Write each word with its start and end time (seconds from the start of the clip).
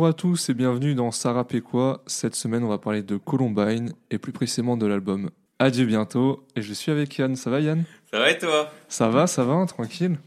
Bonjour 0.00 0.08
à 0.08 0.14
tous 0.14 0.48
et 0.48 0.54
bienvenue 0.54 0.94
dans 0.94 1.10
Sarah 1.10 1.46
Péquois. 1.46 2.02
Cette 2.06 2.34
semaine, 2.34 2.64
on 2.64 2.68
va 2.68 2.78
parler 2.78 3.02
de 3.02 3.18
Columbine 3.18 3.92
et 4.10 4.16
plus 4.16 4.32
précisément 4.32 4.78
de 4.78 4.86
l'album 4.86 5.28
Adieu 5.58 5.84
bientôt. 5.84 6.42
Et 6.56 6.62
je 6.62 6.72
suis 6.72 6.90
avec 6.90 7.18
Yann. 7.18 7.36
Ça 7.36 7.50
va 7.50 7.60
Yann? 7.60 7.84
Ça 8.10 8.18
va 8.18 8.30
et 8.30 8.38
toi? 8.38 8.72
Ça 8.88 9.10
va, 9.10 9.26
ça 9.26 9.44
va, 9.44 9.62
tranquille. 9.66 10.18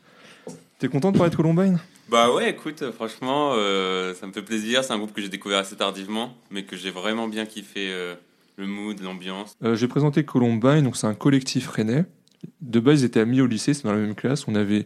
T'es 0.77 0.89
content 0.89 1.11
de 1.11 1.17
parler 1.17 1.31
de 1.31 1.35
Columbine? 1.35 1.79
Bah 2.07 2.31
ouais, 2.31 2.51
écoute, 2.51 2.83
franchement, 2.91 3.53
euh, 3.55 4.13
ça 4.13 4.27
me 4.27 4.31
fait 4.31 4.43
plaisir. 4.43 4.83
C'est 4.83 4.93
un 4.93 4.99
groupe 4.99 5.11
que 5.11 5.23
j'ai 5.23 5.29
découvert 5.29 5.57
assez 5.57 5.75
tardivement, 5.75 6.35
mais 6.51 6.65
que 6.65 6.75
j'ai 6.75 6.91
vraiment 6.91 7.27
bien 7.27 7.47
kiffé 7.47 7.91
euh, 7.91 8.13
le 8.57 8.67
mood, 8.67 9.01
l'ambiance. 9.01 9.57
Euh, 9.63 9.73
J'ai 9.73 9.87
présenté 9.87 10.23
Columbine, 10.23 10.83
donc 10.83 10.97
c'est 10.97 11.07
un 11.07 11.15
collectif 11.15 11.67
rennais. 11.67 12.05
De 12.61 12.79
base, 12.79 13.01
ils 13.01 13.05
étaient 13.05 13.21
amis 13.21 13.41
au 13.41 13.47
lycée, 13.47 13.73
c'est 13.73 13.85
dans 13.85 13.93
la 13.93 13.97
même 13.97 14.13
classe. 14.13 14.47
On 14.47 14.53
avait 14.53 14.85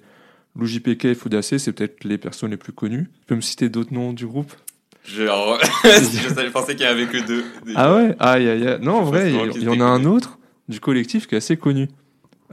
l'UJPK 0.55 1.05
et 1.05 1.13
Foudacé, 1.13 1.59
c'est 1.59 1.73
peut-être 1.73 2.05
les 2.05 2.17
personnes 2.17 2.51
les 2.51 2.57
plus 2.57 2.71
connues. 2.71 3.09
Tu 3.20 3.26
peux 3.26 3.35
me 3.35 3.41
citer 3.41 3.67
d'autres 3.67 3.93
noms 3.93 4.13
du 4.13 4.26
groupe? 4.26 4.54
Savais- 5.84 6.47
je 6.47 6.52
pensais 6.52 6.75
qu'il 6.75 6.85
y 6.85 6.89
avait 6.89 7.05
que 7.07 7.25
deux. 7.25 7.43
déjà. 7.65 7.79
Ah 7.79 7.95
ouais? 7.95 8.15
Aïe 8.20 8.49
aïe 8.49 8.67
aïe. 8.67 8.77
Non, 8.81 8.95
en 8.98 9.03
vrai, 9.03 9.31
il 9.31 9.63
y, 9.63 9.70
en 9.70 9.79
a 9.79 9.84
un 9.85 10.03
autre 10.05 10.38
du 10.67 10.79
collectif 10.79 11.27
qui 11.27 11.35
est 11.35 11.39
assez 11.39 11.57
connu. 11.57 11.88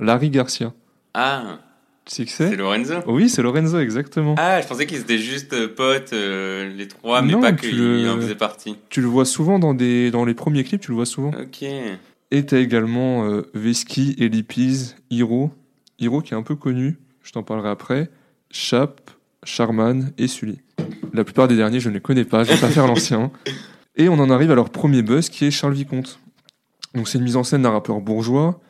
Larry 0.01 0.31
Garcia. 0.31 0.73
Ah, 1.15 1.59
Tu 2.05 2.15
sais 2.15 2.25
qui 2.25 2.33
c'est? 2.33 2.51
C'est 2.51 2.57
Lorenzo 2.57 2.95
Oui, 3.07 3.29
c'est 3.29 3.43
Lorenzo, 3.43 3.79
exactement. 3.79 4.35
Ah, 4.39 4.61
je 4.61 4.67
pensais 4.67 4.87
qu'ils 4.87 5.01
étaient 5.01 5.19
juste 5.19 5.53
euh, 5.53 5.69
potes, 5.75 6.13
euh, 6.13 6.69
les 6.77 6.87
trois, 6.89 7.23
mais 7.23 7.33
Non, 7.33 7.41
pas 7.41 7.53
tu 7.53 7.71
qu'ils 7.71 7.79
le- 7.79 8.11
en 8.11 8.17
faisaient 8.17 8.35
partie. 8.35 8.77
Tu 8.89 9.01
le 9.01 9.07
vois 9.07 9.25
souvent 9.25 9.59
dans, 9.59 9.75
des, 9.75 10.11
dans 10.11 10.25
les 10.25 10.35
premiers 10.35 10.65
clips, 10.65 10.81
tu 10.81 10.91
le 10.91 10.97
vois 10.97 11.07
souvent. 11.07 11.31
Ok. 11.31 11.63
Et 12.31 12.47
t'as 12.47 12.59
également 12.59 13.25
euh, 13.31 13.43
Veski, 13.55 14.17
Elipiz, 14.19 14.97
Hiro. 15.11 15.51
Hiro 16.01 16.21
qui 16.21 16.35
est 16.35 16.37
un 16.37 16.43
peu 16.43 16.57
connu, 16.57 16.99
je 17.23 17.31
t'en 17.33 17.43
parlerai 17.45 17.69
après. 17.71 18.11
Chap, 18.51 19.11
Charman 19.45 20.11
et 20.19 20.27
Sully. 20.27 20.59
La 21.15 21.23
plupart 21.23 21.47
des 21.47 21.55
derniers, 21.55 21.79
je 21.79 21.89
ne 21.89 21.95
les 21.95 22.01
connais 22.01 22.25
pas, 22.25 22.43
je 22.43 22.53
vais 22.53 22.61
pas 22.61 22.69
faire 22.69 22.89
l'ancien. 22.89 23.31
Et 23.95 24.09
on 24.09 24.15
en 24.15 24.31
arrive 24.31 24.51
à 24.51 24.57
leur 24.57 24.71
premier 24.71 25.01
buzz 25.01 25.29
qui 25.29 25.45
est 25.45 25.53
Charles 25.53 25.75
Vicomte. 25.75 26.19
Donc 26.93 27.07
c'est 27.07 27.19
une 27.19 27.25
mise 27.25 27.37
en 27.37 27.45
scène 27.45 27.63
d'un 27.63 27.71
rappeur 27.71 28.01
bourgeois. 28.01 28.61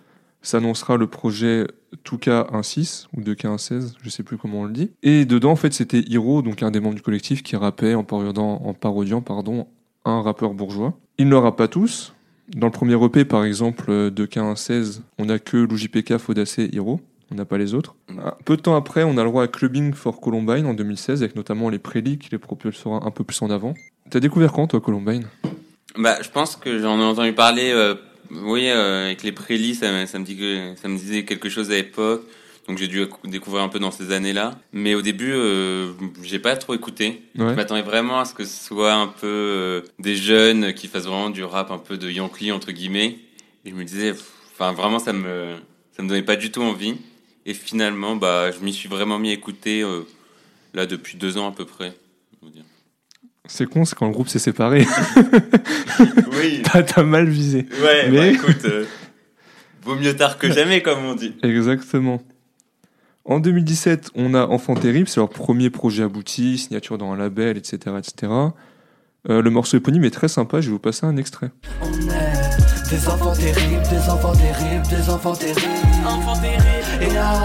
Ça 0.42 0.59
annoncera 0.59 0.98
le 0.98 1.06
projet 1.06 1.67
2K16 2.05 3.06
ou 3.17 3.22
2K16, 3.22 3.95
je 4.03 4.11
sais 4.11 4.22
plus 4.22 4.37
comment 4.37 4.61
on 4.61 4.65
le 4.65 4.72
dit. 4.72 4.91
Et 5.03 5.25
dedans, 5.25 5.53
en 5.53 5.56
fait, 5.56 5.72
c'était 5.72 6.00
Hiro, 6.00 6.42
donc 6.42 6.62
un 6.62 6.70
des 6.70 6.81
membres 6.81 6.97
du 6.97 7.00
collectif, 7.00 7.42
qui 7.42 7.56
rappait 7.56 7.95
en 7.95 8.05
parodiant, 8.05 9.22
pardon, 9.22 9.67
un 10.05 10.20
rappeur 10.20 10.53
bourgeois. 10.53 10.98
Il 11.17 11.27
ne 11.27 11.31
l'aura 11.31 11.56
pas 11.56 11.67
tous, 11.67 12.12
dans 12.55 12.67
le 12.67 12.72
premier 12.72 13.03
EP, 13.03 13.25
par 13.25 13.45
exemple, 13.45 13.87
euh, 13.89 14.11
de 14.11 14.27
15-16, 14.27 15.00
on 15.19 15.25
n'a 15.25 15.39
que 15.39 15.56
l'UJPK, 15.56 16.19
Fodacé, 16.19 16.69
Hiro. 16.72 17.00
On 17.30 17.34
n'a 17.36 17.44
pas 17.44 17.58
les 17.58 17.75
autres. 17.75 17.94
Peu 18.44 18.56
de 18.56 18.62
temps 18.62 18.77
après, 18.77 19.03
on 19.03 19.17
a 19.19 19.25
le 19.25 19.30
droit 19.30 19.42
à 19.44 19.48
Clubbing 19.48 19.94
for 19.94 20.20
Columbine 20.20 20.67
en 20.67 20.75
2016, 20.75 21.22
avec 21.22 21.36
notamment 21.36 21.69
les 21.70 21.78
prélis 21.78 22.19
qui 22.19 22.28
les 22.31 22.39
propulsera 22.39 23.00
un 23.05 23.11
peu 23.11 23.25
plus 23.25 23.41
en 23.42 23.50
avant. 23.50 23.75
T'as 24.11 24.20
découvert 24.20 24.53
quand, 24.53 24.66
toi, 24.66 24.81
Columbine? 24.81 25.25
Bah, 25.97 26.19
je 26.22 26.28
pense 26.28 26.56
que 26.56 26.78
j'en 26.78 26.98
ai 27.00 27.05
entendu 27.05 27.33
parler. 27.33 27.70
euh, 27.72 27.94
oui, 28.31 28.69
euh, 28.69 29.06
avec 29.06 29.22
les 29.22 29.33
prélis, 29.33 29.75
ça, 29.75 29.91
me- 29.92 30.06
ça 30.06 30.19
me 30.19 30.25
dit 30.25 30.36
que 30.36 30.75
ça 30.81 30.89
me 30.89 30.97
disait 30.97 31.25
quelque 31.25 31.48
chose 31.48 31.70
à 31.70 31.75
l'époque. 31.75 32.22
Donc 32.69 32.78
j'ai 32.78 32.89
dû 32.89 33.03
écou- 33.05 33.28
découvrir 33.28 33.62
un 33.62 33.69
peu 33.69 33.78
dans 33.78 33.91
ces 33.91 34.11
années-là. 34.12 34.53
Mais 34.72 34.94
au 34.94 35.03
début, 35.03 35.33
euh, 35.33 35.92
j'ai 36.22 36.38
pas 36.38 36.56
trop 36.56 36.75
écouté. 36.75 37.20
Je 37.34 37.42
m'attendais 37.56 37.83
vraiment 37.83 38.20
à 38.20 38.25
ce 38.25 38.33
que 38.34 38.44
ce 38.44 38.64
soit 38.64 38.94
un 38.94 39.06
peu 39.09 39.27
euh, 39.27 39.81
des 39.98 40.16
jeunes 40.16 40.72
qui 40.72 40.88
fassent 40.88 41.05
vraiment 41.06 41.28
du 41.31 41.44
rap 41.44 41.70
un 41.70 41.77
peu 41.78 41.98
de 41.98 42.11
Yankee 42.11 42.53
entre 42.53 42.72
guillemets. 42.72 43.19
Et 43.66 43.70
je 43.70 43.75
me 43.75 43.84
disais, 43.84 44.14
enfin 44.55 44.72
vraiment 44.72 44.98
ça 44.98 45.12
me 45.12 45.56
ça 45.94 46.03
me 46.03 46.09
donnait 46.09 46.22
pas 46.22 46.36
du 46.36 46.50
tout 46.50 46.62
envie. 46.62 46.94
Et 47.47 47.55
finalement, 47.55 48.17
bah 48.17 48.50
je 48.50 48.65
m'y 48.65 48.72
suis 48.72 48.88
vraiment 48.88 49.19
mis 49.19 49.31
à 49.31 49.32
écouter 49.32 49.82
euh, 49.82 50.06
là 50.72 50.87
depuis 50.87 51.16
deux 51.19 51.37
ans 51.38 51.49
à 51.49 51.53
peu 51.53 51.65
près. 51.65 51.94
C'est 53.47 53.66
con, 53.69 53.84
c'est 53.84 53.94
quand 53.94 54.06
le 54.06 54.12
groupe 54.12 54.28
s'est 54.28 54.38
séparé. 54.38 54.87
Oui. 56.37 56.62
T'as 56.65 57.03
mal 57.05 57.28
visé. 57.28 57.66
Ouais. 57.82 58.10
Mais- 58.10 58.16
Bah, 58.16 58.27
écoute, 58.27 58.65
euh, 58.65 58.84
vaut 59.82 59.94
mieux 59.94 60.16
tard 60.16 60.38
que 60.38 60.50
jamais 60.50 60.82
comme 60.82 61.05
on 61.05 61.15
dit. 61.15 61.34
Exactement. 61.43 62.21
En 63.25 63.38
2017, 63.38 64.11
on 64.16 64.34
a 64.34 64.44
Enfant 64.47 64.75
Terrible, 64.75 65.09
c'est 65.09 65.21
leur 65.21 65.28
premier 65.31 65.71
projet 65.71 66.03
abouti, 66.03 66.59
signature 66.59 66.99
dans 66.99 67.12
un 67.12 67.16
label, 67.16 67.56
etc. 67.56 67.78
etc. 67.99 68.32
Euh, 69.31 69.41
le 69.41 69.50
morceau 69.50 69.76
éponyme 69.76 70.05
est 70.05 70.11
très 70.11 70.28
sympa, 70.28 70.61
je 70.61 70.66
vais 70.66 70.72
vous 70.72 70.78
passer 70.78 71.06
un 71.06 71.16
extrait. 71.16 71.50
On 71.81 71.93
est 72.11 72.24
des 72.91 73.09
enfants 73.09 73.33
terribles, 73.33 73.83
des 73.89 74.11
enfants 74.11 74.33
terribles, 74.33 74.87
des 74.89 75.11
enfants 75.11 75.34
terribles. 75.34 75.61
Enfants 76.06 76.41
terribles. 76.41 77.03
Et 77.03 77.15
là, 77.15 77.41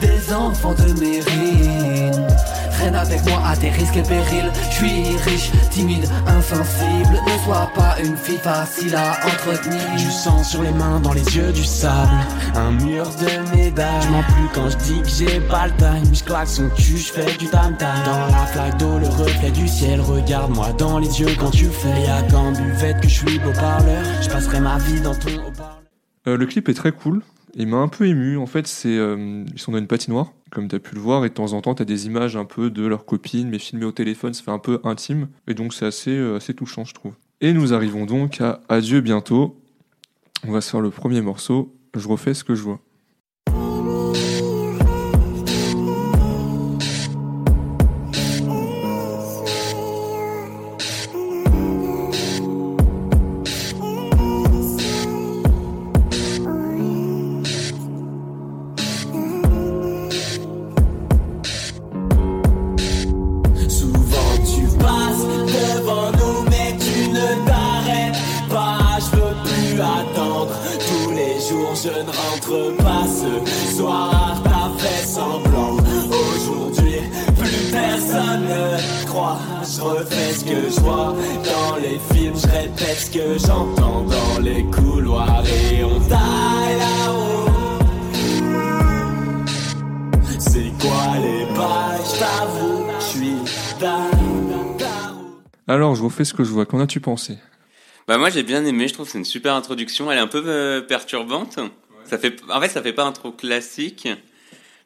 des 0.00 0.32
enfants 0.32 0.74
de 0.74 0.92
mérine. 1.00 2.26
Traîne 2.74 2.94
avec 2.94 3.24
moi 3.26 3.40
à 3.46 3.56
tes 3.56 3.70
risques 3.70 3.96
et 3.96 4.02
périls. 4.02 4.50
Je 4.70 4.74
suis 4.74 5.16
riche, 5.24 5.50
timide, 5.70 6.08
insensible. 6.26 7.20
Ne 7.26 7.44
sois 7.44 7.70
pas 7.74 7.96
une 8.02 8.16
fille 8.16 8.38
facile 8.38 8.94
à 8.96 9.12
entretenir. 9.26 9.80
Du 9.96 10.10
sang 10.10 10.42
sur 10.42 10.62
les 10.62 10.72
mains, 10.72 11.00
dans 11.00 11.12
les 11.12 11.24
yeux 11.36 11.52
du 11.52 11.64
sable. 11.64 12.10
Un 12.54 12.72
mur 12.72 13.06
de 13.20 13.56
médailles. 13.56 14.02
Je 14.02 14.08
m'en 14.08 14.22
plus 14.22 14.48
quand 14.54 14.68
je 14.70 14.76
dis 14.78 15.02
que 15.02 15.08
j'ai 15.08 15.40
pas 15.40 15.66
le 15.66 15.72
time. 15.76 16.14
Je 16.14 16.24
claque 16.24 16.48
son 16.48 16.68
cul, 16.70 16.98
je 16.98 17.12
fais 17.12 17.36
du 17.38 17.46
tam 17.46 17.76
tam. 17.76 17.96
Dans 18.04 18.26
la 18.26 18.46
flaque 18.46 18.78
d'eau, 18.78 18.98
le 18.98 19.08
reflet 19.08 19.50
du 19.50 19.68
ciel. 19.68 20.00
Regarde-moi 20.00 20.72
dans 20.78 20.98
les 20.98 21.20
yeux 21.20 21.34
quand 21.38 21.50
tu 21.50 21.66
fais. 21.66 22.02
Y'a 22.02 22.22
qu'en 22.30 22.52
buvette 22.52 23.00
que 23.00 23.08
je 23.08 23.14
suis 23.14 23.38
beau 23.38 23.52
parleur. 23.52 24.02
Je 24.20 24.28
passerai 24.28 24.60
ma 24.60 24.78
vie 24.78 25.00
dans 25.00 25.14
ton 25.14 25.30
haut-parleur. 25.30 25.82
Euh, 26.26 26.36
le 26.36 26.46
clip 26.46 26.68
est 26.68 26.74
très 26.74 26.92
cool. 26.92 27.22
Il 27.56 27.68
m'a 27.68 27.76
un 27.76 27.88
peu 27.88 28.06
ému. 28.06 28.36
En 28.36 28.46
fait, 28.46 28.66
c'est 28.66 28.96
euh, 28.96 29.44
ils 29.52 29.58
sont 29.58 29.72
dans 29.72 29.78
une 29.78 29.86
patinoire, 29.86 30.32
comme 30.50 30.68
tu 30.68 30.76
as 30.76 30.80
pu 30.80 30.94
le 30.94 31.00
voir, 31.00 31.24
et 31.24 31.28
de 31.28 31.34
temps 31.34 31.52
en 31.52 31.60
temps, 31.60 31.74
tu 31.74 31.82
as 31.82 31.86
des 31.86 32.06
images 32.06 32.36
un 32.36 32.44
peu 32.44 32.70
de 32.70 32.84
leurs 32.86 33.04
copines, 33.04 33.48
mais 33.48 33.58
filmées 33.58 33.84
au 33.84 33.92
téléphone, 33.92 34.34
ça 34.34 34.42
fait 34.42 34.50
un 34.50 34.58
peu 34.58 34.80
intime. 34.84 35.28
Et 35.46 35.54
donc, 35.54 35.72
c'est 35.72 35.86
assez, 35.86 36.10
euh, 36.10 36.36
assez 36.36 36.54
touchant, 36.54 36.84
je 36.84 36.94
trouve. 36.94 37.14
Et 37.40 37.52
nous 37.52 37.72
arrivons 37.72 38.06
donc 38.06 38.40
à 38.40 38.60
Adieu 38.68 39.00
bientôt. 39.00 39.60
On 40.46 40.52
va 40.52 40.60
se 40.60 40.70
faire 40.70 40.80
le 40.80 40.90
premier 40.90 41.20
morceau. 41.20 41.74
Je 41.96 42.08
refais 42.08 42.34
ce 42.34 42.44
que 42.44 42.54
je 42.54 42.62
vois. 42.62 42.80
Refais 96.14 96.24
ce 96.24 96.32
que 96.32 96.44
je 96.44 96.50
vois. 96.50 96.64
Qu'en 96.64 96.78
as-tu 96.78 97.00
pensé? 97.00 97.38
Bah 98.06 98.18
moi 98.18 98.30
j'ai 98.30 98.44
bien 98.44 98.64
aimé, 98.64 98.86
je 98.86 98.94
trouve 98.94 99.06
que 99.06 99.10
c'est 99.10 99.18
une 99.18 99.24
super 99.24 99.52
introduction, 99.54 100.12
elle 100.12 100.18
est 100.18 100.20
un 100.20 100.28
peu 100.28 100.44
euh, 100.46 100.80
perturbante. 100.80 101.58
Ça 102.04 102.18
fait 102.18 102.36
en 102.48 102.60
fait 102.60 102.68
ça 102.68 102.82
fait 102.82 102.92
pas 102.92 103.02
un 103.02 103.10
trop 103.10 103.32
classique, 103.32 104.06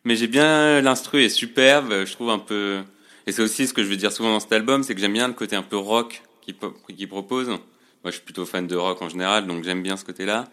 mais 0.04 0.16
j'ai 0.16 0.26
bien 0.26 0.80
l'instru 0.80 1.22
est 1.22 1.28
superbe, 1.28 2.06
je 2.06 2.12
trouve 2.12 2.30
un 2.30 2.38
peu 2.38 2.78
et 3.26 3.32
c'est 3.32 3.42
aussi 3.42 3.66
ce 3.66 3.74
que 3.74 3.82
je 3.84 3.88
veux 3.90 3.98
dire 3.98 4.10
souvent 4.10 4.30
dans 4.32 4.40
cet 4.40 4.54
album, 4.54 4.82
c'est 4.82 4.94
que 4.94 5.02
j'aime 5.02 5.12
bien 5.12 5.28
le 5.28 5.34
côté 5.34 5.54
un 5.54 5.62
peu 5.62 5.76
rock 5.76 6.22
qu'il 6.40 6.54
po- 6.54 6.74
qu'il 6.96 7.08
propose. 7.08 7.48
Moi 7.48 7.58
je 8.06 8.12
suis 8.12 8.22
plutôt 8.22 8.46
fan 8.46 8.66
de 8.66 8.76
rock 8.76 9.02
en 9.02 9.10
général, 9.10 9.46
donc 9.46 9.64
j'aime 9.64 9.82
bien 9.82 9.98
ce 9.98 10.06
côté-là. 10.06 10.46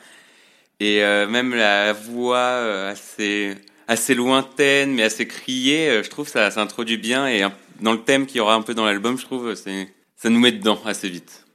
Et 0.81 1.06
euh, 1.06 1.25
même 1.25 1.56
la 1.56 1.94
voix 1.94 2.36
euh, 2.38 2.92
assez 2.92 3.56
assez 3.88 4.13
lointaine 4.13 4.92
mais 4.94 5.04
assez 5.04 5.25
criée, 5.25 5.88
euh, 5.88 6.04
je 6.04 6.10
trouve 6.10 6.27
ça 6.27 6.51
ça 6.51 6.62
introduit 6.62 6.98
bien 6.98 7.27
et 7.30 7.44
dans 7.80 7.94
le 7.94 8.01
thème 8.01 8.25
qu'il 8.25 8.38
y 8.38 8.39
aura 8.42 8.56
un 8.56 8.62
peu 8.62 8.74
dans 8.74 8.83
l'album, 8.83 9.18
je 9.18 9.24
trouve 9.24 9.56
c'est 9.56 9.88
ça 10.25 10.31
nous 10.31 10.39
met 10.39 10.51
dedans 10.51 10.80
assez 10.86 11.07
vite. 11.07 11.45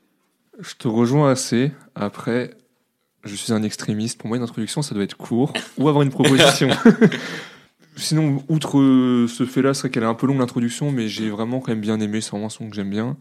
Je 0.60 0.74
te 0.76 0.86
rejoins 0.86 1.28
assez. 1.28 1.72
Après, 1.96 2.52
je 3.24 3.34
suis 3.34 3.52
un 3.52 3.64
extrémiste. 3.64 4.16
Pour 4.20 4.28
moi, 4.28 4.36
une 4.36 4.44
introduction, 4.44 4.80
ça 4.80 4.94
doit 4.94 5.02
être 5.02 5.16
court 5.16 5.52
ou 5.76 5.88
avoir 5.88 6.02
une 6.02 6.10
proposition. 6.10 6.68
Sinon, 7.96 8.44
outre 8.48 8.78
euh, 8.78 9.26
ce 9.26 9.44
fait-là, 9.44 9.74
c'est 9.74 9.80
vrai 9.80 9.90
qu'elle 9.90 10.04
est 10.04 10.06
un 10.06 10.14
peu 10.14 10.28
longue 10.28 10.38
l'introduction, 10.38 10.92
mais 10.92 11.08
j'ai 11.08 11.30
vraiment 11.30 11.58
quand 11.58 11.72
même 11.72 11.80
bien 11.80 11.98
aimé. 11.98 12.20
C'est 12.20 12.30
vraiment 12.30 12.46
un 12.46 12.50
son 12.50 12.70
que 12.70 12.76
j'aime 12.76 12.90
bien. 12.90 13.16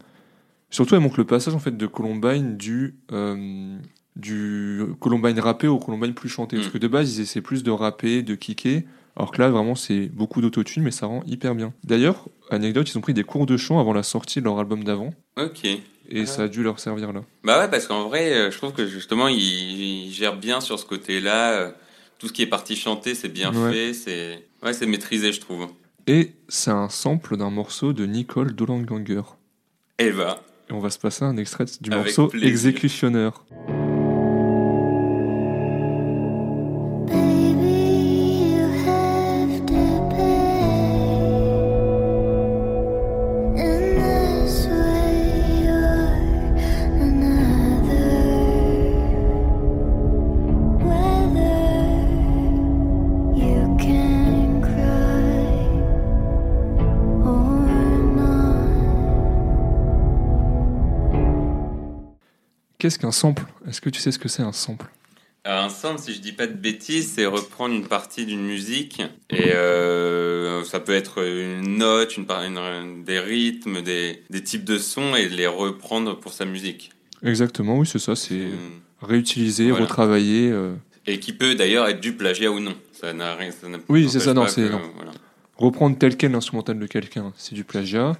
Surtout, 0.70 0.94
elle 0.94 1.00
manque 1.00 1.16
le 1.18 1.24
passage 1.24 1.52
en 1.54 1.58
fait 1.58 1.76
de 1.76 1.86
Columbine 1.88 2.56
du 2.56 2.94
euh, 3.10 3.76
du 4.14 4.82
Columbine 5.00 5.40
rappé 5.40 5.66
au 5.66 5.78
Columbine 5.80 6.14
plus 6.14 6.28
chanté. 6.28 6.56
Parce 6.58 6.68
Mm. 6.68 6.72
que 6.72 6.78
de 6.78 6.86
base, 6.88 7.16
ils 7.16 7.22
essaient 7.22 7.40
plus 7.40 7.64
de 7.64 7.72
rapper, 7.72 8.22
de 8.22 8.36
kicker. 8.36 8.84
Alors 9.16 9.30
que 9.32 9.40
là, 9.42 9.50
vraiment, 9.50 9.74
c'est 9.74 10.06
beaucoup 10.06 10.40
d'autotune, 10.40 10.82
mais 10.82 10.90
ça 10.90 11.06
rend 11.06 11.22
hyper 11.26 11.54
bien. 11.54 11.72
D'ailleurs, 11.84 12.28
anecdote, 12.50 12.90
ils 12.90 12.96
ont 12.98 13.00
pris 13.00 13.14
des 13.14 13.24
cours 13.24 13.46
de 13.46 13.56
chant 13.56 13.78
avant 13.80 13.92
la 13.92 14.02
sortie 14.02 14.40
de 14.40 14.44
leur 14.44 14.58
album 14.58 14.84
d'avant, 14.84 15.12
Ok. 15.36 15.66
et 16.08 16.26
ça 16.26 16.44
a 16.44 16.48
dû 16.48 16.62
leur 16.62 16.78
servir 16.80 17.12
là. 17.12 17.22
Bah 17.44 17.58
ouais, 17.60 17.70
parce 17.70 17.86
qu'en 17.86 18.08
vrai, 18.08 18.32
euh, 18.32 18.50
je 18.50 18.56
trouve 18.58 18.72
que 18.72 18.86
justement, 18.86 19.28
il, 19.28 19.38
il 19.38 20.12
gère 20.12 20.36
bien 20.36 20.60
sur 20.60 20.78
ce 20.78 20.84
côté-là. 20.86 21.52
euh, 21.52 21.70
Tout 22.18 22.28
ce 22.28 22.32
qui 22.32 22.42
est 22.42 22.46
parti 22.46 22.76
chanter, 22.76 23.14
c'est 23.14 23.28
bien 23.28 23.52
Ouais. 23.54 23.72
fait, 23.72 23.94
c'est 23.94 24.46
ouais, 24.62 24.72
c'est 24.72 24.86
maîtrisé, 24.86 25.32
je 25.32 25.40
trouve. 25.40 25.66
Et 26.06 26.32
c'est 26.48 26.70
un 26.70 26.88
sample 26.88 27.36
d'un 27.36 27.50
morceau 27.50 27.92
de 27.92 28.06
Nicole 28.06 28.52
Dolanganger. 28.54 29.22
Et 29.98 30.10
bah, 30.12 30.42
Et 30.68 30.72
on 30.72 30.78
va 30.80 30.90
se 30.90 30.98
passer 30.98 31.24
un 31.24 31.36
extrait 31.36 31.66
du 31.80 31.90
Avec 31.92 32.04
morceau 32.04 32.28
plaisir. 32.28 32.48
Exécutionneur. 32.48 33.44
Qu'un 63.10 63.16
sample 63.16 63.42
Est-ce 63.68 63.80
que 63.80 63.90
tu 63.90 63.98
sais 64.00 64.12
ce 64.12 64.20
que 64.20 64.28
c'est 64.28 64.42
un 64.44 64.52
sample? 64.52 64.86
Un 65.44 65.68
sample, 65.68 65.98
si 66.00 66.14
je 66.14 66.20
dis 66.20 66.30
pas 66.30 66.46
de 66.46 66.52
bêtises, 66.52 67.10
c'est 67.16 67.26
reprendre 67.26 67.74
une 67.74 67.88
partie 67.88 68.24
d'une 68.24 68.42
musique 68.46 69.02
et 69.30 69.50
euh, 69.52 70.62
ça 70.62 70.78
peut 70.78 70.92
être 70.92 71.18
une 71.26 71.78
note, 71.78 72.16
une, 72.16 73.02
des 73.04 73.18
rythmes, 73.18 73.82
des, 73.82 74.22
des 74.30 74.44
types 74.44 74.62
de 74.64 74.78
sons 74.78 75.16
et 75.16 75.28
les 75.28 75.48
reprendre 75.48 76.16
pour 76.20 76.32
sa 76.32 76.44
musique. 76.44 76.92
Exactement, 77.24 77.78
oui, 77.78 77.86
c'est 77.88 77.98
ça, 77.98 78.14
c'est 78.14 78.34
Mm. 78.44 79.02
réutiliser, 79.02 79.70
Voilà. 79.70 79.86
retravailler. 79.86 80.52
euh, 80.52 80.74
Et 81.08 81.18
qui 81.18 81.32
peut 81.32 81.56
d'ailleurs 81.56 81.88
être 81.88 82.00
du 82.00 82.12
plagiat 82.12 82.52
ou 82.52 82.60
non. 82.60 82.74
Ça 82.92 83.12
n'a 83.12 83.34
rien. 83.34 83.50
ça 83.50 83.66
Oui, 83.88 84.08
c'est 84.08 84.20
ça, 84.20 84.34
non, 84.34 84.46
c'est- 84.46 84.68
voilà. 84.68 85.10
reprendre 85.56 85.98
tel 85.98 86.16
quel 86.16 86.30
l'instrumental 86.30 86.78
de 86.78 86.86
quelqu'un, 86.86 87.32
c'est 87.36 87.56
du 87.56 87.64
plagiat. 87.64 88.12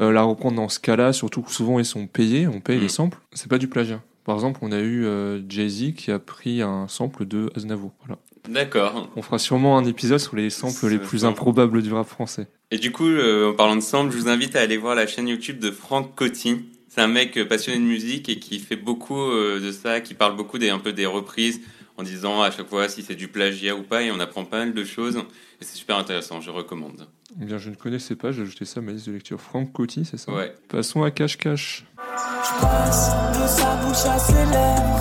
Euh, 0.00 0.12
la 0.12 0.22
reprendre 0.22 0.56
dans 0.56 0.68
ce 0.68 0.78
cas-là, 0.78 1.12
surtout 1.12 1.42
que 1.42 1.50
souvent 1.50 1.80
ils 1.80 1.84
sont 1.84 2.06
payés, 2.06 2.46
on 2.46 2.60
paye 2.60 2.78
Mm. 2.78 2.82
les 2.82 2.88
samples, 2.88 3.18
c'est 3.32 3.48
pas 3.48 3.58
du 3.58 3.66
plagiat. 3.66 4.00
Par 4.24 4.34
exemple, 4.36 4.60
on 4.62 4.72
a 4.72 4.78
eu 4.78 5.04
euh, 5.04 5.40
Jay-Z 5.48 5.94
qui 5.94 6.10
a 6.10 6.18
pris 6.18 6.62
un 6.62 6.86
sample 6.88 7.26
de 7.26 7.50
Aznavour. 7.56 7.92
Voilà. 8.04 8.18
D'accord. 8.48 9.08
On 9.16 9.22
fera 9.22 9.38
sûrement 9.38 9.78
un 9.78 9.84
épisode 9.84 10.18
sur 10.18 10.36
les 10.36 10.50
samples 10.50 10.88
les 10.88 10.98
plus 10.98 11.24
improbables 11.24 11.82
du 11.82 11.92
rap 11.92 12.08
français. 12.08 12.48
Et 12.70 12.78
du 12.78 12.90
coup, 12.90 13.06
euh, 13.06 13.50
en 13.50 13.54
parlant 13.54 13.76
de 13.76 13.80
sample, 13.80 14.12
je 14.12 14.18
vous 14.18 14.28
invite 14.28 14.56
à 14.56 14.60
aller 14.60 14.76
voir 14.76 14.94
la 14.94 15.06
chaîne 15.06 15.28
YouTube 15.28 15.58
de 15.58 15.70
Franck 15.70 16.14
Coty. 16.14 16.64
C'est 16.88 17.00
un 17.00 17.06
mec 17.06 17.36
euh, 17.36 17.46
passionné 17.46 17.78
de 17.78 17.84
musique 17.84 18.28
et 18.28 18.38
qui 18.38 18.58
fait 18.58 18.76
beaucoup 18.76 19.20
euh, 19.20 19.60
de 19.60 19.70
ça, 19.70 20.00
qui 20.00 20.14
parle 20.14 20.36
beaucoup 20.36 20.58
des, 20.58 20.70
un 20.70 20.78
peu 20.78 20.92
des 20.92 21.06
reprises 21.06 21.60
en 21.96 22.02
disant 22.02 22.42
à 22.42 22.50
chaque 22.50 22.68
fois 22.68 22.88
si 22.88 23.02
c'est 23.02 23.14
du 23.14 23.28
plagiat 23.28 23.76
ou 23.76 23.82
pas 23.82 24.02
et 24.02 24.10
on 24.10 24.18
apprend 24.18 24.44
pas 24.44 24.58
mal 24.58 24.74
de 24.74 24.84
choses 24.84 25.16
et 25.16 25.64
c'est 25.64 25.76
super 25.76 25.98
intéressant, 25.98 26.40
je 26.40 26.50
recommande. 26.50 27.06
Eh 27.40 27.44
Bien, 27.44 27.58
je 27.58 27.70
ne 27.70 27.74
connaissais 27.74 28.16
pas, 28.16 28.32
j'ai 28.32 28.42
ajouté 28.42 28.64
ça 28.64 28.80
à 28.80 28.82
ma 28.82 28.92
liste 28.92 29.06
de 29.06 29.12
lecture. 29.12 29.40
Franck 29.40 29.72
Coty, 29.72 30.04
c'est 30.04 30.16
ça? 30.16 30.32
Ouais. 30.32 30.54
Passons 30.68 31.02
à 31.02 31.10
Cache 31.10 31.38
Cache. 31.38 31.86
Je 32.14 32.60
passe 32.60 33.10
de 33.32 33.46
sa 33.46 33.76
bouche 33.76 34.04
à 34.04 34.18
ses 34.18 34.44
lèvres. 34.44 34.98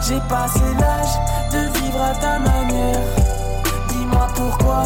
J'ai 0.00 0.20
passé 0.30 0.60
l'âge 0.80 1.52
de 1.52 1.78
vivre 1.78 2.02
à 2.02 2.14
ta 2.14 2.38
manière. 2.38 3.00
Dis-moi 3.90 4.26
pourquoi, 4.34 4.84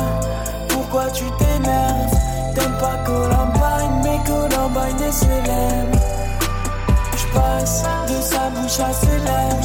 pourquoi 0.69 1.05
tu 1.13 1.25
t'énerves. 1.39 2.11
T'aimes 2.55 2.77
pas 2.81 2.99
Columbine, 3.07 4.01
mais 4.03 4.19
Columbine 4.27 5.03
est 5.07 5.13
célèbre. 5.13 5.99
Je 7.17 7.27
passe 7.39 7.85
de 8.09 8.21
sa 8.21 8.51
bouche 8.51 8.81
à 8.81 8.93
ses 8.93 9.19
lèvres. 9.19 9.63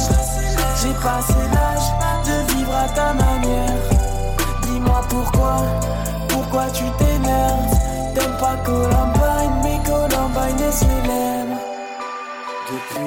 J'ai 0.80 0.94
passé 1.02 1.34
l'âge 1.52 1.88
de 2.26 2.52
vivre 2.52 2.76
à 2.76 2.88
ta 2.90 3.12
manière. 3.12 3.82
Dis-moi 4.62 5.00
pourquoi, 5.08 5.56
pourquoi 6.28 6.66
tu 6.72 6.84
t'énerves. 6.98 7.74
T'aimes 8.14 8.36
pas 8.38 8.56
Columbine, 8.64 9.62
mais 9.64 9.80
Columbine 9.84 10.60
est 10.62 10.72
célèbre. 10.72 11.37
Depuis 12.70 13.00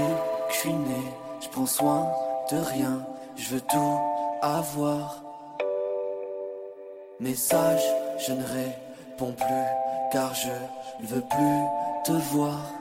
que 0.47 0.53
je 0.53 0.57
suis 0.57 0.73
né, 0.73 1.03
je 1.39 1.47
prends 1.49 1.67
soin 1.67 2.07
de 2.51 2.57
rien, 2.57 3.05
je 3.37 3.53
veux 3.53 3.61
tout 3.61 3.99
avoir. 4.41 5.21
Message, 7.19 7.81
je 8.25 8.33
ne 8.33 8.41
réponds 8.41 9.33
plus, 9.33 10.11
car 10.11 10.33
je 10.33 11.03
ne 11.03 11.07
veux 11.07 11.21
plus 11.21 11.61
te 12.05 12.11
voir. 12.33 12.71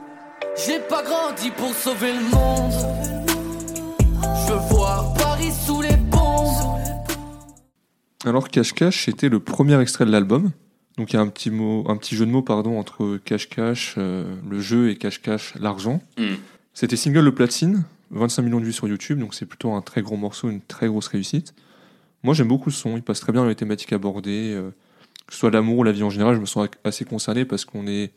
J'ai 0.65 0.79
pas 0.79 1.03
grandi 1.03 1.51
pour 1.51 1.71
sauver 1.71 2.13
le 2.13 2.21
monde. 2.21 2.73
Je 4.23 4.51
veux 4.51 4.59
voir 4.71 5.13
Paris 5.13 5.51
sous 5.51 5.83
les 5.83 5.97
bombes. 5.97 6.79
Alors 8.25 8.49
Cache 8.49 8.73
Cache, 8.73 9.05
c'était 9.05 9.29
le 9.29 9.39
premier 9.39 9.79
extrait 9.79 10.05
de 10.05 10.11
l'album. 10.11 10.49
Donc 10.97 11.13
il 11.13 11.17
y 11.17 11.19
a 11.19 11.21
un 11.21 11.27
petit, 11.27 11.51
mot, 11.51 11.85
un 11.87 11.97
petit 11.97 12.15
jeu 12.15 12.25
de 12.25 12.31
mots 12.31 12.41
pardon, 12.41 12.79
entre 12.79 13.17
Cache 13.17 13.49
Cache, 13.49 13.93
euh, 13.99 14.35
le 14.49 14.59
jeu, 14.59 14.89
et 14.89 14.95
Cache 14.95 15.21
Cache, 15.21 15.53
l'argent. 15.59 16.01
Hmm. 16.17 16.37
C'était 16.73 16.95
single 16.95 17.25
de 17.25 17.29
platine, 17.29 17.83
25 18.11 18.41
millions 18.43 18.59
de 18.59 18.65
vues 18.65 18.73
sur 18.73 18.87
YouTube, 18.87 19.19
donc 19.19 19.33
c'est 19.33 19.45
plutôt 19.45 19.73
un 19.73 19.81
très 19.81 20.01
gros 20.01 20.17
morceau, 20.17 20.49
une 20.49 20.61
très 20.61 20.87
grosse 20.87 21.07
réussite. 21.07 21.53
Moi 22.23 22.33
j'aime 22.33 22.47
beaucoup 22.47 22.69
le 22.69 22.75
son, 22.75 22.95
il 22.95 23.03
passe 23.03 23.19
très 23.19 23.33
bien 23.33 23.41
dans 23.41 23.49
les 23.49 23.55
thématiques 23.55 23.93
abordées, 23.93 24.53
euh, 24.53 24.71
que 25.27 25.33
ce 25.33 25.39
soit 25.39 25.51
l'amour 25.51 25.79
ou 25.79 25.83
la 25.83 25.91
vie 25.91 26.03
en 26.03 26.09
général, 26.09 26.35
je 26.35 26.39
me 26.39 26.45
sens 26.45 26.67
assez 26.83 27.05
concerné 27.05 27.45
parce 27.45 27.65
qu'on 27.65 27.87
est 27.87 28.11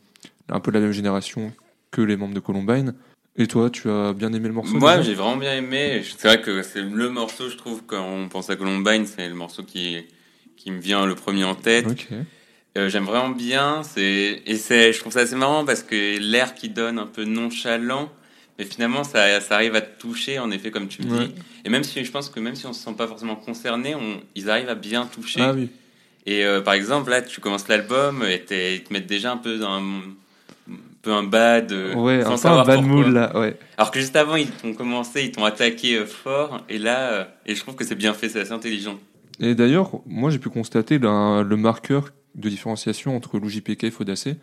un 0.49 0.59
peu 0.59 0.71
de 0.71 0.77
la 0.77 0.83
même 0.83 0.93
génération 0.93 1.53
que 1.91 2.01
les 2.01 2.17
membres 2.17 2.33
de 2.33 2.39
Columbine. 2.39 2.93
Et 3.37 3.47
toi, 3.47 3.69
tu 3.69 3.89
as 3.89 4.13
bien 4.13 4.31
aimé 4.31 4.47
le 4.47 4.53
morceau 4.53 4.77
Moi, 4.77 5.01
j'ai 5.01 5.13
vraiment 5.13 5.35
bien 5.35 5.55
aimé. 5.57 6.01
C'est 6.17 6.27
vrai 6.27 6.41
que 6.41 6.61
c'est 6.61 6.81
le 6.81 7.09
morceau, 7.09 7.49
je 7.49 7.57
trouve, 7.57 7.81
quand 7.85 8.01
on 8.01 8.29
pense 8.29 8.49
à 8.49 8.55
Columbine, 8.55 9.05
c'est 9.05 9.27
le 9.27 9.35
morceau 9.35 9.63
qui, 9.63 10.05
qui 10.55 10.71
me 10.71 10.79
vient 10.79 11.05
le 11.05 11.15
premier 11.15 11.43
en 11.43 11.55
tête. 11.55 11.85
Euh, 12.77 12.89
J'aime 12.89 13.03
vraiment 13.03 13.29
bien. 13.29 13.81
Et 13.97 14.41
je 14.47 14.99
trouve 14.99 15.11
ça 15.11 15.21
assez 15.21 15.35
marrant 15.35 15.65
parce 15.65 15.83
que 15.83 16.17
l'air 16.19 16.55
qui 16.55 16.69
donne 16.69 16.97
un 16.97 17.07
peu 17.07 17.25
nonchalant, 17.25 18.09
mais 18.57 18.65
finalement 18.65 19.03
ça, 19.03 19.39
ça 19.41 19.55
arrive 19.55 19.75
à 19.75 19.81
te 19.81 19.99
toucher 19.99 20.39
en 20.39 20.49
effet 20.51 20.71
comme 20.71 20.87
tu 20.87 21.01
me 21.03 21.11
Ouais. 21.17 21.27
dis. 21.27 21.35
Et 21.65 21.69
même 21.69 21.83
si 21.83 22.03
je 22.03 22.11
pense 22.11 22.29
que 22.29 22.39
même 22.39 22.55
si 22.55 22.65
on 22.65 22.73
se 22.73 22.83
sent 22.83 22.93
pas 22.97 23.07
forcément 23.07 23.35
concerné, 23.35 23.95
on, 23.95 24.21
ils 24.35 24.49
arrivent 24.49 24.69
à 24.69 24.75
bien 24.75 25.05
toucher. 25.05 25.41
Ah 25.41 25.53
oui. 25.53 25.69
Et 26.25 26.43
euh, 26.45 26.61
par 26.61 26.73
exemple 26.73 27.09
là, 27.11 27.21
tu 27.21 27.39
commences 27.41 27.67
l'album 27.67 28.23
et 28.23 28.43
ils 28.75 28.83
te 28.83 28.91
mettent 28.93 29.07
déjà 29.07 29.31
un 29.31 29.37
peu 29.37 29.57
dans 29.57 29.69
un, 29.73 29.81
un 29.81 30.73
peu 31.03 31.11
un 31.13 31.23
bad. 31.23 31.71
euh, 31.71 31.93
Ouais, 31.95 32.21
sans 32.23 32.27
un 32.27 32.29
peu 32.29 32.33
un 32.33 32.37
savoir 32.37 32.65
bad 32.65 32.81
mood 32.81 33.07
là, 33.13 33.37
ouais. 33.39 33.57
Alors 33.77 33.91
que 33.91 33.99
juste 33.99 34.15
avant 34.15 34.35
ils 34.35 34.49
t'ont 34.49 34.73
commencé, 34.73 35.23
ils 35.25 35.31
t'ont 35.31 35.45
attaqué 35.45 35.95
euh, 35.97 36.05
fort 36.05 36.61
et 36.69 36.77
là, 36.79 37.11
euh, 37.11 37.23
et 37.45 37.55
je 37.55 37.61
trouve 37.61 37.75
que 37.75 37.83
c'est 37.85 37.95
bien 37.95 38.13
fait, 38.13 38.29
c'est 38.29 38.39
assez 38.41 38.51
intelligent. 38.53 38.97
Et 39.39 39.53
d'ailleurs, 39.53 39.91
moi 40.05 40.29
j'ai 40.31 40.39
pu 40.39 40.49
constater 40.49 40.97
le, 40.97 41.43
le 41.43 41.57
marqueur 41.57 42.11
de 42.35 42.49
différenciation 42.49 43.15
entre 43.15 43.37
Lou 43.37 43.49
JPK 43.49 43.83
et 43.85 43.91
Fodacé. 43.91 44.37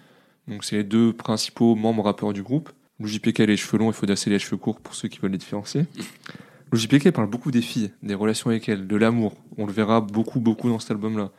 Donc 0.48 0.64
c'est 0.64 0.76
les 0.76 0.84
deux 0.84 1.12
principaux 1.12 1.74
membres 1.74 2.04
rappeurs 2.04 2.32
du 2.32 2.42
groupe. 2.42 2.70
Lou 3.02 3.08
JPK 3.08 3.40
a 3.40 3.46
les 3.46 3.56
cheveux 3.56 3.78
longs 3.78 3.90
et 3.90 3.92
Fodacé 3.92 4.30
les 4.30 4.38
cheveux 4.38 4.56
courts 4.56 4.80
pour 4.80 4.94
ceux 4.94 5.08
qui 5.08 5.18
veulent 5.18 5.32
les 5.32 5.38
différencier. 5.38 5.86
Lou 6.70 6.78
JPK 6.78 7.10
parle 7.10 7.28
beaucoup 7.28 7.50
des 7.50 7.60
filles, 7.60 7.90
des 8.02 8.14
relations 8.14 8.50
avec 8.50 8.68
elles, 8.68 8.86
de 8.86 8.96
l'amour. 8.96 9.34
On 9.58 9.66
le 9.66 9.72
verra 9.72 10.00
beaucoup 10.00 10.38
beaucoup 10.38 10.68
dans 10.68 10.78
cet 10.78 10.92
album-là. 10.92 11.30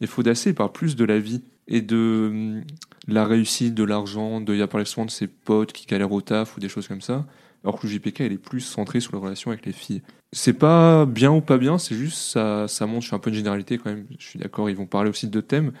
Et 0.00 0.06
Fodacé 0.06 0.52
parle 0.52 0.70
plus 0.70 0.94
de 0.94 1.04
la 1.04 1.18
vie 1.18 1.42
et 1.66 1.82
de 1.82 2.28
hum, 2.30 2.64
la 3.08 3.24
réussite, 3.24 3.74
de 3.74 3.82
l'argent, 3.82 4.40
de 4.40 4.54
il 4.54 4.62
a 4.62 4.68
parlé 4.68 4.84
souvent 4.86 5.06
de 5.06 5.10
ses 5.10 5.26
potes 5.26 5.72
qui 5.72 5.86
galèrent 5.86 6.12
au 6.12 6.20
taf 6.20 6.56
ou 6.56 6.60
des 6.60 6.68
choses 6.68 6.86
comme 6.86 7.00
ça. 7.00 7.26
Alors 7.64 7.80
que 7.80 7.86
le 7.88 7.92
JPK, 7.92 8.20
elle 8.20 8.32
est 8.32 8.38
plus 8.38 8.60
centrée 8.60 9.00
sur 9.00 9.12
les 9.12 9.18
relations 9.18 9.50
avec 9.50 9.66
les 9.66 9.72
filles. 9.72 10.02
C'est 10.32 10.52
pas 10.52 11.04
bien 11.04 11.32
ou 11.32 11.40
pas 11.40 11.58
bien, 11.58 11.78
c'est 11.78 11.96
juste 11.96 12.18
ça, 12.18 12.68
ça 12.68 12.86
montre, 12.86 13.02
je 13.02 13.08
fais 13.08 13.16
un 13.16 13.18
peu 13.18 13.30
une 13.30 13.36
généralité 13.36 13.78
quand 13.78 13.90
même, 13.90 14.06
je 14.18 14.26
suis 14.26 14.38
d'accord, 14.38 14.70
ils 14.70 14.76
vont 14.76 14.86
parler 14.86 15.10
aussi 15.10 15.26
de 15.26 15.40
thèmes, 15.40 15.72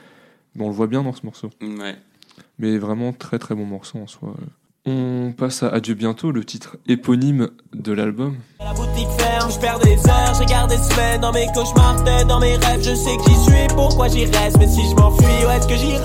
mais 0.54 0.64
on 0.64 0.68
le 0.68 0.74
voit 0.74 0.86
bien 0.86 1.02
dans 1.02 1.12
ce 1.12 1.24
morceau. 1.24 1.50
Ouais. 1.60 1.96
Mais 2.58 2.78
vraiment 2.78 3.12
très 3.12 3.38
très 3.38 3.54
bon 3.54 3.66
morceau 3.66 3.98
en 3.98 4.06
soi. 4.06 4.34
On 4.90 5.32
passe 5.36 5.62
à 5.62 5.68
Adieu 5.68 5.92
bientôt, 5.92 6.32
le 6.32 6.44
titre 6.44 6.78
éponyme 6.86 7.50
de 7.74 7.92
l'album. 7.92 8.36
La 8.58 8.72
boutique 8.72 9.08
ferme, 9.18 9.50
je 9.52 9.58
perds 9.58 9.80
des 9.80 9.98
heures, 10.08 10.32
je 10.32 10.38
regarde 10.38 10.70
des 10.70 10.78
semaines 10.78 11.20
dans 11.20 11.30
mes 11.30 11.46
cauchemars, 11.48 12.02
dans 12.26 12.40
mes 12.40 12.56
rêves, 12.56 12.82
je 12.82 12.94
sais 12.94 13.16
que 13.18 13.24
j'y 13.28 13.36
suis, 13.36 13.66
pourquoi 13.76 14.08
j'y 14.08 14.24
reste, 14.24 14.56
mais 14.58 14.66
si 14.66 14.88
je 14.88 14.94
m'enfuis, 14.94 15.26
où 15.46 15.50
est-ce 15.50 15.68
que 15.68 15.76
j'irai? 15.76 16.00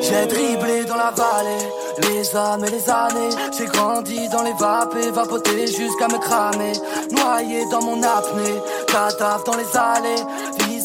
J'ai 0.00 0.26
dribblé 0.26 0.86
dans 0.86 0.96
la 0.96 1.10
vallée, 1.10 1.68
les 2.08 2.34
âmes 2.34 2.64
et 2.64 2.70
les 2.70 2.88
années, 2.88 3.36
j'ai 3.56 3.66
grandi 3.66 4.28
dans 4.30 4.42
les 4.42 4.54
vapes 4.54 4.96
et 4.96 5.10
vapoté 5.10 5.66
jusqu'à 5.66 6.08
me 6.08 6.18
cramer, 6.18 6.72
noyé 7.10 7.66
dans 7.70 7.82
mon 7.82 8.02
apnée, 8.02 8.60
cadavre 8.86 9.44
dans 9.44 9.56
les 9.56 9.76
allées, 9.76 10.22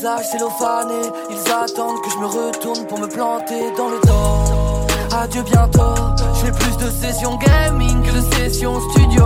visage 0.05 0.25
cellophané, 0.31 1.09
ils 1.31 1.51
attendent 1.51 1.99
que 2.03 2.09
je 2.11 2.17
me 2.17 2.25
retourne 2.27 2.85
pour 2.87 2.99
me 2.99 3.07
planter 3.07 3.71
dans 3.75 3.89
le 3.89 3.99
dos. 4.05 5.15
Adieu 5.17 5.41
bientôt, 5.43 5.95
je 6.35 6.45
fais 6.45 6.51
plus 6.51 6.77
de 6.85 6.91
sessions 6.91 7.37
gaming 7.37 8.03
que 8.03 8.11
de 8.15 8.21
sessions 8.35 8.79
studio. 8.91 9.25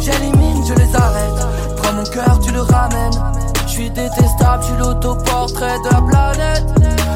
J'élimine, 0.00 0.62
je 0.68 0.74
les 0.74 0.94
arrête. 0.94 1.82
Toi 1.82 1.92
mon 1.92 2.04
cœur 2.04 2.38
tu 2.44 2.52
le 2.52 2.60
ramènes 2.60 3.12
Je 3.66 3.72
suis 3.72 3.90
détestable, 3.90 4.62
je 4.62 4.68
suis 4.68 4.76
l'autoportrait 4.78 5.78
de 5.80 5.92
la 5.92 6.00
planète 6.02 6.64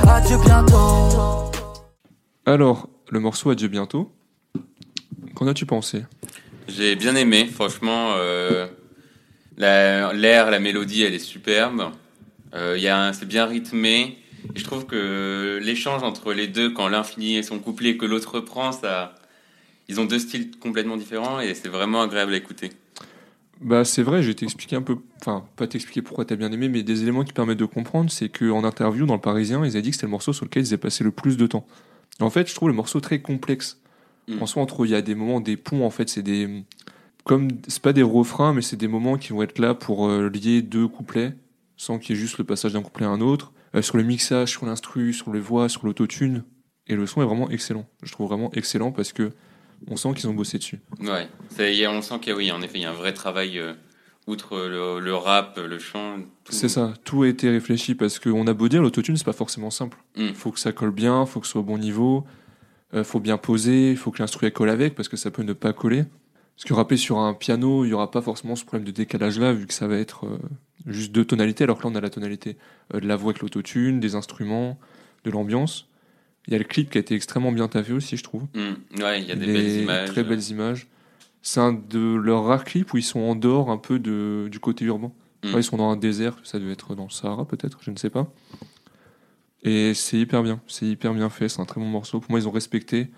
Adieu 0.09 0.37
bientôt 0.45 1.51
Alors, 2.47 2.89
le 3.11 3.21
morceau 3.21 3.51
Adieu 3.51 3.69
bientôt. 3.69 4.11
Qu'en 5.37 5.47
as-tu 5.47 5.67
pensé? 5.67 6.05
J'ai 6.67 6.97
bien 6.97 7.15
aimé, 7.15 7.47
franchement. 7.47 8.15
euh, 8.17 8.67
la- 9.57 10.13
L'air, 10.13 10.51
la 10.51 10.59
mélodie, 10.59 11.05
elle 11.05 11.15
est 11.15 11.19
superbe. 11.21 11.91
Euh, 12.55 13.13
c'est 13.13 13.29
bien 13.29 13.47
rythmé. 13.47 14.19
Et 14.55 14.59
je 14.59 14.65
trouve 14.65 14.87
que 14.87 15.59
l'échange 15.63 16.03
entre 16.03 16.33
les 16.33 16.47
deux, 16.47 16.71
quand 16.71 16.89
l'un 16.89 17.03
finit 17.03 17.43
son 17.43 17.59
couplet 17.59 17.91
et 17.91 17.97
que 17.97 18.07
l'autre 18.07 18.37
reprend, 18.37 18.73
ça, 18.73 19.15
ils 19.89 20.01
ont 20.01 20.05
deux 20.05 20.19
styles 20.19 20.51
complètement 20.59 20.97
différents 20.97 21.41
et 21.41 21.55
c'est 21.55 21.69
vraiment 21.69 22.03
agréable 22.03 22.33
à 22.33 22.37
écouter. 22.37 22.71
Bah 23.61 23.85
c'est 23.85 24.03
vrai, 24.03 24.23
je 24.23 24.29
vais 24.29 24.35
t'expliquer 24.35 24.77
un 24.77 24.83
peu, 24.83 24.99
enfin 25.21 25.45
pas 25.57 25.67
t'expliquer 25.67 26.01
pourquoi 26.01 26.25
t'as 26.25 26.37
bien 26.37 26.53
aimé, 26.53 26.69
mais 26.69 26.85
des 26.85 27.03
éléments 27.03 27.25
qui 27.25 27.33
permettent 27.33 27.59
de 27.59 27.65
comprendre, 27.65 28.09
c'est 28.09 28.29
qu'en 28.29 28.63
interview 28.63 29.05
dans 29.05 29.15
le 29.15 29.21
Parisien, 29.21 29.65
ils 29.65 29.71
avaient 29.71 29.83
dit 29.83 29.91
que 29.91 29.97
c'était 29.97 30.07
le 30.07 30.13
morceau 30.13 30.33
sur 30.33 30.45
lequel 30.45 30.63
ils 30.63 30.69
avaient 30.69 30.77
passé 30.77 31.03
le 31.03 31.11
plus 31.11 31.37
de 31.37 31.47
temps. 31.49 31.67
En 32.21 32.31
fait, 32.31 32.49
je 32.49 32.55
trouve 32.55 32.69
le 32.69 32.75
morceau 32.75 33.01
très 33.01 33.21
complexe. 33.21 33.81
Mm. 34.29 34.43
En 34.43 34.47
soi, 34.47 34.63
entre 34.63 34.87
il 34.87 34.93
y 34.93 34.95
a 34.95 35.03
des 35.03 35.17
moments, 35.17 35.41
des 35.41 35.57
ponts, 35.57 35.85
en 35.85 35.91
fait, 35.91 36.09
c'est 36.09 36.23
des, 36.23 36.63
comme 37.25 37.49
c'est 37.67 37.83
pas 37.83 37.93
des 37.93 38.03
refrains, 38.03 38.53
mais 38.53 38.63
c'est 38.63 38.77
des 38.77 38.87
moments 38.87 39.17
qui 39.17 39.33
vont 39.33 39.43
être 39.43 39.59
là 39.59 39.75
pour 39.75 40.09
euh, 40.09 40.29
lier 40.29 40.63
deux 40.63 40.87
couplets, 40.87 41.35
sans 41.79 41.99
qu'il 41.99 42.15
y 42.15 42.19
ait 42.19 42.21
juste 42.21 42.37
le 42.37 42.45
passage 42.45 42.75
d'un 42.75 42.83
couplet 42.83 43.07
à 43.07 43.09
un 43.09 43.23
autre. 43.23 43.53
Euh, 43.75 43.81
sur 43.81 43.97
le 43.97 44.03
mixage, 44.03 44.51
sur 44.51 44.67
l'instru, 44.67 45.15
sur 45.15 45.33
les 45.33 45.41
voix, 45.41 45.71
sur 45.71 45.87
l'autotune, 45.87 46.45
et 46.87 46.95
le 46.95 47.07
son 47.07 47.23
est 47.23 47.25
vraiment 47.25 47.49
excellent. 47.49 47.87
Je 48.03 48.13
trouve 48.13 48.29
vraiment 48.29 48.51
excellent 48.53 48.93
parce 48.93 49.13
que 49.13 49.33
on 49.87 49.97
sent 49.97 50.13
qu'ils 50.15 50.29
ont 50.29 50.35
bossé 50.35 50.59
dessus. 50.59 50.81
Ouais, 51.01 51.29
ça 51.49 51.71
y 51.71 51.83
est, 51.83 51.87
on 51.87 52.03
sent 52.03 52.19
qu'il 52.21 52.31
y 52.31 52.33
a, 52.33 52.37
oui, 52.37 52.51
en 52.51 52.61
effet, 52.61 52.79
il 52.79 52.83
y 52.83 52.85
a 52.85 52.91
un 52.91 52.95
vrai 52.95 53.13
travail, 53.13 53.59
euh, 53.59 53.75
outre 54.27 54.59
le, 54.59 55.01
le 55.01 55.15
rap, 55.15 55.59
le 55.59 55.79
chant. 55.79 56.19
tout. 56.45 56.53
C'est 56.53 56.69
ça, 56.69 56.95
tout 57.05 57.23
a 57.23 57.29
été 57.29 57.49
réfléchi 57.49 57.95
parce 57.95 58.19
qu'on 58.19 58.47
a 58.47 58.55
beau 58.55 58.69
dire 58.69 58.83
l'autotune, 58.83 59.17
c'est 59.17 59.25
pas 59.25 59.33
forcément 59.33 59.71
simple. 59.71 59.99
Mm. 60.17 60.35
Faut 60.35 60.51
que 60.51 60.61
ça 60.61 60.73
colle 60.73 60.91
bien, 60.91 61.25
faut 61.27 61.41
que 61.41 61.47
ce 61.47 61.53
soit 61.53 61.61
au 61.61 61.65
bon 61.65 61.79
niveau, 61.79 62.25
euh, 62.95 63.05
faut 63.05 63.21
bien 63.21 63.39
poser, 63.39 63.95
faut 63.97 64.11
que 64.11 64.19
l'instru 64.19 64.51
colle 64.51 64.71
avec 64.71 64.95
parce 64.95 65.09
que 65.09 65.17
ça 65.17 65.31
peut 65.31 65.43
ne 65.43 65.53
pas 65.53 65.73
coller. 65.73 66.05
Parce 66.59 66.65
que 66.65 66.75
rapper 66.75 66.97
sur 66.97 67.19
un 67.19 67.35
piano, 67.35 67.85
il 67.85 67.91
y 67.91 67.93
aura 67.93 68.11
pas 68.11 68.21
forcément 68.21 68.57
ce 68.57 68.65
problème 68.65 68.85
de 68.85 68.91
décalage 68.91 69.39
là 69.39 69.53
vu 69.53 69.69
que 69.69 69.73
ça 69.73 69.87
va 69.87 69.97
être 69.97 70.27
euh, 70.27 70.39
juste 70.89 71.13
deux 71.13 71.25
tonalités 71.25 71.63
alors 71.63 71.79
que 71.79 71.85
là 71.85 71.91
on 71.93 71.95
a 71.95 72.01
la 72.01 72.11
tonalité 72.11 72.57
euh, 72.95 72.99
de 72.99 73.07
la 73.07 73.15
voix 73.15 73.31
avec 73.31 73.43
l'autotune, 73.43 74.01
des 74.01 74.17
instruments, 74.17 74.77
de 75.23 75.31
l'ambiance. 75.31 75.87
Il 76.49 76.55
y 76.55 76.57
a 76.57 76.59
le 76.59 76.65
clip 76.65 76.91
qui 76.91 76.99
a 76.99 77.01
été 77.01 77.15
extrêmement 77.15 77.53
bien 77.53 77.69
taffé 77.69 77.93
aussi, 77.93 78.17
je 78.17 78.25
trouve. 78.25 78.43
Mm. 78.55 79.01
Ouais, 79.01 79.23
il 79.23 79.29
y 79.29 79.31
a 79.31 79.37
des 79.37 79.47
Les 79.47 79.53
belles 79.53 79.83
images. 79.83 80.09
Très 80.09 80.25
belles 80.25 80.51
images. 80.51 80.89
C'est 81.43 81.61
un 81.61 81.73
de 81.73 82.17
leurs 82.17 82.43
rares 82.43 82.65
clips 82.65 82.93
où 82.93 82.97
ils 82.97 83.05
sont 83.05 83.21
en 83.21 83.37
dehors 83.37 83.71
un 83.71 83.79
peu 83.79 84.01
de, 84.01 84.49
du 84.51 84.59
côté 84.59 84.85
urbain. 84.85 85.13
Mm. 85.45 85.51
Ils 85.59 85.63
sont 85.63 85.77
dans 85.77 85.91
un 85.91 85.97
désert, 85.97 86.39
ça 86.43 86.59
devait 86.59 86.73
être 86.73 86.97
dans 86.97 87.05
le 87.05 87.11
Sahara 87.11 87.47
peut-être, 87.47 87.79
je 87.83 87.93
ne 87.93 87.97
sais 87.97 88.11
pas. 88.11 88.33
Et 89.63 89.95
c'est 89.95 90.19
hyper 90.19 90.43
bien, 90.43 90.61
c'est 90.67 90.87
hyper 90.87 91.15
bien 91.15 91.31
fait, 91.31 91.49
c'est 91.49 91.61
un 91.61 91.67
très 91.67 91.81
bon 91.81 91.87
morceau. 91.87 92.19
Pour 92.19 92.33
moi, 92.33 92.41
ils 92.41 92.49
ont 92.49 92.53
respecté 92.53 93.11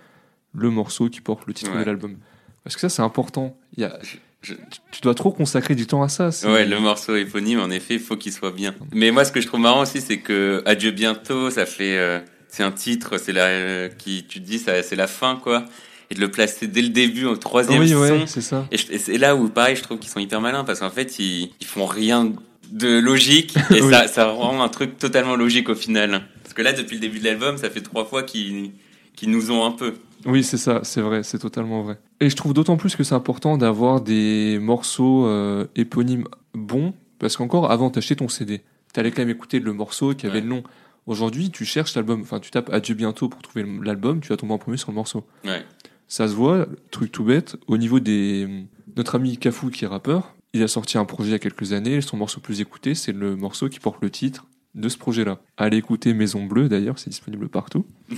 le 0.52 0.68
morceau 0.68 1.08
qui 1.08 1.22
porte 1.22 1.46
le 1.46 1.54
titre 1.54 1.72
Ouais. 1.72 1.80
de 1.80 1.84
l'album. 1.84 2.18
Parce 2.64 2.74
que 2.76 2.80
ça, 2.80 2.88
c'est 2.88 3.02
important. 3.02 3.56
Il 3.76 3.82
y 3.82 3.84
a, 3.84 3.98
Je- 4.42 4.54
tu- 4.92 5.00
dois 5.02 5.14
trop 5.14 5.32
consacrer 5.32 5.74
du 5.74 5.86
temps 5.86 6.02
à 6.02 6.08
ça. 6.08 6.30
Ouais, 6.44 6.64
le 6.64 6.78
morceau 6.80 7.14
éponyme, 7.16 7.60
en 7.60 7.70
effet, 7.70 7.94
il 7.94 8.00
faut 8.00 8.16
qu'il 8.16 8.32
soit 8.32 8.50
bien. 8.52 8.74
Mais 8.92 9.10
moi, 9.10 9.24
ce 9.24 9.32
que 9.32 9.40
je 9.40 9.46
trouve 9.46 9.60
marrant 9.60 9.82
aussi, 9.82 10.00
c'est 10.00 10.18
que 10.18 10.62
Adieu 10.66 10.90
bientôt, 10.92 11.50
ça 11.50 11.66
fait, 11.66 11.96
euh, 11.98 12.20
c'est 12.48 12.62
un 12.62 12.72
titre, 12.72 13.18
c'est 13.18 13.32
la, 13.32 13.44
euh, 13.46 13.88
qui, 13.88 14.24
tu 14.28 14.40
te 14.40 14.46
dis, 14.46 14.58
c'est 14.58 14.96
la 14.96 15.06
fin, 15.06 15.36
quoi. 15.36 15.64
Et 16.10 16.14
de 16.14 16.20
le 16.20 16.30
placer 16.30 16.66
dès 16.66 16.82
le 16.82 16.88
début 16.88 17.24
au 17.26 17.36
troisième 17.36 17.80
Oui, 17.80 17.90
son. 17.90 18.00
ouais, 18.00 18.24
c'est 18.26 18.40
ça. 18.40 18.66
Et, 18.72 18.78
c'est 18.98 19.16
là 19.18 19.36
où, 19.36 19.48
pareil, 19.48 19.76
je 19.76 19.82
trouve 19.82 19.98
qu'ils 19.98 20.10
sont 20.10 20.18
hyper 20.20 20.40
malins 20.40 20.64
parce 20.64 20.80
qu'en 20.80 20.90
fait, 20.90 21.18
ils, 21.18 21.50
ils 21.60 21.66
font 21.66 21.86
rien 21.86 22.32
de 22.72 22.98
logique 22.98 23.54
et 23.70 23.80
Oui. 23.82 23.90
ça, 23.92 24.08
ça 24.08 24.24
rend 24.26 24.60
un 24.62 24.68
truc 24.68 24.98
totalement 24.98 25.36
logique 25.36 25.68
au 25.68 25.74
final. 25.74 26.22
Parce 26.42 26.54
que 26.54 26.62
là, 26.62 26.72
depuis 26.72 26.94
le 26.96 27.00
début 27.00 27.20
de 27.20 27.24
l'album, 27.26 27.58
ça 27.58 27.70
fait 27.70 27.80
trois 27.82 28.04
fois 28.06 28.22
qu'ils, 28.24 28.72
qu'ils 29.14 29.30
nous 29.30 29.50
ont 29.52 29.64
un 29.64 29.70
peu. 29.70 29.94
Oui, 30.26 30.44
c'est 30.44 30.56
ça, 30.58 30.80
c'est 30.82 31.00
vrai, 31.00 31.22
c'est 31.22 31.38
totalement 31.38 31.82
vrai. 31.82 31.98
Et 32.20 32.28
je 32.28 32.36
trouve 32.36 32.52
d'autant 32.52 32.76
plus 32.76 32.94
que 32.96 33.02
c'est 33.04 33.14
important 33.14 33.56
d'avoir 33.56 34.00
des 34.00 34.58
morceaux 34.60 35.26
euh, 35.26 35.66
éponymes 35.76 36.24
bons, 36.54 36.92
parce 37.18 37.36
qu'encore 37.36 37.70
avant 37.70 37.90
d'acheter 37.90 38.16
ton 38.16 38.28
CD, 38.28 38.60
t'allais 38.92 39.10
quand 39.10 39.22
même 39.22 39.30
écouter 39.30 39.60
le 39.60 39.72
morceau 39.72 40.14
qui 40.14 40.26
avait 40.26 40.36
Ouais. 40.36 40.40
le 40.42 40.48
nom. 40.48 40.62
Aujourd'hui, 41.06 41.50
tu 41.50 41.64
cherches 41.64 41.94
l'album, 41.94 42.20
enfin 42.20 42.38
tu 42.40 42.50
tapes 42.50 42.70
Adieu 42.72 42.94
bientôt 42.94 43.28
pour 43.28 43.40
trouver 43.42 43.64
l'album, 43.82 44.20
tu 44.20 44.28
vas 44.28 44.36
tomber 44.36 44.52
en 44.52 44.58
premier 44.58 44.76
sur 44.76 44.90
le 44.90 44.94
morceau. 44.96 45.24
Ouais. 45.44 45.64
Ça 46.08 46.28
se 46.28 46.34
voit, 46.34 46.66
truc 46.90 47.10
tout 47.12 47.24
bête, 47.24 47.56
au 47.66 47.78
niveau 47.78 48.00
des... 48.00 48.66
Notre 48.96 49.14
ami 49.14 49.38
Cafou 49.38 49.70
qui 49.70 49.84
est 49.84 49.88
rappeur, 49.88 50.34
il 50.52 50.62
a 50.62 50.68
sorti 50.68 50.98
un 50.98 51.04
projet 51.04 51.30
il 51.30 51.32
y 51.32 51.36
a 51.36 51.38
quelques 51.38 51.72
années, 51.72 52.00
son 52.00 52.16
morceau 52.16 52.40
plus 52.40 52.60
écouté, 52.60 52.94
c'est 52.94 53.12
le 53.12 53.36
morceau 53.36 53.68
qui 53.68 53.78
porte 53.80 54.02
le 54.02 54.10
titre 54.10 54.46
de 54.74 54.88
ce 54.88 54.98
projet-là. 54.98 55.38
Allez 55.56 55.78
écouter 55.78 56.12
Maison 56.12 56.44
Bleue 56.44 56.68
d'ailleurs, 56.68 56.98
c'est 56.98 57.10
disponible 57.10 57.48
partout. 57.48 57.86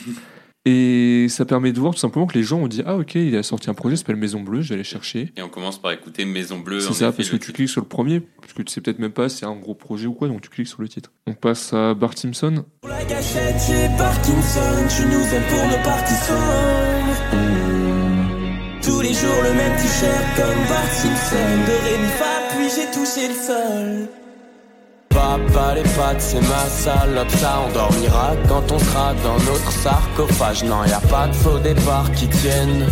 Et 0.64 1.26
ça 1.28 1.44
permet 1.44 1.72
de 1.72 1.80
voir 1.80 1.92
tout 1.92 1.98
simplement 1.98 2.26
que 2.26 2.38
les 2.38 2.44
gens 2.44 2.58
ont 2.60 2.68
dit 2.68 2.82
Ah, 2.86 2.96
ok, 2.96 3.16
il 3.16 3.34
a 3.36 3.42
sorti 3.42 3.68
un 3.68 3.74
projet, 3.74 3.96
ça 3.96 4.02
s'appelle 4.02 4.16
Maison 4.16 4.40
Bleue, 4.40 4.62
je 4.62 4.68
vais 4.68 4.74
aller 4.76 4.84
chercher. 4.84 5.32
Et 5.36 5.42
on 5.42 5.48
commence 5.48 5.80
par 5.80 5.90
écouter 5.90 6.24
Maison 6.24 6.60
Bleue. 6.60 6.80
C'est 6.80 6.92
ça, 6.92 7.08
effet, 7.08 7.16
parce 7.16 7.30
que 7.30 7.36
tu 7.36 7.52
cliques 7.52 7.68
sur 7.68 7.80
le 7.80 7.88
premier, 7.88 8.20
parce 8.20 8.52
que 8.52 8.62
tu 8.62 8.72
sais 8.72 8.80
peut-être 8.80 9.00
même 9.00 9.10
pas 9.12 9.28
si 9.28 9.38
c'est 9.38 9.46
un 9.46 9.56
gros 9.56 9.74
projet 9.74 10.06
ou 10.06 10.14
quoi, 10.14 10.28
donc 10.28 10.40
tu 10.40 10.50
cliques 10.50 10.68
sur 10.68 10.80
le 10.80 10.88
titre. 10.88 11.10
On 11.26 11.34
passe 11.34 11.72
à 11.72 11.94
Bart 11.94 12.16
Simpson. 12.16 12.64
Pour 12.80 12.90
la 12.90 13.04
gâchette, 13.04 13.56
j'ai 13.66 13.88
Parkinson. 13.98 14.86
Tu 14.96 15.04
nous 15.06 15.34
aimes 15.34 15.48
pour 15.48 15.66
nos 15.66 15.82
partisans. 15.82 16.36
Tous 18.82 19.00
les 19.00 19.14
jours, 19.14 19.42
le 19.42 19.54
même 19.54 19.76
t-shirt 19.76 20.36
comme 20.36 20.68
Bart 20.68 20.92
Simpson. 20.92 21.36
De 21.66 21.90
Rémi 21.90 22.08
Fa, 22.18 22.56
puis 22.56 22.68
j'ai 22.68 22.86
touché 22.92 23.28
le 23.28 23.34
sol. 23.34 24.21
Papa, 25.22 25.74
les 25.76 25.82
pattes, 25.82 26.20
c'est 26.20 26.40
ma 26.40 26.64
salope. 26.68 27.30
Ça, 27.30 27.60
on 27.64 27.72
dormira 27.72 28.32
quand 28.48 28.64
on 28.72 28.78
sera 28.78 29.14
dans 29.22 29.38
notre 29.50 29.70
sarcophage. 29.70 30.64
Non, 30.64 30.84
y 30.84 30.92
a 30.92 30.98
pas 30.98 31.28
de 31.28 31.34
faux 31.34 31.58
départ 31.60 32.10
qui 32.16 32.26
tiennent. 32.26 32.88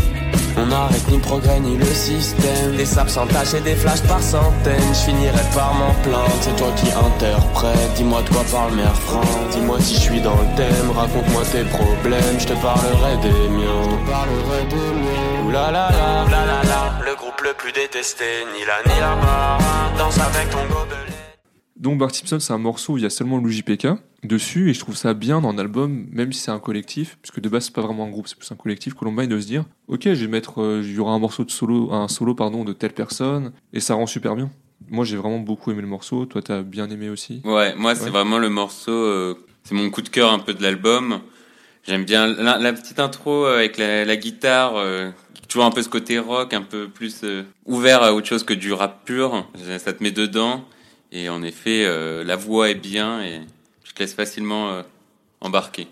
On 0.56 0.66
n'arrête 0.66 1.08
ni 1.08 1.16
le 1.16 1.22
progrès 1.22 1.58
ni 1.58 1.76
le 1.76 1.87
système. 1.87 2.76
Des 2.76 2.87
sables 2.87 3.10
sans 3.10 3.26
tâche 3.26 3.54
et 3.54 3.60
des 3.60 3.75
flashs 3.75 4.02
par 4.02 4.22
centaines. 4.22 4.94
Je 4.94 5.10
finirai 5.10 5.42
par 5.56 5.75
m'en 5.75 5.92
plaindre. 6.04 6.38
C'est 6.40 6.54
toi 6.54 6.68
qui 6.76 6.87
interprète. 6.92 7.94
Dis-moi 7.96 8.22
de 8.22 8.28
quoi 8.28 8.44
parle 8.52 8.75
mes 8.75 8.84
refrains. 8.84 9.40
Dis-moi 9.50 9.78
si 9.80 9.94
je 9.94 10.00
suis 10.00 10.20
dans 10.20 10.37
le 10.37 10.56
thème. 10.56 10.88
Raconte-moi 10.96 11.42
tes 11.50 11.64
problèmes. 11.64 12.38
Je 12.38 12.46
te 12.46 12.54
parlerai 12.54 13.16
des 13.22 13.49
miens. 13.58 13.90
Je 13.90 14.10
parlerai 14.10 14.62
des 14.70 14.90
miens. 15.02 15.46
Ouh 15.46 15.50
là 15.50 15.72
là, 15.72 15.88
ouh 15.90 16.30
là 16.30 16.46
là 16.46 16.62
là. 16.62 16.82
Le 17.04 17.14
groupe 17.16 17.40
le 17.42 17.54
plus 17.54 17.72
détesté. 17.72 18.46
Ni 18.54 18.64
là 18.64 18.78
ni 18.87 19.00
là-bas. 19.00 19.58
Danse 19.99 20.18
avec 20.18 20.49
ton 20.50 20.64
gobelet. 20.72 21.09
Donc 21.80 21.99
Bart 21.99 22.14
Simpson, 22.14 22.38
c'est 22.38 22.52
un 22.52 22.58
morceau 22.58 22.92
où 22.92 22.99
il 22.99 23.02
y 23.02 23.06
a 23.06 23.10
seulement 23.10 23.38
le 23.38 23.49
JPK 23.49 23.88
dessus, 24.22 24.68
et 24.68 24.75
je 24.75 24.80
trouve 24.80 24.96
ça 24.96 25.14
bien 25.14 25.40
dans 25.40 25.49
un 25.49 25.58
album, 25.58 26.06
même 26.12 26.30
si 26.30 26.40
c'est 26.40 26.50
un 26.50 26.58
collectif, 26.58 27.16
puisque 27.22 27.40
de 27.40 27.49
base 27.49 27.64
c'est 27.64 27.75
pas 27.75 27.80
vraiment 27.80 28.04
un 28.04 28.10
groupe, 28.10 28.28
c'est 28.28 28.37
plus 28.37 28.52
un 28.52 28.56
collectif, 28.56 28.92
Columbine 28.92 29.28
de 29.28 29.40
se 29.40 29.46
dire, 29.46 29.64
ok, 29.88 30.02
je 30.04 30.10
vais 30.12 30.26
mettre, 30.26 30.60
euh, 30.60 30.82
il 30.84 30.92
y 30.92 30.99
aura 30.99 31.12
un 31.12 31.18
morceau 31.18 31.42
de 31.42 31.50
solo, 31.50 31.90
un 31.90 32.06
solo 32.06 32.34
pardon 32.34 32.64
de 32.64 32.75
telle 32.75 32.92
personne, 32.92 33.52
et 33.72 33.80
ça 33.80 33.94
rend 33.94 34.06
super 34.06 34.37
bien. 34.37 34.50
Moi 34.90 35.06
j'ai 35.06 35.16
vraiment 35.16 35.38
beaucoup 35.38 35.70
aimé 35.70 35.80
le 35.80 35.88
morceau, 35.88 36.26
toi 36.26 36.42
t'as 36.42 36.60
bien 36.60 36.90
aimé 36.90 37.08
aussi. 37.08 37.40
Ouais, 37.44 37.75
moi 37.76 37.94
c'est 37.94 38.10
vraiment 38.10 38.38
le 38.38 38.50
morceau, 38.50 38.92
euh, 38.92 39.34
c'est 39.64 39.75
mon 39.75 39.88
coup 39.88 40.02
de 40.02 40.10
cœur 40.10 40.30
un 40.32 40.38
peu 40.38 40.52
de 40.52 40.62
l'album. 40.62 41.20
J'aime 41.87 42.04
bien 42.04 42.26
la, 42.26 42.58
la 42.58 42.72
petite 42.75 42.99
intro 42.99 43.46
euh, 43.46 43.56
avec 43.56 43.78
la, 43.78 44.04
la 44.04 44.16
guitare, 44.16 44.76
euh, 44.76 45.10
toujours 45.49 45.64
un 45.64 45.70
peu 45.70 45.82
ce 45.82 45.88
côté 45.88 46.18
rock, 46.18 46.52
un 46.52 46.62
peu 46.62 46.88
plus 46.88 47.22
euh, 47.25 47.42
ouvert 47.64 48.02
à 48.02 48.12
autre 48.12 48.26
chose 48.26 48.44
que 48.44 48.52
du 48.52 48.72
rap 48.72 49.04
pur. 49.06 49.46
Ça 49.78 49.92
te 49.94 50.02
met 50.02 50.10
dedans 50.10 50.64
et 51.12 51.28
en 51.28 51.42
effet 51.42 51.84
euh, 51.84 52.24
la 52.24 52.36
voix 52.36 52.70
est 52.70 52.74
bien 52.74 53.22
et 53.22 53.40
je 53.84 53.92
te 53.92 54.00
laisse 54.00 54.14
facilement 54.14 54.70
euh, 54.70 54.82
embarquer. 55.40 55.88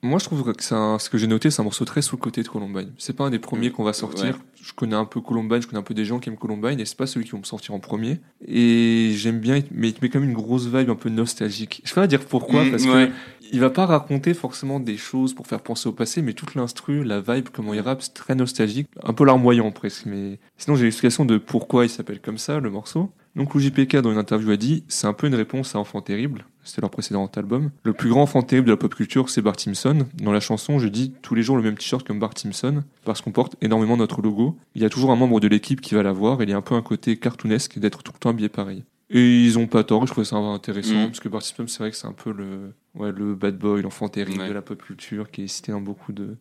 Moi 0.00 0.20
je 0.20 0.24
trouve 0.26 0.44
que 0.52 0.74
un- 0.74 0.98
ce 1.00 1.10
que 1.10 1.18
j'ai 1.18 1.26
noté, 1.26 1.50
c'est 1.50 1.60
un 1.60 1.64
morceau 1.64 1.84
très 1.84 2.02
sous-côté 2.02 2.44
de 2.44 2.48
Columbine. 2.48 2.92
C'est 2.98 3.16
pas 3.16 3.24
un 3.24 3.30
des 3.30 3.40
premiers 3.40 3.70
Mm, 3.70 3.72
qu'on 3.72 3.82
va 3.82 3.92
sortir. 3.92 4.36
ouais. 4.36 4.40
Je 4.62 4.72
connais 4.72 4.94
un 4.94 5.04
peu 5.06 5.20
Columbine, 5.20 5.60
je 5.60 5.66
connais 5.66 5.78
un 5.80 5.82
peu 5.82 5.94
des 5.94 6.04
gens 6.04 6.20
qui 6.20 6.28
aiment 6.28 6.36
Columbine, 6.36 6.78
et 6.78 6.84
c'est 6.84 6.96
pas 6.96 7.06
celui 7.06 7.24
qui 7.24 7.32
vont 7.32 7.38
me 7.38 7.44
sortir 7.44 7.74
en 7.74 7.80
premier. 7.80 8.20
Et 8.46 9.12
j'aime 9.16 9.40
bien, 9.40 9.60
mais 9.72 9.88
il 9.88 9.94
te 9.94 10.00
met 10.04 10.08
quand 10.08 10.20
même 10.20 10.28
une 10.28 10.36
grosse 10.36 10.66
vibe 10.66 10.90
un 10.90 10.94
peu 10.94 11.08
nostalgique. 11.08 11.80
Je 11.84 11.88
sais 11.88 11.94
pas 11.96 12.06
dire 12.06 12.20
pourquoi, 12.24 12.64
Mm, 12.64 12.70
parce 12.70 12.84
ouais. 12.84 13.08
que 13.08 13.12
il 13.50 13.58
va 13.60 13.70
pas 13.70 13.86
raconter 13.86 14.34
forcément 14.34 14.78
des 14.78 14.96
choses 14.98 15.34
pour 15.34 15.46
faire 15.48 15.62
penser 15.62 15.88
au 15.88 15.92
passé, 15.92 16.22
mais 16.22 16.32
toute 16.34 16.54
l'instru, 16.54 17.02
la 17.02 17.20
vibe, 17.20 17.48
comment 17.52 17.74
il 17.74 17.80
rappe, 17.80 18.02
c'est 18.02 18.14
très 18.14 18.34
nostalgique, 18.36 18.86
un 19.02 19.14
peu 19.14 19.24
larmoyant 19.24 19.70
presque. 19.72 20.06
Mais 20.06 20.38
sinon, 20.58 20.76
j'ai 20.76 20.84
l'explication 20.84 21.24
de 21.24 21.38
pourquoi 21.38 21.86
il 21.86 21.88
s'appelle 21.88 22.20
comme 22.20 22.38
ça, 22.38 22.60
le 22.60 22.70
morceau. 22.70 23.10
Donc, 23.38 23.56
JPK, 23.56 23.96
dans 23.98 24.10
une 24.12 24.18
interview, 24.18 24.50
a 24.50 24.56
dit 24.56 24.84
c'est 24.88 25.06
un 25.06 25.12
peu 25.14 25.26
une 25.28 25.34
réponse 25.34 25.74
à 25.74 25.78
Enfant 25.78 26.00
Terrible. 26.02 26.44
C'était 26.64 26.82
leur 26.82 26.90
précédent 26.90 27.30
album. 27.36 27.70
Le 27.84 27.94
plus 27.94 28.10
grand 28.10 28.22
enfant 28.22 28.42
terrible 28.42 28.66
de 28.66 28.72
la 28.72 28.76
pop 28.76 28.94
culture, 28.94 29.30
c'est 29.30 29.40
Bart 29.40 29.58
Simpson. 29.58 30.06
Dans 30.22 30.32
la 30.32 30.40
chanson, 30.40 30.78
je 30.78 30.88
dis 30.88 31.14
tous 31.22 31.34
les 31.34 31.42
jours 31.42 31.56
le 31.56 31.62
même 31.62 31.76
t-shirt 31.78 32.06
comme 32.06 32.18
Bart 32.18 32.36
Simpson, 32.36 32.82
parce 33.04 33.22
qu'on 33.22 33.30
porte 33.32 33.54
énormément 33.62 33.96
notre 33.96 34.20
logo. 34.20 34.58
Il 34.74 34.82
y 34.82 34.84
a 34.84 34.90
toujours 34.90 35.10
un 35.10 35.16
membre 35.16 35.40
de 35.40 35.48
l'équipe 35.48 35.80
qui 35.80 35.94
va 35.94 36.02
l'avoir, 36.02 36.40
et 36.42 36.44
il 36.44 36.50
y 36.50 36.52
a 36.52 36.56
un 36.58 36.60
peu 36.62 36.74
un 36.74 36.82
côté 36.82 37.16
cartoonesque 37.16 37.78
d'être 37.78 38.02
tout 38.02 38.12
le 38.12 38.18
temps 38.18 38.30
habillé 38.30 38.50
pareil. 38.50 38.84
Et 39.08 39.44
ils 39.44 39.58
ont 39.58 39.66
pas 39.66 39.84
tort, 39.84 40.06
je 40.06 40.12
trouve 40.12 40.24
ça 40.24 40.36
intéressant, 40.36 41.04
Mm. 41.04 41.06
parce 41.06 41.20
que 41.20 41.28
Bart 41.30 41.40
Simpson, 41.42 41.64
c'est 41.68 41.78
vrai 41.78 41.90
que 41.90 41.96
c'est 41.96 42.06
un 42.06 42.12
peu 42.12 42.32
le, 42.32 42.74
ouais, 42.96 43.12
le 43.12 43.34
bad 43.34 43.56
boy, 43.56 43.80
l'enfant 43.80 44.08
terrible 44.08 44.42
Ouais. 44.42 44.48
de 44.48 44.52
la 44.52 44.60
pop 44.60 44.82
culture, 44.82 45.30
qui 45.30 45.44
est 45.44 45.48
cité 45.48 45.72
dans 45.72 45.80
beaucoup 45.80 46.12
de 46.12 46.36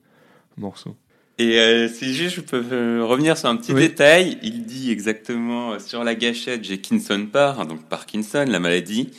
morceaux. 0.57 0.95
Et 1.39 1.59
euh, 1.59 1.87
si 1.87 2.13
juste 2.15 2.35
je 2.37 2.41
peux 2.41 2.63
euh, 2.71 3.03
revenir 3.05 3.37
sur 3.37 3.47
un 3.49 3.57
petit 3.57 3.71
Oui. 3.73 3.81
détail, 3.81 4.39
il 4.41 4.63
dit 4.65 4.91
exactement 4.91 5.73
euh, 5.73 5.79
sur 5.79 6.03
la 6.03 6.15
gâchette, 6.15 6.63
j'ai 6.63 6.79
Kinson 6.79 7.27
par, 7.31 7.65
donc 7.67 7.83
Parkinson, 7.87 8.45
la 8.47 8.59
maladie. 8.59 9.11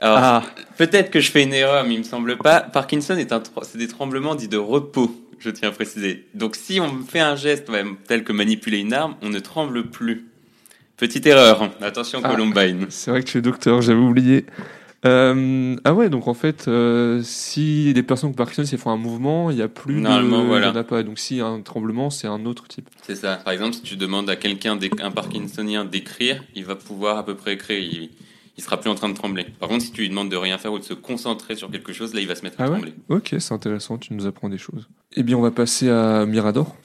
Alors, 0.00 0.16
Ah, 0.18 0.42
peut-être 0.78 1.10
que 1.10 1.20
je 1.20 1.30
fais 1.30 1.42
une 1.42 1.52
erreur, 1.52 1.84
mais 1.84 1.94
il 1.94 1.98
me 1.98 2.04
semble 2.04 2.38
pas. 2.38 2.60
Parkinson 2.60 3.18
est 3.18 3.32
un, 3.32 3.42
c'est 3.62 3.76
des 3.76 3.88
tremblements 3.88 4.34
dits 4.34 4.48
de 4.48 4.56
repos, 4.56 5.14
je 5.38 5.50
tiens 5.50 5.68
à 5.68 5.72
préciser. 5.72 6.24
Donc 6.32 6.56
si 6.56 6.80
on 6.80 7.02
fait 7.06 7.20
un 7.20 7.36
geste 7.36 7.68
ouais, 7.68 7.84
tel 8.08 8.24
que 8.24 8.32
manipuler 8.32 8.78
une 8.78 8.94
arme, 8.94 9.16
on 9.20 9.28
ne 9.28 9.40
tremble 9.40 9.90
plus. 9.90 10.24
Petite 10.96 11.26
erreur. 11.26 11.62
hein. 11.62 11.70
Attention 11.82 12.20
Ah. 12.24 12.30
Columbine. 12.30 12.86
c'est 12.88 13.10
vrai 13.10 13.22
que 13.22 13.28
tu 13.28 13.36
es 13.38 13.42
docteur, 13.42 13.82
j'avais 13.82 13.98
oublié. 14.00 14.46
Euh, 15.06 15.76
ah 15.84 15.94
ouais, 15.94 16.10
donc 16.10 16.28
en 16.28 16.34
fait, 16.34 16.66
euh, 16.68 17.22
si 17.22 17.92
les 17.94 18.02
personnes 18.02 18.34
Parkinson, 18.34 18.64
s'ils 18.64 18.78
font 18.78 18.90
un 18.90 18.96
mouvement, 18.96 19.50
il 19.50 19.56
n'y 19.56 19.62
a 19.62 19.68
plus 19.68 20.00
Normalement, 20.00 20.42
de... 20.42 20.46
voilà. 20.46 20.66
Il 20.68 20.74
y 20.74 20.76
en 20.76 20.80
a 20.80 20.84
pas. 20.84 21.02
Donc 21.02 21.30
y 21.30 21.40
a 21.40 21.46
un 21.46 21.60
tremblement, 21.62 22.10
c'est 22.10 22.26
un 22.26 22.44
autre 22.44 22.68
type. 22.68 22.88
C'est 23.02 23.14
ça. 23.16 23.36
Par 23.36 23.52
exemple, 23.52 23.74
si 23.74 23.82
tu 23.82 23.96
demandes 23.96 24.28
à 24.28 24.36
quelqu'un, 24.36 24.78
un 25.00 25.10
Parkinsonien 25.10 25.84
d'écrire, 25.84 26.44
il 26.54 26.64
va 26.64 26.76
pouvoir 26.76 27.16
à 27.16 27.24
peu 27.24 27.34
près 27.34 27.54
écrire. 27.54 27.78
Il, 27.78 28.10
il 28.58 28.62
sera 28.62 28.78
plus 28.78 28.90
en 28.90 28.94
train 28.94 29.08
de 29.08 29.14
trembler. 29.14 29.46
Par 29.58 29.70
contre, 29.70 29.84
si 29.84 29.90
tu 29.92 30.02
lui 30.02 30.10
demandes 30.10 30.28
de 30.28 30.36
rien 30.36 30.58
faire 30.58 30.72
ou 30.72 30.78
de 30.78 30.84
se 30.84 30.92
concentrer 30.92 31.56
sur 31.56 31.70
quelque 31.70 31.94
chose, 31.94 32.12
là, 32.12 32.20
il 32.20 32.28
va 32.28 32.34
se 32.34 32.42
mettre 32.42 32.60
à 32.60 32.64
Ah 32.64 32.66
ouais 32.66 32.72
trembler. 32.72 32.92
Ok, 33.08 33.34
c'est 33.38 33.54
intéressant, 33.54 33.96
tu 33.96 34.12
nous 34.12 34.26
apprends 34.26 34.50
des 34.50 34.58
choses. 34.58 34.86
Eh 35.16 35.22
bien, 35.22 35.38
on 35.38 35.40
va 35.40 35.50
passer 35.50 35.88
à 35.88 36.26
Mirador. 36.26 36.76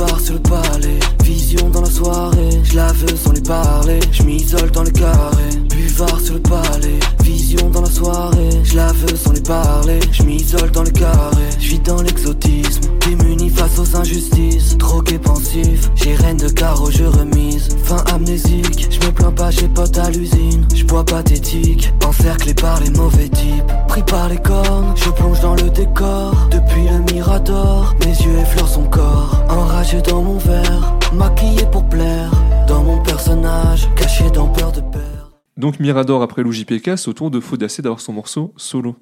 Buvard 0.00 0.20
sur 0.20 0.32
le 0.32 0.40
palais, 0.40 0.98
vision 1.22 1.68
dans 1.68 1.82
la 1.82 1.90
soirée. 1.90 2.48
Je 2.62 2.74
la 2.74 2.90
veux 2.90 3.16
sans 3.16 3.32
lui 3.32 3.42
parler, 3.42 4.00
je 4.10 4.22
m'isole 4.22 4.70
dans 4.70 4.82
le 4.82 4.90
carré. 4.90 5.44
Buvard 5.68 6.18
sur 6.20 6.34
le 6.34 6.40
palais, 6.40 6.98
vision 7.22 7.68
dans 7.68 7.82
la 7.82 7.90
soirée. 7.90 8.48
Je 8.64 8.76
la 8.76 8.92
veux 8.92 9.14
sans 9.14 9.32
lui 9.32 9.42
parler, 9.42 10.00
je 10.10 10.22
m'isole 10.22 10.70
dans 10.70 10.84
le 10.84 10.90
carré. 10.90 11.44
Je 11.58 11.68
vis 11.68 11.80
dans 11.80 12.00
l'exotisme, 12.00 12.80
démuni 13.06 13.50
face 13.50 13.78
aux 13.78 13.94
injustices. 13.94 14.78
Drogué 14.78 15.18
pensif, 15.18 15.90
j'ai 15.96 16.14
reine 16.14 16.38
de 16.38 16.48
carreau, 16.48 16.90
je 16.90 17.04
remise. 17.04 17.68
Fin 17.84 18.02
amnésique, 18.14 18.88
je 18.90 19.06
me 19.06 19.12
plains 19.12 19.32
pas, 19.32 19.50
j'ai 19.50 19.68
pote 19.68 19.98
à 19.98 20.08
l'usine. 20.08 20.66
Je 20.74 20.84
bois 20.84 21.04
pathétique, 21.04 21.92
encerclé 22.06 22.54
par 22.54 22.80
les 22.80 22.90
mauvais 22.90 23.28
types. 23.28 23.70
Pris 23.86 24.02
par 24.04 24.30
les 24.30 24.38
cornes, 24.38 24.94
je 24.96 25.10
plonge 25.10 25.40
dans 25.40 25.56
le 25.56 25.68
décor. 25.68 26.48
Depuis 26.50 26.88
le 26.88 27.12
mirador, 27.12 27.94
mes 28.00 28.12
yeux 28.12 28.38
effleurent 28.40 28.68
son 28.68 28.84
corps. 28.84 29.42
Enragé 29.50 29.89
dans 29.98 30.22
mon 30.22 30.38
verre, 30.38 30.98
maquillé 31.12 31.66
pour 31.70 31.88
plaire. 31.88 32.30
Dans 32.68 32.84
mon 32.84 33.02
personnage, 33.02 33.88
caché 33.96 34.30
dans 34.30 34.48
peur 34.48 34.70
de 34.70 34.80
perdre. 34.80 35.32
Donc 35.56 35.80
Mirador 35.80 36.22
après 36.22 36.42
l'OJPK, 36.42 36.96
c'est 36.96 37.08
au 37.08 37.12
tour 37.12 37.30
de 37.30 37.40
Faudacé 37.40 37.82
d'avoir 37.82 38.00
son 38.00 38.12
morceau 38.12 38.54
solo. 38.56 38.96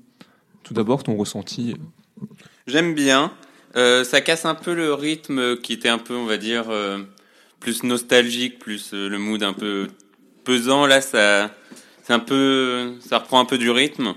Tout 0.65 0.73
d'abord, 0.73 1.03
ton 1.03 1.17
ressenti. 1.17 1.77
J'aime 2.67 2.95
bien. 2.95 3.33
Euh, 3.77 4.03
ça 4.03 4.23
casse 4.23 4.47
un 4.47 4.55
peu 4.55 4.75
le 4.75 4.95
rythme 4.95 5.59
qui 5.59 5.75
était 5.75 5.91
un 5.91 5.99
peu, 5.99 6.15
on 6.15 6.25
va 6.25 6.39
dire, 6.39 6.65
euh, 6.71 6.99
plus 7.61 7.83
nostalgique, 7.83 8.59
plus 8.59 8.93
euh, 8.95 9.09
le 9.09 9.19
mood 9.19 9.43
un 9.43 9.53
peu 9.53 9.89
pesant. 10.45 10.87
Là, 10.87 11.03
ça, 11.03 11.51
c'est 12.03 12.15
un 12.15 12.19
peu, 12.19 12.95
ça 13.01 13.19
reprend 13.19 13.41
un 13.41 13.45
peu 13.45 13.59
du 13.59 13.71
rythme. 13.71 14.15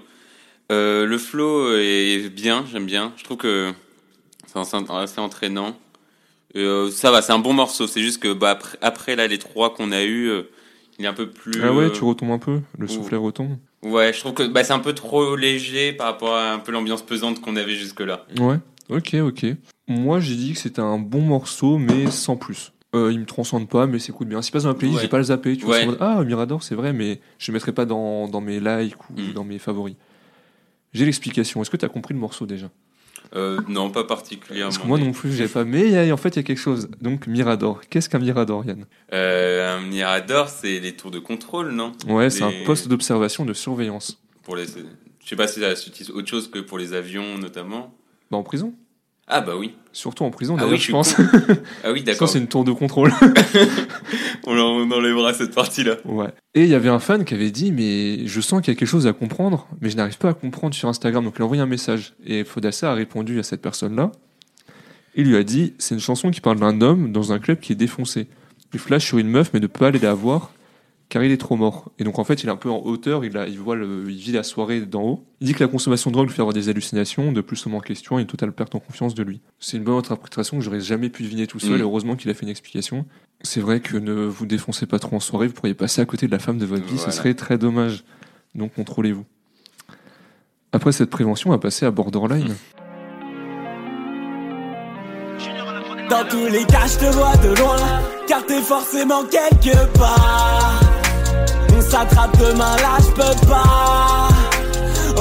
Euh, 0.71 1.05
le 1.05 1.17
flow 1.17 1.75
est 1.75 2.29
bien, 2.29 2.65
j'aime 2.71 2.85
bien. 2.85 3.11
Je 3.17 3.25
trouve 3.25 3.37
que 3.37 3.73
c'est 4.47 4.57
assez 4.57 5.19
entraînant. 5.19 5.75
Euh, 6.55 6.89
ça 6.91 7.11
va, 7.11 7.21
c'est 7.21 7.31
un 7.33 7.39
bon 7.39 7.53
morceau. 7.53 7.87
C'est 7.87 8.01
juste 8.01 8.21
que 8.21 8.33
bah, 8.33 8.51
après, 8.51 8.77
après 8.81 9.15
là, 9.15 9.27
les 9.27 9.37
trois 9.37 9.73
qu'on 9.73 9.91
a 9.91 10.03
eu, 10.03 10.27
euh, 10.29 10.43
il 10.99 11.05
est 11.05 11.07
un 11.07 11.13
peu 11.13 11.29
plus. 11.29 11.61
Ah 11.63 11.73
ouais, 11.73 11.85
euh, 11.85 11.89
tu 11.89 12.03
retombes 12.03 12.31
un 12.31 12.39
peu 12.39 12.59
Le 12.77 12.87
soufflet 12.87 13.17
retombe 13.17 13.57
Ouais, 13.83 14.13
je 14.13 14.19
trouve 14.19 14.33
que 14.33 14.43
bah, 14.43 14.63
c'est 14.63 14.73
un 14.73 14.79
peu 14.79 14.93
trop 14.93 15.35
léger 15.35 15.93
par 15.93 16.07
rapport 16.07 16.35
à 16.35 16.51
un 16.51 16.59
peu 16.59 16.71
l'ambiance 16.71 17.01
pesante 17.01 17.41
qu'on 17.41 17.55
avait 17.55 17.75
jusque 17.75 18.01
là. 18.01 18.25
Ouais, 18.39 18.57
ok, 18.89 19.15
ok. 19.21 19.45
Moi, 19.87 20.19
j'ai 20.19 20.35
dit 20.35 20.53
que 20.53 20.59
c'était 20.59 20.81
un 20.81 20.99
bon 20.99 21.21
morceau, 21.21 21.77
mais 21.77 22.09
sans 22.11 22.35
plus. 22.37 22.71
Euh, 22.93 23.09
il 23.11 23.19
me 23.21 23.25
transcende 23.25 23.69
pas, 23.69 23.87
mais 23.87 23.99
s'écoute 23.99 24.27
bien. 24.27 24.41
S'il 24.41 24.51
passe 24.51 24.63
dans 24.63 24.69
la 24.69 24.75
playlist, 24.75 24.97
Ouais. 24.97 25.03
j'ai 25.03 25.09
pas 25.09 25.17
le 25.17 25.23
zappé. 25.23 25.55
Tu 25.57 25.65
vois, 25.65 25.77
Ouais. 25.77 25.87
c'est 25.89 25.97
ah, 26.01 26.21
Mirador, 26.25 26.61
c'est 26.61 26.75
vrai, 26.75 26.91
mais 26.93 27.19
je 27.39 27.51
le 27.51 27.53
mettrai 27.53 27.71
pas 27.71 27.85
dans, 27.85 28.27
dans 28.27 28.41
mes 28.41 28.59
likes 28.59 28.97
ou 29.09 29.13
Mm. 29.19 29.33
dans 29.33 29.43
mes 29.45 29.57
favoris. 29.59 29.95
J'ai 30.93 31.05
l'explication. 31.05 31.61
Est-ce 31.61 31.69
que 31.69 31.77
tu 31.77 31.85
as 31.85 31.89
compris 31.89 32.13
le 32.13 32.19
morceau 32.19 32.45
déjà? 32.45 32.69
Euh, 33.33 33.59
non, 33.67 33.89
pas 33.89 34.03
particulièrement. 34.03 34.71
Parce 34.71 34.81
que 34.81 34.87
moi 34.87 34.99
non 34.99 35.11
plus, 35.13 35.31
j'avais 35.31 35.49
pas. 35.49 35.63
Mais 35.63 36.11
en 36.11 36.17
fait, 36.17 36.29
il 36.29 36.35
y 36.37 36.39
a 36.39 36.43
quelque 36.43 36.57
chose. 36.57 36.89
Donc, 36.99 37.27
Mirador. 37.27 37.81
Qu'est-ce 37.89 38.09
qu'un 38.09 38.19
Mirador, 38.19 38.65
Yann? 38.65 38.85
Euh, 39.13 39.77
un 39.77 39.81
Mirador, 39.81 40.49
c'est 40.49 40.79
les 40.79 40.93
tours 40.93 41.11
de 41.11 41.19
contrôle, 41.19 41.71
non? 41.71 41.93
Ouais, 42.07 42.29
c'est 42.29 42.43
un 42.43 42.51
poste 42.65 42.87
d'observation 42.87 43.45
de 43.45 43.53
surveillance. 43.53 44.21
Pour 44.43 44.55
les, 44.55 44.65
je 44.65 45.29
sais 45.29 45.35
pas 45.35 45.47
si 45.47 45.61
ça 45.61 45.71
utilise 45.71 46.09
autre 46.09 46.27
chose 46.27 46.49
que 46.49 46.59
pour 46.59 46.77
les 46.77 46.93
avions 46.93 47.37
notamment. 47.37 47.95
Bah, 48.31 48.37
en 48.37 48.43
prison. 48.43 48.73
Ah 49.33 49.41
bah 49.41 49.53
oui. 49.57 49.75
Surtout 49.93 50.23
en 50.25 50.29
prison, 50.29 50.55
Ah 50.57 50.61
d'ailleurs, 50.61 50.73
oui, 50.73 50.77
je 50.79 50.91
pense. 50.91 51.15
Ah 51.83 51.91
oui, 51.91 51.99
Ça, 51.99 52.05
d'accord. 52.05 52.29
c'est 52.29 52.39
une 52.39 52.47
tour 52.47 52.63
de 52.65 52.71
contrôle. 52.73 53.11
On, 54.45 54.57
on 54.57 54.91
enlèvera 54.91 55.33
cette 55.33 55.53
partie-là. 55.53 55.95
Ouais. 56.05 56.27
Et 56.55 56.63
il 56.63 56.69
y 56.69 56.75
avait 56.75 56.89
un 56.89 56.99
fan 56.99 57.23
qui 57.25 57.33
avait 57.33 57.51
dit 57.51 57.71
Mais 57.71 58.25
je 58.27 58.41
sens 58.41 58.61
qu'il 58.61 58.73
y 58.73 58.75
a 58.75 58.79
quelque 58.79 58.87
chose 58.87 59.07
à 59.07 59.13
comprendre, 59.13 59.67
mais 59.81 59.89
je 59.89 59.95
n'arrive 59.97 60.17
pas 60.17 60.29
à 60.29 60.33
comprendre 60.33 60.73
sur 60.75 60.89
Instagram. 60.89 61.23
Donc 61.23 61.35
il 61.37 61.41
a 61.41 61.45
envoyé 61.45 61.61
un 61.61 61.67
message. 61.67 62.13
Et 62.25 62.43
Fodassa 62.43 62.91
a 62.91 62.93
répondu 62.93 63.39
à 63.39 63.43
cette 63.43 63.61
personne-là. 63.61 64.11
Il 65.15 65.27
lui 65.27 65.35
a 65.37 65.43
dit 65.43 65.73
C'est 65.77 65.95
une 65.95 66.01
chanson 66.01 66.31
qui 66.31 66.41
parle 66.41 66.59
d'un 66.59 66.81
homme 66.81 67.11
dans 67.11 67.31
un 67.31 67.39
club 67.39 67.59
qui 67.59 67.71
est 67.73 67.75
défoncé. 67.75 68.27
Il 68.73 68.79
flash 68.79 69.05
sur 69.05 69.17
une 69.17 69.27
meuf, 69.27 69.51
mais 69.53 69.59
ne 69.59 69.67
peut 69.67 69.79
pas 69.79 69.87
aller 69.87 69.99
la 69.99 70.13
voir 70.13 70.51
car 71.11 71.21
il 71.25 71.31
est 71.33 71.37
trop 71.37 71.57
mort. 71.57 71.91
Et 71.99 72.05
donc 72.05 72.19
en 72.19 72.23
fait, 72.23 72.41
il 72.41 72.47
est 72.47 72.51
un 72.51 72.55
peu 72.55 72.69
en 72.71 72.79
hauteur, 72.85 73.25
il, 73.25 73.37
a, 73.37 73.45
il, 73.45 73.59
voit 73.59 73.75
le, 73.75 74.05
il 74.09 74.15
vit 74.17 74.31
la 74.31 74.43
soirée 74.43 74.79
d'en 74.79 75.01
haut. 75.03 75.25
Il 75.41 75.47
dit 75.47 75.53
que 75.53 75.61
la 75.61 75.67
consommation 75.67 76.09
de 76.09 76.13
drogue 76.13 76.27
lui 76.29 76.33
fait 76.33 76.41
avoir 76.41 76.53
des 76.53 76.69
hallucinations, 76.69 77.33
de 77.33 77.41
plus 77.41 77.63
homme 77.67 77.75
en 77.75 77.81
question 77.81 78.17
et 78.17 78.21
une 78.21 78.27
totale 78.27 78.53
perte 78.53 78.73
en 78.75 78.79
confiance 78.79 79.13
de 79.13 79.21
lui. 79.21 79.41
C'est 79.59 79.75
une 79.75 79.83
bonne 79.83 79.97
interprétation 79.97 80.57
que 80.57 80.63
j'aurais 80.63 80.79
jamais 80.79 81.09
pu 81.09 81.23
deviner 81.23 81.47
tout 81.47 81.59
seul, 81.59 81.73
Mm. 81.73 81.79
et 81.79 81.81
heureusement 81.81 82.15
qu'il 82.15 82.31
a 82.31 82.33
fait 82.33 82.43
une 82.43 82.49
explication. 82.49 83.05
C'est 83.41 83.59
vrai 83.59 83.81
que 83.81 83.97
ne 83.97 84.13
vous 84.13 84.45
défoncez 84.45 84.85
pas 84.85 84.99
trop 84.99 85.17
en 85.17 85.19
soirée, 85.19 85.47
vous 85.47 85.53
pourriez 85.53 85.73
passer 85.73 85.99
à 86.01 86.05
côté 86.05 86.27
de 86.27 86.31
la 86.31 86.39
femme 86.39 86.57
de 86.57 86.65
votre 86.65 86.85
vie, 86.85 86.95
Voilà. 86.95 87.11
ce 87.11 87.17
serait 87.17 87.33
très 87.33 87.57
dommage. 87.57 88.05
Donc 88.55 88.73
contrôlez-vous. 88.75 89.25
Après 90.71 90.93
cette 90.93 91.09
prévention, 91.09 91.49
on 91.49 91.53
va 91.53 91.59
passer 91.59 91.85
à 91.85 91.91
Borderline. 91.91 92.55
Dans 96.09 96.25
tous 96.29 96.47
les 96.49 96.63
cas, 96.65 96.87
je 96.87 96.97
te 96.99 97.13
vois 97.13 97.35
de 97.37 97.49
loin, 97.59 98.01
car 98.27 98.45
t'es 98.45 98.61
forcément 98.61 99.23
quelque 99.25 99.91
part. 99.97 100.81
S'attrape 101.91 102.37
demain, 102.37 102.77
là, 102.77 102.99
je 102.99 103.11
peux 103.11 103.47
pas. 103.47 104.29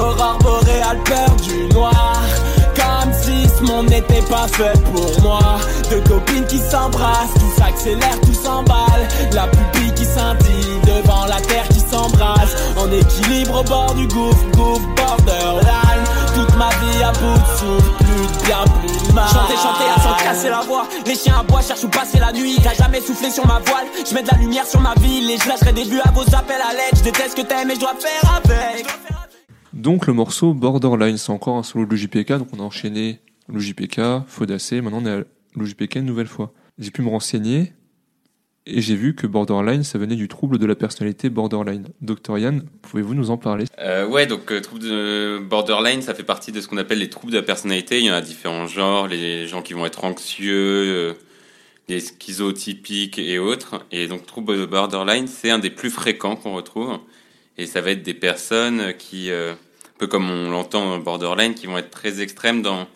Aurore 0.01 0.37
boréale, 0.41 0.99
peur 1.03 1.35
du 1.43 1.67
noir. 1.73 2.17
Comme 2.73 3.11
si 3.11 3.45
ce 3.49 3.63
monde 3.63 3.89
n'était 3.89 4.21
pas 4.21 4.47
fait 4.47 4.81
pour 4.83 5.21
moi. 5.21 5.59
Deux 5.89 5.99
copines 6.07 6.45
qui 6.45 6.59
s'embrassent, 6.59 7.33
tout 7.33 7.61
s'accélère, 7.61 8.17
tout 8.21 8.33
s'emballe. 8.33 9.05
La 9.33 9.47
pupille 9.47 9.93
qui 9.95 10.05
scintille 10.05 10.79
devant 10.85 11.25
la 11.25 11.41
terre 11.41 11.67
qui 11.67 11.81
s'embrase. 11.81 12.55
En 12.77 12.89
équilibre 12.89 13.59
au 13.59 13.63
bord 13.63 13.93
du 13.93 14.07
gouffre, 14.07 14.45
gouffre, 14.53 14.87
borderline. 14.95 15.90
Toute 16.33 16.55
ma 16.57 16.69
vie 16.69 17.03
à 17.03 17.11
bout 17.11 17.39
de 17.39 17.57
souffle, 17.57 17.91
plus 17.97 18.27
de 18.27 18.45
bien, 18.45 18.63
plus 18.65 19.07
de 19.07 19.13
mal. 19.13 19.27
Chanter, 19.27 19.55
chanter 19.55 19.89
à 19.95 19.99
s'en 20.01 20.23
casser 20.23 20.49
la 20.49 20.61
voix. 20.61 20.87
Les 21.05 21.15
chiens 21.15 21.39
à 21.39 21.43
bois 21.43 21.61
cherchent 21.61 21.83
où 21.83 21.89
passer 21.89 22.19
la 22.19 22.31
nuit. 22.31 22.57
T'as 22.63 22.73
jamais 22.73 23.01
soufflé 23.01 23.29
sur 23.29 23.45
ma 23.45 23.59
voile. 23.59 23.87
Je 24.07 24.13
mets 24.13 24.23
de 24.23 24.29
la 24.31 24.37
lumière 24.37 24.65
sur 24.65 24.79
ma 24.79 24.93
ville 24.95 25.29
et 25.29 25.37
je 25.37 25.47
lâcherai 25.47 25.73
des 25.73 25.83
vues 25.83 26.01
à 26.03 26.11
vos 26.11 26.23
appels 26.35 26.61
à 26.61 26.73
l'aide. 26.73 26.97
Je 26.97 27.03
déteste 27.03 27.31
ce 27.37 27.41
que 27.41 27.47
t'aimes 27.47 27.71
et 27.71 27.75
je 27.75 27.79
dois 27.79 27.95
faire 27.99 28.41
avec. 28.43 28.85
Donc 29.73 30.07
le 30.07 30.13
morceau 30.13 30.53
Borderline, 30.53 31.17
c'est 31.17 31.31
encore 31.31 31.57
un 31.57 31.63
solo 31.63 31.85
de 31.85 31.91
l'OJPK, 31.91 32.33
donc 32.33 32.49
on 32.53 32.59
a 32.59 32.63
enchaîné 32.63 33.21
l'OJPK, 33.47 34.27
Faudacé, 34.27 34.81
maintenant 34.81 34.99
on 35.01 35.05
est 35.05 35.21
à 35.21 35.23
l'OJPK 35.55 35.95
une 35.95 36.05
nouvelle 36.05 36.27
fois. 36.27 36.51
J'ai 36.77 36.91
pu 36.91 37.01
me 37.01 37.09
renseigner 37.09 37.73
et 38.67 38.81
j'ai 38.81 38.95
vu 38.95 39.15
que 39.15 39.25
Borderline, 39.25 39.83
ça 39.83 39.97
venait 39.97 40.15
du 40.15 40.27
trouble 40.27 40.59
de 40.59 40.65
la 40.67 40.75
personnalité 40.75 41.29
borderline. 41.31 41.87
Docteur 42.01 42.37
Yann, 42.37 42.63
pouvez-vous 42.83 43.15
nous 43.15 43.31
en 43.31 43.37
parler? 43.37 43.65
Euh, 43.79 44.07
ouais, 44.07 44.27
donc 44.27 44.51
euh, 44.51 44.61
trouble 44.61 44.81
de 44.81 45.39
borderline, 45.39 46.03
ça 46.03 46.13
fait 46.13 46.23
partie 46.23 46.51
de 46.51 46.61
ce 46.61 46.67
qu'on 46.67 46.77
appelle 46.77 46.99
les 46.99 47.09
troubles 47.09 47.33
de 47.33 47.39
la 47.39 47.43
personnalité. 47.43 47.97
Il 47.99 48.05
y 48.05 48.11
en 48.11 48.13
a 48.13 48.21
différents 48.21 48.67
genres, 48.67 49.07
les 49.07 49.47
gens 49.47 49.63
qui 49.63 49.73
vont 49.73 49.85
être 49.87 50.03
anxieux, 50.03 50.53
euh, 50.53 51.13
les 51.89 52.01
schizotypiques 52.01 53.17
et 53.17 53.39
autres. 53.39 53.83
Et 53.91 54.07
donc 54.07 54.27
trouble 54.27 54.55
de 54.55 54.65
borderline, 54.67 55.25
c'est 55.25 55.49
un 55.49 55.59
des 55.59 55.71
plus 55.71 55.89
fréquents 55.89 56.35
qu'on 56.35 56.53
retrouve. 56.53 56.99
Et 57.57 57.65
ça 57.65 57.81
va 57.81 57.91
être 57.91 58.03
des 58.03 58.13
personnes 58.13 58.93
qui, 58.95 59.31
euh, 59.31 59.53
un 59.53 59.97
peu 59.97 60.05
comme 60.05 60.29
on 60.29 60.51
l'entend 60.51 60.99
borderline, 60.99 61.55
qui 61.55 61.65
vont 61.65 61.79
être 61.79 61.89
très 61.91 62.21
extrêmes 62.21 62.61
dans 62.61 62.87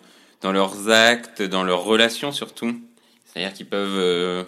dans 0.42 0.52
leurs 0.52 0.90
actes, 0.90 1.42
dans 1.42 1.64
leurs 1.64 1.82
relations 1.82 2.30
surtout. 2.30 2.78
C'est-à-dire 3.24 3.52
qu'ils 3.52 3.66
peuvent 3.66 4.46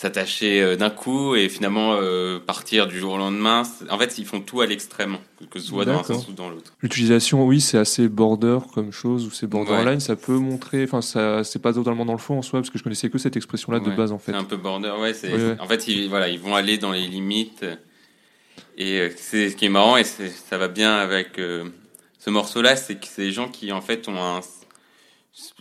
s'attacher 0.00 0.62
euh, 0.62 0.76
d'un 0.76 0.88
coup 0.88 1.34
et 1.34 1.50
finalement 1.50 1.98
euh, 2.00 2.38
partir 2.38 2.86
du 2.86 2.98
jour 2.98 3.12
au 3.12 3.18
lendemain. 3.18 3.64
En 3.90 3.98
fait, 3.98 4.16
ils 4.16 4.24
font 4.24 4.40
tout 4.40 4.62
à 4.62 4.66
l'extrême, 4.66 5.18
que 5.50 5.58
ce 5.58 5.66
soit 5.66 5.84
dans 5.84 5.98
un 5.98 6.02
sens 6.02 6.26
ou 6.26 6.32
dans 6.32 6.48
l'autre. 6.48 6.72
L'utilisation, 6.80 7.44
oui, 7.44 7.60
c'est 7.60 7.76
assez 7.76 8.08
border 8.08 8.60
comme 8.72 8.92
chose, 8.92 9.26
ou 9.26 9.30
c'est 9.30 9.46
borderline, 9.46 10.00
ça 10.00 10.16
peut 10.16 10.38
montrer, 10.38 10.84
enfin, 10.84 11.02
ça, 11.02 11.44
c'est 11.44 11.58
pas 11.60 11.74
totalement 11.74 12.06
dans 12.06 12.14
le 12.14 12.18
fond 12.18 12.38
en 12.38 12.42
soi, 12.42 12.60
parce 12.60 12.70
que 12.70 12.78
je 12.78 12.82
connaissais 12.82 13.10
que 13.10 13.18
cette 13.18 13.36
expression-là 13.36 13.78
de 13.78 13.90
base 13.90 14.10
en 14.10 14.18
fait. 14.18 14.32
C'est 14.32 14.38
un 14.38 14.44
peu 14.44 14.56
border, 14.56 14.94
ouais. 14.98 15.12
C'est, 15.12 15.34
Ouais, 15.34 15.50
ouais. 15.50 15.56
En 15.60 15.66
fait, 15.66 15.86
ils, 15.86 16.08
voilà, 16.08 16.28
ils 16.28 16.40
vont 16.40 16.54
aller 16.54 16.78
dans 16.78 16.92
les 16.92 17.06
limites. 17.06 17.66
Et 18.78 19.00
euh, 19.00 19.10
c'est 19.14 19.50
ce 19.50 19.56
qui 19.56 19.66
est 19.66 19.68
marrant, 19.68 19.98
et 19.98 20.04
c'est, 20.04 20.30
ça 20.30 20.56
va 20.56 20.68
bien 20.68 20.94
avec 20.94 21.38
euh, 21.38 21.68
ce 22.18 22.30
morceau-là, 22.30 22.74
c'est 22.74 22.94
que 22.94 23.06
c'est 23.06 23.22
des 23.22 23.32
gens 23.32 23.48
qui, 23.48 23.70
en 23.70 23.82
fait, 23.82 24.08
ont 24.08 24.16
un, 24.16 24.40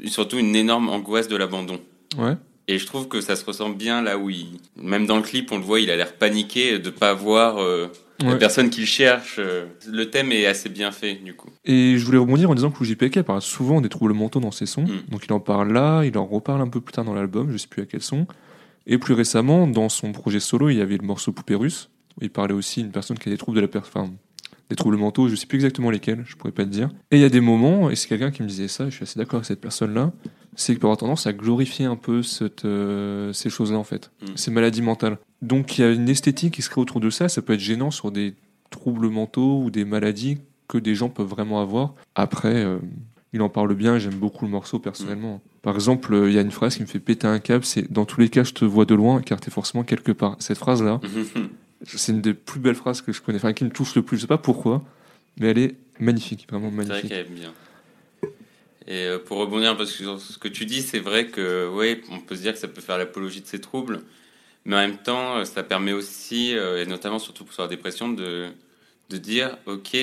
surtout 0.06 0.38
une 0.38 0.56
énorme 0.56 0.88
angoisse 0.88 1.28
de 1.28 1.36
l'abandon. 1.36 1.82
Ouais. 2.18 2.38
Et 2.72 2.78
je 2.78 2.86
trouve 2.86 3.08
que 3.08 3.20
ça 3.20 3.36
se 3.36 3.44
ressent 3.44 3.70
bien 3.70 4.04
là 4.04 4.20
où 4.20 4.30
il, 4.30 4.46
même 4.80 5.08
dans 5.08 5.18
le 5.18 5.24
clip, 5.24 5.52
on 5.52 5.58
le 5.58 5.64
voit, 5.64 5.80
il 5.80 5.90
a 5.90 5.96
l'air 5.96 6.14
paniqué 6.14 6.78
de 6.78 6.90
pas 6.92 7.14
voir 7.16 7.58
euh, 7.58 7.88
la 8.20 8.36
personne 8.36 8.70
qu'il 8.70 8.86
cherche. 8.86 9.38
euh. 9.40 9.66
Le 9.88 10.06
thème 10.12 10.32
est 10.32 10.46
assez 10.46 10.70
bien 10.70 10.92
fait, 10.92 11.16
du 11.16 11.34
coup. 11.34 11.50
Et 11.66 11.98
je 11.98 12.06
voulais 12.06 12.20
rebondir 12.20 12.48
en 12.52 12.54
disant 12.54 12.70
que 12.70 12.84
JPK 12.86 13.24
parle 13.24 13.42
souvent 13.42 13.82
des 13.82 13.90
troubles 13.90 14.14
mentaux 14.14 14.40
dans 14.40 14.52
ses 14.52 14.68
sons. 14.68 14.84
Mm. 14.84 15.10
Donc 15.12 15.26
il 15.26 15.34
en 15.34 15.40
parle 15.40 15.74
là, 15.74 16.04
il 16.04 16.16
en 16.16 16.28
reparle 16.28 16.62
un 16.62 16.68
peu 16.68 16.80
plus 16.80 16.94
tard 16.94 17.06
dans 17.06 17.16
l'album, 17.16 17.52
je 17.52 17.58
sais 17.58 17.68
plus 17.68 17.82
à 17.82 17.86
quel 17.88 18.04
son. 18.04 18.28
Et 18.86 19.00
plus 19.00 19.16
récemment, 19.16 19.66
dans 19.66 19.90
son 19.90 20.12
projet 20.12 20.40
solo, 20.40 20.70
il 20.70 20.78
y 20.78 20.82
avait 20.82 20.98
le 20.98 21.06
morceau 21.08 21.32
Poupée 21.32 21.56
russe. 21.56 21.90
où 22.18 22.24
Il 22.24 22.30
parlait 22.30 22.54
aussi 22.54 22.84
d'une 22.84 22.92
personne 22.92 23.18
qui 23.18 23.30
a 23.30 23.32
des 23.32 23.38
troubles 23.40 23.56
de 23.58 23.62
la 23.62 23.68
per- 23.68 23.80
enfin, 23.80 24.12
des 24.70 24.76
troubles 24.76 24.98
mentaux, 24.98 25.28
je 25.28 25.34
sais 25.36 25.48
plus 25.48 25.56
exactement 25.56 25.90
lesquels, 25.90 26.24
je 26.28 26.36
pourrais 26.36 26.52
pas 26.54 26.66
te 26.66 26.70
dire. 26.70 26.90
Et 27.10 27.16
il 27.18 27.22
y 27.22 27.26
a 27.26 27.30
des 27.30 27.42
moments, 27.42 27.90
et 27.90 27.96
c'est 27.96 28.08
quelqu'un 28.08 28.30
qui 28.30 28.44
me 28.44 28.48
disait 28.48 28.68
ça, 28.68 28.86
et 28.86 28.92
je 28.92 28.96
suis 28.98 29.04
assez 29.04 29.18
d'accord 29.18 29.38
avec 29.38 29.48
cette 29.48 29.62
personne-là, 29.62 30.12
c'est 30.60 30.74
qu'il 30.74 30.80
peut 30.80 30.88
avoir 30.88 30.98
tendance 30.98 31.26
à 31.28 31.34
glorifier 31.34 31.86
un 31.86 31.96
peu 31.96 32.22
cette, 32.24 32.66
euh, 32.66 33.32
ces 33.34 33.50
choses-là 33.50 33.78
en 33.78 33.84
fait, 33.84 34.12
Mm. 34.22 34.26
ces 34.36 34.52
maladies 34.52 34.82
mentales. 34.82 35.18
Donc 35.42 35.78
il 35.78 35.82
y 35.82 35.84
a 35.86 35.92
une 35.92 36.10
esthétique 36.10 36.54
qui 36.56 36.62
se 36.62 36.70
crée 36.70 36.82
autour 36.82 37.00
de 37.00 37.10
ça, 37.10 37.30
ça 37.30 37.42
peut 37.42 37.54
être 37.54 37.60
gênant 37.60 37.92
sur 37.92 38.12
des 38.12 38.34
troubles 38.70 39.10
mentaux 39.10 39.62
ou 39.64 39.72
des 39.72 39.86
maladies 39.86 40.38
que 40.68 40.78
des 40.78 40.96
gens 40.96 41.10
peuvent 41.10 41.28
vraiment 41.28 41.62
avoir. 41.62 41.96
Après, 42.16 42.54
euh, 42.64 42.78
il 43.34 43.42
en 43.42 43.50
parle 43.50 43.74
bien, 43.76 43.98
j'aime 44.00 44.16
beaucoup 44.16 44.46
le 44.46 44.52
morceau 44.52 44.80
personnellement. 44.80 45.42
Par 45.62 45.76
exemple, 45.76 46.14
euh, 46.14 46.30
il 46.30 46.36
y 46.36 46.38
a 46.38 46.42
une 46.42 46.52
phrase 46.52 46.76
qui 46.76 46.82
me 46.82 46.88
fait 46.88 47.00
péter 47.00 47.26
un 47.28 47.40
câble, 47.40 47.64
c'est 47.66 47.92
dans 47.92 48.06
tous 48.06 48.20
les 48.20 48.30
cas 48.30 48.44
je 48.44 48.54
te 48.54 48.66
vois 48.66 48.86
de 48.86 48.96
loin 48.96 49.22
car 49.22 49.40
t'es 49.40 49.52
forcément 49.52 49.84
quelque 49.84 50.12
part. 50.12 50.36
Cette 50.40 50.58
phrase-là, 50.58 51.00
c'est 51.86 52.12
une 52.12 52.22
des 52.22 52.34
plus 52.34 52.60
belles 52.60 52.76
phrases 52.76 53.02
que 53.02 53.12
je 53.14 53.22
connais, 53.22 53.38
enfin 53.38 53.54
qui 53.54 53.64
me 53.64 53.70
touche 53.72 53.96
le 53.96 54.02
plus, 54.02 54.18
je 54.18 54.22
sais 54.24 54.28
pas 54.28 54.38
pourquoi, 54.38 54.84
mais 55.40 55.48
elle 55.48 55.58
est 55.58 55.76
magnifique, 56.00 56.48
vraiment 56.52 56.70
C'est 56.70 56.76
vrai 56.76 56.86
magnifique. 56.88 57.10
qu'elle 57.12 57.20
aime 57.28 57.34
bien. 57.34 57.54
Et 58.90 59.06
euh, 59.06 59.20
pour 59.20 59.38
rebondir 59.38 59.70
un 59.70 59.76
peu 59.76 59.86
sur 59.86 60.20
ce 60.20 60.38
que 60.40 60.48
tu 60.48 60.66
dis, 60.66 60.82
c'est 60.82 61.00
vrai 61.00 61.28
que, 61.28 61.70
ouais, 61.70 62.02
on 62.12 62.20
peut 62.20 62.36
se 62.36 62.42
dire 62.42 62.54
que 62.54 62.60
ça 62.60 62.68
peut 62.68 62.82
faire 62.82 62.98
l'apologie 62.98 63.40
de 63.42 63.46
ces 63.46 63.62
troubles, 63.62 64.02
mais 64.66 64.76
en 64.76 64.80
même 64.80 64.98
temps, 64.98 65.38
euh, 65.38 65.46
ça 65.46 65.62
permet 65.64 65.94
aussi, 65.94 66.56
euh, 66.58 66.82
et 66.82 66.88
notamment 66.88 67.20
surtout 67.20 67.46
pour 67.46 67.54
la 67.62 67.68
dépression, 67.68 68.10
de, 68.10 68.48
de 69.12 69.18
dire, 69.18 69.58
ok, 69.68 69.96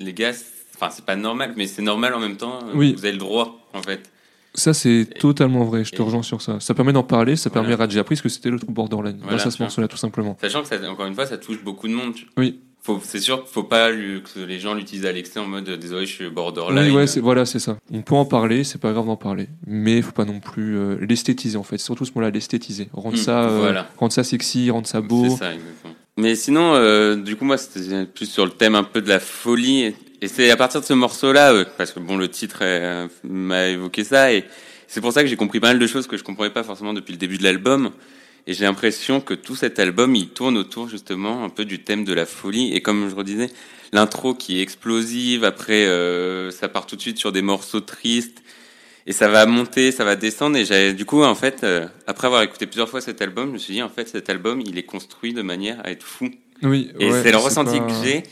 les 0.00 0.12
gars, 0.12 0.32
enfin, 0.74 0.90
c'est 0.90 1.04
pas 1.06 1.16
normal, 1.16 1.54
mais 1.56 1.66
c'est 1.66 1.80
normal 1.82 2.12
en 2.14 2.20
même 2.20 2.36
temps, 2.36 2.58
Oui. 2.74 2.92
vous 2.92 3.04
avez 3.06 3.12
le 3.12 3.18
droit, 3.18 3.66
en 3.72 3.82
fait. 3.82 4.10
Ça, 4.52 4.72
c'est 4.74 5.06
totalement 5.18 5.64
vrai, 5.64 5.84
je 5.84 5.92
te 5.92 6.00
rejoins 6.00 6.22
sur 6.22 6.40
ça. 6.40 6.60
Ça 6.60 6.72
permet 6.74 6.92
d'en 6.92 7.02
parler, 7.02 7.36
ça 7.36 7.48
Voilà. 7.50 7.62
permet 7.62 7.74
à 7.74 7.84
Radji 7.84 7.98
appris 7.98 8.16
ce 8.18 8.22
que 8.22 8.28
c'était 8.30 8.48
le 8.50 8.58
trouble 8.58 8.72
borderline, 8.74 9.16
Voilà, 9.18 9.36
grâce 9.36 9.46
à 9.46 9.50
ce 9.50 9.56
tu 9.56 9.58
vois. 9.58 9.66
morceau-là, 9.66 9.88
tout 9.88 9.96
simplement. 9.98 10.36
Sachant 10.40 10.62
que, 10.62 10.68
ça, 10.68 10.90
encore 10.90 11.06
une 11.06 11.14
fois, 11.14 11.26
ça 11.26 11.36
touche 11.38 11.62
beaucoup 11.62 11.88
de 11.88 11.92
monde. 11.94 12.14
Oui. 12.38 12.60
C'est 13.02 13.20
sûr 13.20 13.42
qu'il 13.42 13.52
faut 13.52 13.62
pas 13.64 13.90
lui- 13.90 14.22
que 14.22 14.40
les 14.40 14.58
gens 14.60 14.74
l'utilisent 14.74 15.06
à 15.06 15.12
l'excès 15.12 15.38
en 15.40 15.46
mode, 15.46 15.68
euh, 15.68 15.76
désolé, 15.76 16.06
je 16.06 16.12
suis 16.14 16.30
borderline. 16.30 16.78
Oui, 16.78 16.90
ouais, 16.90 17.06
c'est- 17.06 17.20
voilà, 17.20 17.44
c'est 17.44 17.58
ça. 17.58 17.76
On 17.92 18.02
peut 18.02 18.14
en 18.14 18.24
parler, 18.24 18.64
c'est 18.64 18.80
pas 18.80 18.92
grave 18.92 19.06
d'en 19.06 19.16
parler, 19.16 19.48
mais 19.66 20.00
faut 20.02 20.12
pas 20.12 20.24
non 20.24 20.40
plus 20.40 20.76
euh, 20.76 20.96
l'esthétiser 21.08 21.56
en 21.56 21.62
fait. 21.62 21.78
Surtout 21.78 22.04
ce 22.04 22.12
mot-là, 22.14 22.30
l'esthétiser, 22.30 22.88
rendre 22.92 23.16
Hmm, 23.16 23.20
ça, 23.20 23.44
euh, 23.48 23.58
voilà. 23.60 23.88
rendre 23.96 24.12
ça 24.12 24.24
sexy, 24.24 24.70
rendre 24.70 24.86
ça 24.86 25.00
beau. 25.00 25.24
C'est 25.30 25.36
ça, 25.36 25.52
exactement. 25.54 25.94
Mais 26.18 26.34
sinon, 26.34 26.74
euh, 26.74 27.16
du 27.16 27.36
coup, 27.36 27.44
moi, 27.44 27.58
c'était 27.58 28.06
plus 28.06 28.26
sur 28.30 28.44
le 28.46 28.52
thème 28.52 28.74
un 28.74 28.84
peu 28.84 29.02
de 29.02 29.08
la 29.08 29.20
folie. 29.20 29.94
Et, 30.22 30.28
c'est 30.28 30.50
à 30.50 30.56
partir 30.56 30.80
de 30.80 30.86
ce 30.86 30.94
morceau-là, 30.94 31.64
parce 31.76 31.92
que 31.92 32.00
bon, 32.00 32.16
le 32.16 32.28
titre 32.28 32.62
m'a 33.24 33.66
évoqué 33.68 34.02
ça, 34.04 34.32
et 34.32 34.44
c'est 34.88 35.00
pour 35.02 35.12
ça 35.12 35.22
que 35.22 35.28
j'ai 35.28 35.36
compris 35.36 35.60
pas 35.60 35.68
mal 35.68 35.78
de 35.78 35.86
choses 35.86 36.06
que 36.06 36.16
je 36.16 36.24
comprenais 36.24 36.50
pas 36.50 36.62
forcément 36.62 36.94
depuis 36.94 37.12
le 37.12 37.18
début 37.18 37.36
de 37.38 37.42
l'album. 37.44 37.90
Et 38.46 38.54
j'ai 38.54 38.64
l'impression 38.64 39.20
que 39.20 39.34
tout 39.34 39.56
cet 39.56 39.78
album, 39.80 40.14
il 40.14 40.28
tourne 40.28 40.56
autour 40.56 40.88
justement 40.88 41.42
un 41.44 41.48
peu 41.48 41.64
du 41.64 41.80
thème 41.82 42.04
de 42.04 42.12
la 42.12 42.26
folie. 42.26 42.72
Et 42.74 42.80
comme 42.80 43.08
je 43.10 43.14
redisais, 43.14 43.50
l'intro 43.92 44.34
qui 44.34 44.58
est 44.58 44.62
explosive, 44.62 45.42
après 45.44 45.86
euh, 45.86 46.50
ça 46.52 46.68
part 46.68 46.86
tout 46.86 46.94
de 46.96 47.00
suite 47.00 47.18
sur 47.18 47.32
des 47.32 47.42
morceaux 47.42 47.80
tristes, 47.80 48.42
et 49.08 49.12
ça 49.12 49.28
va 49.28 49.46
monter, 49.46 49.92
ça 49.92 50.04
va 50.04 50.16
descendre. 50.16 50.56
Et 50.56 50.92
du 50.92 51.04
coup, 51.04 51.22
en 51.22 51.34
fait, 51.34 51.62
euh, 51.62 51.86
après 52.06 52.26
avoir 52.26 52.42
écouté 52.42 52.66
plusieurs 52.66 52.88
fois 52.88 53.00
cet 53.00 53.22
album, 53.22 53.48
je 53.48 53.52
me 53.52 53.58
suis 53.58 53.74
dit, 53.74 53.82
en 53.82 53.88
fait, 53.88 54.08
cet 54.08 54.30
album, 54.30 54.60
il 54.60 54.78
est 54.78 54.82
construit 54.84 55.32
de 55.32 55.42
manière 55.42 55.80
à 55.84 55.90
être 55.90 56.02
fou. 56.04 56.28
Oui, 56.62 56.90
Et 56.98 57.10
ouais, 57.10 57.22
c'est 57.22 57.30
le 57.30 57.36
ressenti 57.36 57.78
pas- 57.78 57.86
que 57.86 57.92
j'ai. 58.04 58.22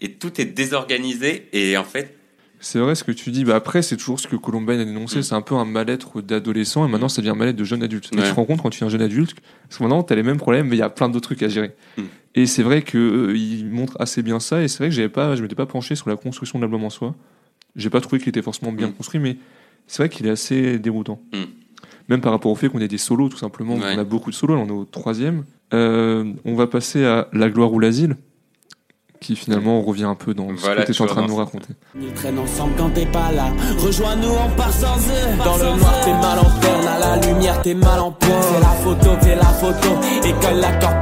Et 0.00 0.12
tout 0.12 0.40
est 0.40 0.44
désorganisé. 0.44 1.46
Et 1.52 1.76
en 1.76 1.84
fait, 1.84 2.16
C'est 2.64 2.78
vrai 2.78 2.94
ce 2.94 3.04
que 3.04 3.12
tu 3.12 3.30
dis. 3.30 3.44
Bah 3.44 3.56
après, 3.56 3.82
c'est 3.82 3.96
toujours 3.98 4.18
ce 4.18 4.26
que 4.26 4.36
Columbine 4.36 4.80
a 4.80 4.84
dénoncé. 4.86 5.18
Mm. 5.18 5.22
C'est 5.22 5.34
un 5.34 5.42
peu 5.42 5.54
un 5.54 5.66
mal-être 5.66 6.22
d'adolescent 6.22 6.86
et 6.86 6.90
maintenant 6.90 7.10
ça 7.10 7.20
devient 7.20 7.32
un 7.32 7.34
mal-être 7.34 7.56
de 7.56 7.64
jeune 7.64 7.82
adulte. 7.82 8.06
Et 8.12 8.16
tu 8.16 8.22
te 8.22 8.34
rends 8.34 8.46
compte 8.46 8.62
quand 8.62 8.70
tu 8.70 8.82
es 8.82 8.86
un 8.86 8.88
jeune 8.88 9.02
adulte, 9.02 9.34
parce 9.68 9.76
que 9.78 9.82
maintenant 9.82 10.02
t'as 10.02 10.14
les 10.14 10.22
mêmes 10.22 10.38
problèmes, 10.38 10.68
mais 10.68 10.76
il 10.76 10.78
y 10.78 10.82
a 10.82 10.88
plein 10.88 11.10
d'autres 11.10 11.26
trucs 11.28 11.42
à 11.42 11.48
gérer. 11.48 11.72
Mm. 11.98 12.02
Et 12.36 12.46
c'est 12.46 12.62
vrai 12.62 12.80
que 12.80 12.96
euh, 12.96 13.36
il 13.36 13.66
montre 13.70 13.96
assez 14.00 14.22
bien 14.22 14.40
ça. 14.40 14.62
Et 14.62 14.68
c'est 14.68 14.78
vrai 14.78 14.88
que 14.88 14.94
j'avais 14.94 15.10
pas, 15.10 15.36
je 15.36 15.42
m'étais 15.42 15.54
pas 15.54 15.66
penché 15.66 15.94
sur 15.94 16.08
la 16.08 16.16
construction 16.16 16.58
de 16.58 16.64
l'album 16.64 16.84
en 16.84 16.90
soi. 16.90 17.14
J'ai 17.76 17.90
pas 17.90 18.00
trouvé 18.00 18.18
qu'il 18.18 18.30
était 18.30 18.42
forcément 18.42 18.72
bien 18.72 18.88
Mm. 18.88 18.92
construit, 18.94 19.20
mais 19.20 19.36
c'est 19.86 20.02
vrai 20.02 20.08
qu'il 20.08 20.26
est 20.26 20.30
assez 20.30 20.78
déroutant. 20.78 21.20
Même 22.08 22.20
par 22.22 22.32
rapport 22.32 22.50
au 22.50 22.54
fait 22.54 22.68
qu'on 22.70 22.80
ait 22.80 22.88
des 22.88 22.98
solos, 22.98 23.28
tout 23.28 23.36
simplement. 23.36 23.74
Ouais. 23.76 23.94
On 23.94 23.98
a 23.98 24.04
beaucoup 24.04 24.30
de 24.30 24.34
solos. 24.34 24.54
Là, 24.54 24.60
on 24.62 24.68
est 24.68 24.72
au 24.72 24.84
troisième. 24.84 25.44
Euh, 25.74 26.32
on 26.46 26.54
va 26.54 26.66
passer 26.66 27.04
à 27.04 27.28
La 27.32 27.50
gloire 27.50 27.72
ou 27.72 27.78
l'asile, 27.78 28.16
qui 29.24 29.36
finalement 29.36 29.80
revient 29.80 30.04
un 30.04 30.14
peu 30.14 30.34
dans 30.34 30.48
Voilà, 30.52 30.82
ce 30.82 30.86
que 30.88 30.92
tu 30.92 31.02
es 31.02 31.04
en 31.04 31.08
train 31.08 31.22
de 31.22 31.28
nous 31.28 31.36
raconter. 31.36 31.68
Ils 31.98 32.12
traînent 32.12 32.38
ensemble 32.38 32.74
quand 32.76 32.90
t'es 32.90 33.06
pas 33.06 33.32
là. 33.32 33.46
Rejoins-nous, 33.78 34.28
on 34.28 34.50
part 34.54 34.72
sans 34.72 34.98
eux. 34.98 35.36
Dans 35.42 35.56
le 35.56 35.78
noir, 35.78 36.00
t'es 36.04 36.12
mal 36.12 36.38
en 36.38 36.60
berne. 36.60 36.86
À 36.86 36.98
la 36.98 37.26
lumière, 37.26 37.62
t'es 37.62 37.74
mal 37.74 38.00
en 38.00 38.12
point. 38.12 38.40
Fais 38.42 38.60
la 38.60 38.74
photo, 38.84 39.10
fais 39.22 39.36
la 39.36 39.44
photo. 39.44 39.88
École 40.24 40.60
l'accord 40.60 41.00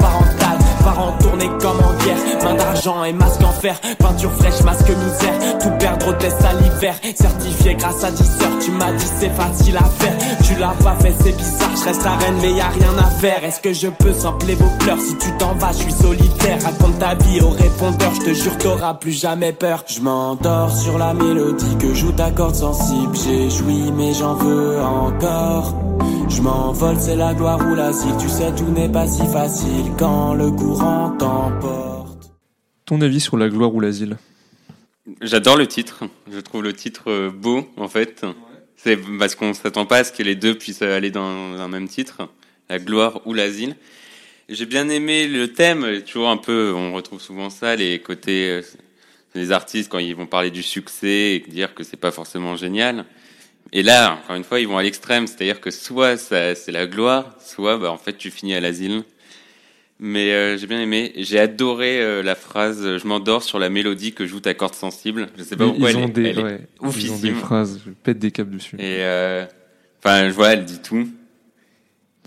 parental. 0.83 0.92
Parents 0.92 1.12
tournés 1.18 1.51
comme 1.61 1.79
en 1.79 2.05
guerre. 2.05 2.16
Main 2.45 2.55
d'argent 2.55 3.05
et 3.05 3.12
masque 3.12 3.42
en 3.42 3.53
fer. 3.53 3.81
Peinture 3.99 4.33
fraîche, 4.33 4.62
masque 4.62 4.88
misère. 4.88 5.59
Tout 5.61 5.71
perdre 5.79 6.09
au 6.09 6.12
test 6.14 6.38
à 6.45 6.53
l'hiver. 6.55 6.95
Certifié 7.14 7.75
grâce 7.75 8.05
à 8.05 8.11
10 8.11 8.21
heures. 8.42 8.59
Tu 8.61 8.71
m'as 8.73 8.92
dit 8.92 9.11
c'est 9.18 9.31
facile 9.31 9.77
à 9.77 9.85
faire. 9.85 10.14
Tu 10.45 10.55
l'as 10.57 10.75
pas 10.83 10.97
fait, 11.01 11.14
c'est 11.23 11.37
bizarre. 11.37 11.71
Je 11.77 11.85
reste 11.85 12.05
la 12.05 12.16
reine, 12.16 12.37
mais 12.42 12.53
y 12.53 12.61
a 12.61 12.68
rien 12.68 12.99
à 12.99 13.07
faire. 13.07 13.45
Est-ce 13.45 13.61
que 13.61 13.73
je 13.73 13.88
peux 13.88 14.12
sampler 14.12 14.55
vos 14.55 14.71
pleurs? 14.79 14.99
Si 15.01 15.16
tu 15.16 15.31
t'en 15.38 15.55
vas, 15.55 15.73
je 15.73 15.79
suis 15.79 15.92
solitaire. 15.92 16.59
Raconte 16.62 16.99
ta 16.99 17.14
vie 17.14 17.40
au 17.40 17.51
répondeur. 17.51 18.12
Je 18.14 18.21
te 18.21 18.35
jure, 18.35 18.59
t'auras 18.59 18.95
plus 18.95 19.12
jamais 19.12 19.53
peur. 19.53 19.85
Je 19.87 20.01
m'endors 20.01 20.77
sur 20.77 20.99
la 20.99 21.14
mélodie 21.14 21.77
que 21.79 21.95
joue 21.95 22.12
ta 22.12 22.31
corde 22.31 22.55
sensible. 22.55 23.16
J'ai 23.25 23.51
joui, 23.51 23.92
mais 23.97 24.12
j'en 24.14 24.35
veux 24.35 24.81
encore. 24.81 25.75
Je 26.35 26.42
m'envole, 26.42 26.97
c'est 26.99 27.16
la 27.16 27.35
gloire 27.35 27.61
ou 27.71 27.75
l'asile. 27.75 28.14
Tu 28.21 28.29
sais, 28.29 28.55
tout 28.55 28.71
n'est 28.71 28.88
pas 28.88 29.07
si 29.07 29.27
facile 29.27 29.92
quand 29.99 30.35
le 30.35 30.51
courant 30.51 31.11
t'emporte. 31.16 32.33
Ton 32.85 33.01
avis 33.01 33.21
sur 33.21 33.37
La 33.37 33.49
gloire 33.49 33.75
ou 33.75 33.81
l'asile 33.81 34.16
j'adore 35.21 35.57
le 35.57 35.66
titre. 35.66 36.05
Je 36.33 36.40
trouve 36.40 36.62
le 36.62 36.73
titre 36.73 37.11
euh, 37.11 37.31
beau, 37.31 37.68
en 37.77 37.88
fait. 37.88 38.25
C'est 38.77 38.99
parce 39.18 39.35
qu'on 39.35 39.55
s'attend 39.55 39.87
pas 39.87 39.99
à 39.99 40.05
ce 40.05 40.12
que 40.12 40.23
les 40.23 40.35
deux 40.35 40.57
puissent 40.57 40.83
aller 40.83 41.11
dans 41.11 41.23
un 41.23 41.68
même 41.68 41.88
titre. 41.88 42.29
La 42.68 42.79
gloire 42.79 43.21
ou 43.27 43.35
l'asile. 43.35 43.77
J'ai 44.49 44.66
bien 44.66 44.88
aimé 44.88 45.29
le 45.29 45.53
thème. 45.53 46.03
Toujours 46.03 46.29
un 46.29 46.37
peu, 46.37 46.73
on 46.75 46.92
retrouve 46.92 47.21
souvent 47.21 47.51
ça, 47.51 47.77
les 47.77 48.01
côtés, 48.01 48.51
euh, 48.51 48.62
les 49.35 49.53
artistes 49.53 49.90
quand 49.90 49.99
ils 49.99 50.16
vont 50.16 50.27
parler 50.27 50.51
du 50.51 50.62
succès 50.62 51.35
et 51.35 51.45
dire 51.49 51.75
que 51.75 51.85
c'est 51.85 51.97
pas 51.97 52.11
forcément 52.11 52.57
génial. 52.57 53.05
Et 53.73 53.83
là, 53.83 54.19
encore 54.23 54.37
une 54.37 54.45
fois, 54.45 54.61
ils 54.61 54.69
vont 54.69 54.77
à 54.79 54.83
l'extrême, 54.83 55.27
c'est-à-dire 55.27 55.61
que 55.61 55.71
soit 55.71 56.17
ça, 56.17 56.55
c'est 56.55 56.73
la 56.73 56.87
gloire, 56.87 57.37
soit 57.45 57.79
bah, 57.79 57.91
en 57.91 57.97
fait 57.99 58.19
tu 58.19 58.31
finis 58.31 58.55
à 58.55 58.61
l'asile. 58.61 59.03
Mais 59.99 60.33
euh, 60.33 60.57
j'ai 60.59 60.67
bien 60.67 60.81
aimé. 60.81 61.13
J'ai 61.17 61.39
adoré 61.39 62.01
euh, 62.03 62.23
la 62.23 62.35
phrase 62.35 62.99
"Je 62.99 63.07
m'endors 63.07 63.43
sur 63.45 63.59
la 63.61 63.69
mélodie 63.71 64.13
que 64.13 64.27
joue 64.27 64.41
ta 64.41 64.53
corde 64.53 64.75
sensible". 64.75 65.29
Je 65.39 65.45
sais 65.45 65.57
pas 65.57 65.65
pourquoi 65.67 65.91
ils 65.91 65.97
elle, 65.97 66.03
ont, 66.03 66.09
est- 66.09 66.11
des, 66.11 66.25
elle 66.25 66.39
est 66.39 66.43
ouais, 66.43 66.61
ils 66.97 67.13
ont 67.13 67.19
des 67.19 67.33
phrases, 67.35 67.81
je 67.87 67.93
pète 67.93 68.19
des 68.19 68.31
câbles 68.33 68.55
dessus. 68.57 68.77
Et 68.79 68.99
euh, 69.05 69.45
enfin, 70.05 70.29
je 70.29 70.35
vois, 70.35 70.55
elle 70.55 70.65
dit 70.65 70.81
tout. 70.83 71.09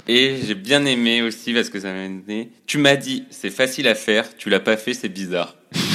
Et 0.08 0.38
j'ai 0.46 0.56
bien 0.56 0.86
aimé 0.86 1.22
aussi 1.22 1.54
parce 1.54 1.70
que 1.70 1.80
ça 1.80 1.92
m'a 1.94 2.08
dit 2.08 2.48
Tu 2.66 2.78
m'as 2.78 2.96
dit, 2.96 3.26
c'est 3.30 3.50
facile 3.50 3.88
à 3.88 3.96
faire, 3.96 4.36
tu 4.38 4.50
l'as 4.50 4.60
pas 4.60 4.78
fait, 4.78 4.94
c'est 4.94 5.10
bizarre. 5.10 5.56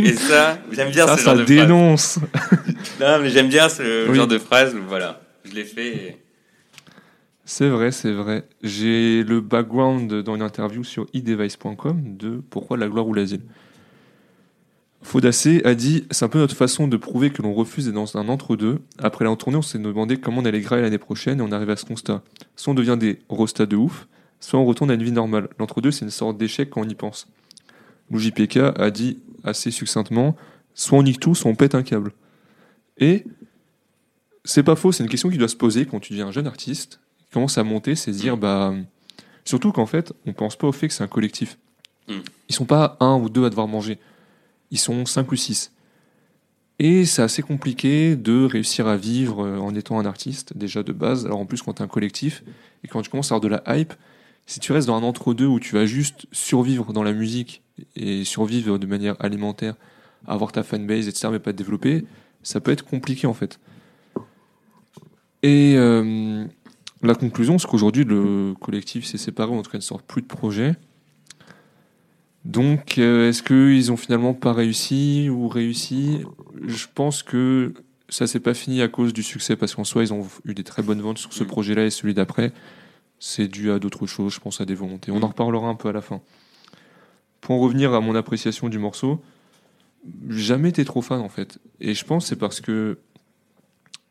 Et 0.00 0.12
ça, 0.14 0.58
j'aime 0.72 0.90
bien 0.90 1.06
ça, 1.06 1.16
ce 1.16 1.22
ça 1.24 1.30
genre 1.30 1.36
de 1.40 1.44
phrase. 1.44 1.66
dénonce 1.66 2.18
Non, 3.00 3.18
mais 3.20 3.30
j'aime 3.30 3.48
bien 3.48 3.68
ce 3.68 4.08
Oui. 4.08 4.16
genre 4.16 4.26
de 4.26 4.38
phrase. 4.38 4.74
Voilà, 4.88 5.20
je 5.44 5.52
l'ai 5.54 5.64
fait. 5.64 5.86
et- 5.88 6.16
C'est 7.44 7.68
vrai, 7.68 7.92
c'est 7.92 8.12
vrai. 8.12 8.44
J'ai 8.62 9.22
le 9.22 9.40
background 9.40 10.12
dans 10.22 10.34
une 10.36 10.42
interview 10.42 10.82
sur 10.84 11.06
edevice.com 11.14 12.16
de 12.16 12.40
pourquoi 12.50 12.76
la 12.76 12.88
gloire 12.88 13.06
ou 13.06 13.14
l'asile. 13.14 13.42
Faudacé 15.02 15.62
a 15.64 15.74
dit 15.74 16.04
c'est 16.10 16.24
un 16.24 16.28
peu 16.28 16.38
notre 16.38 16.56
façon 16.56 16.88
de 16.88 16.96
prouver 16.96 17.30
que 17.30 17.40
l'on 17.42 17.54
refuse 17.54 17.84
d'être 17.84 17.94
dans 17.94 18.16
un 18.16 18.28
entre-deux. 18.28 18.80
Après 18.98 19.24
la 19.24 19.36
tournée, 19.36 19.56
on 19.56 19.62
s'est 19.62 19.78
demandé 19.78 20.16
comment 20.16 20.40
on 20.40 20.44
allait 20.44 20.60
grailler 20.60 20.82
l'année 20.82 20.98
prochaine 20.98 21.38
et 21.38 21.42
on 21.42 21.52
arrive 21.52 21.70
à 21.70 21.76
ce 21.76 21.84
constat. 21.84 22.22
Soit 22.56 22.72
on 22.72 22.74
devient 22.74 22.96
des 22.98 23.20
rostas 23.28 23.66
de 23.66 23.76
ouf, 23.76 24.08
soit 24.40 24.58
on 24.58 24.64
retourne 24.64 24.90
à 24.90 24.94
une 24.94 25.02
vie 25.04 25.12
normale. 25.12 25.48
L'entre-deux, 25.60 25.92
c'est 25.92 26.04
une 26.04 26.10
sorte 26.10 26.36
d'échec 26.38 26.70
quand 26.70 26.80
on 26.80 26.88
y 26.88 26.94
pense. 26.96 27.28
Lou 28.10 28.18
JPK 28.18 28.58
a 28.76 28.90
dit 28.90 29.18
assez 29.44 29.70
succinctement 29.70 30.36
soit 30.76 30.98
on 30.98 31.02
nique 31.02 31.18
tout, 31.18 31.34
soit 31.34 31.50
on 31.50 31.56
pète 31.56 31.74
un 31.74 31.82
câble. 31.82 32.12
Et 32.98 33.24
c'est 34.44 34.62
pas 34.62 34.76
faux, 34.76 34.92
c'est 34.92 35.02
une 35.02 35.08
question 35.08 35.28
qui 35.30 35.38
doit 35.38 35.48
se 35.48 35.56
poser 35.56 35.86
quand 35.86 35.98
tu 35.98 36.12
deviens 36.12 36.28
un 36.28 36.32
jeune 36.32 36.46
artiste, 36.46 37.00
qui 37.18 37.30
commence 37.32 37.58
à 37.58 37.64
monter, 37.64 37.96
c'est 37.96 38.12
se 38.12 38.18
dire, 38.18 38.36
bah, 38.36 38.74
surtout 39.44 39.72
qu'en 39.72 39.86
fait, 39.86 40.12
on 40.26 40.32
pense 40.32 40.54
pas 40.54 40.68
au 40.68 40.72
fait 40.72 40.86
que 40.88 40.94
c'est 40.94 41.02
un 41.02 41.08
collectif. 41.08 41.58
Mm. 42.08 42.18
Ils 42.48 42.54
sont 42.54 42.66
pas 42.66 42.96
un 43.00 43.16
ou 43.16 43.28
deux 43.28 43.44
à 43.44 43.50
devoir 43.50 43.66
manger, 43.66 43.98
ils 44.70 44.78
sont 44.78 45.04
cinq 45.06 45.32
ou 45.32 45.36
six. 45.36 45.72
Et 46.78 47.06
c'est 47.06 47.22
assez 47.22 47.42
compliqué 47.42 48.16
de 48.16 48.44
réussir 48.44 48.86
à 48.86 48.98
vivre 48.98 49.46
euh, 49.46 49.58
en 49.58 49.74
étant 49.74 49.98
un 49.98 50.04
artiste, 50.04 50.54
déjà 50.54 50.82
de 50.82 50.92
base. 50.92 51.24
Alors 51.24 51.38
en 51.38 51.46
plus, 51.46 51.62
quand 51.62 51.72
tu 51.72 51.82
un 51.82 51.88
collectif 51.88 52.44
et 52.84 52.88
quand 52.88 53.00
tu 53.00 53.08
commences 53.08 53.32
à 53.32 53.36
avoir 53.36 53.40
de 53.40 53.48
la 53.48 53.78
hype, 53.78 53.94
si 54.44 54.60
tu 54.60 54.72
restes 54.72 54.86
dans 54.86 54.96
un 54.96 55.02
entre-deux 55.02 55.46
où 55.46 55.58
tu 55.58 55.74
vas 55.74 55.86
juste 55.86 56.26
survivre 56.32 56.92
dans 56.92 57.02
la 57.02 57.14
musique 57.14 57.62
et 57.94 58.24
survivre 58.24 58.78
de 58.78 58.86
manière 58.86 59.16
alimentaire, 59.20 59.74
avoir 60.26 60.52
ta 60.52 60.62
fanbase, 60.62 61.08
etc., 61.08 61.28
mais 61.32 61.38
pas 61.38 61.52
te 61.52 61.58
développer, 61.58 62.04
ça 62.42 62.60
peut 62.60 62.70
être 62.70 62.84
compliqué 62.84 63.26
en 63.26 63.34
fait. 63.34 63.58
Et 65.42 65.74
euh, 65.76 66.44
la 67.02 67.14
conclusion, 67.14 67.58
c'est 67.58 67.68
qu'aujourd'hui, 67.68 68.04
le 68.04 68.54
collectif 68.60 69.04
s'est 69.04 69.18
séparé, 69.18 69.52
en 69.52 69.62
tout 69.62 69.70
cas, 69.70 69.78
ne 69.78 69.82
sort 69.82 70.02
plus 70.02 70.22
de 70.22 70.26
projet. 70.26 70.74
Donc, 72.44 72.98
euh, 72.98 73.28
est-ce 73.28 73.42
qu'ils 73.42 73.92
ont 73.92 73.96
finalement 73.96 74.34
pas 74.34 74.52
réussi 74.52 75.28
ou 75.30 75.48
réussi? 75.48 76.20
Je 76.64 76.86
pense 76.94 77.22
que 77.22 77.74
ça 78.08 78.26
s'est 78.26 78.40
pas 78.40 78.54
fini 78.54 78.82
à 78.82 78.88
cause 78.88 79.12
du 79.12 79.22
succès, 79.22 79.56
parce 79.56 79.74
qu'en 79.74 79.84
soi, 79.84 80.04
ils 80.04 80.12
ont 80.12 80.26
eu 80.44 80.54
des 80.54 80.64
très 80.64 80.82
bonnes 80.82 81.00
ventes 81.00 81.18
sur 81.18 81.32
ce 81.32 81.44
projet-là 81.44 81.84
et 81.84 81.90
celui 81.90 82.14
d'après. 82.14 82.52
C'est 83.18 83.48
dû 83.48 83.70
à 83.70 83.78
d'autres 83.78 84.06
choses, 84.06 84.34
je 84.34 84.40
pense 84.40 84.60
à 84.60 84.64
des 84.64 84.74
volontés. 84.74 85.10
On 85.10 85.22
en 85.22 85.28
reparlera 85.28 85.68
un 85.68 85.74
peu 85.74 85.88
à 85.88 85.92
la 85.92 86.02
fin. 86.02 86.20
Pour 87.46 87.54
en 87.54 87.60
revenir 87.60 87.94
à 87.94 88.00
mon 88.00 88.16
appréciation 88.16 88.68
du 88.68 88.80
morceau, 88.80 89.22
jamais 90.28 90.70
été 90.70 90.84
trop 90.84 91.00
fan 91.00 91.20
en 91.20 91.28
fait. 91.28 91.58
Et 91.80 91.94
je 91.94 92.04
pense 92.04 92.24
que 92.24 92.28
c'est 92.30 92.36
parce 92.36 92.60
que 92.60 92.98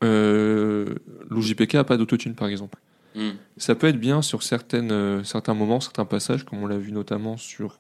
euh, 0.06 0.96
l'OJPK 1.30 1.76
a 1.76 1.84
pas 1.84 1.98
d'autotune 1.98 2.34
par 2.34 2.48
exemple. 2.48 2.80
Hmm. 3.14 3.32
Ça 3.58 3.76
peut 3.76 3.88
être 3.88 4.00
bien 4.00 4.22
sur 4.22 4.42
certaines, 4.42 4.94
euh, 4.94 5.22
certains 5.26 5.54
moments, 5.54 5.82
certains 5.82 6.06
passages, 6.06 6.46
comme 6.46 6.64
on 6.64 6.68
l'a 6.68 6.78
vu 6.78 6.94
notamment 6.94 7.36
sur 7.36 7.80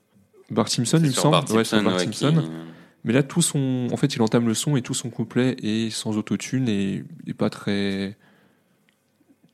Bart 0.49 0.67
Simpson, 0.67 0.99
il 1.01 1.07
me 1.07 1.11
semble. 1.11 1.31
Bart 1.31 1.43
Ouais, 1.51 1.63
sur 1.63 1.77
Simpson, 1.77 1.85
Bart 1.89 1.97
ouais, 1.99 2.07
qui- 2.09 2.17
Simpson. 2.19 2.43
Mais 3.05 3.13
là, 3.13 3.23
tout 3.23 3.41
son, 3.41 3.87
en 3.93 3.97
fait, 3.97 4.13
il 4.15 4.21
entame 4.21 4.47
le 4.47 4.53
son 4.55 4.75
et 4.75 4.81
tout 4.81 4.93
son 4.93 5.09
couplet 5.09 5.55
est 5.63 5.89
sans 5.89 6.17
autotune 6.17 6.67
et 6.67 7.05
est 7.27 7.33
pas 7.33 7.49
très. 7.49 8.17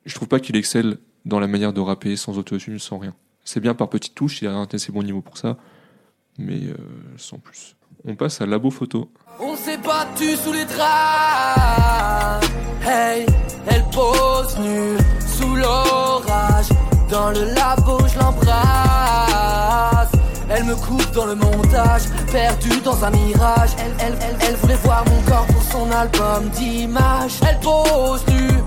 Je 0.06 0.16
trouve 0.16 0.28
pas 0.28 0.40
qu'il 0.40 0.56
excelle 0.56 0.98
dans 1.26 1.40
la 1.40 1.46
manière 1.48 1.74
de 1.74 1.80
rapper 1.80 2.16
sans 2.16 2.40
autotune, 2.40 2.80
sans 2.80 2.98
rien. 2.98 3.14
C'est 3.44 3.60
bien 3.60 3.76
par 3.76 3.90
petites 3.90 4.16
touches, 4.16 4.42
il 4.42 4.48
a 4.48 4.54
un 4.56 4.68
assez 4.72 4.92
bon 4.92 5.04
niveau 5.04 5.22
pour 5.22 5.38
ça, 5.38 5.58
mais 6.38 6.60
euh, 6.68 6.76
sans 7.18 7.38
plus. 7.38 7.76
On 8.06 8.16
passe 8.16 8.42
à 8.42 8.46
Labo 8.46 8.72
Photo. 8.72 9.12
On 9.40 9.56
s'est 9.56 9.78
battu 9.78 10.36
sous 10.36 10.54
les 10.54 10.66
draps. 10.66 12.48
Hey, 12.84 13.26
elle 13.68 13.84
pose 13.94 14.58
nue 14.60 14.98
sous 15.26 15.56
l'orage. 15.56 16.70
Dans 17.10 17.30
le 17.30 17.54
labo, 17.54 18.00
je 18.08 18.20
l'embrasse. 18.20 20.12
Elle 20.50 20.64
me 20.64 20.76
coupe 20.76 21.12
dans 21.12 21.26
le 21.26 21.36
montage, 21.36 22.04
perdu 22.32 22.82
dans 22.84 23.06
un 23.06 23.12
mirage. 23.12 23.72
Elle, 23.78 23.94
elle, 24.00 24.18
elle, 24.22 24.36
elle 24.48 24.56
voulait 24.56 24.76
voir 24.84 25.06
mon 25.08 25.22
corps 25.22 25.46
pour 25.46 25.64
son 25.64 25.92
album 25.92 26.50
d'images. 26.50 27.40
Elle 27.48 27.60
pose 27.60 28.26
nue 28.28 28.58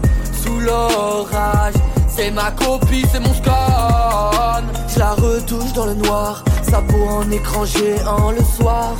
sous 0.43 0.61
l'orage. 0.61 1.75
C'est 2.09 2.31
ma 2.31 2.53
copie, 2.53 3.05
c'est 3.11 3.21
mon 3.21 3.35
scorn. 3.35 4.65
Je 4.89 4.99
la 5.45 5.57
retouche 5.57 5.73
dans 5.73 5.87
le 5.87 5.95
noir, 5.95 6.45
sa 6.63 6.81
peau 6.83 7.03
en 7.03 7.31
écran 7.31 7.65
géant 7.65 8.31
le 8.31 8.43
soir. 8.43 8.97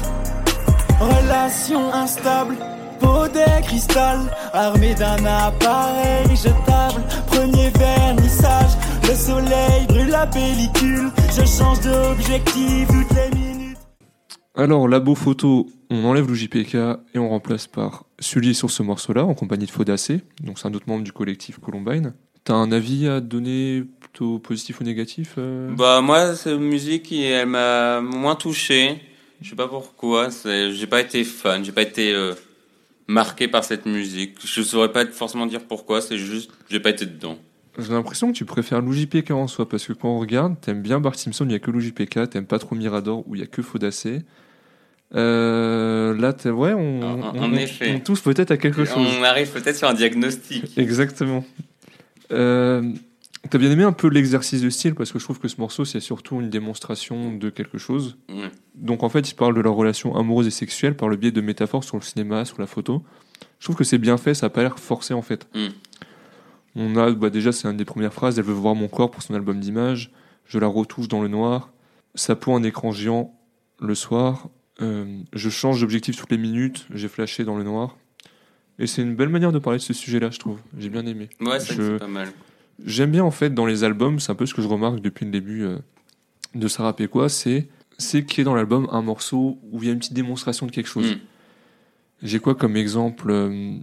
Relation 1.01 1.93
instable, 1.93 2.57
peau 3.01 3.29
de 3.29 3.63
cristal, 3.63 4.19
armé 4.53 4.95
d'un 4.95 5.25
appareil 5.25 6.29
jetable. 6.37 7.03
Premier 7.27 7.71
vernissage, 7.71 8.73
le 9.09 9.15
soleil 9.15 9.87
brûle 9.89 10.09
la 10.09 10.27
pellicule. 10.27 11.11
Je 11.31 11.45
change 11.45 11.81
d'objectif 11.81 12.89
toutes 12.89 13.17
les 13.17 13.39
minutes. 13.39 13.79
Alors, 14.55 14.89
Labo 14.89 15.15
Photo, 15.15 15.67
on 15.91 16.05
enlève 16.05 16.29
le 16.29 16.35
JPK 16.35 16.75
et 17.15 17.19
on 17.19 17.29
remplace 17.29 17.67
par 17.67 18.05
Sully 18.21 18.55
sur 18.55 18.71
ce 18.71 18.83
morceau-là, 18.83 19.25
en 19.25 19.35
compagnie 19.35 19.67
de 19.67 19.71
Faudacé, 19.71 20.23
donc 20.43 20.59
c'est 20.59 20.69
un 20.69 20.75
autre 20.75 20.89
membre 20.89 21.05
du 21.05 21.13
collectif 21.13 21.59
Columbine. 21.59 22.15
T'as 22.45 22.55
un 22.55 22.71
avis 22.73 23.09
à 23.09 23.21
donner 23.21 23.85
plutôt 24.15 24.39
positif 24.39 24.81
ou 24.81 24.85
négatif 24.85 25.35
euh 25.39 25.71
Bah 25.77 26.01
moi, 26.01 26.37
cette 26.37 26.59
musique, 26.61 27.11
elle 27.13 27.49
m'a 27.49 28.01
moins 28.01 28.37
touché. 28.37 29.01
Je 29.43 29.51
sais 29.51 29.57
pas 29.57 29.67
pourquoi. 29.67 30.29
J'ai 30.45 30.87
pas 30.87 31.01
été 31.01 31.25
fan. 31.25 31.65
J'ai 31.65 31.73
pas 31.73 31.83
été 31.83 32.15
euh, 32.15 32.35
marqué 33.09 33.49
par 33.49 33.65
cette 33.65 33.87
musique. 33.87 34.37
Je 34.45 34.63
saurais 34.63 34.93
pas 34.93 35.05
forcément 35.07 35.47
dire 35.47 35.63
pourquoi. 35.67 36.01
C'est 36.01 36.17
juste, 36.17 36.51
j'ai 36.71 36.79
pas 36.79 36.91
été 36.91 37.07
dedans. 37.07 37.39
J'ai 37.77 37.93
l'impression 37.93 38.29
que 38.31 38.37
tu 38.37 38.45
préfères 38.45 38.81
l'UJPK 38.81 39.33
en 39.33 39.49
soi, 39.49 39.69
parce 39.69 39.85
que 39.85 39.93
quand 39.93 40.09
on 40.09 40.21
regarde, 40.21 40.61
t'aimes 40.61 40.81
bien 40.81 41.01
Bart 41.01 41.17
Simpson, 41.17 41.45
il 41.45 41.49
n'y 41.49 41.55
a 41.55 41.59
que 41.59 41.73
l'UJPK, 41.73 42.31
t'aimes 42.31 42.47
pas 42.47 42.61
trop 42.61 42.77
Mirador, 42.77 43.25
où 43.27 43.35
il 43.35 43.41
y 43.41 43.45
a 43.45 43.49
que 43.49 43.63
Faudacé. 43.63 44.21
Euh, 45.17 46.15
là, 46.17 46.33
ouais, 46.53 46.73
on, 46.73 47.03
En- 47.03 47.19
on, 47.21 47.23
en 47.43 47.53
on- 47.53 47.57
effet. 47.57 47.93
on 47.97 47.99
touche 47.99 48.23
peut-être 48.23 48.53
à 48.53 48.57
quelque 48.59 48.85
chose. 48.85 49.05
On 49.19 49.25
arrive 49.25 49.51
peut-être 49.51 49.77
sur 49.77 49.89
un 49.89 49.95
diagnostic. 49.95 50.79
Exactement. 50.79 51.45
Euh, 52.31 52.83
T'as 53.51 53.59
bien 53.59 53.71
aimé 53.71 53.85
un 53.85 53.93
peu 53.93 54.09
l'exercice 54.09 54.63
de 54.63 54.71
style, 54.71 54.95
parce 54.95 55.13
que 55.13 55.19
je 55.19 55.25
trouve 55.25 55.39
que 55.39 55.49
ce 55.49 55.61
morceau, 55.61 55.85
c'est 55.85 56.01
surtout 56.01 56.41
une 56.41 56.49
démonstration 56.51 57.35
de 57.37 57.51
quelque 57.51 57.79
chose. 57.79 58.17
Ouais. 58.29 58.51
Donc 58.75 59.03
en 59.03 59.09
fait, 59.09 59.31
il 59.31 59.35
parle 59.35 59.55
de 59.55 59.61
leur 59.61 59.75
relation 59.75 60.17
amoureuse 60.17 60.47
et 60.47 60.51
sexuelle 60.51 60.97
par 60.97 61.09
le 61.09 61.17
biais 61.17 61.31
de 61.31 61.41
métaphores 61.41 61.85
sur 61.85 61.97
le 61.97 62.03
cinéma, 62.03 62.45
sur 62.45 62.59
la 62.61 62.67
photo. 62.67 63.03
Je 63.59 63.67
trouve 63.67 63.77
que 63.77 63.85
c'est 63.85 63.99
bien 63.99 64.17
fait, 64.17 64.35
ça 64.35 64.47
a 64.47 64.51
pas 64.51 64.63
l'air 64.63 64.79
forcé 64.79 65.13
en 65.15 65.23
fait. 65.23 65.47
Mm. 65.55 65.69
On 66.77 66.97
a, 66.97 67.11
bah 67.13 67.31
déjà, 67.31 67.53
c'est 67.53 67.69
une 67.69 67.77
des 67.77 67.85
premières 67.85 68.13
phrases. 68.13 68.39
Elle 68.39 68.45
veut 68.45 68.53
voir 68.53 68.75
mon 68.75 68.89
corps 68.89 69.11
pour 69.11 69.23
son 69.23 69.35
album 69.35 69.61
d'images. 69.61 70.11
Je 70.47 70.59
la 70.59 70.67
retouche 70.67 71.09
dans 71.09 71.23
le 71.23 71.29
noir. 71.29 71.71
Sa 72.15 72.35
peau 72.37 72.53
en 72.53 72.63
écran 72.63 72.91
géant 72.93 73.39
le 73.81 73.95
soir. 73.95 74.49
Euh, 74.83 75.21
je 75.33 75.51
change 75.51 75.81
d'objectif 75.83 76.17
toutes 76.17 76.33
les 76.33 76.39
minutes. 76.39 76.87
J'ai 76.93 77.09
flashé 77.09 77.45
dans 77.45 77.57
le 77.57 77.63
noir. 77.63 77.97
Et 78.81 78.89
c'est 78.89 79.03
une 79.03 79.15
belle 79.15 79.29
manière 79.29 79.53
de 79.53 79.61
parler 79.61 79.79
de 79.79 79.85
ce 79.85 79.93
sujet-là, 79.93 80.31
je 80.31 80.39
trouve. 80.41 80.59
J'ai 80.77 80.89
bien 80.89 81.07
aimé. 81.07 81.29
Ouais, 81.41 81.61
c'est 81.61 81.75
Je- 81.75 81.83
c'est 81.93 81.99
pas 81.99 82.09
mal. 82.09 82.33
J'aime 82.85 83.11
bien 83.13 83.25
en 83.25 83.31
fait 83.31 83.51
dans 83.55 83.67
les 83.67 83.85
albums, 83.85 84.19
c'est 84.21 84.33
un 84.33 84.35
peu 84.35 84.47
ce 84.47 84.55
que 84.55 84.63
je 84.63 84.69
remarque 84.69 85.01
depuis 85.01 85.25
le 85.25 85.31
début 85.31 85.63
euh, 85.65 85.79
de 86.55 86.69
Sarah 86.69 86.95
Péquois, 86.97 87.29
c'est 87.29 87.69
c'est 87.99 88.25
qu'il 88.25 88.39
y 88.39 88.41
ait 88.41 88.45
dans 88.45 88.55
l'album 88.57 88.89
un 88.91 89.03
morceau 89.03 89.59
où 89.71 89.81
il 89.83 89.87
y 89.87 89.89
a 89.89 89.93
une 89.93 90.01
petite 90.01 90.15
démonstration 90.15 90.67
de 90.67 90.73
quelque 90.73 90.89
chose. 90.89 91.13
Mm. 91.13 91.19
J'ai 92.23 92.39
quoi 92.41 92.55
comme 92.57 92.77
exemple 92.77 93.31
euh, 93.31 93.77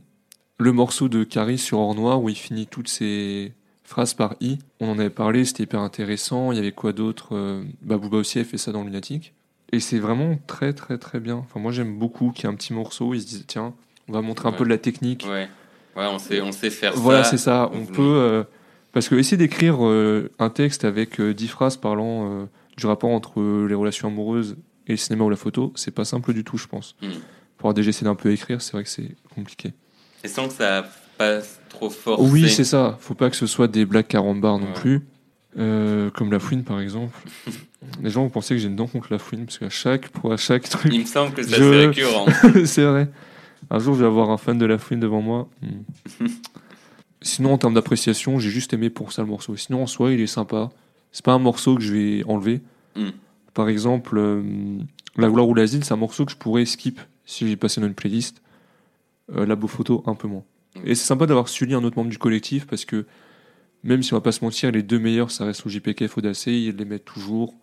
Le 0.58 0.72
morceau 0.74 1.08
de 1.08 1.24
Carrie 1.24 1.58
sur 1.58 1.80
Or 1.80 1.96
Noir 1.96 2.22
où 2.22 2.28
il 2.28 2.36
finit 2.36 2.68
toutes 2.68 2.90
ses 2.90 3.54
phrases 3.86 4.14
par 4.14 4.36
I. 4.42 4.60
On 4.82 4.90
en 4.90 5.00
avait 5.00 5.10
parlé, 5.10 5.46
c'était 5.46 5.64
hyper 5.64 5.80
intéressant. 5.80 6.52
Il 6.52 6.58
y 6.58 6.60
avait 6.60 6.72
quoi 6.74 6.92
d'autre 6.92 7.30
euh, 7.36 7.64
bah, 7.82 7.98
Booba 7.98 8.18
aussi 8.18 8.40
a 8.40 8.44
fait 8.44 8.58
ça 8.58 8.72
dans 8.74 8.84
Lunatic. 8.84 9.34
Et 9.72 9.80
c'est 9.80 10.00
vraiment 10.00 10.38
très 10.48 10.74
très 10.74 10.98
très 10.98 11.22
bien. 11.22 11.36
Enfin, 11.38 11.62
moi 11.62 11.72
j'aime 11.72 11.98
beaucoup 11.98 12.32
qu'il 12.32 12.44
y 12.46 12.48
ait 12.50 12.54
un 12.54 12.58
petit 12.58 12.74
morceau 12.74 13.08
où 13.10 13.14
ils 13.14 13.22
se 13.22 13.28
disent 13.28 13.46
tiens, 13.48 13.74
on 14.10 14.12
va 14.14 14.22
montrer 14.22 14.50
un 14.50 14.52
peu 14.52 14.66
de 14.66 14.70
la 14.70 14.78
technique. 14.78 15.26
Ouais. 15.30 15.48
Ouais, 15.96 16.06
on 16.12 16.20
sait, 16.20 16.42
on 16.42 16.52
sait 16.52 16.70
faire 16.70 16.94
Voilà, 16.96 17.24
ça. 17.24 17.32
c'est 17.32 17.38
ça. 17.38 17.70
On 17.74 17.82
Mm. 17.82 17.88
peut. 17.88 18.02
euh, 18.02 18.44
parce 18.92 19.08
que 19.10 19.16
essayer 19.16 19.38
d'écrire 19.38 19.86
euh, 19.86 20.30
un 20.40 20.50
texte 20.50 20.84
avec 20.86 21.20
euh, 21.20 21.34
10 21.34 21.48
phrases 21.48 21.78
parlant 21.78 22.30
euh, 22.42 22.46
du 22.78 22.86
rapport 22.86 23.10
entre 23.12 23.40
euh, 23.40 23.68
les 23.68 23.76
relations 23.76 24.08
amoureuses 24.10 24.58
et 24.88 24.92
le 24.92 24.98
cinéma 24.98 25.24
ou 25.26 25.30
la 25.30 25.36
photo, 25.36 25.72
c'est 25.76 25.92
pas 25.92 26.06
simple 26.06 26.34
du 26.34 26.44
tout, 26.44 26.58
je 26.58 26.68
pense. 26.68 26.96
Mm. 27.02 27.08
Pour 27.58 27.68
avoir 27.68 27.74
déjà 27.74 27.90
essayé 27.90 28.06
d'un 28.06 28.16
peu 28.16 28.32
écrire, 28.32 28.62
c'est 28.62 28.74
vrai 28.74 28.84
que 28.84 28.90
c'est 28.90 29.16
compliqué. 29.36 29.74
Et 30.24 30.28
sans 30.28 30.48
que 30.48 30.54
ça 30.54 30.86
passe 31.18 31.60
trop 31.70 31.90
fort. 31.90 32.20
Oui, 32.22 32.50
c'est 32.50 32.64
ça. 32.64 32.98
Faut 33.00 33.14
pas 33.14 33.30
que 33.30 33.36
ce 33.36 33.46
soit 33.48 33.68
des 33.68 33.86
blagues 33.86 34.08
carambars 34.08 34.58
non 34.60 34.66
Ouais. 34.68 34.74
plus. 34.74 35.02
Comme 35.56 36.32
la 36.32 36.40
fouine, 36.40 36.64
par 36.64 36.80
exemple. 36.80 37.16
les 38.02 38.10
gens 38.10 38.24
vont 38.24 38.30
penser 38.30 38.56
que 38.56 38.60
j'ai 38.62 38.68
une 38.68 38.76
dent 38.76 38.88
contre 38.88 39.08
la 39.12 39.20
fouine, 39.20 39.46
parce 39.46 39.58
qu'à 39.60 39.70
chaque, 39.70 40.10
pour 40.10 40.32
à 40.34 40.38
chaque 40.38 40.68
truc, 40.70 40.92
Il 40.94 41.02
me 41.02 41.06
semble 41.06 41.34
que 41.34 41.44
ça 41.44 41.58
Je- 41.58 41.64
c'est 41.64 41.86
récurrent. 41.88 42.26
c'est 42.66 42.86
vrai. 42.86 43.10
Un 43.70 43.80
jour, 43.80 43.94
je 43.96 44.00
vais 44.02 44.06
avoir 44.08 44.30
un 44.32 44.38
fan 44.38 44.58
de 44.58 44.66
la 44.66 44.78
fouine 44.78 45.00
devant 45.00 45.22
moi. 45.22 45.48
Hmm. 45.62 46.26
Sinon, 47.22 47.54
en 47.54 47.58
termes 47.58 47.74
d'appréciation, 47.76 48.40
j'ai 48.40 48.50
juste 48.50 48.74
aimé 48.74 48.90
pour 48.90 49.12
ça 49.12 49.22
le 49.22 49.28
morceau. 49.28 49.56
Sinon, 49.56 49.84
en 49.84 49.88
soi, 49.88 50.12
il 50.12 50.20
est 50.22 50.28
sympa. 50.28 50.70
C'est 51.12 51.24
pas 51.24 51.34
un 51.34 51.40
morceau 51.40 51.76
que 51.76 51.82
je 51.82 51.94
vais 51.94 52.24
enlever. 52.26 52.62
Hmm. 52.96 53.10
Par 53.54 53.70
exemple, 53.70 54.18
euh, 54.18 54.80
La 55.18 55.30
gloire 55.30 55.48
ou 55.48 55.54
l'asile, 55.54 55.84
c'est 55.84 55.94
un 55.94 55.98
morceau 55.98 56.26
que 56.26 56.32
je 56.32 56.38
pourrais 56.38 56.66
skip 56.66 57.00
si 57.26 57.48
j'ai 57.48 57.56
passé 57.58 57.82
dans 57.82 57.88
une 57.88 57.94
playlist. 57.94 58.42
Euh, 59.36 59.46
la 59.46 59.56
beau 59.56 59.68
photo, 59.68 60.04
un 60.08 60.16
peu 60.16 60.28
moins. 60.28 60.44
Hmm. 60.76 60.82
Et 60.88 60.96
c'est 60.96 61.06
sympa 61.06 61.26
d'avoir 61.26 61.48
Sully, 61.48 61.74
un 61.74 61.84
autre 61.84 61.98
membre 61.98 62.10
du 62.10 62.18
collectif, 62.18 62.66
parce 62.66 62.86
que 62.86 63.06
même 63.84 64.04
si 64.04 64.14
on 64.14 64.18
va 64.18 64.22
pas 64.22 64.32
se 64.32 64.44
mentir, 64.44 64.72
les 64.72 64.84
deux 64.84 65.00
meilleurs, 65.00 65.32
ça 65.32 65.46
reste 65.46 65.66
au 65.66 65.70
JPK 65.70 66.04
et 66.04 66.08
Fodacé, 66.08 66.52
ils 66.52 66.76
les 66.76 66.86
mettent 66.86 67.06
toujours. 67.06 67.54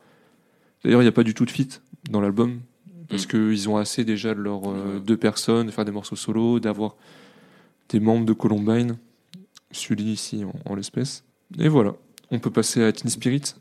D'ailleurs, 0.85 1.01
il 1.01 1.05
n'y 1.05 1.09
a 1.09 1.13
pas 1.13 1.25
du 1.25 1.35
tout 1.35 1.45
de 1.45 1.51
fit 1.51 1.69
dans 2.11 2.21
l'album, 2.21 2.61
parce 3.09 3.25
Mm. 3.25 3.29
qu'ils 3.29 3.69
ont 3.69 3.77
assez 3.77 4.05
déjà 4.05 4.35
de 4.35 4.41
leurs 4.41 4.69
euh, 4.71 5.01
deux 5.01 5.17
personnes, 5.17 5.67
de 5.67 5.73
faire 5.73 5.85
des 5.85 5.93
morceaux 5.93 6.17
solo, 6.17 6.61
d'avoir 6.61 6.97
des 7.89 8.01
membres 8.01 8.27
de 8.27 8.33
Columbine, 8.33 8.97
Sully 9.71 10.13
ici 10.13 10.45
en, 10.45 10.53
en 10.71 10.75
l'espèce. 10.75 11.25
Et 11.59 11.69
voilà, 11.69 11.95
on 12.31 12.39
peut 12.39 12.51
passer 12.51 12.83
à 12.83 12.93
Teen 12.93 13.11
Spirit. 13.11 13.55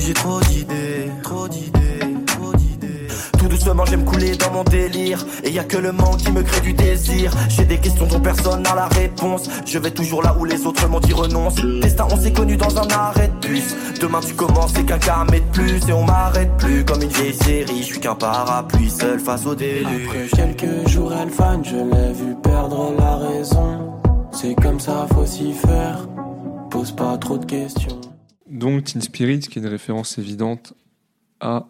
J'ai 0.00 0.14
trop 0.14 0.40
d'idées. 0.40 1.10
Trop 1.22 1.48
d'idées, 1.48 2.14
trop 2.26 2.52
d'idées. 2.54 3.08
Tout 3.38 3.48
doucement, 3.48 3.84
j'aime 3.84 4.04
couler 4.04 4.36
dans 4.36 4.52
mon 4.52 4.64
délire. 4.64 5.24
Et 5.44 5.50
y 5.50 5.58
a 5.58 5.64
que 5.64 5.76
le 5.76 5.92
manque 5.92 6.18
qui 6.18 6.30
me 6.30 6.42
crée 6.42 6.60
du 6.60 6.72
désir. 6.72 7.32
J'ai 7.48 7.64
des 7.64 7.78
questions 7.78 8.06
dont 8.06 8.20
personne 8.20 8.62
n'a 8.62 8.74
la 8.74 8.86
réponse. 8.88 9.48
Je 9.66 9.78
vais 9.78 9.90
toujours 9.90 10.22
là 10.22 10.36
où 10.38 10.44
les 10.44 10.66
autres 10.66 10.88
m'ont 10.88 11.00
dit 11.00 11.12
renonce. 11.12 11.56
Destin, 11.56 12.06
on 12.10 12.20
s'est 12.20 12.32
connu 12.32 12.56
dans 12.56 12.76
un 12.78 12.88
arrêt 12.88 13.28
de 13.28 13.48
bus. 13.48 13.74
Demain, 14.00 14.20
tu 14.20 14.34
commences, 14.34 14.72
c'est 14.74 14.84
qu'un 14.84 14.98
carmé 14.98 15.40
de 15.40 15.52
plus. 15.52 15.88
Et 15.88 15.92
on 15.92 16.04
m'arrête 16.04 16.56
plus 16.58 16.84
comme 16.84 17.02
une 17.02 17.08
vieille 17.08 17.34
série. 17.34 17.78
Je 17.78 17.86
suis 17.86 18.00
qu'un 18.00 18.14
parapluie 18.14 18.90
seul 18.90 19.18
face 19.18 19.46
au 19.46 19.54
déluge. 19.54 20.08
Après 20.08 20.54
quelques 20.54 20.88
jours, 20.88 21.12
elle 21.12 21.30
je 21.64 21.76
l'ai 21.76 22.12
vu 22.12 22.34
perdre 22.42 22.92
la 22.98 23.16
raison. 23.16 23.92
C'est 24.30 24.54
comme 24.54 24.78
ça, 24.78 25.06
faut 25.12 25.26
s'y 25.26 25.52
faire. 25.52 26.06
Pose 26.70 26.92
pas 26.92 27.16
trop 27.16 27.38
de 27.38 27.46
questions. 27.46 28.07
Donc 28.58 28.82
Teen 28.84 29.00
Spirit, 29.00 29.38
qui 29.38 29.60
est 29.60 29.62
une 29.62 29.68
référence 29.68 30.18
évidente 30.18 30.74
à 31.38 31.68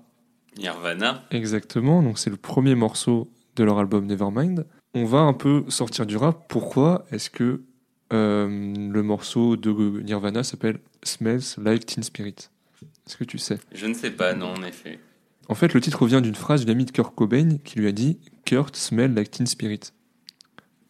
Nirvana. 0.57 1.22
exactement, 1.31 2.03
donc 2.03 2.18
c'est 2.18 2.31
le 2.31 2.38
premier 2.38 2.74
morceau 2.74 3.31
de 3.57 3.64
leur 3.64 3.79
album 3.79 4.07
Nevermind. 4.07 4.66
On 4.94 5.05
va 5.05 5.18
un 5.18 5.35
peu 5.35 5.64
sortir 5.68 6.07
du 6.07 6.16
rap. 6.16 6.46
Pourquoi 6.48 7.05
est-ce 7.12 7.29
que 7.29 7.61
euh, 8.14 8.48
le 8.48 9.03
morceau 9.03 9.57
de 9.57 10.01
Nirvana 10.01 10.42
s'appelle 10.42 10.79
Smells 11.03 11.42
Like 11.59 11.85
Teen 11.85 12.03
Spirit? 12.03 12.48
Est-ce 13.07 13.18
que 13.18 13.24
tu 13.24 13.37
sais? 13.37 13.59
Je 13.74 13.87
ne 13.87 13.92
sais 13.92 14.11
pas, 14.11 14.33
non, 14.33 14.55
en 14.55 14.62
effet. 14.62 14.98
En 15.48 15.55
fait, 15.55 15.74
le 15.74 15.83
titre 15.83 16.01
revient 16.01 16.22
d'une 16.22 16.35
phrase 16.35 16.61
d'une 16.61 16.70
amie 16.70 16.87
de 16.87 16.90
Kurt 16.90 17.14
Cobain 17.14 17.59
qui 17.64 17.79
lui 17.79 17.87
a 17.87 17.92
dit 17.92 18.18
Kurt 18.46 18.74
smell 18.77 19.12
like 19.12 19.31
Teen 19.31 19.46
Spirit. 19.46 19.92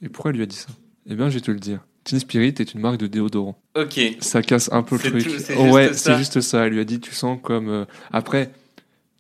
Et 0.00 0.08
pourquoi 0.08 0.30
elle 0.30 0.36
lui 0.36 0.44
a 0.44 0.46
dit 0.46 0.56
ça? 0.56 0.70
Eh 1.06 1.16
bien, 1.16 1.28
je 1.28 1.34
vais 1.34 1.40
te 1.40 1.50
le 1.50 1.58
dire. 1.58 1.84
Teen 2.08 2.18
Spirit 2.20 2.54
est 2.58 2.72
une 2.74 2.80
marque 2.80 2.96
de 2.98 3.06
déodorant. 3.06 3.58
Ok. 3.76 4.00
Ça 4.20 4.42
casse 4.42 4.70
un 4.72 4.82
peu 4.82 4.96
le 4.96 5.10
truc. 5.10 5.24
tout, 5.24 5.30
c'est 5.38 5.56
ouais, 5.70 5.92
c'est 5.92 6.16
juste 6.16 6.40
ça. 6.40 6.66
Elle 6.66 6.72
lui 6.72 6.80
a 6.80 6.84
dit 6.84 7.00
Tu 7.00 7.12
sens 7.14 7.38
comme. 7.42 7.68
euh, 7.68 7.84
Après, 8.12 8.50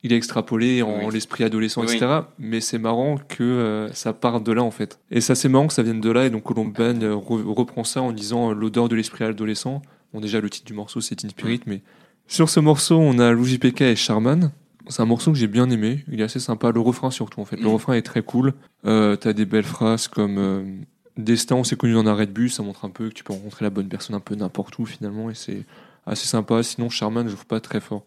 il 0.02 0.12
est 0.12 0.16
extrapolé 0.16 0.82
en 0.82 1.06
Oui. 1.06 1.12
l'esprit 1.14 1.44
adolescent, 1.44 1.82
Oui. 1.82 1.94
etc. 1.94 2.20
Mais 2.38 2.60
c'est 2.60 2.78
marrant 2.78 3.16
que 3.28 3.42
euh, 3.42 3.92
ça 3.92 4.12
parte 4.12 4.44
de 4.44 4.52
là, 4.52 4.62
en 4.62 4.70
fait. 4.70 4.98
Et 5.10 5.20
ça, 5.20 5.34
c'est 5.34 5.48
marrant 5.48 5.66
que 5.66 5.74
ça 5.74 5.82
vienne 5.82 6.00
de 6.00 6.10
là. 6.10 6.24
Et 6.26 6.30
donc, 6.30 6.44
Colomban 6.44 7.02
euh, 7.02 7.14
re- 7.14 7.42
reprend 7.52 7.84
ça 7.84 8.00
en 8.00 8.12
disant 8.12 8.50
euh, 8.50 8.54
l'odeur 8.54 8.88
de 8.88 8.96
l'esprit 8.96 9.24
adolescent. 9.24 9.82
Bon, 10.14 10.20
déjà, 10.20 10.40
le 10.40 10.48
titre 10.48 10.66
du 10.66 10.72
morceau, 10.72 11.00
c'est 11.00 11.16
Teen 11.16 11.30
Spirit, 11.30 11.60
mais. 11.66 11.82
Sur 12.26 12.48
ce 12.48 12.60
morceau, 12.60 12.98
on 12.98 13.18
a 13.18 13.32
Lou 13.32 13.44
JPK 13.44 13.80
et 13.82 13.96
Charman. 13.96 14.50
C'est 14.88 15.02
un 15.02 15.06
morceau 15.06 15.32
que 15.32 15.38
j'ai 15.38 15.46
bien 15.48 15.68
aimé. 15.70 16.04
Il 16.10 16.20
est 16.20 16.24
assez 16.24 16.40
sympa. 16.40 16.70
Le 16.70 16.80
refrain, 16.80 17.10
surtout, 17.10 17.40
en 17.40 17.44
fait. 17.44 17.56
Le 17.56 17.64
Mm. 17.64 17.72
refrain 17.72 17.92
est 17.94 18.02
très 18.02 18.22
cool. 18.22 18.54
Euh, 18.86 19.16
T'as 19.16 19.32
des 19.34 19.44
belles 19.44 19.64
phrases 19.64 20.08
comme. 20.08 20.84
Destin, 21.18 21.56
on 21.56 21.64
s'est 21.64 21.76
connu 21.76 21.92
dans 21.94 22.00
un 22.00 22.06
arrêt 22.06 22.26
de 22.26 22.32
bus, 22.32 22.54
ça 22.54 22.62
montre 22.62 22.84
un 22.84 22.90
peu 22.90 23.08
que 23.08 23.14
tu 23.14 23.24
peux 23.24 23.32
rencontrer 23.32 23.64
la 23.64 23.70
bonne 23.70 23.88
personne 23.88 24.14
un 24.16 24.20
peu 24.20 24.34
n'importe 24.36 24.78
où 24.78 24.86
finalement, 24.86 25.28
et 25.30 25.34
c'est 25.34 25.62
assez 26.06 26.26
sympa. 26.26 26.62
Sinon, 26.62 26.88
Charman, 26.88 27.26
je 27.28 27.34
trouve 27.34 27.46
pas 27.46 27.60
très 27.60 27.80
fort. 27.80 28.04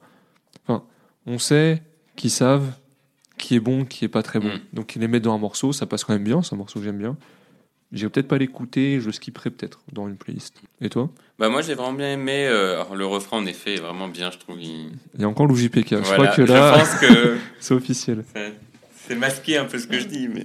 Enfin, 0.66 0.84
on 1.28 1.38
sait 1.38 1.82
qu'ils 2.16 2.32
savent 2.32 2.72
qui 3.38 3.56
est 3.56 3.60
bon, 3.60 3.86
qui 3.86 4.06
est 4.06 4.10
pas 4.10 4.24
très 4.24 4.40
bon. 4.40 4.48
Mm. 4.50 4.60
Donc, 4.74 4.96
ils 4.96 5.00
les 5.00 5.08
mettent 5.08 5.24
dans 5.24 5.34
un 5.36 5.38
morceau, 5.40 5.74
ça 5.74 5.86
passe 5.86 6.04
quand 6.04 6.14
même 6.14 6.24
bien, 6.24 6.42
c'est 6.42 6.54
un 6.56 6.58
morceau 6.58 6.80
que 6.80 6.86
j'aime 6.86 6.98
bien. 7.00 7.18
J'irai 7.92 8.10
peut-être 8.10 8.28
pas 8.30 8.38
l'écouter, 8.38 9.02
je 9.02 9.08
le 9.08 9.12
skipperai 9.12 9.50
peut-être 9.50 9.82
dans 9.92 10.08
une 10.08 10.16
playlist. 10.16 10.56
Et 10.80 10.90
toi? 10.90 11.10
Bah 11.38 11.50
moi 11.50 11.62
j'ai 11.62 11.74
vraiment 11.74 11.92
bien 11.94 12.14
aimé. 12.14 12.48
euh, 12.48 12.76
alors, 12.76 12.96
le 12.96 13.06
refrain 13.06 13.38
en 13.40 13.46
effet 13.46 13.74
est 13.76 13.82
vraiment 13.82 14.08
bien, 14.08 14.32
je 14.32 14.38
trouve. 14.38 14.62
il- 14.62 14.92
Il 15.16 15.22
y 15.22 15.24
a 15.26 15.28
encore 15.28 15.46
Lou 15.48 15.56
JPK. 15.58 15.90
Je 15.90 15.96
Voilà, 15.98 16.14
crois 16.14 16.28
que 16.28 16.42
là, 16.44 16.74
Je 16.74 16.80
pense 16.80 16.96
que 17.02 17.38
c'est 17.60 17.74
officiel. 17.74 18.24
C'est- 19.14 19.20
masqué 19.20 19.58
un 19.58 19.66
peu 19.66 19.78
ce 19.80 19.88
que 19.88 20.00
je 20.00 20.06
dis, 20.06 20.28
mais 20.28 20.44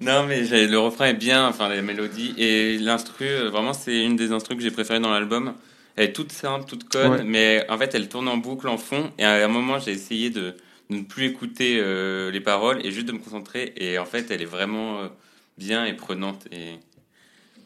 non, 0.00 0.24
mais 0.26 0.42
le 0.66 0.78
refrain 0.78 1.06
est 1.06 1.14
bien, 1.14 1.46
enfin 1.48 1.68
la 1.68 1.80
mélodie 1.82 2.34
et 2.38 2.78
l'instru. 2.78 3.24
euh, 3.26 3.50
Vraiment, 3.50 3.72
c'est 3.72 4.04
une 4.04 4.16
des 4.16 4.32
instrus 4.32 4.56
que 4.56 4.62
j'ai 4.62 4.70
préférées 4.70 5.00
dans 5.00 5.10
l'album. 5.10 5.54
Elle 5.96 6.10
est 6.10 6.12
toute 6.12 6.30
simple, 6.32 6.64
toute 6.66 6.88
conne, 6.88 7.10
Ouais. 7.12 7.24
mais 7.24 7.66
en 7.68 7.76
fait 7.78 7.94
elle 7.94 8.08
tourne 8.08 8.28
en 8.28 8.36
boucle 8.36 8.68
en 8.68 8.78
fond. 8.78 9.10
Et 9.18 9.24
à 9.24 9.44
un 9.44 9.48
moment, 9.48 9.78
j'ai 9.80 9.90
essayé 9.92 10.30
de, 10.30 10.54
de 10.90 10.96
ne 10.96 11.02
plus 11.02 11.24
écouter 11.26 11.78
euh, 11.80 12.30
les 12.30 12.40
paroles 12.40 12.84
et 12.86 12.92
juste 12.92 13.06
de 13.08 13.12
me 13.12 13.18
concentrer. 13.18 13.72
Et 13.76 13.98
en 13.98 14.04
fait, 14.04 14.30
elle 14.30 14.40
est 14.42 14.44
vraiment 14.46 15.00
euh, 15.00 15.08
bien 15.58 15.84
et 15.84 15.94
prenante. 15.94 16.46
Et 16.52 16.74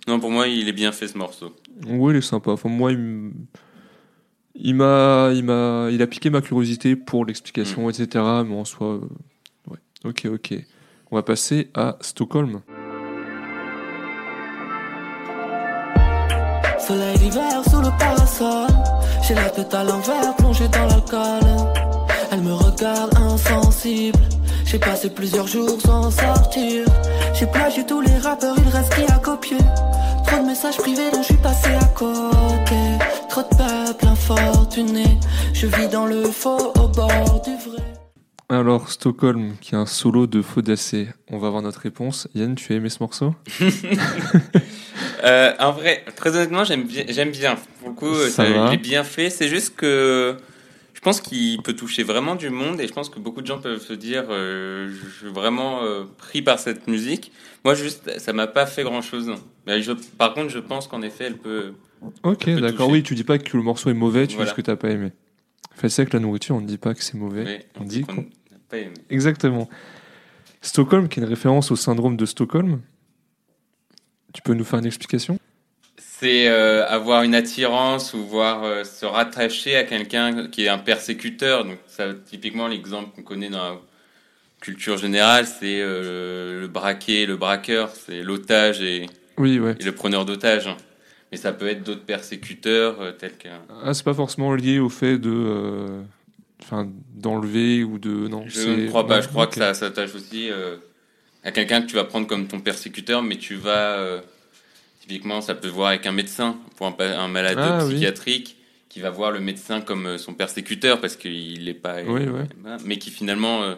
non, 0.09 0.19
pour 0.19 0.31
moi, 0.31 0.49
il 0.49 0.67
est 0.69 0.73
bien 0.73 0.93
fait 0.93 1.09
ce 1.09 1.19
morceau. 1.19 1.55
Oui, 1.87 2.15
il 2.15 2.19
est 2.19 2.21
sympa. 2.23 2.51
Enfin, 2.53 2.69
moi, 2.71 2.91
il 2.93 2.99
m- 2.99 3.33
il 4.55 4.75
m'a, 4.75 5.31
il 5.35 5.45
m'a, 5.45 5.89
il 5.91 6.01
a 6.03 6.07
piqué 6.07 6.29
ma 6.31 6.41
curiosité 6.41 6.97
pour 6.97 7.25
l'explication, 7.25 7.89
etc. 7.89 8.07
Mais 8.47 8.55
en 8.55 8.65
soi. 8.65 9.01
Ok, 10.05 10.27
ok. 10.33 10.55
On 11.11 11.17
va 11.17 11.23
passer 11.23 11.71
à 11.75 11.97
Stockholm. 12.01 12.61
Soleil 16.79 17.19
d'hiver 17.19 17.63
sous 17.71 17.81
le 17.81 17.97
parasol. 17.99 18.69
J'ai 19.27 19.35
la 19.35 19.51
tête 19.51 19.73
à 19.73 19.85
l'envers, 19.85 20.35
plongée 20.37 20.69
dans 20.69 20.87
l'alcool. 20.87 21.41
Elle 22.33 22.41
me 22.41 22.53
regarde 22.53 23.15
insensible. 23.17 24.19
J'ai 24.65 24.79
passé 24.79 25.11
plusieurs 25.11 25.47
jours 25.47 25.81
sans 25.81 26.11
sortir. 26.11 26.87
J'ai 27.35 27.47
plagié 27.47 27.87
tous 27.87 28.01
les 28.01 28.17
rappeurs, 28.19 28.57
il 28.59 28.69
reste 28.69 28.95
qui 28.95 29.13
à 29.13 29.19
copier. 29.19 29.59
Trop 30.27 30.39
de 30.43 30.47
messages 30.47 30.79
privés 30.79 31.11
dont 31.13 31.23
je 31.23 31.27
suis 31.27 31.43
passé 31.43 31.69
à 31.75 31.85
côté. 31.95 32.99
Trop 33.29 33.43
de 33.43 33.49
peuple 33.49 34.07
infortuné. 34.07 35.05
Je 35.53 35.67
vis 35.67 35.89
dans 35.89 36.07
le 36.07 36.25
faux 36.25 36.73
au 36.81 36.89
bord 36.89 37.43
du 37.45 37.55
vrai. 37.71 38.02
Alors, 38.53 38.91
Stockholm, 38.91 39.55
qui 39.63 39.75
est 39.75 39.79
un 39.79 39.87
solo 39.87 40.27
de 40.27 40.43
Faudacé. 40.43 41.09
On 41.31 41.39
va 41.39 41.47
avoir 41.47 41.63
notre 41.63 41.81
réponse. 41.81 42.29
Yann, 42.35 42.55
tu 42.55 42.75
as 42.75 42.77
aimé 42.77 42.91
ce 42.91 42.99
morceau? 43.01 43.35
Euh, 45.25 45.53
en 45.61 45.71
vrai, 45.71 46.05
très 46.17 46.31
honnêtement, 46.31 46.65
j'aime 46.65 46.83
bien. 46.83 47.05
J'aime 47.09 47.31
bien. 47.31 47.55
Pour 47.79 47.91
le 47.91 47.95
coup, 47.95 48.13
Ça 48.29 48.45
il 48.45 48.75
est 48.75 48.77
bien 48.77 49.05
fait. 49.05 49.31
C'est 49.31 49.47
juste 49.49 49.77
que 49.77 50.37
je 50.95 51.01
pense 51.01 51.21
qu'il 51.21 51.63
peut 51.63 51.75
toucher 51.75 52.03
vraiment 52.03 52.35
du 52.35 52.51
monde 52.51 52.81
et 52.81 52.89
je 52.89 52.93
pense 52.93 53.09
que 53.09 53.21
beaucoup 53.21 53.41
de 53.41 53.47
gens 53.47 53.61
peuvent 53.61 53.81
se 53.81 53.93
dire, 53.93 54.25
euh, 54.31 54.91
je 54.91 55.19
suis 55.21 55.33
vraiment 55.33 55.85
euh, 55.85 56.03
pris 56.19 56.43
par 56.43 56.59
cette 56.59 56.89
musique. 56.89 57.31
Moi, 57.65 57.75
juste, 57.77 58.19
ça 58.19 58.33
m'a 58.33 58.49
pas 58.49 58.67
fait 58.67 58.83
grand 58.83 59.01
chose. 59.01 59.31
Mais 59.69 59.81
je, 59.81 59.93
par 60.19 60.35
contre, 60.35 60.49
je 60.51 60.59
pense 60.59 60.89
qu'en 60.89 61.03
effet, 61.03 61.25
elle 61.27 61.39
peut. 61.39 61.73
Ok, 62.25 62.47
peut 62.47 62.61
d'accord. 62.61 62.87
toucher. 62.89 62.93
Oui, 62.93 63.03
tu 63.05 63.15
dis 63.15 63.23
pas 63.25 63.39
que 63.39 63.57
le 63.57 63.63
morceau 63.63 63.91
est 63.91 63.95
mauvais, 63.95 64.27
tu 64.27 64.35
Voilà. 64.35 64.51
dis 64.51 64.57
ce 64.57 64.57
que 64.61 64.67
t'as 64.67 64.75
pas 64.77 64.91
aimé. 64.91 65.13
Fait 65.77 65.89
c'est 65.89 66.03
avec 66.03 66.13
la 66.15 66.19
nourriture, 66.21 66.57
on 66.57 66.61
ne 66.61 66.67
dit 66.67 66.79
pas 66.79 66.95
que 66.95 67.03
c'est 67.05 67.15
mauvais. 67.17 67.45
mais 67.45 67.65
on 67.81 67.85
dit 67.85 68.03
qu'on 68.03 68.27
pas 68.73 68.79
aimé. 68.79 68.95
Exactement. 69.11 69.69
Stockholm, 70.63 71.09
qui 71.09 71.21
est 71.21 71.23
une 71.23 71.29
référence 71.29 71.71
au 71.71 71.77
syndrome 71.77 72.17
de 72.17 72.25
Stockholm. 72.25 72.81
Tu 74.33 74.41
peux 74.43 74.55
nous 74.55 74.65
faire 74.65 74.79
une 74.79 74.87
explication? 74.87 75.39
C'est 75.99 76.49
euh, 76.49 76.87
avoir 76.89 77.23
une 77.23 77.35
attirance 77.35 78.15
ou 78.15 78.25
voir 78.25 78.65
euh, 78.65 78.85
se 78.85 79.05
rattacher 79.05 79.77
à 79.77 79.85
quelqu'un 79.85 80.47
qui 80.49 80.65
est 80.65 80.69
un 80.69 80.79
persécuteur. 80.79 81.65
Donc, 81.65 81.79
ça, 81.87 82.15
typiquement, 82.15 82.67
l'exemple 82.69 83.11
qu'on 83.15 83.23
connaît 83.23 83.51
dans 83.51 83.73
la 83.75 83.81
culture 84.61 84.97
générale, 84.97 85.47
c'est 85.47 85.81
euh, 85.83 86.61
le 86.63 86.69
braqué, 86.69 87.27
le 87.27 87.37
braqueur, 87.37 87.91
c'est 87.91 88.23
l'otage 88.23 88.81
et, 88.81 89.07
Oui, 89.37 89.59
ouais. 89.59 89.75
et 89.79 89.85
le 89.85 89.93
preneur 89.93 90.25
d'otage. 90.25 90.71
Mais 91.31 91.37
ça 91.39 91.53
peut 91.53 91.67
être 91.67 91.83
d'autres 91.83 92.05
persécuteurs, 92.05 93.17
tels 93.19 93.37
qu'un. 93.37 93.61
Ah, 93.85 93.93
c'est 93.93 94.05
pas 94.05 94.15
forcément 94.15 94.55
lié 94.55 94.79
au 94.79 94.89
fait 94.91 95.19
de. 95.19 95.87
Euh, 96.63 96.65
Enfin, 96.65 96.89
d'enlever 97.15 97.85
ou 97.85 97.99
de. 97.99 98.29
Non, 98.29 98.45
Je 98.47 98.69
ne 98.69 98.89
crois 98.89 99.07
pas. 99.07 99.17
non, 99.17 99.23
Je 99.23 99.29
crois 99.29 99.47
que 99.47 99.55
ça 99.57 99.75
s'attache 99.75 100.15
aussi 100.15 100.51
euh, 100.51 100.77
à 101.45 101.51
quelqu'un 101.53 101.83
que 101.83 101.87
tu 101.87 101.95
vas 101.97 102.05
prendre 102.05 102.27
comme 102.27 102.47
ton 102.47 102.61
persécuteur, 102.61 103.23
mais 103.23 103.37
tu 103.37 103.55
vas. 103.55 103.97
euh, 103.99 104.21
typiquement, 105.01 105.41
ça 105.41 105.55
peut 105.55 105.69
voir 105.69 105.89
avec 105.89 106.07
un 106.07 106.13
médecin, 106.13 106.57
pour 106.77 106.87
un, 106.87 107.29
malade 107.29 107.59
Ah, 107.59 107.85
oui. 107.85 107.93
psychiatrique, 107.95 108.57
qui 108.89 109.01
va 109.01 109.11
voir 109.11 109.31
le 109.33 109.41
médecin 109.41 109.81
comme 109.81 110.07
euh, 110.07 110.19
son 110.19 110.35
persécuteur 110.35 111.01
parce 111.01 111.17
qu'il 111.17 111.65
n'est 111.65 111.75
pas. 111.75 112.03
Oui, 112.03 112.27
ouais. 112.29 112.45
Mais 112.85 112.99
qui 112.99 113.11
finalement 113.11 113.63
euh, 113.63 113.75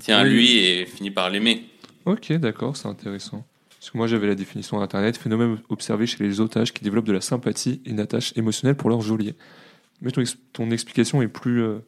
tient 0.00 0.18
à 0.18 0.22
Oui. 0.24 0.30
lui 0.30 0.56
et 0.58 0.86
finit 0.86 1.10
par 1.10 1.30
l'aimer. 1.30 1.64
Ok, 2.04 2.32
d'accord, 2.34 2.76
c'est 2.76 2.88
intéressant. 2.88 3.44
Parce 3.78 3.90
que 3.90 3.98
moi, 3.98 4.06
j'avais 4.06 4.28
la 4.28 4.36
définition 4.36 4.78
d'internet 4.78 5.16
phénomène 5.16 5.58
observé 5.68 6.06
chez 6.06 6.22
les 6.22 6.40
otages 6.40 6.72
qui 6.72 6.84
développent 6.84 7.06
de 7.06 7.12
la 7.12 7.20
sympathie 7.20 7.80
et 7.84 7.90
une 7.90 7.98
attache 7.98 8.32
émotionnelle 8.36 8.76
pour 8.76 8.90
leur 8.90 9.00
geôlier. 9.00 9.34
Mais 10.00 10.12
ton, 10.12 10.20
ex- 10.20 10.36
ton 10.52 10.70
explication 10.70 11.20
est 11.22 11.28
plus 11.28 11.62
euh, 11.62 11.78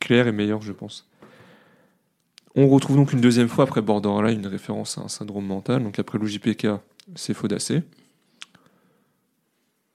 claire 0.00 0.26
et 0.26 0.32
meilleure, 0.32 0.62
je 0.62 0.72
pense. 0.72 1.08
On 2.56 2.68
retrouve 2.68 2.96
donc 2.96 3.12
une 3.12 3.20
deuxième 3.20 3.48
fois 3.48 3.64
après 3.64 3.82
Borderline 3.82 4.38
une 4.38 4.46
référence 4.46 4.98
à 4.98 5.02
un 5.02 5.08
syndrome 5.08 5.46
mental. 5.46 5.82
Donc 5.82 5.98
après 5.98 6.18
l'OJPK, 6.18 6.68
c'est 7.16 7.34
Faudacé. 7.34 7.82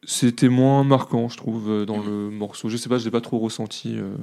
C'était 0.03 0.49
moins 0.49 0.83
marquant, 0.83 1.29
je 1.29 1.37
trouve, 1.37 1.69
euh, 1.69 1.85
dans 1.85 2.01
le 2.01 2.29
morceau. 2.29 2.69
Je 2.69 2.77
sais 2.77 2.89
pas, 2.89 2.97
je 2.97 3.05
l'ai 3.05 3.11
pas 3.11 3.21
trop 3.21 3.37
ressenti 3.39 3.95
euh, 3.97 4.15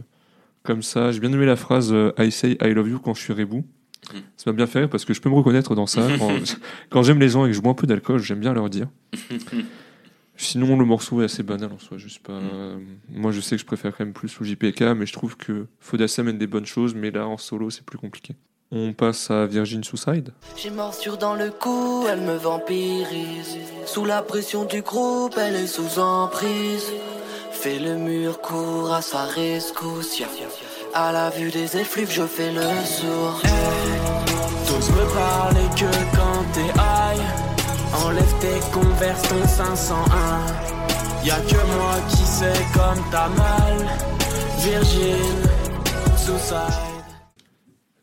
comme 0.65 0.83
ça. 0.83 1.13
J'ai 1.13 1.21
bien 1.21 1.33
aimé 1.33 1.47
la 1.47 1.57
phrase 1.57 1.93
euh, 1.93 2.13
I 2.19 2.31
say 2.31 2.59
I 2.63 2.73
love 2.73 2.89
you 2.89 2.99
quand 2.99 3.15
je 3.15 3.21
suis 3.21 3.33
rebou. 3.33 3.65
Ça 4.37 4.51
m'a 4.51 4.53
bien 4.53 4.67
fait 4.67 4.81
rire 4.81 4.91
parce 4.91 5.05
que 5.05 5.15
je 5.15 5.21
peux 5.21 5.29
me 5.29 5.35
reconnaître 5.35 5.75
dans 5.75 5.87
ça. 5.87 6.07
Quand, 6.19 6.31
quand 6.91 7.03
j'aime 7.03 7.19
les 7.19 7.29
gens 7.29 7.45
et 7.45 7.49
que 7.49 7.57
je 7.57 7.61
bois 7.61 7.73
un 7.73 7.75
peu 7.75 7.89
d'alcool, 7.89 8.21
j'aime 8.21 8.39
bien 8.39 8.53
leur 8.53 8.71
dire. 8.71 8.87
Sinon, 10.37 10.79
le 10.79 10.85
morceau 10.85 11.23
est 11.23 11.25
assez 11.25 11.43
banal 11.43 11.73
en 11.73 11.79
soi. 11.79 11.97
Juste 11.99 12.21
pas, 12.21 12.33
euh, 12.33 12.79
moi, 13.09 13.33
je 13.33 13.41
sais 13.41 13.57
que 13.57 13.61
je 13.61 13.67
préfère 13.67 13.97
quand 13.97 14.05
même 14.05 14.13
plus 14.13 14.39
le 14.39 14.47
JPK, 14.47 14.83
mais 14.97 15.07
je 15.07 15.13
trouve 15.13 15.37
que 15.37 15.67
Faudacé 15.81 16.21
amène 16.21 16.39
des 16.39 16.47
bonnes 16.47 16.67
choses, 16.67 16.95
mais 16.95 17.11
là, 17.11 17.27
en 17.27 17.39
solo, 17.39 17.71
c'est 17.71 17.85
plus 17.85 17.99
compliqué. 17.99 18.35
On 18.73 18.93
passe 18.93 19.31
à 19.31 19.47
Virgin 19.47 19.85
Suicide. 19.85 20.33
J'ai 20.57 20.71
morsure 20.71 21.17
dans 21.19 21.35
le 21.35 21.51
cou, 21.51 22.05
elle 22.11 22.21
me 22.21 22.35
vampirise. 22.35 23.59
Sous 23.87 24.05
la 24.05 24.23
pression 24.23 24.65
du 24.65 24.83
groupe, 24.83 25.35
elle 25.39 25.55
est 25.55 25.69
sous 25.69 26.01
emprise. 26.01 26.93
fais 27.53 27.79
le 27.79 27.97
mur, 27.97 28.41
cours 28.41 28.93
à 28.93 29.03
sa 29.03 29.25
rescousse. 29.25 30.21
À 30.95 31.13
la 31.13 31.31
vue 31.31 31.51
des 31.51 31.77
effluves, 31.77 32.11
je 32.11 32.27
fais 32.27 32.53
le 32.53 32.63
sourd. 32.85 33.41
T'oses 34.67 34.91
me 34.91 35.15
parler 35.15 35.69
que 35.77 36.17
quand 36.17 36.45
t'es 36.53 36.73
high 36.81 37.56
Enlève 37.95 38.35
tes 38.41 38.61
converses, 38.73 39.23
ton 39.29 39.47
501 39.47 41.25
Y'a 41.25 41.37
que 41.41 41.55
moi 41.77 41.97
qui 42.11 42.17
sais 42.19 42.53
comme 42.75 43.03
t'as 43.11 43.29
mal 43.31 43.87
Virgin, 44.61 45.25
Suicide 46.17 46.57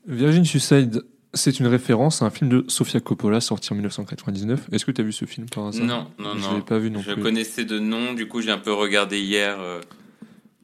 Virgin 0.08 0.46
Suicide, 0.46 1.02
c'est 1.34 1.60
une 1.60 1.68
référence 1.68 2.22
à 2.22 2.26
un 2.26 2.30
film 2.30 2.50
de 2.50 2.66
Sofia 2.68 3.00
Coppola 3.00 3.40
sorti 3.42 3.72
en 3.72 3.76
1999. 3.76 4.68
Est-ce 4.72 4.86
que 4.86 4.92
tu 4.92 5.02
as 5.02 5.04
vu 5.04 5.12
ce 5.14 5.26
film 5.26 5.48
par 5.50 5.68
hasard 5.68 5.86
Non, 5.86 6.08
non, 6.20 6.34
Je 6.38 6.42
non. 6.42 6.56
l'ai 6.56 6.62
pas 6.62 6.78
vu 6.80 6.90
non 6.92 7.02
je 7.02 7.14
plus. 7.14 7.22
connaissais 7.22 7.66
de 7.66 7.80
nom, 7.80 8.14
du 8.14 8.28
coup 8.28 8.42
j'ai 8.42 8.52
un 8.52 8.58
peu 8.58 8.74
regardé 8.74 9.20
hier 9.22 9.58
euh, 9.60 9.80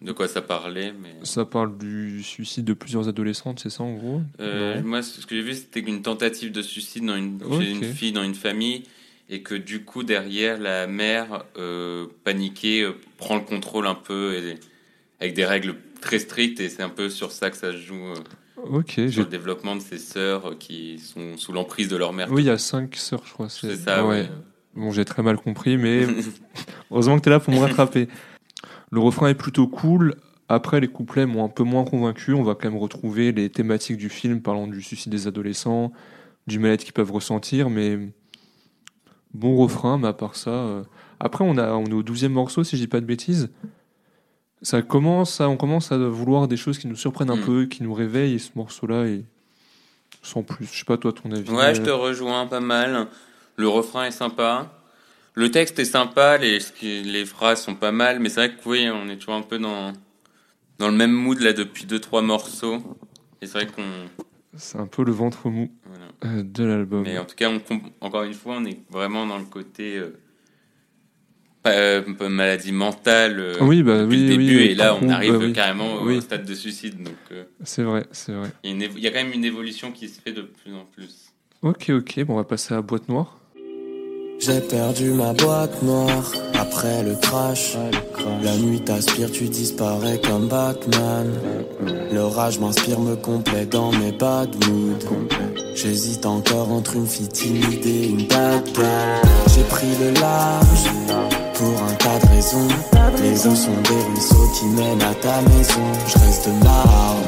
de 0.02 0.12
quoi 0.12 0.28
ça 0.28 0.42
parlait, 0.42 0.94
mais 1.02 1.16
Ça 1.24 1.46
parle 1.46 1.78
du 1.78 2.24
suicide 2.24 2.66
de 2.66 2.74
plusieurs 2.74 3.08
adolescentes, 3.08 3.60
c'est 3.62 3.70
ça 3.70 3.84
en 3.84 3.94
gros? 3.94 4.22
Euh, 4.42 4.82
moi 4.84 5.02
ce 5.02 5.26
que 5.26 5.36
j'ai 5.36 5.42
vu 5.42 5.54
c'était 5.54 5.80
une 5.82 6.02
tentative 6.02 6.52
de 6.52 6.62
suicide 6.62 7.06
dans 7.06 7.16
une, 7.16 7.40
Ok. 7.44 7.62
chez 7.62 7.72
une 7.72 7.84
fille 7.84 8.12
dans 8.12 8.24
une 8.24 8.36
famille 8.36 8.84
et 9.30 9.42
que 9.42 9.56
du 9.56 9.84
coup 9.84 10.04
derrière 10.04 10.60
la 10.60 10.88
mère 10.88 11.46
euh, 11.58 12.08
paniquée 12.24 12.82
euh, 12.82 12.94
prend 13.18 13.36
le 13.36 13.42
contrôle 13.42 13.88
un 13.88 13.96
peu 13.96 14.36
et, 14.36 14.56
avec 15.20 15.34
des 15.34 15.46
règles 15.46 15.76
très 16.02 16.20
strictes 16.20 16.60
et 16.60 16.70
c'est 16.70 16.84
un 16.84 16.90
peu 16.90 17.10
sur 17.10 17.32
ça 17.32 17.50
que 17.50 17.58
ça 17.58 17.72
se 17.72 17.78
joue 17.78 17.96
euh, 17.96 18.16
Ok, 18.72 19.00
sur 19.10 19.24
le 19.24 19.30
développement 19.30 19.76
de 19.76 19.82
ses 19.82 19.98
sœurs 19.98 20.50
euh, 20.50 20.56
qui 20.56 21.00
sont 21.00 21.38
sous 21.38 21.54
l'emprise 21.54 21.88
de 21.88 21.96
leur 21.96 22.12
mère. 22.14 22.30
Oui, 22.32 22.44
il 22.44 22.48
y 22.48 22.50
a 22.50 22.58
cinq 22.58 22.96
sœurs, 22.96 23.22
je 23.26 23.34
crois. 23.34 23.50
c'est 23.50 23.76
ça. 23.76 24.00
Ah 24.00 24.06
ouais. 24.06 24.30
Bon, 24.76 24.92
j'ai 24.92 25.06
très 25.06 25.24
mal 25.24 25.38
compris, 25.38 25.78
mais 25.78 26.06
heureusement 26.92 27.18
que 27.18 27.24
tu 27.24 27.30
es 27.30 27.32
là 27.32 27.40
pour 27.40 27.54
me 27.54 27.60
rattraper. 27.60 28.08
Le 28.92 29.00
refrain 29.00 29.30
est 29.30 29.36
plutôt 29.36 29.68
cool. 29.68 30.16
Après, 30.50 30.80
les 30.80 30.88
couplets 30.88 31.26
m'ont 31.26 31.46
un 31.46 31.50
peu 31.50 31.64
moins 31.64 31.86
convaincu. 31.86 32.34
On 32.34 32.44
va 32.44 32.56
quand 32.56 32.70
même 32.70 32.80
retrouver 32.80 33.32
les 33.32 33.50
thématiques 33.50 33.98
du 33.98 34.10
film 34.10 34.42
parlant 34.42 34.68
du 34.68 34.82
suicide 34.82 35.12
des 35.12 35.28
adolescents, 35.28 35.92
du 36.48 36.60
mal-être 36.60 36.84
qu'ils 36.84 36.94
peuvent 36.94 37.12
ressentir, 37.12 37.70
mais 37.70 37.98
bon 39.34 39.56
refrain, 39.56 39.98
mais 39.98 40.08
à 40.08 40.14
part 40.14 40.36
ça. 40.36 40.50
euh, 40.52 40.84
Après, 41.20 41.44
on, 41.44 41.58
a, 41.58 41.72
on 41.74 41.86
est 41.86 41.94
au 41.94 42.04
douzième 42.04 42.34
morceau, 42.34 42.64
si 42.64 42.76
je 42.78 42.82
dis 42.82 42.88
pas 42.88 43.02
de 43.02 43.06
bêtises. 43.06 43.50
Ça 44.62 44.82
commence 44.82 45.40
à, 45.40 45.48
on 45.50 45.56
commence 45.58 45.92
à 45.92 45.98
vouloir 45.98 46.48
des 46.48 46.58
choses 46.58 46.78
qui 46.80 46.88
nous 46.88 46.96
surprennent 46.98 47.30
un 47.30 47.38
Mm. 47.38 47.46
peu, 47.46 47.66
qui 47.66 47.84
nous 47.84 47.94
réveillent, 47.94 48.34
et 48.36 48.40
ce 48.40 48.52
morceau-là 48.56 49.06
est 49.06 49.24
sans 50.22 50.44
plus. 50.44 50.66
Je 50.72 50.80
sais 50.80 50.86
pas, 50.86 50.98
toi, 50.98 51.14
ton 51.14 51.32
avis. 51.32 51.50
Ouais, 51.50 51.74
je 51.76 51.82
euh, 51.82 51.86
te 51.86 51.90
rejoins 51.92 52.46
pas 52.48 52.60
mal. 52.60 53.08
Le 53.56 53.68
refrain 53.70 54.06
est 54.06 54.12
sympa. 54.12 54.70
Le 55.36 55.50
texte 55.52 55.80
est 55.80 55.86
sympa, 55.86 56.38
les, 56.38 56.60
les 56.82 57.26
phrases 57.26 57.62
sont 57.64 57.76
pas 57.76 57.92
mal, 57.94 58.20
mais 58.20 58.28
c'est 58.28 58.48
vrai 58.48 58.56
que 58.58 58.68
oui, 58.70 58.90
on 58.92 59.08
est 59.10 59.16
toujours 59.18 59.36
un 59.36 59.42
peu 59.42 59.58
dans, 59.60 59.94
dans 60.80 60.90
le 60.90 60.96
même 60.96 61.12
mood 61.12 61.40
là 61.40 61.54
depuis 61.54 61.86
deux 61.86 62.00
trois 62.00 62.22
morceaux. 62.22 62.80
Et 63.42 63.46
c'est 63.48 63.54
vrai 63.54 63.68
qu'on. 63.68 63.84
C'est 64.60 64.78
un 64.78 64.88
peu 64.88 65.04
le 65.04 65.12
ventre 65.14 65.50
mou 65.50 65.72
voilà. 65.86 66.38
euh, 66.38 66.44
de 66.44 66.64
l'album. 66.66 67.04
Mais 67.04 67.18
en 67.18 67.26
tout 67.26 67.36
cas, 67.36 67.50
on, 67.50 67.62
encore 68.06 68.24
une 68.24 68.34
fois, 68.34 68.58
on 68.58 68.66
est 68.66 68.80
vraiment 68.92 69.26
dans 69.26 69.38
le 69.40 69.46
côté. 69.46 69.98
euh, 69.98 70.10
pas, 71.64 71.72
euh, 71.72 72.30
maladie 72.30 72.72
mentale 72.72 73.40
euh, 73.40 73.58
Oui, 73.62 73.84
bah 73.84 74.04
depuis 74.04 74.16
oui, 74.18 74.22
le 74.24 74.28
début, 74.30 74.58
oui, 74.58 74.64
et 74.72 74.76
là 74.76 74.96
on 74.96 75.10
arrive 75.10 75.38
oui. 75.40 75.54
carrément 75.54 75.96
au 75.96 76.22
stade 76.22 76.46
de 76.46 76.54
suicide. 76.54 77.02
Donc 77.04 77.16
euh, 77.32 77.44
C'est 77.64 77.84
vrai, 77.84 78.06
c'est 78.12 78.34
vrai. 78.34 78.50
il 78.64 78.70
y, 78.70 78.74
a 78.74 78.76
une 78.76 78.82
évo- 78.84 78.98
il 78.98 79.04
y 79.04 79.08
a 79.08 79.12
quand 79.12 79.24
même 79.24 79.34
une 79.34 79.46
évolution 79.46 79.92
qui 79.92 80.08
se 80.08 80.22
fait 80.22 80.32
de 80.32 80.42
plus 80.44 80.74
en 80.74 80.86
plus. 80.86 81.32
Ok, 81.62 81.90
ok, 81.90 82.24
bon, 82.24 82.34
on 82.34 82.38
va 82.38 82.44
passer 82.46 82.74
à 82.74 82.82
boîte 82.82 83.10
noire. 83.10 83.39
J'ai 84.42 84.62
perdu 84.62 85.12
ma 85.12 85.34
boîte 85.34 85.84
noire 85.84 86.32
après 86.58 87.04
le 87.04 87.14
crash. 87.16 87.76
La 88.42 88.56
nuit 88.56 88.80
t'aspire, 88.80 89.30
tu 89.30 89.50
disparais 89.50 90.22
comme 90.22 90.48
Batman. 90.48 91.30
L'orage 92.14 92.58
m'inspire, 92.58 93.02
me 93.02 93.18
complaît 93.18 93.66
dans 93.66 93.92
mes 93.92 94.14
bad 94.14 94.50
moods. 94.66 95.06
J'hésite 95.76 96.26
encore 96.26 96.72
entre 96.72 96.96
une 96.96 97.06
fille 97.06 97.28
timide 97.28 97.86
et 97.86 98.08
une 98.08 98.28
bad. 98.28 98.64
J'ai 99.54 99.64
pris 99.64 99.94
le 100.00 100.12
large 100.22 100.86
pour 101.56 101.84
un 101.84 101.94
tas 101.96 102.26
de 102.26 102.32
raisons. 102.34 102.68
Les 103.22 103.46
eaux 103.46 103.56
sont 103.56 103.82
des 103.84 104.04
ruisseaux 104.10 104.50
qui 104.58 104.68
mènent 104.68 105.02
à 105.02 105.16
ta 105.16 105.42
maison. 105.42 105.84
Je 106.08 106.18
reste 106.18 106.48
marbre. 106.64 107.24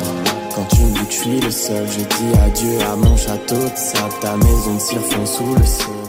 Quand 0.55 0.65
tu 0.73 0.81
me 0.83 0.93
dis 0.93 1.05
que 1.05 1.11
je 1.11 1.17
suis 1.17 1.41
le 1.41 1.51
seul, 1.51 1.85
je 1.87 1.99
dis 1.99 2.39
adieu 2.39 2.79
à 2.89 2.95
mon 2.95 3.17
château 3.17 3.55
de 3.55 3.75
sable. 3.75 4.13
Ta 4.21 4.37
maison 4.37 4.75
de 4.75 5.25
sous 5.25 5.55
le 5.55 5.65
sol. 5.65 6.00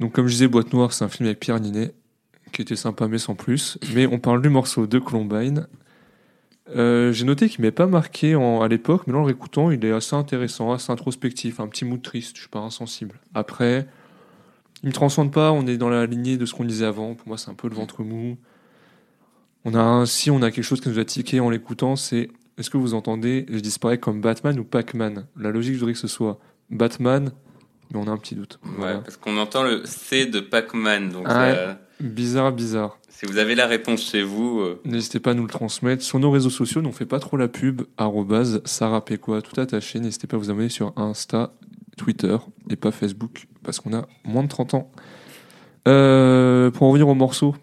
Donc, 0.00 0.12
comme 0.12 0.26
je 0.26 0.32
disais, 0.32 0.48
Boîte 0.48 0.72
Noire, 0.72 0.92
c'est 0.92 1.04
un 1.04 1.08
film 1.08 1.26
avec 1.26 1.38
Pierre 1.40 1.60
Ninet, 1.60 1.92
qui 2.52 2.62
était 2.62 2.76
sympa, 2.76 3.06
mais 3.06 3.18
sans 3.18 3.34
plus. 3.34 3.78
Mais 3.94 4.06
on 4.06 4.18
parle 4.18 4.42
du 4.42 4.48
morceau 4.48 4.86
de 4.86 4.98
Columbine. 4.98 5.66
Euh, 6.74 7.12
J'ai 7.12 7.24
noté 7.24 7.48
qu'il 7.48 7.62
m'est 7.62 7.70
pas 7.70 7.86
marqué 7.86 8.34
en- 8.34 8.62
à 8.62 8.68
l'époque, 8.68 9.02
mais 9.06 9.12
là, 9.12 9.18
en 9.18 9.22
le 9.22 9.26
réécoutant, 9.28 9.70
il 9.70 9.84
est 9.84 9.92
assez 9.92 10.16
intéressant, 10.16 10.72
assez 10.72 10.90
introspectif, 10.90 11.60
un 11.60 11.66
petit 11.68 11.84
mood 11.84 12.00
triste, 12.00 12.36
je 12.36 12.42
suis 12.42 12.48
pas 12.48 12.60
insensible. 12.60 13.20
Après, 13.34 13.86
il 14.82 14.88
me 14.88 14.92
transcende 14.92 15.32
pas, 15.32 15.52
on 15.52 15.66
est 15.66 15.76
dans 15.76 15.90
la 15.90 16.06
lignée 16.06 16.36
de 16.38 16.46
ce 16.46 16.54
qu'on 16.54 16.64
disait 16.64 16.86
avant. 16.86 17.14
Pour 17.14 17.28
moi, 17.28 17.36
c'est 17.38 17.50
un 17.50 17.54
peu 17.54 17.68
le 17.68 17.74
ventre 17.74 18.02
mou. 18.02 18.36
On 19.64 19.74
a 19.74 20.06
si 20.06 20.30
on 20.30 20.40
a 20.42 20.50
quelque 20.50 20.64
chose 20.64 20.80
qui 20.80 20.88
nous 20.88 20.98
a 20.98 21.04
tiqué 21.04 21.40
en 21.40 21.50
l'écoutant, 21.50 21.96
c'est 21.96 22.30
est-ce 22.56 22.70
que 22.70 22.78
vous 22.78 22.94
entendez 22.94 23.44
Je 23.50 23.58
disparais 23.58 23.98
comme 23.98 24.20
Batman 24.20 24.58
ou 24.58 24.64
Pac-Man? 24.64 25.26
La 25.36 25.50
logique, 25.50 25.74
je 25.74 25.80
voudrais 25.80 25.92
que 25.92 25.98
ce 25.98 26.08
soit 26.08 26.38
Batman, 26.70 27.32
mais 27.92 27.98
on 28.00 28.06
a 28.06 28.10
un 28.10 28.16
petit 28.16 28.34
doute. 28.34 28.58
Ouais, 28.64 28.70
Voilà. 28.78 28.98
parce 28.98 29.16
qu'on 29.16 29.36
entend 29.38 29.62
le 29.62 29.82
C 29.84 30.26
de 30.26 30.40
Pac-Man. 30.40 31.10
Donc 31.10 31.24
Ah 31.26 31.54
ça- 31.54 31.78
Bizarre, 32.00 32.52
bizarre. 32.52 32.98
si 33.10 33.26
vous 33.26 33.36
avez 33.38 33.54
la 33.54 33.66
réponse 33.66 34.02
chez 34.10 34.22
vous, 34.22 34.60
euh, 34.60 34.80
N'hésitez 34.86 35.20
pas 35.20 35.32
à 35.32 35.34
nous 35.34 35.42
le 35.42 35.50
transmettre. 35.50 36.02
Sur 36.02 36.18
nos 36.18 36.30
réseaux 36.30 36.48
sociaux, 36.50 36.80
nous 36.80 36.88
on 36.88 36.92
fait 36.92 37.04
pas 37.06 37.18
trop 37.20 37.36
la 37.36 37.48
pub. 37.48 37.82
Sarah 38.64 39.04
Pécois, 39.04 39.42
tout 39.42 39.60
attaché. 39.60 40.00
N'hésitez 40.00 40.26
pas 40.26 40.36
à 40.36 40.38
vous 40.40 40.50
abonner 40.50 40.70
sur 40.70 40.92
Insta, 40.96 41.52
Twitter 41.98 42.36
et 42.70 42.76
pas 42.76 42.90
Facebook 42.90 43.46
parce 43.62 43.80
qu'on 43.80 43.92
a 43.92 44.06
moins 44.24 44.42
de 44.42 44.48
30 44.48 44.72
ans. 44.74 44.90
Euh, 45.88 46.70
pour 46.70 46.84
en 46.84 46.88
revenir 46.90 47.08
au 47.08 47.14
morceau, 47.14 47.54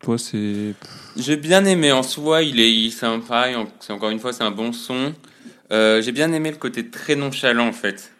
toi 0.00 0.18
c'est. 0.18 0.74
j'ai 1.16 1.36
bien 1.36 1.64
aimé 1.64 1.90
en 1.92 2.02
soi. 2.02 2.42
Il 2.42 2.60
est, 2.60 2.90
c'est 2.90 3.06
un 3.06 3.18
pareil. 3.20 3.56
encore 3.90 4.10
une 4.10 4.20
fois, 4.20 4.32
c'est 4.32 4.44
un 4.44 4.50
bon 4.52 4.72
son. 4.72 5.12
Euh, 5.72 6.00
j'ai 6.00 6.12
bien 6.12 6.32
aimé 6.32 6.50
le 6.52 6.56
côté 6.58 6.88
très 6.90 7.16
nonchalant 7.16 7.66
en 7.66 7.72
fait 7.72 8.12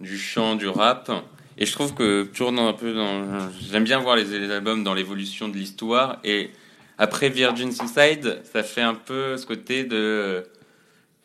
du 0.00 0.18
chant, 0.18 0.54
du 0.56 0.68
rap. 0.68 1.10
Et 1.56 1.66
je 1.66 1.72
trouve 1.72 1.94
que 1.94 2.24
toujours 2.24 2.52
dans 2.52 2.68
un 2.68 2.72
peu 2.72 2.92
dans, 2.94 3.50
j'aime 3.70 3.84
bien 3.84 3.98
voir 3.98 4.16
les, 4.16 4.24
les 4.24 4.50
albums 4.50 4.84
dans 4.84 4.94
l'évolution 4.94 5.48
de 5.48 5.56
l'histoire. 5.56 6.18
Et 6.24 6.50
après 6.98 7.28
Virgin 7.30 7.72
Suicide, 7.72 8.40
ça 8.52 8.62
fait 8.62 8.82
un 8.82 8.94
peu 8.94 9.36
ce 9.36 9.44
côté 9.46 9.84
de, 9.84 9.96
euh, 9.96 10.42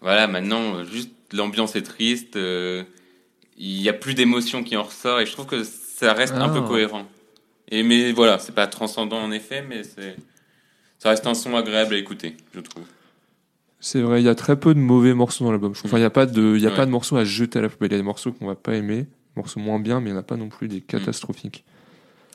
voilà, 0.01 0.27
maintenant 0.27 0.77
euh, 0.77 0.83
juste 0.85 1.11
l'ambiance 1.31 1.75
est 1.75 1.83
triste. 1.83 2.35
euh, 2.35 2.83
il 3.57 3.79
y 3.81 3.89
a 3.89 3.93
plus 3.93 4.15
d'émotion 4.15 4.63
qui 4.63 4.75
en 4.75 4.83
ressort 4.83 5.19
et 5.19 5.27
je 5.27 5.31
trouve 5.31 5.45
que 5.45 5.63
ça 5.63 6.13
reste 6.13 6.33
un 6.33 6.49
Ah. 6.49 6.53
peu 6.53 6.61
cohérent. 6.61 7.05
Et 7.69 7.83
mais 7.83 8.11
voilà, 8.11 8.39
c'est 8.39 8.55
pas 8.55 8.65
transcendant 8.67 9.19
en 9.21 9.31
effet, 9.31 9.63
mais 9.67 9.83
c'est 9.83 10.15
ça 10.97 11.09
reste 11.09 11.27
un 11.27 11.33
son 11.35 11.55
agréable 11.55 11.93
à 11.93 11.97
écouter, 11.97 12.35
je 12.55 12.59
trouve. 12.61 12.83
C'est 13.85 14.01
vrai, 14.01 14.21
il 14.21 14.25
y 14.25 14.29
a 14.29 14.35
très 14.35 14.57
peu 14.57 14.73
de 14.73 14.79
mauvais 14.79 15.13
morceaux 15.13 15.43
dans 15.43 15.51
l'album. 15.51 15.71
Enfin, 15.83 15.97
il 15.97 15.99
n'y 15.99 16.05
a, 16.05 16.09
pas 16.09 16.25
de, 16.25 16.57
y 16.57 16.65
a 16.65 16.69
Ouais. 16.69 16.75
pas 16.75 16.85
de 16.85 16.91
morceaux 16.91 17.17
à 17.17 17.25
jeter 17.25 17.59
à 17.59 17.61
la 17.63 17.67
poubelle. 17.67 17.89
Il 17.89 17.91
y 17.91 17.95
a 17.95 17.97
des 17.97 18.03
morceaux 18.03 18.31
qu'on 18.31 18.47
va 18.47 18.55
pas 18.55 18.75
aimer, 18.75 18.99
des 19.01 19.07
morceaux 19.35 19.59
moins 19.59 19.77
bien, 19.77 19.99
mais 19.99 20.09
il 20.09 20.13
n'y 20.13 20.17
en 20.17 20.21
a 20.21 20.23
pas 20.23 20.37
non 20.37 20.47
plus 20.47 20.69
des 20.69 20.79
catastrophiques. 20.79 21.65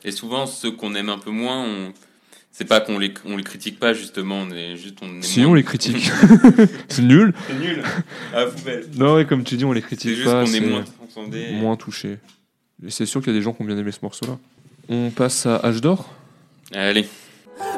Et 0.05 0.11
souvent 0.11 0.45
ceux 0.45 0.69
qu'on 0.71 0.93
aime 0.93 1.09
un 1.09 1.17
peu 1.17 1.31
moins, 1.31 1.65
on... 1.65 1.91
c'est 2.51 2.65
pas 2.65 2.81
qu'on 2.81 2.99
les 2.99 3.13
on 3.25 3.35
les 3.35 3.43
critique 3.43 3.79
pas 3.79 3.93
justement, 3.93 4.41
on 4.47 4.51
est 4.51 4.77
juste 4.77 4.99
on 5.01 5.21
Si 5.23 5.39
moins- 5.41 5.49
on 5.49 5.53
les 5.55 5.63
critique, 5.63 6.11
c'est 6.87 7.01
nul. 7.01 7.33
c'est 7.47 7.59
nul 7.59 7.83
à 8.31 8.41
la 8.41 8.45
poubelle. 8.45 8.85
Non, 8.95 9.15
ouais, 9.15 9.25
comme 9.25 9.43
tu 9.43 9.57
dis, 9.57 9.65
on 9.65 9.71
les 9.73 9.81
C'est 9.81 9.87
critique 9.87 10.11
juste 10.11 10.25
pas. 10.25 10.43
qu'on 10.45 10.51
est 10.51 10.53
c'est- 10.53 10.59
moins 10.61 10.83
transcendé. 10.83 11.51
moins 11.53 11.75
touché. 11.77 12.19
Et 12.85 12.91
c'est 12.91 13.07
sûr 13.07 13.21
qu'il 13.21 13.33
y 13.33 13.35
a 13.35 13.39
des 13.39 13.43
gens 13.43 13.53
qui 13.53 13.63
ont 13.63 13.65
bien 13.65 13.77
aimé 13.77 13.91
ce 13.91 13.99
morceau-là. 14.03 14.37
On 14.87 15.09
passe 15.09 15.47
à 15.47 15.57
H 15.63 15.81
d'or. 15.81 16.13
Allez. 16.75 17.07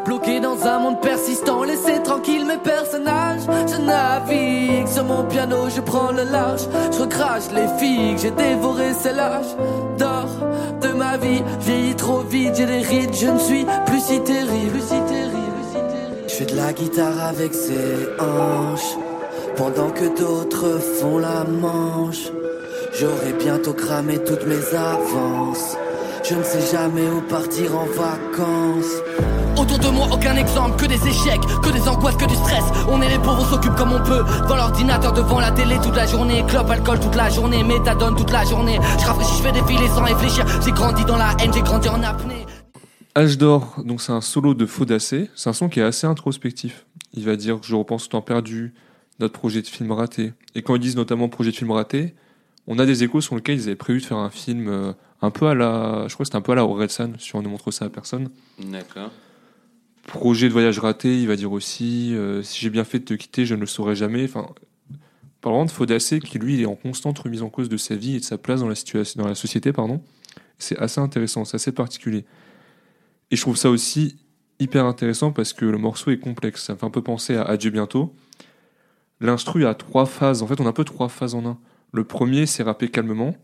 Bloqué 0.05 0.39
dans 0.39 0.65
un 0.65 0.79
monde 0.79 1.01
persistant, 1.01 1.63
laissez 1.63 2.01
tranquille 2.03 2.45
mes 2.45 2.57
personnages. 2.57 3.41
Je 3.67 3.81
navigue 3.81 4.87
sur 4.87 5.05
mon 5.05 5.23
piano, 5.23 5.69
je 5.69 5.81
prends 5.81 6.11
le 6.11 6.23
large. 6.23 6.61
Je 6.91 7.01
recrache 7.01 7.51
les 7.53 8.15
que 8.15 8.21
j'ai 8.21 8.31
dévoré 8.31 8.93
c'est 8.99 9.13
l'âge 9.13 9.55
d'or 9.97 10.29
de 10.81 10.89
ma 10.89 11.17
vie. 11.17 11.43
Vieillis 11.61 11.95
trop 11.95 12.19
vite, 12.19 12.55
j'ai 12.55 12.65
des 12.65 12.81
rides, 12.81 13.13
je 13.13 13.27
ne 13.27 13.39
suis 13.39 13.65
plus 13.85 14.01
si 14.01 14.19
terrible. 14.21 14.71
Plus 14.71 14.81
si 14.81 14.89
terrible, 14.89 15.51
plus 15.51 15.63
si 15.63 15.73
terrible. 15.73 16.27
Je 16.27 16.33
fais 16.33 16.45
de 16.45 16.55
la 16.55 16.73
guitare 16.73 17.27
avec 17.27 17.53
ses 17.53 18.07
hanches, 18.19 18.97
pendant 19.55 19.91
que 19.91 20.05
d'autres 20.19 20.79
font 20.99 21.17
la 21.17 21.43
manche. 21.43 22.31
J'aurai 22.93 23.33
bientôt 23.39 23.73
cramé 23.73 24.17
toutes 24.19 24.45
mes 24.45 24.75
avances. 24.75 25.77
Je 26.23 26.35
ne 26.35 26.43
sais 26.43 26.61
jamais 26.71 27.07
où 27.07 27.21
partir 27.21 27.75
en 27.75 27.85
vacances. 27.85 29.40
Autour 29.57 29.79
de 29.79 29.87
moi, 29.87 30.07
aucun 30.11 30.35
exemple, 30.35 30.77
que 30.77 30.85
des 30.85 31.07
échecs, 31.07 31.41
que 31.61 31.69
des 31.69 31.87
angoisses, 31.87 32.15
que 32.15 32.25
du 32.25 32.35
stress. 32.35 32.63
On 32.89 33.01
est 33.01 33.09
les 33.09 33.17
pauvres, 33.19 33.41
on 33.41 33.45
s'occupe 33.45 33.75
comme 33.75 33.91
on 33.91 34.03
peut. 34.03 34.23
Devant 34.43 34.55
l'ordinateur, 34.55 35.13
devant 35.13 35.39
la 35.39 35.51
télé 35.51 35.77
toute 35.83 35.95
la 35.95 36.05
journée. 36.05 36.43
Clope, 36.47 36.69
alcool 36.69 36.99
toute 36.99 37.15
la 37.15 37.29
journée, 37.29 37.63
méthadone 37.63 38.15
toute 38.15 38.31
la 38.31 38.45
journée. 38.45 38.79
Je 38.99 39.05
rafraîchis, 39.05 39.37
je 39.37 39.43
fais 39.43 39.51
défiler 39.51 39.87
sans 39.87 40.03
réfléchir. 40.03 40.45
J'ai 40.63 40.71
grandi 40.71 41.03
dans 41.05 41.17
la 41.17 41.35
haine, 41.41 41.53
j'ai 41.53 41.61
grandi 41.61 41.89
en 41.89 42.01
apnée. 42.01 42.45
H 43.15 43.37
d'or, 43.37 43.75
donc 43.83 44.01
c'est 44.01 44.13
un 44.13 44.21
solo 44.21 44.53
de 44.53 44.65
Faudacé. 44.65 45.29
C'est 45.35 45.49
un 45.49 45.53
son 45.53 45.67
qui 45.67 45.79
est 45.81 45.83
assez 45.83 46.07
introspectif. 46.07 46.85
Il 47.13 47.25
va 47.25 47.35
dire 47.35 47.59
Je 47.61 47.75
repense 47.75 48.05
au 48.05 48.07
temps 48.07 48.21
perdu, 48.21 48.73
notre 49.19 49.33
projet 49.33 49.61
de 49.61 49.67
film 49.67 49.91
raté. 49.91 50.33
Et 50.55 50.61
quand 50.61 50.75
ils 50.75 50.81
disent 50.81 50.95
notamment 50.95 51.27
projet 51.27 51.51
de 51.51 51.55
film 51.57 51.71
raté, 51.71 52.15
on 52.67 52.79
a 52.79 52.85
des 52.85 53.03
échos 53.03 53.19
sur 53.19 53.35
lesquels 53.35 53.57
ils 53.57 53.63
avaient 53.63 53.75
prévu 53.75 53.99
de 53.99 54.05
faire 54.05 54.17
un 54.17 54.29
film 54.29 54.67
euh, 54.69 54.93
un 55.21 55.29
peu 55.29 55.47
à 55.47 55.55
la. 55.55 56.05
Je 56.07 56.13
crois 56.13 56.23
que 56.23 56.27
c'était 56.27 56.37
un 56.37 56.41
peu 56.41 56.53
à 56.53 56.55
la 56.55 56.65
Orelsan, 56.65 57.13
si 57.19 57.35
on 57.35 57.41
ne 57.41 57.49
montre 57.49 57.71
ça 57.71 57.85
à 57.85 57.89
personne. 57.89 58.29
D'accord. 58.59 59.11
Projet 60.07 60.47
de 60.47 60.53
voyage 60.53 60.79
raté, 60.79 61.21
il 61.21 61.27
va 61.27 61.35
dire 61.35 61.51
aussi 61.51 62.13
euh, 62.15 62.41
Si 62.43 62.59
j'ai 62.59 62.69
bien 62.69 62.83
fait 62.83 62.99
de 62.99 63.05
te 63.05 63.13
quitter, 63.13 63.45
je 63.45 63.55
ne 63.55 63.61
le 63.61 63.67
saurai 63.67 63.95
jamais. 63.95 64.23
Enfin, 64.23 64.47
parlant 65.41 65.65
de 65.65 65.71
Faudacé, 65.71 66.19
qui 66.19 66.39
lui 66.39 66.55
il 66.55 66.61
est 66.61 66.65
en 66.65 66.75
constante 66.75 67.19
remise 67.19 67.41
en 67.41 67.49
cause 67.49 67.69
de 67.69 67.77
sa 67.77 67.95
vie 67.95 68.15
et 68.15 68.19
de 68.19 68.23
sa 68.23 68.37
place 68.37 68.61
dans 68.61 68.67
la, 68.67 68.75
situation, 68.75 69.21
dans 69.21 69.27
la 69.27 69.35
société, 69.35 69.73
pardon. 69.73 70.01
C'est 70.57 70.77
assez 70.77 71.01
intéressant, 71.01 71.45
c'est 71.45 71.55
assez 71.55 71.71
particulier. 71.71 72.25
Et 73.31 73.35
je 73.35 73.41
trouve 73.41 73.57
ça 73.57 73.69
aussi 73.69 74.17
hyper 74.59 74.85
intéressant 74.85 75.31
parce 75.31 75.53
que 75.53 75.65
le 75.65 75.77
morceau 75.77 76.11
est 76.11 76.19
complexe. 76.19 76.65
Ça 76.65 76.75
fait 76.75 76.85
un 76.85 76.91
peu 76.91 77.01
penser 77.01 77.35
à 77.35 77.43
Adieu 77.43 77.71
bientôt. 77.71 78.13
L'instru 79.19 79.65
a 79.65 79.73
trois 79.73 80.05
phases. 80.05 80.43
En 80.43 80.47
fait, 80.47 80.59
on 80.59 80.65
a 80.65 80.69
un 80.69 80.73
peu 80.73 80.83
trois 80.83 81.09
phases 81.09 81.35
en 81.35 81.45
un. 81.45 81.57
Le 81.91 82.03
premier, 82.03 82.45
c'est 82.45 82.63
rapper 82.63 82.89
calmement. 82.89 83.35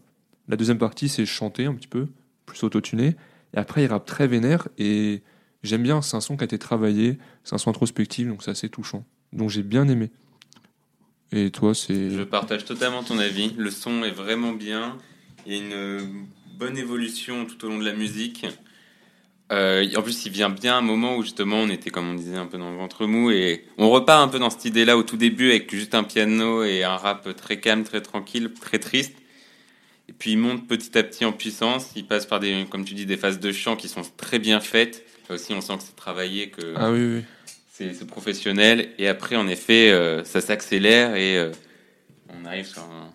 La 0.47 0.55
deuxième 0.55 0.77
partie, 0.77 1.09
c'est 1.09 1.25
chanter 1.25 1.65
un 1.65 1.73
petit 1.73 1.87
peu, 1.87 2.07
plus 2.45 2.63
autotuné. 2.63 3.15
Et 3.53 3.57
après, 3.57 3.83
il 3.83 3.87
rappe 3.87 4.05
très 4.05 4.27
vénère. 4.27 4.67
Et 4.77 5.23
j'aime 5.67 5.83
bien, 5.83 6.01
c'est 6.01 6.17
un 6.17 6.21
son 6.21 6.37
qui 6.37 6.43
a 6.43 6.45
été 6.45 6.57
travaillé. 6.57 7.17
C'est 7.43 7.55
un 7.55 7.57
son 7.57 7.69
introspectif, 7.69 8.27
donc 8.27 8.43
c'est 8.43 8.51
assez 8.51 8.69
touchant. 8.69 9.05
Donc 9.33 9.49
j'ai 9.49 9.63
bien 9.63 9.87
aimé. 9.87 10.09
Et 11.31 11.51
toi, 11.51 11.75
c'est. 11.75 12.09
Je 12.09 12.23
partage 12.23 12.65
totalement 12.65 13.03
ton 13.03 13.19
avis. 13.19 13.53
Le 13.57 13.69
son 13.69 14.03
est 14.03 14.11
vraiment 14.11 14.53
bien. 14.53 14.97
Il 15.45 15.53
y 15.53 15.55
a 15.55 15.59
une 15.59 16.25
bonne 16.57 16.77
évolution 16.77 17.45
tout 17.45 17.65
au 17.65 17.69
long 17.69 17.77
de 17.77 17.85
la 17.85 17.93
musique. 17.93 18.45
Euh, 19.51 19.87
en 19.95 20.01
plus, 20.01 20.25
il 20.25 20.31
vient 20.31 20.49
bien 20.49 20.75
à 20.75 20.77
un 20.77 20.81
moment 20.81 21.15
où 21.15 21.23
justement 21.23 21.57
on 21.57 21.69
était, 21.69 21.89
comme 21.89 22.09
on 22.09 22.15
disait, 22.15 22.35
un 22.35 22.47
peu 22.47 22.57
dans 22.57 22.69
le 22.69 22.77
ventre 22.77 23.05
mou 23.05 23.31
et 23.31 23.65
on 23.77 23.89
repart 23.89 24.21
un 24.21 24.27
peu 24.27 24.39
dans 24.39 24.49
cette 24.49 24.65
idée-là 24.65 24.97
au 24.97 25.03
tout 25.03 25.15
début 25.15 25.51
avec 25.51 25.73
juste 25.73 25.95
un 25.95 26.03
piano 26.03 26.63
et 26.63 26.83
un 26.83 26.97
rap 26.97 27.33
très 27.35 27.59
calme, 27.59 27.83
très 27.83 28.01
tranquille, 28.01 28.51
très 28.59 28.79
triste. 28.79 29.13
Et 30.09 30.13
puis 30.13 30.31
il 30.31 30.37
monte 30.37 30.67
petit 30.67 30.97
à 30.97 31.03
petit 31.03 31.23
en 31.23 31.31
puissance. 31.31 31.91
Il 31.95 32.05
passe 32.05 32.25
par 32.25 32.39
des, 32.39 32.65
comme 32.69 32.83
tu 32.83 32.93
dis, 32.93 33.05
des 33.05 33.17
phases 33.17 33.39
de 33.39 33.51
chant 33.51 33.75
qui 33.75 33.87
sont 33.87 34.03
très 34.17 34.39
bien 34.39 34.59
faites. 34.59 35.05
Là 35.29 35.35
aussi, 35.35 35.53
on 35.53 35.61
sent 35.61 35.77
que 35.77 35.83
c'est 35.83 35.95
travaillé, 35.95 36.49
que 36.49 36.73
Ah 36.75 36.91
oui, 36.91 37.23
oui. 37.79 37.89
c'est 37.93 38.07
professionnel. 38.07 38.89
Et 38.97 39.07
après, 39.07 39.35
en 39.35 39.47
effet, 39.47 39.91
euh, 39.91 40.23
ça 40.23 40.41
s'accélère 40.41 41.15
et 41.15 41.37
euh, 41.37 41.51
on 42.29 42.45
arrive 42.45 42.65
sur 42.65 42.81
un, 42.83 43.11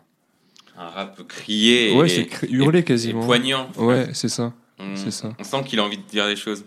un 0.82 0.88
rap 0.88 1.26
crié 1.26 1.94
Ouais, 1.94 2.06
et, 2.06 2.08
c'est 2.08 2.26
cri- 2.26 2.48
hurlé 2.50 2.80
et 2.80 2.84
quasiment. 2.84 3.24
poignant. 3.24 3.68
Ouais, 3.78 4.08
c'est 4.12 4.28
ça. 4.28 4.52
On, 4.78 4.96
c'est 4.96 5.10
ça. 5.10 5.32
on 5.38 5.44
sent 5.44 5.62
qu'il 5.66 5.78
a 5.78 5.84
envie 5.84 5.98
de 5.98 6.02
dire 6.02 6.26
des 6.26 6.36
choses. 6.36 6.64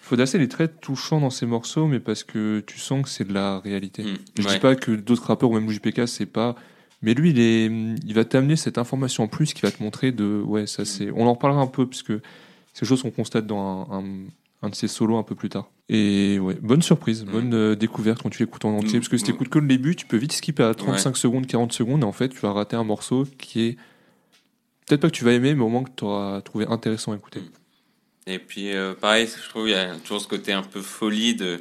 Faudacé, 0.00 0.38
il 0.38 0.42
est 0.44 0.48
très 0.48 0.68
touchant 0.68 1.20
dans 1.20 1.28
ses 1.30 1.44
morceaux, 1.44 1.86
mais 1.86 2.00
parce 2.00 2.24
que 2.24 2.60
tu 2.66 2.78
sens 2.78 3.02
que 3.04 3.08
c'est 3.10 3.28
de 3.28 3.34
la 3.34 3.58
réalité. 3.60 4.02
Mm, 4.04 4.16
Je 4.38 4.42
ouais. 4.48 4.54
dis 4.54 4.58
pas 4.60 4.74
que 4.74 4.92
d'autres 4.92 5.24
rappeurs 5.26 5.50
ou 5.50 5.54
même 5.54 5.68
JPK, 5.70 6.08
c'est 6.08 6.24
pas. 6.26 6.54
Mais 7.02 7.14
lui, 7.14 7.30
il, 7.30 7.38
est, 7.38 7.66
il 7.66 8.14
va 8.14 8.24
t'amener 8.24 8.56
cette 8.56 8.78
information 8.78 9.24
en 9.24 9.28
plus 9.28 9.52
qui 9.54 9.60
va 9.62 9.70
te 9.70 9.80
montrer 9.82 10.10
de. 10.10 10.42
Ouais, 10.44 10.66
ça 10.66 10.84
c'est. 10.84 11.10
On 11.12 11.26
en 11.26 11.34
reparlera 11.34 11.60
un 11.60 11.66
peu, 11.66 11.86
puisque 11.86 12.12
c'est 12.72 12.82
des 12.82 12.88
choses 12.88 13.02
qu'on 13.02 13.10
constate 13.10 13.46
dans 13.46 13.86
un, 13.90 13.98
un, 13.98 14.04
un 14.62 14.70
de 14.70 14.74
ses 14.74 14.88
solos 14.88 15.16
un 15.18 15.22
peu 15.22 15.34
plus 15.34 15.48
tard. 15.48 15.70
Et 15.88 16.38
ouais, 16.38 16.54
bonne 16.60 16.82
surprise, 16.82 17.24
Mm. 17.24 17.30
bonne 17.30 17.54
euh, 17.54 17.74
découverte 17.76 18.22
quand 18.22 18.30
tu 18.30 18.42
l'écoutes 18.42 18.64
en 18.64 18.76
entier. 18.76 18.98
Mm. 18.98 19.00
Parce 19.00 19.08
que 19.08 19.16
si 19.16 19.24
t'écoutes 19.24 19.48
que 19.48 19.58
le 19.58 19.66
début, 19.68 19.94
tu 19.96 20.06
peux 20.06 20.16
vite 20.16 20.32
skipper 20.32 20.64
à 20.64 20.74
35 20.74 21.16
secondes, 21.16 21.46
40 21.46 21.72
secondes, 21.72 22.02
et 22.02 22.06
en 22.06 22.12
fait, 22.12 22.28
tu 22.30 22.38
vas 22.40 22.52
rater 22.52 22.76
un 22.76 22.84
morceau 22.84 23.26
qui 23.38 23.62
est. 23.62 23.76
Peut-être 24.86 25.00
pas 25.02 25.08
que 25.10 25.14
tu 25.14 25.24
vas 25.24 25.32
aimer, 25.32 25.54
mais 25.54 25.62
au 25.62 25.68
moins 25.68 25.84
que 25.84 25.90
tu 25.96 26.04
auras 26.04 26.40
trouvé 26.40 26.66
intéressant 26.66 27.12
à 27.12 27.16
écouter. 27.16 27.40
Et 28.26 28.38
puis, 28.38 28.72
euh, 28.74 28.94
pareil, 28.94 29.26
je 29.26 29.48
trouve 29.48 29.68
il 29.68 29.72
y 29.72 29.74
a 29.74 29.94
toujours 29.96 30.20
ce 30.20 30.28
côté 30.28 30.52
un 30.52 30.62
peu 30.62 30.80
folie 30.80 31.34
de, 31.34 31.60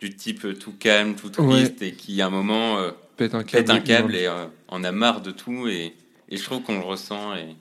du 0.00 0.14
type 0.14 0.44
euh, 0.44 0.54
tout 0.54 0.72
calme, 0.78 1.14
tout 1.14 1.30
triste, 1.30 1.82
et 1.82 1.92
qui, 1.92 2.20
à 2.22 2.26
un 2.26 2.30
moment, 2.30 2.78
euh, 2.78 2.90
Pète 3.16 3.34
un 3.34 3.42
câble. 3.42 3.64
pète 3.64 3.70
un 3.70 3.80
câble 3.80 4.14
il- 4.14 4.22
et 4.22 4.30
en 4.68 4.84
a 4.84 4.92
marre 4.92 5.22
de 5.22 5.30
tout. 5.30 5.66
Et, 5.68 5.94
et 6.28 6.36
je 6.36 6.44
trouve 6.44 6.62
qu'on 6.62 6.78
le 6.78 6.84
ressent 6.84 7.34
et, 7.34 7.56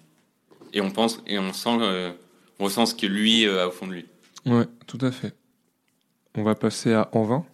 et 0.73 0.81
on 0.81 0.91
pense 0.91 1.21
et 1.25 1.39
on 1.39 1.51
sent, 1.53 1.69
on 2.59 2.63
ressent 2.63 2.85
ce 2.85 2.93
que 2.95 3.07
lui 3.07 3.45
a 3.47 3.67
au 3.67 3.71
fond 3.71 3.87
de 3.87 3.93
lui. 3.93 4.05
Ouais, 4.47 4.65
tout 4.87 4.97
à 5.01 5.11
fait. 5.11 5.35
On 6.35 6.43
va 6.43 6.55
passer 6.55 6.93
à 6.93 7.09
En 7.13 7.23
vain. 7.23 7.45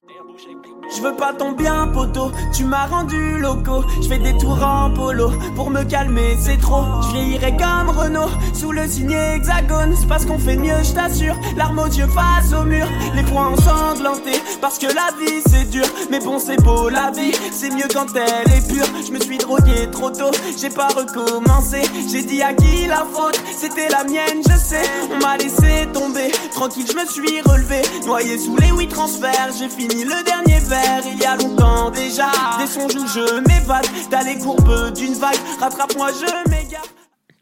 Je 0.96 1.02
veux 1.02 1.16
pas 1.16 1.34
ton 1.34 1.54
bien, 1.54 1.88
poteau. 1.88 2.32
Tu 2.54 2.66
m'as 2.66 2.86
rendu 2.86 3.38
loco. 3.40 3.84
Je 4.02 4.08
fais 4.08 4.20
des 4.20 4.38
tours 4.38 4.64
en 4.64 4.92
polo. 4.92 5.32
Pour 5.56 5.72
me 5.72 5.84
calmer, 5.84 6.38
c'est 6.40 6.58
trop. 6.58 6.84
Je 7.12 7.50
comme 7.58 7.90
Renault. 7.90 8.30
Sous 8.54 8.72
le 8.72 8.88
signe 8.88 9.12
hexagone. 9.12 9.96
C'est 10.00 10.08
parce 10.08 10.26
qu'on 10.26 10.38
fait 10.38 10.56
mieux, 10.56 10.84
je 10.84 10.94
t'assure. 10.94 11.36
L'arme 11.58 11.80
aux 11.80 11.88
yeux 11.88 12.08
face 12.08 12.54
au 12.54 12.64
mur. 12.64 12.86
Les 13.16 13.24
poings 13.24 13.54
ensanglantés. 13.54 14.42
Parce 14.62 14.78
que 14.78 14.86
la 14.88 15.10
vie, 15.20 15.42
c'est 15.48 15.70
dur. 15.70 15.86
Mais 16.12 16.20
bon, 16.20 16.38
c'est 16.38 16.62
beau, 16.62 16.90
la 16.90 17.12
vie. 17.12 17.34
C'est 17.52 17.72
mieux 17.72 17.88
quand 17.92 18.08
elle 18.16 18.54
est 18.54 18.68
pure. 18.68 18.86
Je 19.06 19.12
me 19.12 19.20
suis 19.20 19.38
drogué 19.40 19.90
trop 19.92 20.12
tôt. 20.12 20.32
J'ai 20.60 20.70
pas 20.70 20.90
recommencé. 20.90 21.82
J'ai 22.12 22.24
dit 22.24 22.42
à 22.42 22.54
qui 22.54 22.86
la 22.88 23.06
faute? 23.12 23.42
C'était 23.58 23.90
la 23.90 24.04
mienne, 24.04 24.42
je 24.48 24.58
sais. 24.58 24.84
On 25.12 25.20
m'a 25.20 25.38
laissé 25.38 25.88
tomber. 25.92 26.32
Tranquille, 26.52 26.86
je 26.88 26.96
me 26.96 27.06
suis 27.06 27.42
relevé. 27.42 27.82
Noyé 28.06 28.38
sous 28.38 28.56
les 28.58 28.70
huit 28.70 28.90
transferts. 28.90 29.50
J'ai 29.58 29.70
fini 29.70 30.04
le 30.04 30.24
dernier 30.24 30.60
verre. 30.60 30.83
Il 31.06 31.20
y 31.20 31.26
a 31.26 31.38
longtemps 31.38 31.92
déjà. 31.92 32.32
Des 32.60 32.68
songes 32.68 32.96
où 32.96 33.08
je 33.08 33.42
m'évade. 33.48 33.86
T'as 34.10 34.24
les 34.24 34.38
courbes 34.38 34.94
d'une 34.94 35.14
vague. 35.14 35.38
Rattrape-moi, 35.60 36.10
je 36.12 36.50
m'égare. 36.50 36.86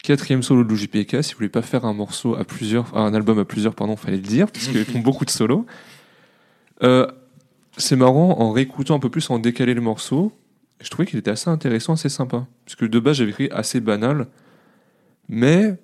Quatrième 0.03 0.41
solo 0.41 0.63
de 0.63 0.75
JPK, 0.75 1.23
si 1.23 1.33
vous 1.33 1.37
voulez 1.37 1.49
pas 1.49 1.61
faire 1.61 1.85
un 1.85 1.93
morceau 1.93 2.35
à 2.35 2.43
plusieurs, 2.43 2.97
un 2.97 3.13
album 3.13 3.37
à 3.37 3.45
plusieurs, 3.45 3.75
pardon, 3.75 3.95
fallait 3.95 4.17
le 4.17 4.23
dire, 4.23 4.47
parce 4.51 4.67
qu'ils 4.67 4.85
font 4.91 4.99
beaucoup 4.99 5.25
de 5.25 5.29
solos. 5.29 5.65
Euh, 6.81 7.05
c'est 7.77 7.95
marrant, 7.95 8.39
en 8.39 8.51
réécoutant 8.51 8.95
un 8.95 8.99
peu 8.99 9.09
plus, 9.09 9.29
en 9.29 9.37
décaler 9.37 9.75
le 9.75 9.81
morceau, 9.81 10.31
je 10.81 10.89
trouvais 10.89 11.05
qu'il 11.05 11.19
était 11.19 11.31
assez 11.31 11.49
intéressant, 11.49 11.93
assez 11.93 12.09
sympa. 12.09 12.47
Parce 12.65 12.75
que 12.75 12.85
de 12.85 12.99
base, 12.99 13.17
j'avais 13.17 13.29
écrit 13.29 13.49
assez 13.51 13.79
banal, 13.79 14.27
mais 15.29 15.77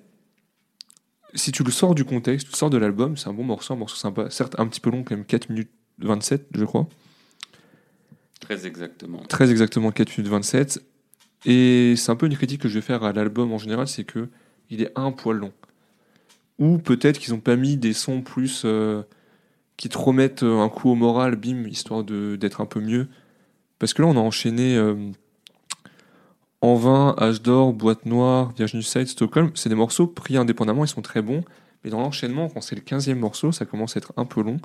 si 1.34 1.52
tu 1.52 1.62
le 1.62 1.70
sors 1.70 1.94
du 1.94 2.04
contexte, 2.04 2.46
tu 2.46 2.52
le 2.52 2.56
sors 2.56 2.70
de 2.70 2.78
l'album, 2.78 3.16
c'est 3.16 3.28
un 3.28 3.32
bon 3.32 3.44
morceau, 3.44 3.74
un 3.74 3.76
morceau 3.76 3.96
sympa. 3.96 4.30
Certes, 4.30 4.56
un 4.58 4.66
petit 4.66 4.80
peu 4.80 4.90
long, 4.90 5.04
quand 5.04 5.14
même, 5.14 5.24
4 5.24 5.50
minutes 5.50 5.70
27, 6.00 6.48
je 6.54 6.64
crois. 6.64 6.88
Très 8.48 8.66
exactement. 8.66 9.18
Très 9.28 9.50
exactement 9.50 9.90
4 9.92 10.16
minutes 10.16 10.32
27. 10.32 10.82
Et 11.44 11.94
c'est 11.96 12.10
un 12.10 12.16
peu 12.16 12.24
une 12.24 12.34
critique 12.34 12.62
que 12.62 12.68
je 12.68 12.74
vais 12.76 12.80
faire 12.80 13.04
à 13.04 13.12
l'album 13.12 13.52
en 13.52 13.58
général, 13.58 13.86
c'est 13.86 14.04
que 14.04 14.28
il 14.70 14.80
est 14.80 14.90
un 14.96 15.12
poil 15.12 15.36
long. 15.36 15.52
Ou 16.58 16.78
peut-être 16.78 17.18
qu'ils 17.18 17.34
n'ont 17.34 17.40
pas 17.40 17.56
mis 17.56 17.76
des 17.76 17.92
sons 17.92 18.22
plus 18.22 18.62
euh, 18.64 19.02
qui 19.76 19.90
te 19.90 19.98
remettent 19.98 20.44
euh, 20.44 20.60
un 20.60 20.70
coup 20.70 20.88
au 20.88 20.94
moral, 20.94 21.36
bim, 21.36 21.66
histoire 21.68 22.04
d'être 22.04 22.62
un 22.62 22.66
peu 22.66 22.80
mieux. 22.80 23.08
Parce 23.78 23.92
que 23.92 24.00
là, 24.00 24.08
on 24.08 24.16
a 24.16 24.20
enchaîné 24.20 24.78
euh, 24.78 24.94
En 26.62 26.74
vain, 26.74 27.16
H 27.18 27.42
d'or, 27.42 27.74
Boîte 27.74 28.06
noire, 28.06 28.54
Virginie 28.56 28.82
Side, 28.82 29.08
Stockholm. 29.08 29.50
C'est 29.56 29.68
des 29.68 29.74
morceaux 29.74 30.06
pris 30.06 30.38
indépendamment, 30.38 30.86
ils 30.86 30.88
sont 30.88 31.02
très 31.02 31.20
bons. 31.20 31.44
Mais 31.84 31.90
dans 31.90 32.00
l'enchaînement, 32.00 32.48
quand 32.48 32.62
c'est 32.62 32.76
le 32.76 32.82
15e 32.82 33.14
morceau, 33.16 33.52
ça 33.52 33.66
commence 33.66 33.94
à 33.96 33.98
être 33.98 34.14
un 34.16 34.24
peu 34.24 34.42
long. 34.42 34.58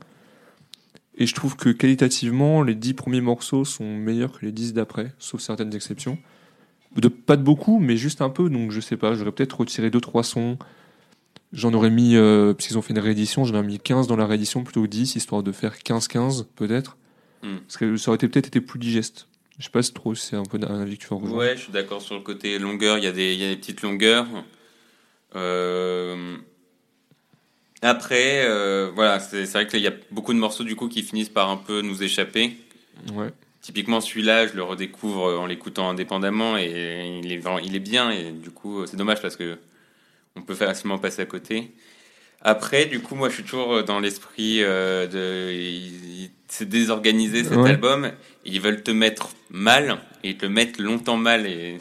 Et 1.24 1.26
je 1.26 1.34
trouve 1.34 1.56
que 1.56 1.70
qualitativement, 1.70 2.64
les 2.64 2.76
10 2.76 2.96
premiers 2.96 3.22
morceaux 3.22 3.64
sont 3.64 3.96
meilleurs 3.96 4.34
que 4.38 4.46
les 4.46 4.52
10 4.52 4.74
d'après, 4.74 5.14
sauf 5.20 5.40
certaines 5.40 5.74
exceptions. 5.74 6.18
De, 6.98 7.08
pas 7.08 7.38
de 7.38 7.44
beaucoup, 7.44 7.80
mais 7.80 7.96
juste 7.96 8.22
un 8.22 8.30
peu, 8.30 8.50
donc 8.50 8.72
je 8.72 8.82
sais 8.82 8.98
pas, 8.98 9.14
j'aurais 9.14 9.32
peut-être 9.32 9.58
retiré 9.62 9.90
2-3 9.90 10.24
sons. 10.24 10.58
J'en 11.54 11.74
aurais 11.74 11.92
mis, 11.92 12.18
euh, 12.18 12.54
puisqu'ils 12.54 12.78
ont 12.78 12.82
fait 12.82 12.92
une 12.92 13.00
réédition, 13.00 13.46
j'en 13.46 13.54
aurais 13.54 13.64
mis 13.66 13.80
15 13.80 14.08
dans 14.08 14.18
la 14.18 14.28
réédition 14.28 14.66
plutôt 14.66 14.82
que 14.82 14.88
10, 14.88 15.16
histoire 15.16 15.44
de 15.44 15.54
faire 15.54 15.78
15-15 15.78 16.44
peut-être. 16.58 16.98
Hmm. 17.42 17.60
Parce 17.66 17.78
que 17.78 17.96
ça 17.96 18.12
aurait 18.12 18.18
été- 18.18 18.28
peut-être 18.28 18.48
été 18.48 18.60
plus 18.60 18.78
digeste. 18.78 19.30
Je 19.60 19.64
sais 19.64 19.72
pas 19.72 19.82
si 19.82 19.94
trop, 19.94 20.16
c'est 20.16 20.36
un 20.36 20.44
peu 20.44 20.60
un 20.62 20.82
avis 20.82 20.98
que 20.98 21.06
tu 21.06 21.14
rejoindre. 21.14 21.38
Ouais, 21.38 21.56
je 21.56 21.62
suis 21.62 21.72
d'accord 21.72 22.02
sur 22.02 22.16
le 22.16 22.22
côté 22.22 22.60
longueur. 22.60 22.98
Il 22.98 23.06
y 23.06 23.08
a 23.08 23.14
des, 23.14 23.34
il 23.34 23.40
y 23.40 23.46
a 23.46 23.50
des 23.50 23.56
petites 23.56 23.82
longueurs. 23.82 24.28
Euh, 25.38 26.36
Après, 27.84 28.46
euh, 28.48 28.90
voilà, 28.96 29.20
c'est 29.20 29.44
vrai 29.52 29.68
qu'il 29.68 29.82
y 29.82 29.88
a 29.88 29.94
beaucoup 30.10 30.34
de 30.34 30.40
morceaux 30.40 30.64
du 30.64 30.76
coup 30.76 30.88
qui 30.88 31.04
finissent 31.04 31.30
par 31.30 31.50
un 31.50 31.58
peu 31.58 31.82
nous 31.82 32.02
échapper. 32.02 32.56
Ouais. 33.14 33.28
Typiquement 33.62 34.02
celui-là, 34.02 34.48
je 34.48 34.54
le 34.54 34.64
redécouvre 34.64 35.40
en 35.40 35.46
l'écoutant 35.46 35.90
indépendamment 35.90 36.58
et 36.58 37.20
il 37.24 37.32
est, 37.32 37.38
vraiment- 37.38 37.60
il 37.60 37.76
est 37.76 37.80
bien 37.80 38.10
et 38.12 38.32
du 38.32 38.50
coup 38.52 38.86
c'est 38.86 38.98
dommage 38.98 39.22
parce 39.22 39.36
que 39.36 39.58
on 40.36 40.42
peut 40.42 40.56
facilement 40.56 40.98
passer 40.98 41.22
à 41.22 41.26
côté. 41.26 41.72
Après, 42.42 42.86
du 42.88 43.00
coup, 43.00 43.16
moi 43.16 43.30
je 43.30 43.36
suis 43.36 43.44
toujours 43.44 43.84
dans 43.84 44.00
l'esprit 44.00 44.58
euh, 44.64 45.08
de, 45.08 46.30
c'est 46.48 46.68
désorganisé 46.68 47.44
cet 47.44 47.58
Ouais. 47.58 47.70
album. 47.70 48.12
Ils 48.46 48.60
veulent 48.60 48.84
te 48.84 48.92
mettre 48.92 49.30
mal 49.50 49.98
et 50.24 50.30
ils 50.32 50.38
te 50.38 50.46
le 50.46 50.52
mettent 50.52 50.78
longtemps 50.80 51.16
mal 51.18 51.46
et 51.46 51.78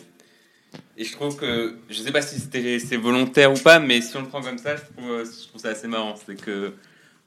et 0.97 1.05
je 1.05 1.13
trouve 1.13 1.37
que 1.37 1.77
je 1.91 2.01
sais 2.03 2.13
pas 2.13 2.23
si 2.23 2.39
c'est 2.41 2.97
volontaire 2.97 3.53
ou 3.53 3.59
pas, 3.59 3.79
mais 3.79 4.01
si 4.01 4.17
on 4.17 4.21
le 4.23 4.27
prend 4.29 4.43
comme 4.43 4.59
ça, 4.59 4.77
je 4.77 4.83
trouve, 4.83 5.25
je 5.25 5.49
trouve 5.49 5.61
ça 5.61 5.69
assez 5.71 5.89
marrant. 5.89 6.15
C'est 6.27 6.41
que 6.41 6.75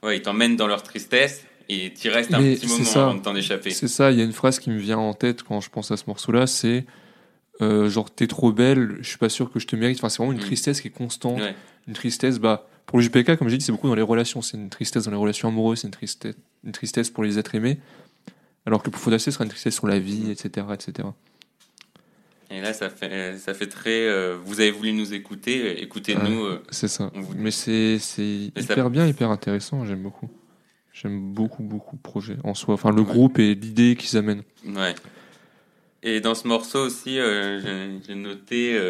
ouais, 0.02 0.18
ils 0.18 0.22
t'emmènent 0.22 0.56
dans 0.56 0.66
leur 0.66 0.82
tristesse 0.82 1.42
et 1.68 1.92
tu 1.94 2.08
restes 2.10 2.32
un 2.32 2.40
Mais 2.40 2.54
petit 2.54 2.66
moment 2.68 2.84
ça. 2.84 3.02
avant 3.04 3.14
de 3.14 3.20
t'en 3.22 3.34
échapper. 3.34 3.70
C'est 3.70 3.88
ça, 3.88 4.10
il 4.12 4.18
y 4.18 4.20
a 4.20 4.24
une 4.24 4.32
phrase 4.32 4.58
qui 4.58 4.70
me 4.70 4.78
vient 4.78 4.98
en 4.98 5.14
tête 5.14 5.42
quand 5.42 5.60
je 5.60 5.68
pense 5.70 5.90
à 5.90 5.96
ce 5.96 6.04
morceau-là, 6.06 6.46
c'est 6.46 6.84
euh, 7.62 7.88
genre 7.88 8.10
t'es 8.14 8.26
trop 8.26 8.52
belle, 8.52 8.96
je 9.00 9.08
suis 9.08 9.18
pas 9.18 9.28
sûr 9.30 9.50
que 9.50 9.58
je 9.58 9.66
te 9.66 9.74
mérite. 9.76 9.98
Enfin, 9.98 10.08
c'est 10.10 10.18
vraiment 10.18 10.32
une 10.32 10.38
Mm. 10.38 10.42
tristesse 10.42 10.80
qui 10.80 10.88
est 10.88 10.90
constante. 10.90 11.40
Ouais. 11.40 11.54
Une 11.88 11.94
tristesse, 11.94 12.38
bah, 12.38 12.68
Pour 12.86 12.98
le 12.98 13.04
JPK, 13.04 13.36
comme 13.36 13.48
j'ai 13.48 13.56
dit, 13.58 13.64
c'est 13.64 13.72
beaucoup 13.72 13.88
dans 13.88 13.94
les 13.96 14.02
relations. 14.02 14.42
C'est 14.42 14.56
une 14.56 14.68
tristesse 14.70 15.04
dans 15.06 15.10
les 15.10 15.16
relations 15.16 15.48
amoureuses, 15.48 15.80
c'est 15.80 15.88
une 15.88 15.92
tristesse, 15.92 16.36
une 16.64 16.70
tristesse 16.72 17.10
pour 17.10 17.24
les 17.24 17.36
êtres 17.38 17.54
aimés. 17.56 17.78
Alors 18.64 18.80
que 18.82 18.90
pour 18.90 19.00
Faudacé, 19.00 19.24
ce 19.26 19.30
sera 19.32 19.44
une 19.44 19.50
tristesse 19.50 19.74
sur 19.74 19.86
la 19.88 19.98
vie, 19.98 20.30
etc. 20.30 20.66
etc. 20.72 21.08
Et 22.50 22.60
là, 22.60 22.72
ça 22.72 22.88
fait, 22.90 23.36
ça 23.38 23.54
fait 23.54 23.66
très. 23.66 24.06
euh, 24.06 24.36
vous 24.44 24.60
avez 24.60 24.70
voulu 24.70 24.92
nous 24.92 25.12
écouter, 25.14 25.82
écoutez-nous. 25.82 26.44
euh, 26.44 26.62
C'est 26.70 26.86
ça. 26.88 27.10
Vous- 27.14 27.34
Mais 27.36 27.50
c'est 27.50 27.98
ça- 27.98 28.22
hyper 28.22 28.88
bien, 28.90 29.06
hyper 29.06 29.30
intéressant. 29.30 29.84
J'aime 29.84 30.02
beaucoup. 30.02 30.30
J'aime 30.92 31.32
beaucoup, 31.32 31.62
beaucoup 31.64 31.96
le 31.96 32.02
projet 32.02 32.36
en 32.44 32.54
soi. 32.54 32.74
Enfin, 32.74 32.90
le 32.92 33.02
Ouais. 33.02 33.04
groupe 33.04 33.38
et 33.38 33.54
l'idée 33.54 33.96
qu'ils 33.96 34.16
amènent. 34.16 34.42
Ouais. 34.64 34.94
Et 36.02 36.20
dans 36.20 36.34
ce 36.36 36.46
morceau 36.46 36.78
aussi, 36.86 37.18
euh, 37.18 37.60
j'ai- 38.06 38.14
noté 38.14 38.80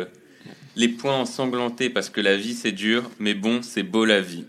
les 0.77 0.89
points 0.89 1.17
ensanglantés 1.17 1.89
parce 1.89 2.11
que 2.11 2.21
la 2.21 2.37
vie 2.37 2.53
c'est 2.55 2.73
dur, 2.73 3.11
mais 3.19 3.33
bon, 3.35 3.63
c'est 3.63 3.83
beau 3.83 4.05
la 4.05 4.21
vie. 4.21 4.45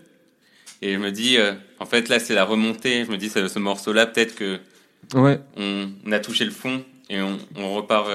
Et 0.81 0.93
je 0.93 0.99
me 0.99 1.11
dis, 1.11 1.37
en 1.79 1.85
fait, 1.85 2.09
là 2.09 2.19
c'est 2.19 2.35
la 2.35 2.43
remontée. 2.43 3.05
Je 3.05 3.11
me 3.11 3.17
dis, 3.17 3.29
ce, 3.29 3.47
ce 3.47 3.57
morceau-là, 3.59 4.05
peut-être 4.05 4.35
que 4.35 4.59
Ouais, 5.15 5.39
on, 5.55 5.89
on 6.05 6.11
a 6.11 6.19
touché 6.19 6.43
le 6.43 6.51
fond 6.51 6.83
et 7.09 7.21
on, 7.21 7.37
on 7.55 7.73
repart 7.73 8.09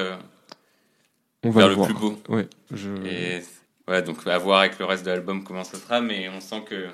on 1.45 1.51
va 1.51 1.61
vers 1.61 1.69
le 1.69 1.75
voir. 1.75 1.89
plus 1.89 1.99
beau. 1.99 2.17
Ouais, 2.29 2.49
je... 2.73 2.91
Et 3.07 3.43
ouais, 3.89 4.03
donc 4.03 4.27
à 4.27 4.39
voir 4.39 4.61
avec 4.61 4.79
le 4.79 4.85
reste 4.85 5.05
de 5.05 5.11
l'album 5.11 5.45
comment 5.45 5.65
ça 5.65 5.79
sera, 5.79 6.01
mais 6.01 6.29
on 6.29 6.41
sent 6.41 6.63
que 6.69 6.89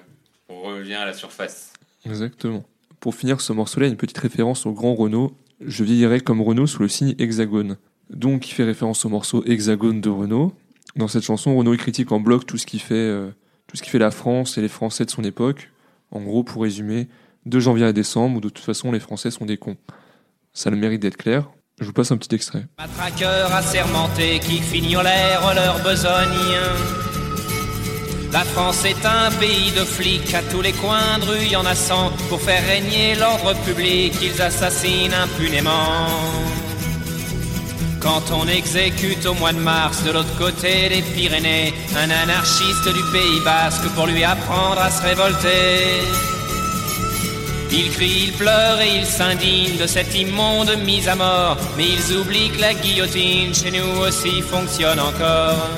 on 0.49 0.63
revient 0.63 0.95
à 0.95 1.05
la 1.05 1.13
surface. 1.13 1.73
Exactement. 2.07 2.65
Pour 3.01 3.15
finir 3.15 3.41
ce 3.41 3.53
morceau-là, 3.53 3.87
a 3.87 3.89
une 3.91 3.97
petite 3.97 4.19
référence 4.19 4.67
au 4.67 4.73
grand 4.73 4.95
Renault. 4.95 5.33
Je 5.61 5.85
vieillirai 5.85 6.21
comme 6.21 6.41
Renault 6.41 6.67
sous 6.67 6.83
le 6.83 6.89
signe 6.89 7.15
hexagone. 7.19 7.77
Donc, 8.11 8.49
il 8.49 8.53
fait 8.53 8.65
référence 8.65 9.05
au 9.05 9.09
morceau 9.09 9.45
Hexagone 9.45 10.01
de 10.01 10.09
Renault. 10.09 10.53
Dans 10.97 11.09
cette 11.09 11.25
chanson, 11.25 11.57
Renault 11.57 11.77
critique 11.77 12.11
en 12.11 12.21
bloc 12.21 12.47
tout 12.47 12.57
ce 12.57 12.67
qui 12.67 12.79
fait, 12.79 12.95
euh, 12.95 13.31
tout 13.67 13.77
ce 13.77 13.83
qui 13.83 13.91
fait 13.91 13.99
la 13.99 14.11
France 14.11 14.57
et 14.57 14.63
les 14.63 14.69
Français 14.69 15.05
de 15.05 15.11
son 15.11 15.23
époque. 15.25 15.71
En 16.11 16.23
gros, 16.23 16.43
pour 16.43 16.63
résumer, 16.63 17.09
de 17.45 17.61
janvier 17.61 17.85
à 17.85 17.93
décembre, 17.93 18.39
où 18.39 18.41
de 18.41 18.49
toute 18.49 18.65
façon 18.65 18.91
les 18.93 19.01
Français 19.01 19.31
sont 19.31 19.45
des 19.45 19.59
cons. 19.59 19.77
Ça 20.55 20.71
a 20.71 20.73
le 20.73 20.79
mérite 20.79 21.03
d'être 21.03 21.19
clair. 21.19 21.51
Je 21.81 21.87
vous 21.87 21.93
passe 21.93 22.11
un 22.11 22.17
petit 22.17 22.35
extrait. 22.35 22.67
Matraqueurs 22.79 23.55
assermentés 23.55 24.41
qui 24.41 24.61
fignolèrent 24.61 25.55
leur 25.55 25.79
besogne. 25.83 26.57
La 28.33 28.41
France 28.41 28.85
est 28.85 29.07
un 29.07 29.31
pays 29.39 29.71
de 29.73 29.85
flics, 29.85 30.35
à 30.35 30.43
tous 30.43 30.61
les 30.61 30.73
coins 30.73 31.19
de 31.21 31.25
rue 31.25 31.47
y 31.47 31.57
en 31.57 31.65
a 31.65 31.75
cent. 31.75 32.11
Pour 32.29 32.41
faire 32.41 32.63
régner 32.67 33.15
l'ordre 33.15 33.55
public, 33.65 34.13
ils 34.21 34.43
assassinent 34.43 35.15
impunément. 35.15 36.09
Quand 38.01 38.23
on 38.33 38.47
exécute 38.49 39.25
au 39.27 39.35
mois 39.35 39.53
de 39.53 39.59
mars 39.61 40.05
de 40.05 40.13
l'autre 40.13 40.37
côté 40.37 40.89
des 40.89 41.03
Pyrénées 41.03 41.75
un 41.97 42.11
anarchiste 42.11 42.89
du 42.89 43.03
Pays 43.13 43.41
Basque 43.45 43.89
pour 43.95 44.07
lui 44.07 44.25
apprendre 44.25 44.81
à 44.81 44.91
se 44.91 45.03
révolter. 45.03 46.03
Ils 47.71 47.91
crient, 47.91 48.29
ils 48.29 48.33
pleurent 48.33 48.81
et 48.81 48.99
ils 48.99 49.05
s'indignent 49.07 49.79
de 49.79 49.87
cette 49.87 50.15
immonde 50.19 50.71
mise 50.87 51.07
à 51.07 51.15
mort. 51.15 51.59
Mais 51.77 51.85
ils 51.85 52.17
oublient 52.17 52.51
que 52.51 52.61
la 52.61 52.73
guillotine 52.73 53.53
chez 53.53 53.71
nous 53.71 54.07
aussi 54.07 54.41
fonctionne 54.41 54.99
encore. 54.99 55.69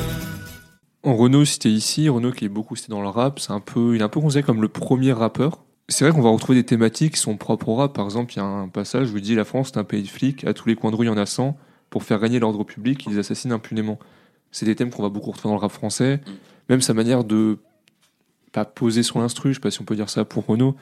En 1.03 1.16
Renault, 1.16 1.45
c'était 1.45 1.70
ici. 1.70 2.09
Renault 2.09 2.30
qui 2.30 2.45
est 2.45 2.49
beaucoup 2.49 2.76
c'était 2.76 2.91
dans 2.91 3.03
le 3.03 3.09
rap. 3.09 3.41
C'est 3.41 3.53
un 3.53 3.61
peu, 3.61 3.97
il 3.97 4.01
est 4.01 4.05
un 4.05 4.09
peu 4.09 4.20
considéré 4.20 4.45
comme 4.45 4.62
le 4.62 4.68
premier 4.68 5.12
rappeur. 5.12 5.64
C'est 5.88 6.05
vrai 6.05 6.14
qu'on 6.14 6.22
va 6.22 6.30
retrouver 6.30 6.59
des 6.61 6.66
thématiques 6.66 7.14
qui 7.14 7.20
sont 7.20 7.36
propres 7.36 7.68
au 7.70 7.74
rap. 7.74 7.93
Par 7.93 8.05
exemple, 8.05 8.32
il 8.34 8.36
y 8.36 8.41
a 8.41 8.45
un 8.45 8.68
passage 8.68 9.11
où 9.11 9.16
il 9.16 9.22
dit 9.22 9.34
la 9.34 9.45
France 9.45 9.72
est 9.74 9.78
un 9.78 9.84
pays 9.84 10.03
de 10.03 10.09
flics. 10.09 10.45
À 10.45 10.55
tous 10.55 10.68
les 10.68 10.76
coins 10.76 10.93
de 10.93 10.97
rue, 10.97 11.07
il 11.07 11.09
y 11.09 11.12
en 11.12 11.16
a 11.16 11.26
100. 11.26 11.57
Pour 11.88 12.05
faire 12.05 12.20
régner 12.20 12.38
l'ordre 12.38 12.62
public, 12.62 13.05
ils 13.11 13.18
assassinent 13.18 13.51
impunément. 13.51 13.99
C'est 14.53 14.66
des 14.66 14.76
thèmes 14.76 14.91
qu'on 14.91 15.03
va 15.03 15.09
beaucoup 15.09 15.32
retrouver 15.32 15.51
dans 15.51 15.57
le 15.57 15.61
rap 15.61 15.72
français. 15.72 16.20
Même 16.68 16.82
sa 16.82 16.95
manière 16.95 17.24
de 17.24 17.59
pas 18.53 18.64
poser 18.64 19.03
sur 19.03 19.18
l'instru, 19.18 19.51
je 19.51 19.55
sais 19.55 19.61
pas 19.61 19.70
si 19.72 19.80
on 19.80 19.84
peut 19.84 19.97
dire 19.97 20.09
ça 20.09 20.24
pour 20.24 20.47
Renault, 20.47 20.76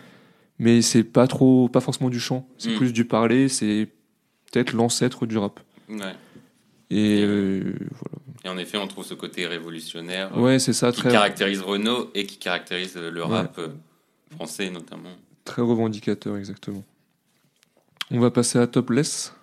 mais 0.58 0.82
c'est 0.82 1.04
pas 1.04 1.26
trop, 1.26 1.68
pas 1.68 1.80
forcément 1.80 2.10
du 2.10 2.20
chant. 2.20 2.46
C'est 2.58 2.70
Mm. 2.72 2.76
plus 2.76 2.92
du 2.92 3.04
parler. 3.04 3.48
C'est 3.48 3.88
peut-être 4.52 4.72
l'ancêtre 4.72 5.26
du 5.26 5.38
rap. 5.38 5.60
Ouais. 5.88 6.14
Et 6.90 7.22
euh, 7.22 7.74
Et 8.44 8.48
en 8.48 8.56
effet, 8.58 8.78
on 8.78 8.86
trouve 8.86 9.04
ce 9.04 9.14
côté 9.14 9.46
révolutionnaire 9.46 10.30
voilà. 10.30 10.44
Ouais, 10.44 10.58
c'est 10.58 10.72
ça, 10.72 10.90
qui 10.92 11.00
très, 11.00 11.10
caractérise 11.10 11.60
Renault 11.60 12.10
et 12.14 12.24
qui 12.26 12.38
caractérise 12.38 12.94
euh, 12.96 13.10
le 13.10 13.22
rap 13.22 13.58
euh, 13.58 13.68
français 14.34 14.70
notamment. 14.70 15.10
très 15.44 15.62
revendicateur, 15.62 16.36
exactement. 16.36 16.82
On 18.10 18.20
va 18.20 18.30
passer 18.30 18.58
à 18.58 18.66
Topless. 18.66 19.34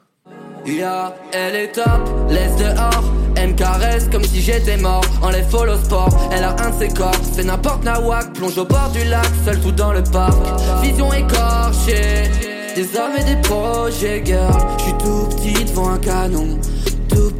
Ya, 0.65 1.13
elle 1.31 1.55
est 1.55 1.71
top, 1.73 1.85
laisse 2.27 2.55
dehors. 2.55 3.03
Elle 3.35 3.49
me 3.49 3.53
caresse 3.53 4.07
comme 4.11 4.23
si 4.23 4.41
j'étais 4.41 4.77
mort. 4.77 5.05
Enlève 5.21 5.47
follow 5.49 5.77
sport, 5.77 6.09
elle 6.31 6.43
a 6.43 6.55
un 6.59 6.71
de 6.71 6.79
ses 6.79 6.87
corps. 6.87 7.11
C'est 7.33 7.43
n'importe 7.43 7.83
nawak, 7.83 8.33
plonge 8.33 8.57
au 8.57 8.65
bord 8.65 8.89
du 8.91 9.03
lac, 9.03 9.27
seul 9.45 9.59
tout 9.59 9.71
dans 9.71 9.93
le 9.93 10.01
parc. 10.03 10.33
Vision 10.81 11.13
écorchée, 11.13 12.31
des 12.75 12.97
hommes 12.97 13.15
et 13.19 13.23
des 13.23 13.41
projets, 13.41 14.23
girl. 14.25 14.53
J'suis 14.79 14.93
tout 14.93 15.29
petit 15.35 15.65
devant 15.65 15.89
un 15.89 15.99
canon. 15.99 16.59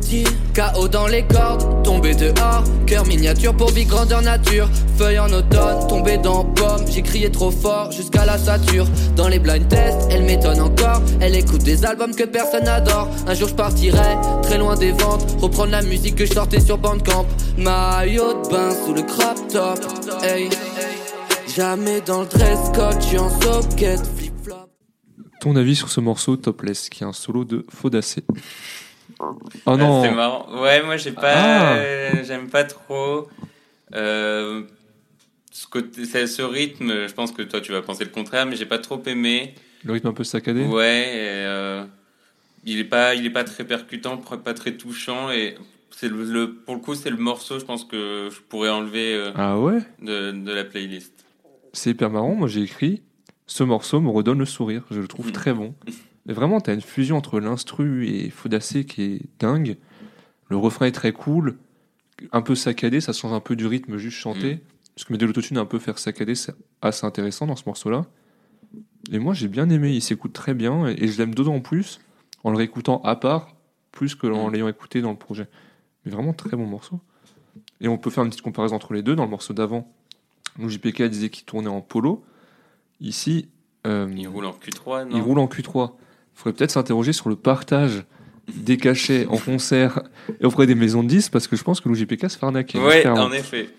Petit, 0.05 0.23
KO 0.53 0.87
dans 0.87 1.07
les 1.07 1.23
cordes, 1.23 1.83
tombé 1.83 2.13
dehors, 2.13 2.63
cœur 2.85 3.07
miniature 3.07 3.57
pour 3.57 3.71
vie 3.71 3.85
grandeur 3.85 4.21
nature, 4.21 4.69
feuille 4.97 5.17
en 5.17 5.31
automne, 5.33 5.87
tombé 5.87 6.19
dans 6.19 6.43
pomme, 6.45 6.85
j'ai 6.87 7.01
crié 7.01 7.31
trop 7.31 7.49
fort 7.49 7.91
jusqu'à 7.91 8.23
la 8.23 8.37
sature, 8.37 8.85
dans 9.15 9.27
les 9.27 9.39
blind 9.39 9.67
tests, 9.67 10.07
elle 10.11 10.23
m'étonne 10.23 10.61
encore, 10.61 11.01
elle 11.21 11.33
écoute 11.33 11.63
des 11.63 11.85
albums 11.85 12.13
que 12.13 12.23
personne 12.23 12.65
n'adore, 12.65 13.09
un 13.25 13.33
jour 13.33 13.49
je 13.49 13.55
partirai, 13.55 14.15
très 14.43 14.59
loin 14.59 14.75
des 14.75 14.91
ventes, 14.91 15.37
reprendre 15.41 15.71
la 15.71 15.81
musique 15.81 16.15
que 16.15 16.25
je 16.27 16.33
sortais 16.33 16.59
sur 16.59 16.77
Bandcamp, 16.77 17.25
maillot 17.57 18.43
de 18.43 18.49
bain 18.49 18.69
sous 18.85 18.93
le 18.93 19.01
crop 19.01 19.47
top, 19.47 19.79
hey, 20.23 20.49
jamais 21.55 22.01
dans 22.01 22.21
le 22.21 22.27
dress 22.27 22.59
code, 22.75 23.01
j'suis 23.01 23.17
en 23.17 23.29
socket, 23.41 23.99
flip 24.15 24.33
flop. 24.43 24.69
Ton 25.41 25.55
avis 25.55 25.75
sur 25.75 25.89
ce 25.89 25.99
morceau 25.99 26.35
Topless, 26.37 26.89
qui 26.89 27.03
est 27.03 27.07
un 27.07 27.13
solo 27.13 27.43
de 27.43 27.65
Faudacé 27.69 28.23
Oh 29.19 29.37
Ah, 29.65 29.77
non 29.77 30.01
c'est 30.03 30.11
marrant. 30.11 30.61
Ouais, 30.61 30.83
moi 30.83 30.97
j'ai 30.97 31.11
pas, 31.11 31.21
Ah. 31.35 31.73
euh, 31.75 32.23
j'aime 32.23 32.49
pas 32.49 32.63
trop 32.63 33.27
euh, 33.93 34.63
ce 35.51 35.67
côté, 35.67 36.05
ce 36.05 36.41
rythme. 36.41 37.07
Je 37.07 37.13
pense 37.13 37.31
que 37.31 37.41
toi 37.41 37.61
tu 37.61 37.71
vas 37.71 37.81
penser 37.81 38.03
le 38.03 38.09
contraire, 38.11 38.45
mais 38.45 38.55
j'ai 38.55 38.65
pas 38.65 38.79
trop 38.79 39.01
aimé. 39.05 39.55
Le 39.83 39.93
rythme 39.93 40.07
un 40.07 40.13
peu 40.13 40.23
saccadé 40.23 40.65
Ouais, 40.65 41.05
euh, 41.15 41.85
il 42.65 42.79
est 42.79 42.83
pas, 42.85 43.15
il 43.15 43.25
est 43.25 43.29
pas 43.31 43.43
très 43.43 43.63
percutant, 43.63 44.17
pas 44.17 44.53
très 44.53 44.75
touchant 44.75 45.31
et 45.31 45.55
c'est 45.91 46.09
le, 46.09 46.23
le- 46.25 46.53
pour 46.53 46.75
le 46.75 46.81
coup 46.81 46.95
c'est 46.95 47.09
le 47.11 47.17
morceau. 47.17 47.59
Je 47.59 47.65
pense 47.65 47.85
que 47.85 48.29
je 48.31 48.39
pourrais 48.41 48.69
enlever 48.69 49.13
euh, 49.15 49.31
Ah 49.35 49.59
ouais? 49.59 49.79
de, 50.01 50.31
de 50.31 50.51
la 50.51 50.63
playlist. 50.65 51.13
C'est 51.73 51.91
hyper 51.91 52.09
marrant, 52.09 52.35
moi 52.35 52.47
j'ai 52.47 52.61
écrit 52.63 53.03
Ce 53.47 53.63
morceau 53.63 54.01
me 54.01 54.09
redonne 54.09 54.39
le 54.39 54.45
sourire, 54.45 54.83
je 54.91 54.99
le 54.99 55.07
trouve 55.07 55.29
Mm. 55.29 55.31
très 55.33 55.53
bon. 55.53 55.73
Mais 56.25 56.33
vraiment, 56.33 56.59
t'as 56.59 56.73
une 56.73 56.81
fusion 56.81 57.17
entre 57.17 57.39
l'instru 57.39 58.07
et 58.07 58.29
Faudacé 58.29 58.85
qui 58.85 59.01
est 59.03 59.21
dingue. 59.39 59.77
Le 60.49 60.57
refrain 60.57 60.87
est 60.87 60.91
très 60.91 61.11
cool, 61.11 61.57
un 62.31 62.41
peu 62.41 62.55
saccadé, 62.55 63.01
ça 63.01 63.13
change 63.13 63.33
un 63.33 63.39
peu 63.39 63.55
du 63.55 63.67
rythme 63.67 63.97
juste 63.97 64.17
chanté. 64.17 64.55
Mm. 64.55 64.59
Parce 64.95 65.05
que 65.05 65.13
mettre 65.13 65.21
de 65.21 65.25
l'autotune 65.27 65.57
un 65.57 65.65
peu 65.65 65.77
faire 65.79 65.99
saccader, 65.99 66.35
c'est 66.35 66.53
assez 66.81 67.05
intéressant 67.05 67.45
dans 67.47 67.55
ce 67.55 67.63
morceau-là. 67.65 68.05
Et 69.11 69.19
moi 69.19 69.33
j'ai 69.33 69.47
bien 69.49 69.69
aimé, 69.69 69.91
il 69.91 70.01
s'écoute 70.01 70.33
très 70.33 70.53
bien 70.53 70.87
et 70.87 71.03
et 71.03 71.07
je 71.07 71.17
l'aime 71.17 71.35
d'autant 71.35 71.59
plus 71.59 71.99
en 72.43 72.51
le 72.51 72.57
réécoutant 72.57 73.01
à 73.03 73.15
part, 73.15 73.55
plus 73.91 74.15
que 74.15 74.27
en 74.27 74.49
Mm. 74.49 74.53
l'ayant 74.53 74.67
écouté 74.67 75.01
dans 75.01 75.11
le 75.11 75.17
projet. 75.17 75.47
Mais 76.05 76.11
vraiment 76.11 76.33
très 76.33 76.55
bon 76.55 76.65
morceau. 76.65 76.99
Et 77.81 77.87
on 77.87 77.97
peut 77.97 78.09
faire 78.09 78.23
une 78.23 78.29
petite 78.29 78.41
comparaison 78.43 78.75
entre 78.75 78.93
les 78.93 79.01
deux. 79.01 79.15
Dans 79.15 79.23
le 79.25 79.29
morceau 79.29 79.53
d'avant, 79.53 79.91
où 80.59 80.69
JPK 80.69 81.03
disait 81.03 81.29
qu'il 81.29 81.45
tournait 81.45 81.67
en 81.67 81.81
polo. 81.81 82.23
Ici, 83.01 83.49
euh, 83.85 84.09
Il 84.15 84.27
roule 84.27 84.45
en 84.45 84.51
Q3, 84.53 85.07
non 85.09 85.15
il 85.17 85.21
roule 85.21 85.39
en 85.39 85.47
Q3. 85.47 85.91
Il 86.35 86.39
faudrait 86.39 86.53
peut-être 86.57 86.71
s'interroger 86.71 87.13
sur 87.13 87.29
le 87.29 87.35
partage 87.35 88.03
des 88.55 88.77
cachets 88.77 89.25
en 89.27 89.37
concert 89.37 90.03
et 90.39 90.45
auprès 90.45 90.67
des 90.67 90.75
maisons 90.75 91.01
de 91.01 91.07
10 91.07 91.29
parce 91.29 91.47
que 91.47 91.55
je 91.55 91.63
pense 91.63 91.81
que 91.81 91.89
l'OJPK 91.89 92.29
se 92.29 92.37
fait 92.37 92.45
arnaquer. 92.45 92.77
Ouais, 92.79 93.01
clairement. 93.01 93.23
en 93.23 93.31
effet. 93.31 93.69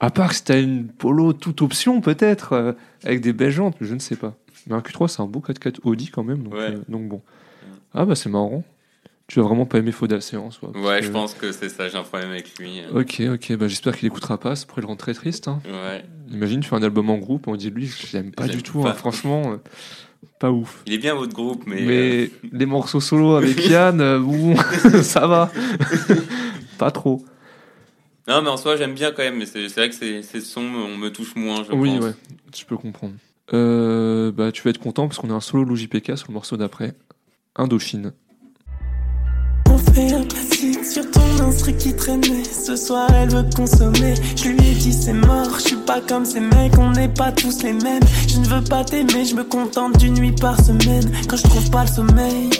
À 0.00 0.10
part 0.10 0.32
si 0.32 0.42
t'as 0.44 0.60
une 0.60 0.88
polo 0.88 1.32
toute 1.32 1.62
option 1.62 2.00
peut-être 2.00 2.52
euh, 2.52 2.72
avec 3.04 3.20
des 3.20 3.32
belles 3.32 3.52
jantes, 3.52 3.76
je 3.80 3.94
ne 3.94 4.00
sais 4.00 4.16
pas. 4.16 4.34
Mais 4.66 4.74
un 4.74 4.80
Q3 4.80 5.06
c'est 5.08 5.20
un 5.22 5.26
beau 5.26 5.40
4x4 5.46 5.76
Audi 5.84 6.08
quand 6.08 6.24
même, 6.24 6.42
donc, 6.42 6.54
Ouais. 6.54 6.70
euh, 6.72 6.78
donc 6.88 7.08
bon. 7.08 7.22
Ah 7.94 8.04
bah 8.04 8.14
c'est 8.16 8.28
marrant. 8.28 8.64
Tu 9.28 9.40
as 9.40 9.42
vraiment 9.42 9.66
pas 9.66 9.78
aimé 9.78 9.92
Faudacé 9.92 10.36
en 10.38 10.50
soi. 10.50 10.70
Ouais, 10.74 11.00
que- 11.00 11.06
je 11.06 11.10
pense 11.10 11.34
que 11.34 11.52
c'est 11.52 11.68
ça. 11.68 11.88
J'ai 11.88 11.98
un 11.98 12.02
problème 12.02 12.30
avec 12.30 12.58
lui. 12.58 12.80
euh. 12.80 13.00
Ok, 13.02 13.20
ok, 13.34 13.56
bah 13.56 13.68
j'espère 13.68 13.96
qu'il 13.96 14.06
écoutera 14.08 14.38
pas, 14.40 14.56
ça 14.56 14.66
pourrait 14.66 14.80
le 14.82 14.86
rendre 14.88 14.98
très 14.98 15.14
triste. 15.14 15.46
Hein. 15.48 15.60
Ouais. 15.66 16.02
Imagine, 16.30 16.60
tu 16.60 16.68
fais 16.70 16.76
un 16.76 16.82
album 16.82 17.08
en 17.10 17.18
groupe, 17.18 17.46
on 17.46 17.54
dit 17.54 17.70
lui, 17.70 17.86
je 17.86 18.16
l'aime 18.16 18.32
pas 18.32 18.48
du 18.48 18.62
tout, 18.62 18.80
pas. 18.82 18.90
hein, 18.90 18.94
franchement, 18.94 19.52
euh, 19.52 19.56
pas 20.38 20.50
ouf. 20.50 20.82
Il 20.86 20.92
est 20.92 20.98
bien 20.98 21.14
votre 21.14 21.34
groupe, 21.34 21.64
mais, 21.66 21.80
Mais, 21.82 22.24
euh, 22.26 22.30
les 22.52 22.66
morceaux 22.66 23.00
solo 23.00 23.34
avec 23.34 23.66
Yann, 23.68 24.00
euh, 24.00 24.18
bon, 24.18 24.56
ça 25.02 25.26
va. 25.26 25.50
pas 26.78 26.90
trop. 26.90 27.24
non, 28.28 28.42
mais 28.42 28.48
en 28.48 28.56
soi 28.56 28.76
j'aime 28.76 28.94
bien 28.94 29.10
quand 29.12 29.22
même. 29.22 29.36
Mais 29.38 29.46
c'est 29.46 29.66
vrai 29.68 29.88
que 29.88 29.94
ces, 29.94 30.22
ces 30.22 30.40
sons, 30.40 30.60
on 30.62 30.96
me 30.96 31.10
touche 31.10 31.34
moins. 31.36 31.64
Je 31.64 31.72
oui, 31.72 31.96
pense. 31.96 32.04
ouais, 32.04 32.14
je 32.56 32.64
peux 32.64 32.76
comprendre. 32.76 33.14
Euh, 33.54 34.30
bah, 34.30 34.52
tu 34.52 34.62
vas 34.62 34.70
être 34.70 34.78
content 34.78 35.08
parce 35.08 35.18
qu'on 35.18 35.30
a 35.30 35.34
un 35.34 35.40
solo 35.40 35.64
Logipeka 35.64 36.16
sur 36.16 36.28
le 36.28 36.34
morceau 36.34 36.56
d'après, 36.56 36.94
Indochine. 37.56 38.12
On 39.70 39.78
fait 39.78 40.12
un 40.12 40.24
sur 40.88 41.10
ton 41.10 41.46
instru 41.46 41.74
qui 41.74 41.94
traînait. 41.94 42.44
Ce 42.44 42.76
soir, 42.76 43.08
elle 43.14 43.30
veut 43.30 43.44
consommer. 43.54 44.14
Je 44.36 44.48
lui 44.48 44.68
ai 44.68 44.74
dit, 44.74 44.92
c'est 44.92 45.12
mort. 45.12 45.50
Je 45.58 45.68
suis 45.68 45.76
pas 45.76 46.00
comme 46.00 46.24
ces 46.24 46.40
mecs, 46.40 46.78
on 46.78 46.90
n'est 46.90 47.08
pas 47.08 47.32
tous 47.32 47.62
les 47.62 47.72
mêmes. 47.72 48.02
Je 48.28 48.38
ne 48.38 48.46
veux 48.46 48.62
pas 48.62 48.84
t'aimer, 48.84 49.24
je 49.24 49.34
me 49.34 49.44
contente 49.44 49.98
d'une 49.98 50.14
nuit 50.14 50.32
par 50.32 50.58
semaine. 50.60 51.10
Quand 51.28 51.36
je 51.36 51.42
trouve 51.42 51.70
pas 51.70 51.84
le 51.84 51.90
sommeil. 51.90 52.50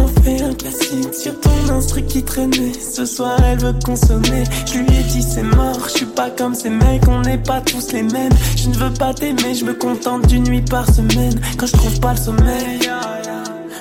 On 0.00 0.08
fait 0.22 0.42
un 0.42 0.54
classique 0.54 1.14
sur 1.14 1.38
ton 1.40 1.72
instru 1.72 2.02
qui 2.02 2.22
traînait. 2.22 2.72
Ce 2.72 3.04
soir, 3.04 3.38
elle 3.44 3.58
veut 3.58 3.74
consommer. 3.84 4.44
Je 4.66 4.78
lui 4.78 4.96
ai 4.96 5.02
dit, 5.04 5.22
c'est 5.22 5.42
mort. 5.42 5.78
Je 5.88 5.98
suis 5.98 6.06
pas 6.06 6.30
comme 6.30 6.54
ces 6.54 6.70
mecs, 6.70 7.06
on 7.08 7.20
n'est 7.20 7.38
pas 7.38 7.60
tous 7.60 7.92
les 7.92 8.02
mêmes. 8.02 8.32
Je 8.56 8.68
ne 8.68 8.74
veux 8.74 8.92
pas 8.92 9.14
t'aimer, 9.14 9.54
je 9.54 9.64
me 9.64 9.74
contente 9.74 10.26
d'une 10.26 10.44
nuit 10.44 10.62
par 10.62 10.86
semaine. 10.92 11.38
Quand 11.58 11.66
je 11.66 11.72
trouve 11.72 12.00
pas 12.00 12.12
le 12.12 12.18
sommeil. 12.18 12.80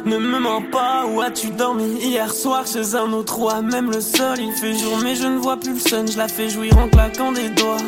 Ne 0.06 0.20
me 0.20 0.40
mens 0.40 0.62
pas, 0.62 1.08
où 1.08 1.20
as-tu 1.20 1.50
dormi 1.50 1.96
hier 2.00 2.32
soir 2.32 2.68
chez 2.68 2.94
un 2.94 3.12
autre 3.12 3.38
roi? 3.38 3.64
Même 3.64 3.90
le 3.90 4.00
sol 4.02 4.38
il 4.40 4.52
fait 4.52 4.78
jour 4.78 5.00
mais 5.02 5.16
je 5.16 5.26
ne 5.26 5.38
vois 5.38 5.58
plus 5.58 5.74
le 5.74 5.80
sun 5.80 6.08
Je 6.08 6.16
la 6.16 6.28
fais 6.28 6.48
jouir 6.48 6.78
en 6.78 6.88
claquant 6.88 7.32
des 7.32 7.50
doigts 7.50 7.82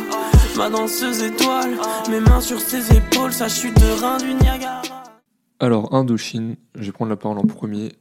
Ma 0.58 0.68
danseuse 0.72 1.22
étoile, 1.22 1.78
mes 2.10 2.20
mains 2.20 2.42
sur 2.42 2.60
ses 2.60 2.98
épaules 2.98 3.32
Sa 3.34 3.48
chute 3.48 3.76
de 3.80 4.02
rein 4.02 4.18
du 4.18 4.34
Niagara 4.34 4.82
Alors, 5.60 5.94
Indochine, 5.94 6.56
je 6.74 6.86
vais 6.86 6.92
prendre 6.92 7.12
la 7.12 7.18
parole 7.18 7.38
en 7.38 7.46
premier. 7.46 7.92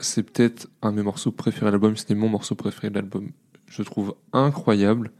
C'est 0.00 0.24
peut-être 0.24 0.66
un 0.82 0.90
de 0.90 0.96
mes 0.96 1.04
morceaux 1.04 1.30
préférés 1.30 1.66
de 1.66 1.70
l'album, 1.70 1.96
c'était 1.96 2.16
mon 2.16 2.28
morceau 2.28 2.56
préféré 2.56 2.90
de 2.90 2.96
l'album. 2.96 3.30
Je 3.68 3.82
trouve 3.84 4.16
incroyable. 4.32 5.12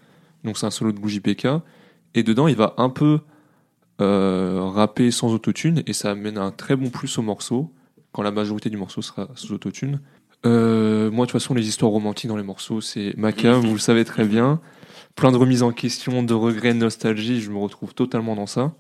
Donc, 0.43 0.59
c'est 0.59 0.67
un 0.67 0.73
solo 0.73 0.91
de 0.91 0.99
Bougie 0.99 1.21
PK. 1.21 1.47
Et 2.15 2.25
dedans, 2.25 2.49
il 2.49 2.57
va 2.57 2.75
un 2.77 2.91
peu 2.91 3.21
euh, 4.01 4.63
rapper 4.65 5.13
sans 5.13 5.33
autotune 5.33 5.85
et 5.87 5.93
ça 5.93 6.11
amène 6.11 6.39
un 6.39 6.51
très 6.51 6.75
bon 6.75 6.91
plus 6.91 7.19
au 7.19 7.23
morceau 7.23 7.73
quand 8.17 8.23
la 8.23 8.31
majorité 8.31 8.71
du 8.71 8.79
morceau 8.79 9.03
sera 9.03 9.29
sous 9.35 9.53
autotune. 9.53 10.01
Euh, 10.47 11.11
moi, 11.11 11.27
de 11.27 11.31
toute 11.31 11.39
façon, 11.39 11.53
les 11.53 11.69
histoires 11.69 11.91
romantiques 11.91 12.29
dans 12.29 12.39
les 12.39 12.43
morceaux, 12.43 12.81
c'est 12.81 13.13
ma 13.19 13.31
cave, 13.31 13.61
vous 13.61 13.75
le 13.75 13.79
savez 13.79 14.07
très 14.07 14.25
bien. 14.25 14.59
Plein 15.17 15.33
de 15.33 15.37
remises 15.37 15.63
en 15.63 15.71
question, 15.71 16.23
de 16.23 16.33
regrets, 16.33 16.73
de 16.73 16.79
nostalgie, 16.79 17.43
je 17.43 17.51
me 17.51 17.59
retrouve 17.59 17.93
totalement 17.93 18.35
dans 18.35 18.47
ça. 18.47 18.75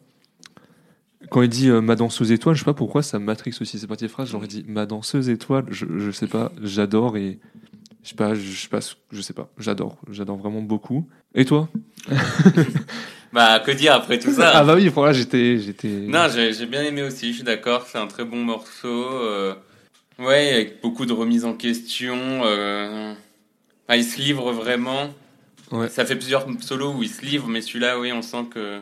Quand 1.28 1.43
il 1.43 1.51
dit 1.51 1.68
euh, 1.68 1.82
ma 1.82 1.97
danseuse 1.97 2.32
étoile, 2.32 2.55
je 2.55 2.61
sais 2.61 2.64
pas 2.64 2.72
pourquoi 2.72 3.03
ça 3.03 3.18
matrix 3.18 3.55
aussi 3.61 3.78
ces 3.78 3.87
petites 3.87 4.09
phrases. 4.09 4.30
J'aurais 4.30 4.47
dit 4.47 4.64
ma 4.66 4.87
danseuse 4.87 5.28
étoile, 5.28 5.66
je, 5.68 5.84
je 5.99 6.11
sais 6.11 6.28
pas, 6.28 6.51
j'adore 6.62 7.18
et 7.18 7.39
je 8.07 8.11
sais 8.11 8.14
pas, 8.16 8.34
je 8.34 8.57
sais 8.57 8.68
pas, 8.68 8.78
je 9.11 9.20
sais 9.20 9.32
pas, 9.32 9.48
j'adore, 9.59 9.96
j'adore 10.12 10.36
vraiment 10.36 10.62
beaucoup. 10.62 11.09
Et 11.34 11.44
toi 11.44 11.68
Bah, 13.32 13.59
que 13.59 13.72
dire 13.72 13.92
après 13.94 14.18
tout 14.20 14.32
ça 14.32 14.52
Ah 14.54 14.64
bah 14.64 14.74
oui, 14.76 14.86
voilà, 14.88 15.12
j'étais, 15.12 15.59
j'étais. 15.59 15.88
Non, 15.88 16.28
j'ai 16.30 16.66
bien 16.66 16.82
aimé 16.84 17.02
aussi, 17.02 17.30
je 17.30 17.34
suis 17.34 17.42
d'accord, 17.42 17.84
c'est 17.90 17.98
un 17.98 18.07
très 18.07 18.24
bon 18.24 18.36
morceau. 18.44 18.88
euh, 19.20 19.54
ouais, 20.20 20.52
avec 20.52 20.80
beaucoup 20.80 21.04
de 21.04 21.12
remises 21.12 21.44
en 21.44 21.54
question. 21.54 22.16
euh, 22.44 23.12
ah, 23.88 23.96
il 23.96 24.04
se 24.04 24.20
livre 24.20 24.52
vraiment. 24.52 25.12
Ouais. 25.72 25.88
Ça 25.88 26.07
fait 26.07 26.14
plusieurs 26.14 26.46
solos 26.61 26.94
où 26.94 27.02
il 27.02 27.11
se 27.11 27.24
livre, 27.24 27.48
mais 27.48 27.61
celui-là, 27.61 27.98
oui, 27.98 28.12
on 28.12 28.22
sent 28.22 28.44
que 28.54 28.78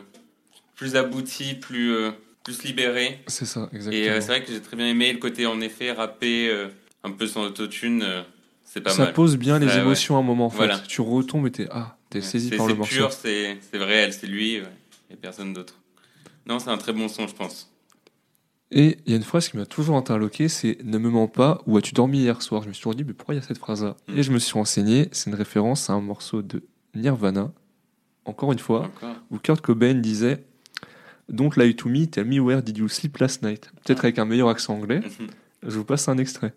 plus 0.75 0.95
abouti, 0.95 1.55
plus, 1.55 1.91
euh, 1.93 2.11
plus 2.43 2.63
libéré. 2.63 3.23
C'est 3.27 3.45
ça, 3.45 3.67
exactement. 3.73 4.03
Et 4.05 4.09
euh, 4.09 4.21
c'est 4.21 4.27
vrai 4.27 4.43
que 4.43 4.51
j'ai 4.51 4.61
très 4.61 4.77
bien 4.77 4.87
aimé 4.87 5.11
le 5.11 5.17
côté, 5.19 5.47
en 5.47 5.59
effet, 5.61 5.91
rappé, 5.91 6.47
euh, 6.49 6.67
un 7.03 7.11
peu 7.11 7.25
sans 7.25 7.43
autotune. 7.43 8.05
C'est 8.75 8.81
pas 8.81 8.89
ça 8.91 9.05
mal. 9.05 9.13
pose 9.13 9.37
bien 9.37 9.57
les 9.57 9.65
Ouais, 9.67 9.73
ouais. 9.73 9.79
émotions 9.81 10.15
à 10.17 10.19
un 10.19 10.23
moment. 10.23 10.45
En 10.47 10.49
fait. 10.49 10.57
Voilà. 10.57 10.79
Tu 10.79 11.01
retombes 11.01 11.47
et 11.47 11.51
t'es 11.51 11.67
ah, 11.71 11.97
t'es 12.09 12.21
saisi 12.21 12.49
C'est 12.49 12.57
par 12.57 12.67
le 12.67 12.73
c'est 12.73 12.77
morceau. 12.77 12.95
pur, 12.95 13.11
c'est 13.13 13.57
c'est 13.71 13.77
réel, 13.79 14.13
c'est 14.13 14.27
lui 14.27 14.59
ouais, 14.59 14.67
et 15.09 15.15
personne 15.15 15.53
d'autre. 15.53 15.75
Non, 16.45 16.59
c'est 16.59 16.69
un 16.69 16.77
très 16.77 16.93
bon 16.93 17.07
son, 17.07 17.27
je 17.27 17.33
pense. 17.33 17.71
Et 18.71 18.97
il 19.05 19.11
y 19.11 19.13
a 19.13 19.17
une 19.17 19.23
phrase 19.23 19.47
qui 19.49 19.57
m'a 19.57 19.65
toujours 19.65 19.95
interloqué, 19.95 20.47
c'est 20.49 20.77
ne 20.83 20.97
me 20.97 21.09
mens 21.09 21.27
pas, 21.27 21.61
où 21.65 21.77
as-tu 21.77 21.93
dormi 21.93 22.19
hier 22.19 22.41
soir? 22.41 22.61
Je 22.63 22.67
me 22.67 22.73
suis 22.73 22.81
toujours 22.81 22.95
dit, 22.95 23.03
mais 23.03 23.13
pourquoi 23.13 23.33
il 23.35 23.37
y 23.37 23.41
a 23.41 23.43
cette 23.45 23.57
phrase-là 23.59 23.95
Mm. 24.07 24.17
Et 24.17 24.23
je 24.23 24.31
me 24.31 24.39
suis 24.39 24.53
renseigné, 24.53 25.07
c'est 25.11 25.29
une 25.29 25.35
référence 25.35 25.89
à 25.89 25.93
un 25.93 26.01
morceau 26.01 26.41
de 26.41 26.63
Nirvana, 26.95 27.51
encore 28.25 28.51
une 28.51 28.59
fois, 28.59 28.85
Encore. 28.85 29.15
où 29.31 29.37
Kurt 29.37 29.61
Cobain 29.61 29.93
disait 29.93 30.43
Don't 31.29 31.51
lie 31.57 31.75
to 31.75 31.89
me, 31.89 32.05
tell 32.07 32.25
me 32.25 32.39
where 32.39 32.61
did 32.61 32.77
you 32.77 32.87
sleep 32.89 33.17
last 33.19 33.41
night? 33.43 33.69
Peut-être 33.85 34.03
avec 34.03 34.19
un 34.19 34.25
meilleur 34.25 34.49
accent 34.49 34.73
anglais. 34.75 34.99
Mhm. 34.99 35.27
Je 35.67 35.77
vous 35.77 35.85
passe 35.85 36.07
un 36.09 36.17
extrait. 36.17 36.53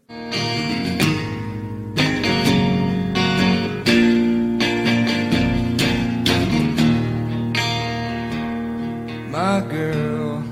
My 9.38 9.60
girl, 9.60 10.42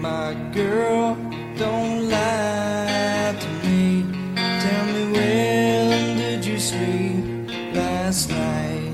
my 0.00 0.34
girl, 0.52 1.16
don't 1.56 2.10
lie 2.10 3.34
to 3.40 3.48
me. 3.66 4.04
Tell 4.36 4.84
me 4.92 5.02
when 5.14 6.16
did 6.18 6.44
you 6.44 6.58
sleep 6.58 7.24
last 7.72 8.28
night? 8.28 8.92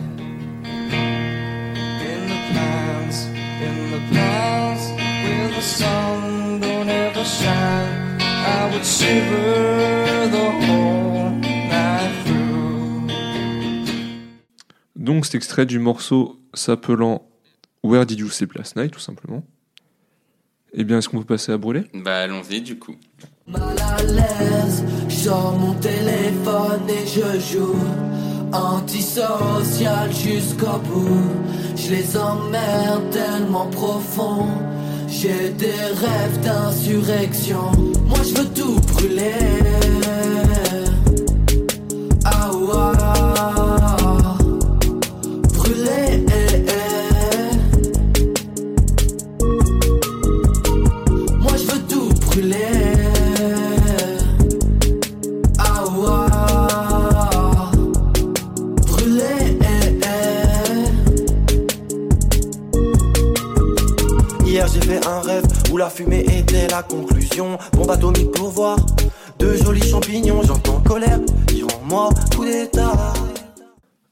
In 2.10 2.20
the 2.30 2.40
pines, 2.54 3.26
in 3.66 3.76
the 3.90 4.00
pines, 4.14 4.84
where 5.24 5.48
the 5.48 5.62
sun 5.62 6.60
don't 6.60 6.88
ever 6.88 7.24
shine. 7.24 8.20
I 8.20 8.70
would 8.72 8.86
shiver 8.86 10.28
the 10.30 10.48
whole 10.64 11.30
night 11.74 12.14
through. 12.24 13.08
Donc 14.94 15.24
cet 15.24 15.34
extrait 15.34 15.66
du 15.66 15.80
morceau 15.80 16.38
s'appelant 16.54 17.29
Where 17.82 18.04
did 18.04 18.18
you 18.18 18.28
sleep 18.28 18.54
last 18.54 18.76
night, 18.76 18.92
tout 18.92 19.00
simplement. 19.00 19.42
Eh 20.72 20.84
bien, 20.84 20.98
est-ce 20.98 21.08
qu'on 21.08 21.18
peut 21.18 21.24
passer 21.24 21.52
à 21.52 21.58
brûler? 21.58 21.84
Bah, 21.94 22.18
allons-y, 22.18 22.60
du 22.60 22.78
coup. 22.78 22.94
Mal 23.46 23.76
à 23.80 24.02
l'aise, 24.02 24.84
sors 25.08 25.58
mon 25.58 25.74
téléphone 25.74 26.88
et 26.88 27.06
je 27.06 27.40
joue. 27.40 27.76
Antisocial 28.52 30.12
jusqu'au 30.12 30.78
bout. 30.78 31.30
Je 31.76 31.90
les 31.90 32.16
emmerde 32.16 33.10
tellement 33.10 33.66
profond. 33.66 34.46
J'ai 35.08 35.50
des 35.50 35.72
rêves 35.72 36.40
d'insurrection. 36.42 37.72
Moi 38.06 38.18
je 38.22 38.40
veux 38.40 38.48
tout 38.54 38.80
brûler. 38.92 39.34
Ah 42.24 42.50
ouah 42.54 42.99
Bombe 67.40 67.90
atomique 67.90 68.30
pour 68.32 68.50
voir 68.50 68.76
de 69.38 69.54
jolis 69.54 69.88
champignons. 69.88 70.42
J'entends 70.42 70.80
colère, 70.82 71.18
dire 71.46 71.66
en 71.74 71.84
moi 71.86 72.10
coup 72.36 72.44
d'état. 72.44 73.14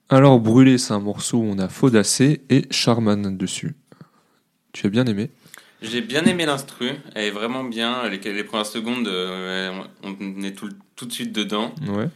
Alors, 0.09 0.41
Brûler, 0.41 0.79
c'est 0.79 0.95
un 0.95 1.01
morceau 1.01 1.37
où 1.39 1.45
on 1.45 1.59
a 1.59 1.69
Faudacé 1.69 2.41
et 2.49 2.67
Charman 2.71 3.37
dessus. 3.37 3.77
Tu 4.73 4.87
as 4.87 4.91
bien 4.91 5.05
aimé? 5.05 5.31
J'ai 5.83 6.01
bien 6.01 6.25
aimé 6.25 6.47
l'instru, 6.47 6.91
elle 7.15 7.27
est 7.27 7.31
vraiment 7.31 7.65
bien. 7.65 8.09
Les, 8.09 8.17
les 8.19 8.45
premières 8.45 8.67
secondes, 8.67 9.07
euh, 9.07 9.79
on 10.03 10.43
est 10.43 10.53
tout, 10.53 10.71
tout 10.97 11.05
de 11.05 11.13
suite 11.13 11.33
dedans. 11.33 11.75
Ouais. 11.87 12.09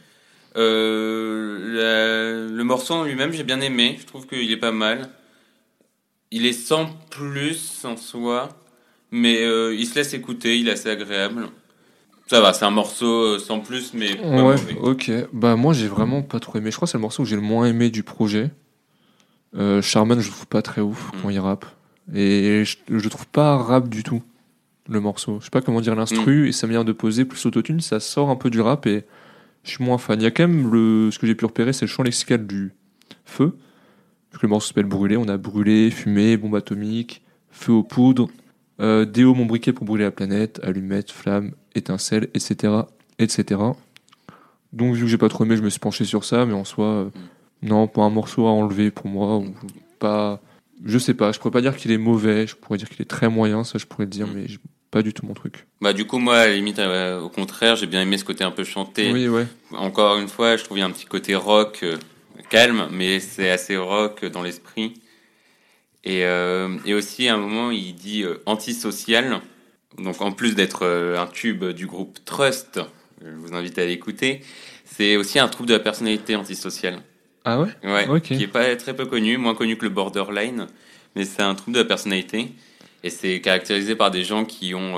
Euh, 0.56 2.46
la- 2.48 2.54
le 2.56 2.64
morceau 2.64 2.94
en 2.94 3.04
lui-même, 3.04 3.32
j'ai 3.32 3.44
bien 3.44 3.60
aimé. 3.60 3.98
Je 4.00 4.06
trouve 4.06 4.26
qu'il 4.26 4.50
est 4.50 4.56
pas 4.56 4.72
mal. 4.72 5.10
Il 6.30 6.46
est 6.46 6.54
sans 6.54 6.86
plus 7.10 7.84
en 7.84 7.98
soi, 7.98 8.48
mais 9.12 9.42
euh, 9.44 9.74
il 9.74 9.86
se 9.86 9.94
laisse 9.94 10.12
écouter, 10.14 10.58
il 10.58 10.68
est 10.68 10.72
assez 10.72 10.90
agréable. 10.90 11.48
Ça 12.26 12.40
va, 12.40 12.52
c'est 12.52 12.64
un 12.64 12.70
morceau 12.70 13.06
euh, 13.34 13.38
sans 13.38 13.60
plus, 13.60 13.92
mais 13.94 14.16
pas 14.16 14.22
Ouais, 14.26 14.42
mauvais. 14.42 14.76
ok. 14.80 15.10
Bah, 15.32 15.54
moi, 15.54 15.72
j'ai 15.74 15.86
vraiment 15.88 16.22
pas 16.22 16.40
trop 16.40 16.58
aimé. 16.58 16.70
Je 16.70 16.76
crois 16.76 16.86
que 16.86 16.90
c'est 16.92 16.98
le 16.98 17.02
morceau 17.02 17.22
que 17.24 17.28
j'ai 17.28 17.36
le 17.36 17.42
moins 17.42 17.66
aimé 17.66 17.90
du 17.90 18.02
projet. 18.02 18.50
Euh, 19.54 19.82
Charman, 19.82 20.18
je 20.18 20.26
le 20.28 20.32
trouve 20.32 20.46
pas 20.46 20.62
très 20.62 20.80
ouf 20.80 21.10
quand 21.20 21.28
Mm. 21.28 21.32
il 21.32 21.38
rappe. 21.40 21.66
Et 22.14 22.64
je, 22.64 22.76
je 22.88 23.04
le 23.04 23.10
trouve 23.10 23.26
pas 23.26 23.56
rap 23.58 23.88
du 23.88 24.02
tout, 24.02 24.22
le 24.88 24.98
morceau. 25.00 25.38
Je 25.40 25.44
sais 25.44 25.50
pas 25.50 25.60
comment 25.60 25.80
dire 25.80 25.94
l'instru 25.94 26.48
et 26.48 26.52
sa 26.52 26.66
manière 26.66 26.84
de 26.84 26.92
poser, 26.92 27.24
plus 27.24 27.44
autotune, 27.46 27.80
ça 27.80 28.00
sort 28.00 28.30
un 28.30 28.36
peu 28.36 28.50
du 28.50 28.60
rap 28.60 28.86
et 28.86 29.04
je 29.62 29.70
suis 29.70 29.84
moins 29.84 29.98
fan. 29.98 30.18
Il 30.20 30.24
y 30.24 30.26
a 30.26 30.30
quand 30.30 30.48
même 30.48 30.72
le, 30.72 31.10
ce 31.12 31.18
que 31.18 31.26
j'ai 31.26 31.34
pu 31.34 31.44
repérer, 31.44 31.72
c'est 31.72 31.84
le 31.84 31.90
champ 31.90 32.02
lexical 32.02 32.46
du 32.46 32.72
feu. 33.24 33.56
Vu 34.32 34.38
que 34.38 34.42
le 34.46 34.48
morceau 34.48 34.68
s'appelle 34.68 34.86
Brûler, 34.86 35.16
on 35.16 35.28
a 35.28 35.36
brûlé, 35.36 35.90
fumée, 35.90 36.36
bombe 36.38 36.56
atomique, 36.56 37.22
feu 37.50 37.72
aux 37.72 37.82
poudres, 37.84 38.28
euh, 38.83 39.05
déo 39.05 39.35
mon 39.35 39.47
briquet 39.47 39.72
pour 39.72 39.87
brûler 39.87 40.05
la 40.05 40.11
planète, 40.11 40.61
allumette, 40.62 41.11
flamme, 41.11 41.53
étincelle, 41.74 42.28
etc. 42.35 42.72
etc. 43.18 43.61
Donc 44.72 44.95
vu 44.95 45.03
que 45.03 45.07
j'ai 45.09 45.18
pas 45.18 45.28
trop 45.28 45.45
aimé, 45.45 45.57
je 45.57 45.62
me 45.62 45.70
suis 45.70 45.80
penché 45.80 46.05
sur 46.05 46.24
ça, 46.24 46.45
mais 46.47 46.55
en 46.55 46.64
soi, 46.64 46.87
euh, 46.87 47.11
non, 47.62 47.87
pas 47.87 48.03
un 48.03 48.11
morceau 48.11 48.47
à 48.47 48.51
enlever 48.51 48.91
pour 48.91 49.07
moi, 49.07 49.39
ou 49.39 49.55
pas... 49.99 50.41
Je 50.85 50.99
sais 50.99 51.14
pas, 51.14 51.30
je 51.30 51.39
pourrais 51.39 51.53
pas 51.53 51.61
dire 51.61 51.76
qu'il 51.76 51.93
est 51.93 51.99
mauvais, 51.99 52.47
je 52.49 52.57
pourrais 52.57 52.76
dire 52.76 52.89
qu'il 52.89 53.01
est 53.03 53.09
très 53.09 53.28
moyen, 53.28 53.62
ça 53.62 53.78
je 53.78 53.87
pourrais 53.87 54.05
le 54.05 54.11
dire, 54.11 54.26
Mm. 54.26 54.33
mais 54.35 54.47
pas 54.91 55.03
du 55.03 55.12
tout 55.14 55.24
mon 55.26 55.33
truc. 55.35 55.66
Bah 55.80 55.93
du 55.93 56.07
coup 56.07 56.18
moi 56.18 56.37
à 56.37 56.47
la 56.47 56.55
limite 56.55 56.78
euh, 56.78 57.20
au 57.20 57.28
contraire 57.30 57.76
j'ai 57.76 57.87
bien 57.87 58.03
aimé 58.03 58.18
ce 58.18 58.24
côté 58.24 58.45
un 58.45 58.51
peu 58.51 58.62
chanté. 58.62 59.11
Oui, 59.11 59.26
ouais. 59.26 59.47
Encore 59.72 60.18
une 60.18 60.28
fois 60.28 60.57
je 60.57 60.64
trouve 60.64 60.76
il 60.76 60.80
y 60.80 60.85
a 60.85 60.87
un 60.87 60.91
petit 60.91 61.07
côté 61.07 61.35
rock 61.35 61.80
euh, 61.83 61.97
calme 62.51 62.89
mais 62.91 63.18
c'est 63.18 63.51
assez 63.51 63.76
rock 63.76 64.24
dans 64.26 64.43
l'esprit. 64.43 64.95
Et, 66.05 66.24
euh, 66.24 66.76
et 66.84 66.94
aussi 66.94 67.28
à 67.28 67.34
un 67.34 67.38
moment 67.38 67.70
il 67.70 67.94
dit 67.94 68.22
euh, 68.22 68.42
antisocial. 68.46 69.40
Donc 69.98 70.20
en 70.20 70.32
plus 70.32 70.55
d'être 70.55 70.84
euh, 70.84 71.20
un 71.20 71.26
tube 71.26 71.64
du 71.64 71.86
groupe 71.86 72.18
Trust, 72.24 72.80
je 73.24 73.30
vous 73.30 73.55
invite 73.55 73.78
à 73.78 73.86
l'écouter, 73.86 74.40
c'est 74.84 75.16
aussi 75.16 75.38
un 75.38 75.48
trouble 75.48 75.68
de 75.68 75.74
la 75.74 75.80
personnalité 75.80 76.34
antisociale. 76.34 77.00
Ah 77.44 77.61
ouais? 77.61 77.68
Ouais, 77.82 78.09
Ok. 78.09 78.22
qui 78.22 78.42
est 78.42 78.48
pas 78.48 78.74
très 78.76 78.94
peu 78.94 79.07
connu, 79.07 79.36
moins 79.36 79.55
connu 79.55 79.76
que 79.76 79.84
le 79.84 79.90
borderline, 79.90 80.66
mais 81.16 81.24
c'est 81.24 81.42
un 81.42 81.55
trouble 81.55 81.74
de 81.74 81.82
la 81.82 81.88
personnalité 81.88 82.53
et 83.03 83.11
c'est 83.11 83.40
caractérisé 83.40 83.96
par 83.96 84.11
des 84.11 84.22
gens 84.22 84.44
qui 84.44 84.74
ont 84.74 84.96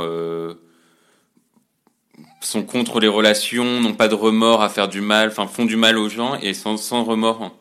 sont 2.40 2.62
contre 2.62 3.00
les 3.00 3.09
relations, 3.09 3.80
n'ont 3.80 3.94
pas 3.94 4.09
de 4.09 4.14
remords 4.14 4.62
à 4.62 4.68
faire 4.68 4.88
du 4.88 5.00
mal, 5.00 5.28
enfin 5.28 5.46
font 5.46 5.64
du 5.64 5.76
mal 5.76 5.98
aux 5.98 6.09
gens 6.09 6.36
et 6.36 6.55
sans, 6.55 6.76
sans 6.76 7.05
remords. 7.05 7.57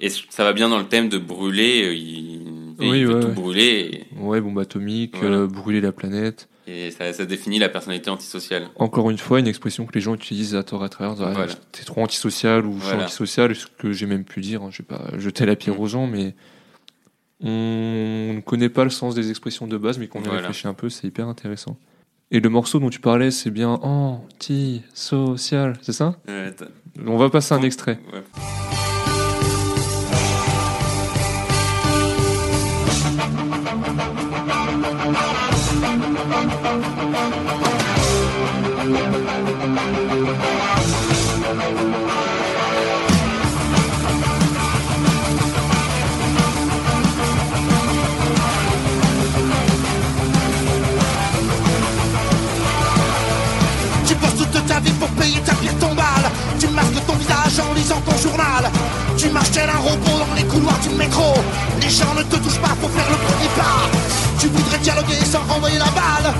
Et 0.00 0.10
ça 0.10 0.44
va 0.44 0.52
bien 0.52 0.68
dans 0.68 0.78
le 0.78 0.86
thème 0.86 1.08
de 1.08 1.18
brûler, 1.18 1.92
il, 1.94 2.55
il 2.80 2.90
Oui, 2.90 3.04
veut 3.04 3.14
ouais, 3.14 3.20
tout 3.20 3.26
ouais. 3.28 3.34
brûler 3.34 4.04
Ouais, 4.18 4.40
bombe 4.40 4.58
atomique, 4.58 5.16
Voilà. 5.20 5.36
euh, 5.36 5.46
brûler 5.46 5.80
la 5.80 5.92
planète. 5.92 6.48
et, 6.66 6.88
et 6.88 6.90
ça, 6.90 7.12
ça 7.12 7.24
définit 7.24 7.58
la 7.58 7.68
personnalité 7.68 8.10
antisociale. 8.10 8.68
Encore 8.76 9.10
une 9.10 9.18
fois, 9.18 9.40
une 9.40 9.46
expression 9.46 9.86
que 9.86 9.92
les 9.94 10.00
gens 10.00 10.14
utilisent 10.14 10.54
à 10.54 10.62
tort 10.62 10.82
à 10.84 10.88
travers. 10.88 11.16
Ah, 11.26 11.32
Voilà. 11.32 11.54
T'es 11.72 11.84
trop 11.84 12.02
antisocial 12.02 12.66
ou 12.66 12.78
je 12.80 12.86
suis 12.86 12.96
antisocial, 12.96 13.54
ce 13.54 13.66
que 13.78 13.92
j'ai 13.92 14.06
même 14.06 14.24
pu 14.24 14.40
dire. 14.40 14.62
hein, 14.62 14.68
Je 14.70 14.82
vais 14.82 14.86
pas 14.86 15.16
jeter 15.18 15.46
la 15.46 15.56
pierre 15.56 15.76
Mm. 15.76 15.80
aux 15.80 15.86
gens, 15.86 16.06
mais 16.06 16.34
on 17.40 18.32
ne 18.34 18.40
connaît 18.40 18.68
pas 18.70 18.84
le 18.84 18.90
sens 18.90 19.14
des 19.14 19.28
expressions 19.30 19.66
de 19.66 19.76
base, 19.76 19.98
mais 19.98 20.08
qu'on 20.08 20.22
y 20.22 20.28
réfléchit 20.28 20.68
un 20.68 20.74
peu, 20.74 20.88
c'est 20.88 21.06
hyper 21.06 21.28
intéressant. 21.28 21.76
Et 22.30 22.40
le 22.40 22.48
morceau 22.48 22.80
dont 22.80 22.88
tu 22.90 22.98
parlais, 22.98 23.30
c'est 23.30 23.50
bien 23.50 23.68
anti-social, 23.70 25.74
c'est 25.82 25.92
ça? 25.92 26.16
On 27.06 27.16
va 27.18 27.28
passer 27.30 27.54
un 27.54 27.62
extrait. 27.62 28.00
ouais. 28.12 28.22
En 57.60 57.72
lisant 57.74 58.00
ton 58.00 58.16
journal. 58.18 58.70
Tu 59.16 59.28
marches 59.30 59.50
tel 59.50 59.68
un 59.68 59.78
robot 59.78 60.18
dans 60.18 60.34
les 60.34 60.44
couloirs 60.44 60.78
du 60.80 60.90
métro. 60.90 61.34
Les 61.80 61.88
gens 61.88 62.12
ne 62.14 62.22
te 62.22 62.36
touchent 62.36 62.60
pas 62.60 62.74
pour 62.80 62.90
faire 62.90 63.08
le 63.08 63.16
premier 63.16 63.48
pas. 63.56 63.88
Tu 64.38 64.48
voudrais 64.48 64.78
dialoguer 64.78 65.14
sans 65.24 65.40
renvoyer 65.48 65.78
la 65.78 65.90
balle. 65.96 66.34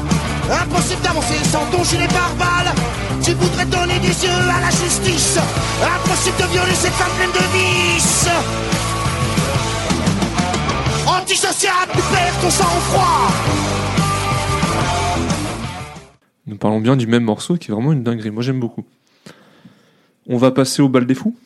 Impossible 0.63 1.03
d'avancer 1.03 1.39
sans 1.45 1.65
ton 1.71 1.83
gilet 1.85 2.09
pare-balles. 2.09 2.73
Tu 3.23 3.33
voudrais 3.33 3.67
donner 3.67 3.99
des 4.01 4.25
yeux 4.25 4.43
à 4.57 4.61
la 4.61 4.71
justice. 4.71 5.39
Impossible 5.83 6.37
de 6.39 6.53
violer 6.53 6.75
cette 6.75 6.93
femme 6.93 7.13
pleine 7.17 7.33
de 7.33 7.47
vices. 7.57 8.29
Antisocial, 11.07 11.89
tu 11.93 12.03
perds 12.13 12.41
ton 12.43 12.51
sang-froid. 12.51 13.31
Nous 16.47 16.57
parlons 16.57 16.81
bien 16.81 16.97
du 16.97 17.07
même 17.07 17.25
morceau 17.25 17.57
qui 17.57 17.71
est 17.71 17.75
vraiment 17.75 17.93
une 17.93 18.05
dinguerie. 18.05 18.31
Moi, 18.31 18.43
j'aime 18.43 18.61
beaucoup. 18.61 18.85
On 20.29 20.39
va 20.39 20.51
passer 20.51 20.83
au 20.83 20.89
bal 20.89 21.07
des 21.07 21.15
fous? 21.15 21.37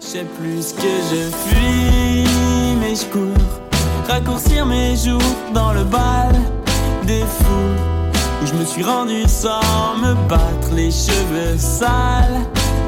Je 0.00 0.24
plus 0.38 0.72
que 0.72 0.92
je 1.10 1.30
fuis, 1.30 2.76
mais 2.80 2.94
je 2.94 3.04
cours. 3.12 3.44
Raccourcir 4.08 4.64
mes 4.64 4.96
jours 4.96 5.20
dans 5.52 5.74
le 5.74 5.84
bal 5.84 6.34
des 7.06 7.20
fous. 7.20 8.14
Où 8.42 8.46
je 8.46 8.54
me 8.54 8.64
suis 8.64 8.82
rendu 8.82 9.24
sans 9.28 9.98
me 9.98 10.14
battre, 10.28 10.74
les 10.74 10.90
cheveux 10.90 11.58
sales, 11.58 12.40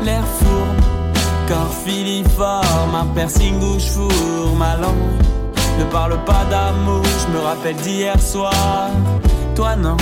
l'air 0.02 0.24
fourbe, 0.38 1.14
corps 1.46 1.74
filiforme, 1.84 2.94
un 2.94 3.06
piercing 3.14 3.60
bouche 3.60 3.90
four, 3.90 4.56
ma 4.56 4.76
langue 4.76 4.96
ne 5.78 5.84
parle 5.84 6.24
pas 6.24 6.46
d'amour. 6.48 7.02
Je 7.04 7.32
me 7.34 7.44
rappelle 7.44 7.76
d'hier 7.76 8.18
soir, 8.18 8.90
toi 9.54 9.76
non. 9.76 9.98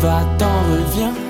Va-t'en, 0.00 0.62
reviens. 0.70 1.29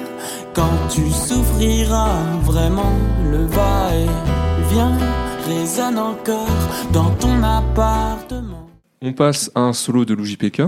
Quand 0.53 0.89
tu 0.89 1.09
souffriras 1.11 2.37
vraiment, 2.43 2.93
le 3.23 3.47
va-et-vient 3.47 4.99
résonne 5.47 5.97
encore 5.97 6.49
dans 6.93 7.15
ton 7.15 7.41
appartement. 7.43 8.69
On 9.01 9.13
passe 9.13 9.51
à 9.55 9.61
un 9.61 9.73
solo 9.73 10.05
de 10.05 10.15
l'UJPK. 10.15 10.61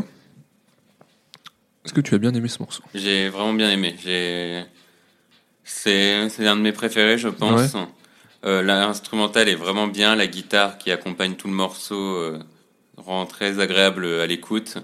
Est-ce 1.85 1.93
que 1.93 2.01
tu 2.01 2.14
as 2.14 2.18
bien 2.18 2.33
aimé 2.33 2.47
ce 2.47 2.61
morceau? 2.61 2.85
J'ai 2.95 3.28
vraiment 3.28 3.55
bien 3.55 3.70
aimé. 3.70 3.97
J'ai 4.03 4.62
c'est 5.64 6.28
c'est 6.28 6.47
un 6.47 6.55
de 6.57 6.61
mes 6.61 6.72
préférés, 6.72 7.18
je 7.18 7.28
pense. 7.28 7.74
Euh, 8.45 8.62
L'instrumental 8.62 9.49
est 9.49 9.57
vraiment 9.57 9.89
bien, 9.89 10.14
la 10.14 10.28
guitare 10.28 10.78
qui 10.78 10.93
accompagne 10.93 11.35
tout 11.35 11.49
le 11.49 11.55
morceau 11.55 12.16
euh, 12.16 12.39
rend 12.97 13.26
très 13.26 13.59
agréable 13.59 14.07
à 14.07 14.26
l'écoute. 14.26 14.78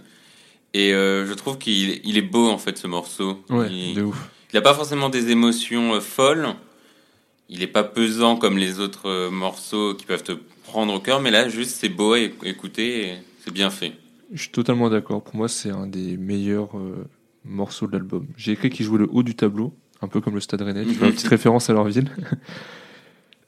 Et 0.74 0.92
euh, 0.92 1.24
je 1.24 1.32
trouve 1.34 1.56
qu'il 1.58 2.00
il 2.04 2.18
est 2.18 2.22
beau 2.22 2.48
en 2.50 2.58
fait 2.58 2.76
ce 2.78 2.88
morceau. 2.88 3.44
Ouais, 3.48 3.68
il, 3.70 3.94
de 3.94 4.02
ouf. 4.02 4.28
Il 4.52 4.56
a 4.56 4.62
pas 4.62 4.74
forcément 4.74 5.08
des 5.08 5.30
émotions 5.30 5.94
euh, 5.94 6.00
folles. 6.00 6.48
Il 7.50 7.62
est 7.62 7.66
pas 7.66 7.84
pesant 7.84 8.36
comme 8.36 8.58
les 8.58 8.78
autres 8.80 9.08
euh, 9.08 9.30
morceaux 9.30 9.94
qui 9.94 10.04
peuvent 10.06 10.22
te 10.22 10.32
prendre 10.64 10.92
au 10.92 11.00
cœur, 11.00 11.20
mais 11.20 11.30
là 11.30 11.48
juste 11.48 11.76
c'est 11.76 11.88
beau 11.88 12.12
à 12.12 12.18
éc- 12.18 12.32
écouter 12.44 13.08
et 13.08 13.14
c'est 13.44 13.52
bien 13.52 13.70
fait. 13.70 13.92
Je 14.32 14.42
suis 14.42 14.50
totalement 14.50 14.90
d'accord. 14.90 15.22
Pour 15.24 15.36
moi, 15.36 15.48
c'est 15.48 15.70
un 15.70 15.86
des 15.86 16.18
meilleurs 16.18 16.76
euh, 16.76 17.06
morceaux 17.46 17.86
de 17.86 17.92
l'album. 17.92 18.26
J'ai 18.36 18.52
écrit 18.52 18.68
qu'il 18.68 18.84
jouait 18.84 18.98
le 18.98 19.08
haut 19.10 19.22
du 19.22 19.34
tableau, 19.34 19.72
un 20.02 20.08
peu 20.08 20.20
comme 20.20 20.34
le 20.34 20.40
Stade 20.40 20.60
Rennais. 20.60 20.82
Une 20.82 20.94
petite 20.94 21.26
référence 21.28 21.70
à 21.70 21.72
leur 21.72 21.84
ville. 21.84 22.10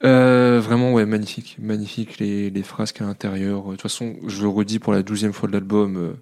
Euh, 0.02 0.60
vraiment, 0.62 0.94
ouais, 0.94 1.04
magnifique. 1.04 1.56
Magnifique, 1.60 2.18
les, 2.18 2.48
les 2.48 2.62
frasques 2.62 3.02
à 3.02 3.04
l'intérieur. 3.04 3.64
De 3.66 3.70
toute 3.72 3.82
façon, 3.82 4.16
je 4.26 4.40
le 4.40 4.48
redis 4.48 4.78
pour 4.78 4.94
la 4.94 5.02
douzième 5.02 5.34
fois 5.34 5.46
de 5.46 5.52
l'album, 5.52 5.96
euh, 5.98 6.12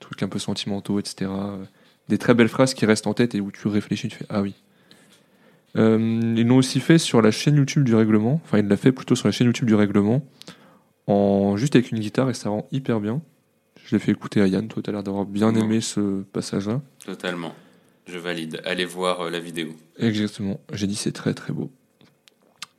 trucs 0.00 0.22
un 0.22 0.28
peu 0.28 0.38
sentimentaux, 0.38 0.98
etc. 0.98 1.30
Des 2.08 2.18
très 2.18 2.34
belles 2.34 2.48
phrases 2.48 2.74
qui 2.74 2.86
restent 2.86 3.06
en 3.06 3.14
tête 3.14 3.34
et 3.34 3.40
où 3.40 3.50
tu 3.50 3.68
réfléchis, 3.68 4.08
tu 4.08 4.16
fais 4.16 4.26
Ah 4.28 4.42
oui. 4.42 4.54
Euh, 5.76 5.98
ils 6.36 6.46
l'ont 6.46 6.56
aussi 6.56 6.80
fait 6.80 6.98
sur 6.98 7.20
la 7.20 7.30
chaîne 7.30 7.56
YouTube 7.56 7.84
du 7.84 7.94
règlement. 7.94 8.40
Enfin, 8.44 8.58
il 8.58 8.68
l'a 8.68 8.76
fait 8.76 8.92
plutôt 8.92 9.14
sur 9.14 9.28
la 9.28 9.32
chaîne 9.32 9.48
YouTube 9.48 9.66
du 9.66 9.74
règlement, 9.74 10.24
en 11.06 11.56
juste 11.56 11.76
avec 11.76 11.90
une 11.90 11.98
guitare 11.98 12.30
et 12.30 12.34
ça 12.34 12.48
rend 12.48 12.66
hyper 12.72 13.00
bien. 13.00 13.20
Je 13.84 13.94
l'ai 13.94 14.00
fait 14.00 14.12
écouter 14.12 14.40
à 14.40 14.46
Yann. 14.46 14.66
Toi, 14.68 14.82
tu 14.82 14.90
as 14.90 14.92
l'air 14.92 15.02
d'avoir 15.02 15.26
bien 15.26 15.54
aimé 15.54 15.80
ce 15.80 16.22
passage-là. 16.32 16.80
Totalement. 17.04 17.54
Je 18.06 18.18
valide. 18.18 18.60
Allez 18.64 18.84
voir 18.84 19.22
euh, 19.22 19.30
la 19.30 19.38
vidéo. 19.38 19.68
Exactement. 19.98 20.60
J'ai 20.72 20.86
dit 20.86 20.96
c'est 20.96 21.12
très 21.12 21.34
très 21.34 21.52
beau. 21.52 21.70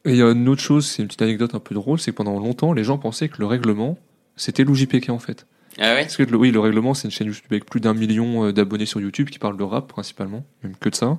Et 0.05 0.11
il 0.11 0.15
y 0.17 0.21
a 0.21 0.31
une 0.31 0.47
autre 0.47 0.61
chose, 0.61 0.87
c'est 0.87 1.01
une 1.01 1.07
petite 1.07 1.21
anecdote 1.21 1.53
un 1.53 1.59
peu 1.59 1.75
drôle, 1.75 1.99
c'est 1.99 2.11
que 2.11 2.15
pendant 2.15 2.39
longtemps, 2.39 2.71
les 2.71 2.85
gens 2.85 2.97
pensaient 2.97 3.27
que 3.27 3.39
le 3.39 3.45
règlement, 3.45 3.97
c'était 4.37 4.63
l'UJPK 4.63 5.09
en 5.09 5.19
fait. 5.19 5.45
Ah 5.79 5.93
ouais 5.93 6.01
Parce 6.03 6.17
que 6.17 6.23
oui, 6.35 6.51
le 6.51 6.59
règlement, 6.59 6.93
c'est 6.93 7.07
une 7.07 7.11
chaîne 7.11 7.27
YouTube 7.27 7.45
avec 7.51 7.65
plus 7.65 7.79
d'un 7.79 7.93
million 7.93 8.45
euh, 8.45 8.53
d'abonnés 8.53 8.85
sur 8.85 8.99
YouTube 8.99 9.29
qui 9.29 9.39
parle 9.39 9.57
de 9.57 9.63
rap 9.63 9.87
principalement, 9.87 10.43
même 10.63 10.73
que 10.79 10.89
de 10.89 10.95
ça. 10.95 11.17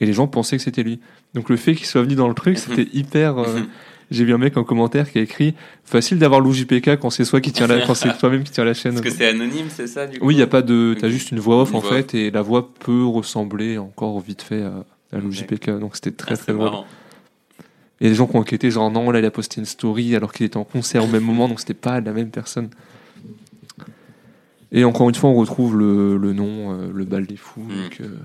Et 0.00 0.06
les 0.06 0.12
gens 0.12 0.26
pensaient 0.26 0.56
que 0.56 0.62
c'était 0.62 0.82
lui. 0.82 1.00
Donc 1.34 1.48
le 1.48 1.56
fait 1.56 1.74
qu'il 1.74 1.86
soit 1.86 2.02
venu 2.02 2.14
dans 2.16 2.28
le 2.28 2.34
truc, 2.34 2.58
c'était 2.58 2.88
hyper. 2.92 3.38
euh, 3.38 3.60
J'ai 4.10 4.24
vu 4.24 4.32
un 4.32 4.38
mec 4.38 4.56
en 4.56 4.62
commentaire 4.62 5.10
qui 5.10 5.18
a 5.18 5.22
écrit 5.22 5.54
facile 5.84 6.20
d'avoir 6.20 6.40
l'UJPK 6.40 6.96
quand 7.00 7.10
c'est 7.10 7.24
soi 7.24 7.40
qui 7.40 7.50
tient 7.50 7.66
la, 7.66 7.84
quand 7.84 7.94
c'est 7.94 8.16
toi-même 8.18 8.44
qui 8.44 8.52
tient 8.52 8.64
la 8.64 8.74
chaîne. 8.74 8.92
Parce 8.92 9.04
que 9.04 9.10
c'est 9.10 9.26
anonyme, 9.26 9.66
c'est 9.68 9.88
ça 9.88 10.06
du 10.06 10.20
coup 10.20 10.26
Oui, 10.26 10.34
il 10.36 10.38
y 10.38 10.42
a 10.42 10.46
pas 10.46 10.62
de. 10.62 10.94
T'as 10.98 11.08
juste 11.08 11.32
une 11.32 11.40
voix 11.40 11.62
off 11.62 11.70
Une 11.70 11.76
en 11.76 11.80
voix 11.80 11.90
fait, 11.90 12.14
et 12.14 12.30
la 12.30 12.42
voix 12.42 12.72
peut 12.72 13.04
ressembler 13.04 13.78
encore 13.78 14.20
vite 14.20 14.42
fait 14.42 14.62
à, 14.62 14.84
à. 15.12 15.20
Donc 15.20 15.96
c'était 15.96 16.12
très 16.12 16.34
Ah, 16.34 16.36
très 16.36 16.52
drôle. 16.52 16.70
Il 18.00 18.04
y 18.04 18.06
a 18.06 18.10
des 18.10 18.14
gens 18.16 18.26
qui 18.28 18.36
ont 18.36 18.40
enquêté, 18.40 18.70
genre 18.70 18.90
non, 18.92 19.10
là 19.10 19.18
il 19.18 19.24
a 19.24 19.30
posté 19.30 19.58
une 19.60 19.66
story 19.66 20.14
alors 20.14 20.32
qu'il 20.32 20.44
était 20.46 20.58
en 20.58 20.64
concert 20.64 21.02
au 21.02 21.08
même 21.08 21.24
moment, 21.24 21.48
donc 21.48 21.58
c'était 21.60 21.74
pas 21.74 22.00
la 22.00 22.12
même 22.12 22.30
personne. 22.30 22.68
Et 24.72 24.84
encore 24.84 25.08
une 25.08 25.14
fois, 25.14 25.30
on 25.30 25.34
retrouve 25.34 25.76
le, 25.76 26.16
le 26.16 26.32
nom, 26.32 26.72
euh, 26.72 26.90
le 26.92 27.04
bal 27.04 27.26
des 27.26 27.36
fous. 27.36 27.60
Mm. 27.62 27.82
donc, 27.82 28.00
euh, 28.00 28.16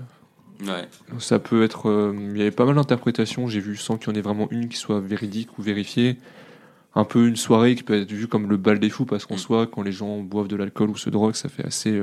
Ouais. 0.64 0.88
ça 1.18 1.38
peut 1.40 1.64
être. 1.64 1.88
euh, 1.88 2.14
Il 2.32 2.38
y 2.38 2.42
avait 2.42 2.50
pas 2.52 2.64
mal 2.64 2.76
d'interprétations, 2.76 3.48
j'ai 3.48 3.58
vu, 3.60 3.76
sans 3.76 3.96
qu'il 3.96 4.12
y 4.12 4.16
en 4.16 4.18
ait 4.18 4.22
vraiment 4.22 4.48
une 4.50 4.68
qui 4.68 4.76
soit 4.76 5.00
véridique 5.00 5.58
ou 5.58 5.62
vérifiée. 5.62 6.18
Un 6.94 7.04
peu 7.04 7.26
une 7.26 7.36
soirée 7.36 7.74
qui 7.74 7.82
peut 7.82 7.94
être 8.00 8.12
vue 8.12 8.28
comme 8.28 8.48
le 8.50 8.56
bal 8.58 8.78
des 8.78 8.90
fous, 8.90 9.04
parce 9.06 9.24
qu'en 9.26 9.34
Mm. 9.36 9.38
soi, 9.38 9.66
quand 9.66 9.82
les 9.82 9.92
gens 9.92 10.18
boivent 10.20 10.48
de 10.48 10.56
l'alcool 10.56 10.90
ou 10.90 10.96
se 10.96 11.10
droguent, 11.10 11.34
ça 11.34 11.48
fait 11.48 11.64
assez. 11.66 12.00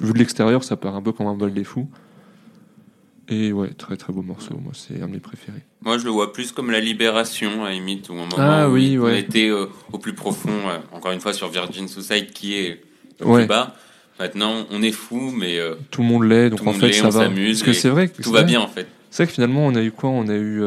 Vu 0.00 0.12
de 0.12 0.18
l'extérieur, 0.18 0.64
ça 0.64 0.76
paraît 0.76 0.96
un 0.96 1.02
peu 1.02 1.12
comme 1.12 1.26
un 1.26 1.36
bal 1.36 1.52
des 1.52 1.64
fous. 1.64 1.88
Et 3.28 3.52
ouais, 3.52 3.70
très 3.70 3.96
très 3.96 4.12
beau 4.12 4.20
morceau, 4.22 4.54
moi 4.62 4.72
c'est 4.74 5.00
un 5.02 5.06
de 5.06 5.12
mes 5.12 5.18
préférés. 5.18 5.62
Moi, 5.82 5.96
je 5.98 6.04
le 6.04 6.10
vois 6.10 6.32
plus 6.32 6.52
comme 6.52 6.70
la 6.70 6.80
libération, 6.80 7.64
à 7.64 7.70
limite, 7.70 8.08
ou 8.08 8.12
un 8.14 8.16
moment 8.26 8.36
Ah 8.38 8.68
où 8.68 8.72
oui, 8.74 8.98
on 8.98 9.02
ouais. 9.04 9.20
était 9.20 9.48
euh, 9.48 9.66
au 9.92 9.98
plus 9.98 10.14
profond, 10.14 10.50
euh, 10.68 10.78
encore 10.92 11.12
une 11.12 11.20
fois, 11.20 11.32
sur 11.32 11.48
Virgin 11.48 11.88
Suicide, 11.88 12.30
qui 12.32 12.54
est 12.54 12.82
au 13.22 13.30
Ouais. 13.32 13.40
plus 13.40 13.48
bas. 13.48 13.74
Maintenant, 14.18 14.66
on 14.70 14.82
est 14.82 14.92
fou, 14.92 15.30
mais 15.36 15.58
euh, 15.58 15.74
Tout 15.90 16.02
le 16.02 16.08
monde 16.08 16.24
l'est, 16.24 16.50
donc 16.50 16.60
Tout 16.60 16.68
en 16.68 16.72
fait 16.72 16.92
ça 16.92 17.06
on 17.06 17.10
va. 17.10 17.28
Parce 17.28 17.62
que 17.62 17.72
c'est 17.72 17.88
vrai 17.88 18.08
que 18.08 18.22
tout 18.22 18.30
va 18.30 18.42
bien 18.44 18.60
en 18.60 18.68
fait. 18.68 18.86
C'est 19.10 19.22
vrai 19.24 19.26
que 19.28 19.34
finalement 19.34 19.66
on 19.66 19.74
a 19.74 19.82
eu 19.82 19.90
quoi? 19.90 20.10
On 20.10 20.28
a 20.28 20.34
eu 20.36 20.62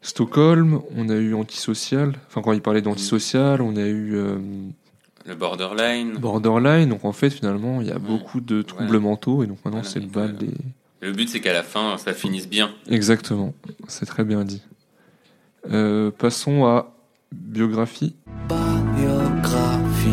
Stockholm, 0.00 0.80
on 0.96 1.08
a 1.08 1.14
eu 1.14 1.34
Antisocial, 1.34 2.12
enfin 2.28 2.42
quand 2.42 2.52
il 2.52 2.60
parlait 2.60 2.82
d'Antisocial, 2.82 3.62
on 3.62 3.76
a 3.76 3.86
eu 3.86 4.16
Le 5.26 5.34
borderline. 5.34 6.14
Borderline, 6.18 6.88
donc 6.88 7.04
en 7.04 7.12
fait 7.12 7.30
finalement 7.30 7.80
il 7.80 7.86
y 7.88 7.92
a 7.92 7.98
beaucoup 7.98 8.40
de 8.40 8.62
troubles 8.62 8.86
Voilà. 8.86 9.00
mentaux 9.00 9.42
et 9.44 9.46
donc 9.46 9.58
maintenant 9.64 9.80
Voilà, 9.82 9.88
c'est 9.88 10.00
le 10.00 10.06
bal 10.06 10.36
des... 10.36 10.50
Le 11.00 11.10
but, 11.12 11.28
c'est 11.28 11.40
qu'à 11.40 11.52
la 11.52 11.64
fin, 11.64 11.96
ça 11.98 12.12
finisse 12.12 12.48
bien. 12.48 12.70
Exactement, 12.88 13.54
c'est 13.88 14.06
très 14.06 14.22
bien 14.24 14.44
dit. 14.44 14.62
Euh, 15.70 16.10
passons 16.12 16.64
à 16.64 16.94
biographie. 17.32 18.14
biographie. 18.48 20.08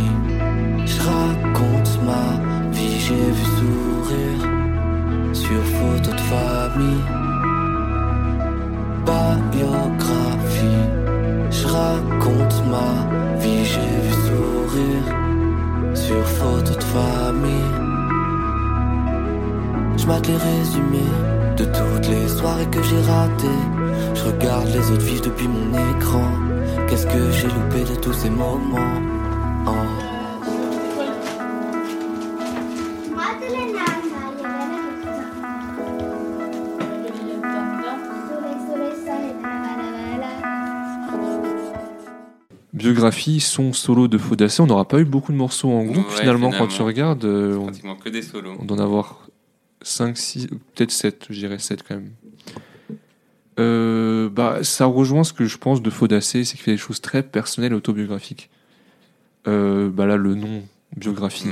Je 0.85 0.99
raconte 1.01 1.99
ma 2.05 2.69
vie, 2.71 2.99
j'ai 2.99 3.13
vu 3.15 3.45
sourire 3.59 4.41
sur 5.35 5.63
photo 5.63 6.11
de 6.11 6.19
famille. 6.21 7.03
Biographie. 9.51 10.85
Je 11.51 11.67
raconte 11.67 12.63
ma 12.67 12.89
vie, 13.11 13.18
sur 15.93 16.25
photo 16.27 16.73
de 16.73 16.83
famille. 16.83 17.71
Je 19.97 20.05
mate 20.05 20.27
les 20.27 20.37
résumés 20.37 21.13
de 21.57 21.65
toutes 21.65 22.07
les 22.07 22.27
soirées 22.27 22.67
que 22.67 22.81
j'ai 22.83 23.01
ratées. 23.01 23.61
Je 24.15 24.23
regarde 24.23 24.67
les 24.67 24.91
autres 24.91 25.03
vivre 25.03 25.25
depuis 25.25 25.47
mon 25.47 25.97
écran. 25.97 26.31
Qu'est-ce 26.87 27.05
que 27.05 27.31
j'ai 27.31 27.47
loupé 27.47 27.91
de 27.91 27.99
tous 27.99 28.13
ces 28.13 28.29
moments? 28.29 29.01
Oh. 29.67 29.98
Biographie, 42.93 43.39
son 43.39 43.73
solo 43.73 44.07
de 44.07 44.17
Faudacé, 44.17 44.61
on 44.61 44.67
n'aura 44.67 44.87
pas 44.87 44.99
eu 44.99 45.05
beaucoup 45.05 45.31
de 45.31 45.37
morceaux 45.37 45.69
en 45.71 45.83
groupe 45.83 46.07
Ouais, 46.09 46.19
finalement, 46.19 46.51
quand 46.51 46.67
tu 46.67 46.81
regardes, 46.81 47.25
euh, 47.25 47.55
on, 47.57 47.63
Pratiquement 47.65 47.95
que 47.95 48.09
des 48.09 48.21
solos. 48.21 48.55
on 48.59 48.65
doit 48.65 48.77
en 48.77 48.81
avoir 48.81 49.27
5, 49.81 50.17
6, 50.17 50.47
peut-être 50.75 50.91
7, 50.91 51.27
je 51.29 51.39
dirais 51.39 51.59
7 51.59 51.83
quand 51.87 51.95
même. 51.95 52.11
Euh, 53.59 54.29
bah, 54.29 54.59
ça 54.63 54.85
rejoint 54.85 55.23
ce 55.23 55.33
que 55.33 55.45
je 55.45 55.57
pense 55.57 55.81
de 55.81 55.89
Faudacé, 55.89 56.43
c'est 56.45 56.53
qu'il 56.55 56.63
fait 56.63 56.71
des 56.71 56.77
choses 56.77 57.01
très 57.01 57.23
personnelles 57.23 57.73
et 57.73 57.75
autobiographiques. 57.75 58.49
Euh, 59.47 59.89
bah 59.89 60.05
là, 60.05 60.15
le 60.17 60.35
nom 60.35 60.63
biographie 60.95 61.47
Mm. 61.47 61.51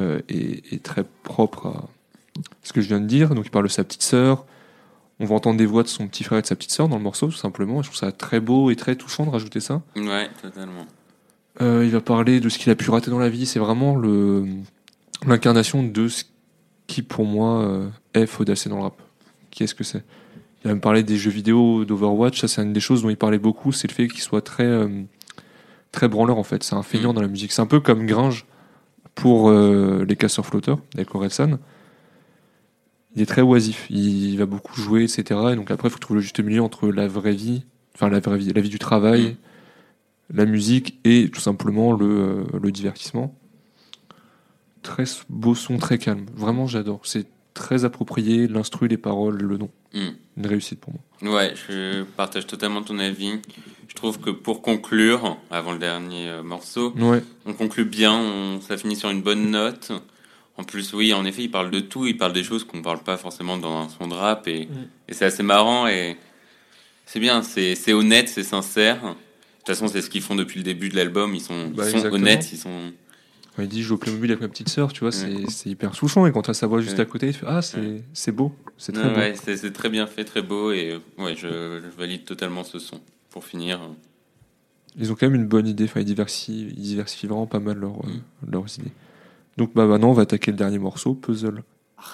euh, 0.00 0.20
est, 0.28 0.72
est 0.72 0.82
très 0.82 1.04
propre 1.22 1.66
à 1.68 1.88
ce 2.62 2.72
que 2.72 2.80
je 2.80 2.88
viens 2.88 3.00
de 3.00 3.06
dire. 3.06 3.34
Donc, 3.34 3.46
il 3.46 3.50
parle 3.50 3.64
de 3.66 3.70
sa 3.70 3.84
petite 3.84 4.02
sœur. 4.02 4.44
On 5.18 5.24
va 5.24 5.34
entendre 5.34 5.56
des 5.56 5.66
voix 5.66 5.82
de 5.82 5.88
son 5.88 6.08
petit 6.08 6.24
frère 6.24 6.38
et 6.38 6.42
de 6.42 6.46
sa 6.46 6.56
petite 6.56 6.72
sœur 6.72 6.88
dans 6.88 6.96
le 6.96 7.02
morceau, 7.02 7.28
tout 7.28 7.36
simplement. 7.36 7.82
Je 7.82 7.88
trouve 7.88 7.98
ça 7.98 8.12
très 8.12 8.40
beau 8.40 8.70
et 8.70 8.76
très 8.76 8.96
touchant 8.96 9.24
de 9.24 9.30
rajouter 9.30 9.60
ça. 9.60 9.82
Ouais, 9.96 10.28
totalement. 10.42 10.86
Euh, 11.62 11.84
il 11.84 11.90
va 11.90 12.02
parler 12.02 12.38
de 12.40 12.48
ce 12.50 12.58
qu'il 12.58 12.70
a 12.70 12.74
pu 12.74 12.90
rater 12.90 13.10
dans 13.10 13.18
la 13.18 13.30
vie. 13.30 13.46
C'est 13.46 13.58
vraiment 13.58 13.96
le 13.96 14.44
l'incarnation 15.26 15.82
de 15.82 16.08
ce 16.08 16.24
qui, 16.86 17.02
pour 17.02 17.24
moi, 17.24 17.62
euh, 17.62 17.88
est 18.14 18.26
Faudacé 18.26 18.68
dans 18.68 18.76
le 18.76 18.82
rap. 18.82 19.00
Qu'est-ce 19.50 19.74
que 19.74 19.84
c'est? 19.84 20.04
Il 20.64 20.68
va 20.68 20.74
me 20.74 20.80
parler 20.80 21.02
des 21.02 21.16
jeux 21.16 21.30
vidéo, 21.30 21.84
d'Overwatch. 21.84 22.40
Ça, 22.40 22.48
c'est 22.48 22.62
une 22.62 22.72
des 22.72 22.80
choses 22.80 23.02
dont 23.02 23.08
il 23.08 23.16
parlait 23.16 23.38
beaucoup. 23.38 23.72
C'est 23.72 23.88
le 23.88 23.94
fait 23.94 24.08
qu'il 24.08 24.20
soit 24.20 24.42
très, 24.42 24.64
euh, 24.64 24.88
très 25.92 26.08
branleur, 26.08 26.38
en 26.38 26.42
fait. 26.42 26.62
C'est 26.62 26.74
un 26.74 26.82
feignant 26.82 27.14
dans 27.14 27.22
la 27.22 27.28
musique. 27.28 27.52
C'est 27.52 27.62
un 27.62 27.66
peu 27.66 27.80
comme 27.80 28.06
Gringe 28.06 28.44
pour 29.14 29.48
euh, 29.48 30.04
les 30.06 30.16
casseurs 30.16 30.44
flotteurs, 30.44 30.78
avec 30.94 31.14
Orelsan. 31.14 31.58
Il 33.16 33.22
est 33.22 33.26
très 33.26 33.42
oisif. 33.42 33.86
Il 33.90 34.36
va 34.36 34.46
beaucoup 34.46 34.78
jouer, 34.80 35.02
etc. 35.04 35.24
Et 35.52 35.56
donc 35.56 35.70
après, 35.70 35.88
il 35.88 35.90
faut 35.90 35.98
trouver 35.98 36.18
le 36.18 36.22
juste 36.22 36.38
milieu 36.40 36.62
entre 36.62 36.88
la 36.88 37.08
vraie 37.08 37.34
vie, 37.34 37.64
enfin 37.94 38.08
la 38.10 38.20
vraie 38.20 38.38
vie, 38.38 38.52
la 38.52 38.60
vie 38.60 38.68
du 38.68 38.78
travail, 38.78 39.36
la 40.32 40.44
musique 40.44 40.98
et 41.04 41.30
tout 41.32 41.40
simplement 41.40 41.92
le, 41.92 42.06
euh, 42.06 42.44
le 42.62 42.70
divertissement. 42.70 43.34
Très 44.82 45.04
beau 45.28 45.54
son, 45.54 45.78
très 45.78 45.98
calme. 45.98 46.26
Vraiment, 46.34 46.66
j'adore. 46.66 47.00
C'est 47.04 47.26
très 47.54 47.84
approprié, 47.84 48.46
l'instru, 48.46 48.86
les 48.86 48.98
paroles, 48.98 49.38
le 49.42 49.56
nom. 49.56 49.70
Mm. 49.94 49.98
Une 50.36 50.46
réussite 50.46 50.78
pour 50.80 50.92
moi. 50.92 51.34
Ouais, 51.34 51.54
je 51.56 52.02
partage 52.02 52.46
totalement 52.46 52.82
ton 52.82 52.98
avis. 52.98 53.40
Je 53.88 53.94
trouve 53.94 54.20
que 54.20 54.28
pour 54.30 54.60
conclure, 54.62 55.38
avant 55.50 55.72
le 55.72 55.78
dernier 55.78 56.28
euh, 56.28 56.42
morceau, 56.42 56.92
Ouais. 56.98 57.22
on 57.46 57.54
conclut 57.54 57.86
bien, 57.86 58.12
on- 58.14 58.60
ça 58.60 58.76
finit 58.76 58.94
sur 58.94 59.08
une 59.10 59.22
bonne 59.22 59.50
note. 59.50 59.90
En 60.58 60.64
plus, 60.64 60.92
oui, 60.94 61.12
en 61.12 61.24
effet, 61.26 61.42
il 61.44 61.50
parle 61.50 61.70
de 61.70 61.80
tout, 61.80 62.06
il 62.06 62.16
parle 62.16 62.32
des 62.32 62.42
choses 62.44 62.64
qu'on 62.64 62.80
parle 62.82 63.00
pas 63.02 63.16
forcément 63.18 63.58
dans 63.58 63.76
un 63.76 63.88
son 63.90 64.08
de 64.08 64.14
rap, 64.14 64.48
et, 64.48 64.68
et 65.08 65.12
c'est 65.14 65.26
assez 65.26 65.42
marrant, 65.42 65.86
et 65.86 66.16
c'est 67.04 67.20
bien, 67.20 67.42
c'est 67.42 67.92
honnête, 67.92 68.28
c'est 68.28 68.42
sincère. 68.42 68.96
De 69.02 69.08
toute 69.08 69.66
façon, 69.66 69.88
c'est 69.88 70.00
ce 70.00 70.08
qu'ils 70.08 70.22
font 70.22 70.34
depuis 70.34 70.58
le 70.58 70.64
début 70.64 70.88
de 70.88 70.96
l'album, 70.96 71.34
ils 71.34 71.40
sont, 71.40 71.68
Bah, 71.68 71.84
ils 71.90 72.00
sont 72.00 72.06
honnêtes, 72.12 72.52
ils 72.52 72.56
sont... 72.58 72.92
Quand 73.54 73.62
il 73.62 73.68
dit 73.68 73.82
je 73.82 73.88
joue 73.88 73.94
au 73.94 73.98
Playmobil 73.98 74.30
avec 74.30 74.42
ma 74.42 74.48
petite 74.48 74.68
sœur, 74.68 74.92
tu 74.92 75.00
vois, 75.00 75.12
c'est 75.12 75.48
c'est 75.48 75.70
hyper 75.70 75.90
touchant. 75.92 76.26
Et 76.26 76.32
quand 76.32 76.42
tu 76.42 76.50
as 76.50 76.54
sa 76.54 76.66
voix 76.66 76.82
juste 76.82 76.96
Ouais. 76.96 77.00
à 77.02 77.06
côté, 77.06 77.28
il 77.28 77.32
fait 77.32 77.46
Ah, 77.48 77.60
c'est 77.62 78.32
beau. 78.32 78.54
C'est 78.76 78.92
très 78.92 79.08
beau. 79.08 79.16
ouais, 79.16 79.34
c'est 79.42 79.72
très 79.72 79.88
bien 79.88 80.06
fait, 80.06 80.24
très 80.24 80.42
beau, 80.42 80.72
et 80.72 80.98
ouais, 81.16 81.34
je, 81.36 81.80
je 81.82 81.96
valide 81.98 82.24
totalement 82.26 82.64
ce 82.64 82.78
son. 82.78 83.00
Pour 83.30 83.44
finir, 83.46 83.80
euh, 83.82 83.86
Ils 84.98 85.10
ont 85.10 85.14
quand 85.14 85.26
même 85.26 85.34
une 85.40 85.46
bonne 85.46 85.66
idée. 85.66 85.84
Enfin, 85.84 86.00
ils 86.00 86.04
diversifient, 86.06 86.68
ils 86.76 86.82
diversifient 86.82 87.26
vraiment 87.28 87.46
pas 87.46 87.58
mal 87.60 87.78
leur, 87.78 87.92
euh, 88.04 88.08
Mm. 88.46 88.50
leurs 88.52 88.78
idées. 88.78 88.92
Donc 89.56 89.70
bah 89.74 89.86
maintenant, 89.86 90.10
on 90.10 90.12
va 90.12 90.22
attaquer 90.22 90.50
le 90.50 90.56
dernier 90.56 90.78
morceau, 90.78 91.14
Puzzle. 91.14 91.62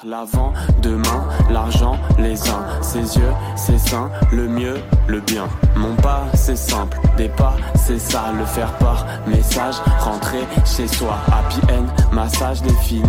L'avant, 0.05 0.53
demain, 0.81 1.29
l'argent, 1.51 1.99
les 2.19 2.49
uns, 2.49 2.65
ses 2.81 3.19
yeux, 3.19 3.33
ses 3.57 3.79
seins, 3.79 4.11
le 4.33 4.49
mieux, 4.49 4.77
le 5.09 5.21
bien. 5.21 5.49
Mon 5.77 5.95
pas, 5.97 6.25
c'est 6.35 6.57
simple, 6.57 6.99
des 7.17 7.29
pas, 7.29 7.57
c'est 7.75 7.99
ça, 7.99 8.33
le 8.39 8.45
faire 8.45 8.73
part, 8.79 9.05
message, 9.27 9.75
rentrer 9.99 10.45
chez 10.65 10.87
soi. 10.87 11.19
Happy 11.27 11.61
end, 11.73 12.15
massage 12.15 12.63
des 12.63 12.75
filles 12.75 13.03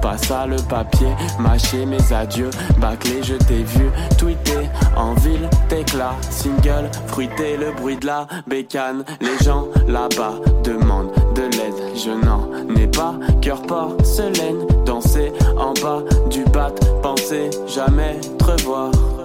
pas 0.00 0.16
ça 0.16 0.46
le 0.46 0.56
papier, 0.56 1.08
mâcher 1.38 1.84
mes 1.84 2.12
adieux, 2.12 2.50
bâclé, 2.78 3.22
je 3.22 3.34
t'ai 3.34 3.64
vu, 3.64 3.90
tweeter, 4.16 4.68
en 4.96 5.14
ville, 5.14 5.48
t'éclat, 5.68 6.14
single, 6.30 6.88
fruité, 7.08 7.56
le 7.56 7.72
bruit 7.72 7.96
de 7.96 8.06
la 8.06 8.26
bécane. 8.46 9.04
Les 9.20 9.44
gens 9.44 9.66
là-bas 9.88 10.34
demandent 10.64 11.12
je 11.94 12.10
n'en 12.10 12.48
ai 12.76 12.86
pas, 12.86 13.14
cœur 13.40 13.62
porcelaine, 13.62 14.66
danser 14.84 15.32
en 15.56 15.72
bas 15.74 16.02
du 16.30 16.44
bat, 16.44 16.72
penser 17.02 17.50
jamais 17.66 18.20
te 18.38 18.44
revoir. 18.44 19.19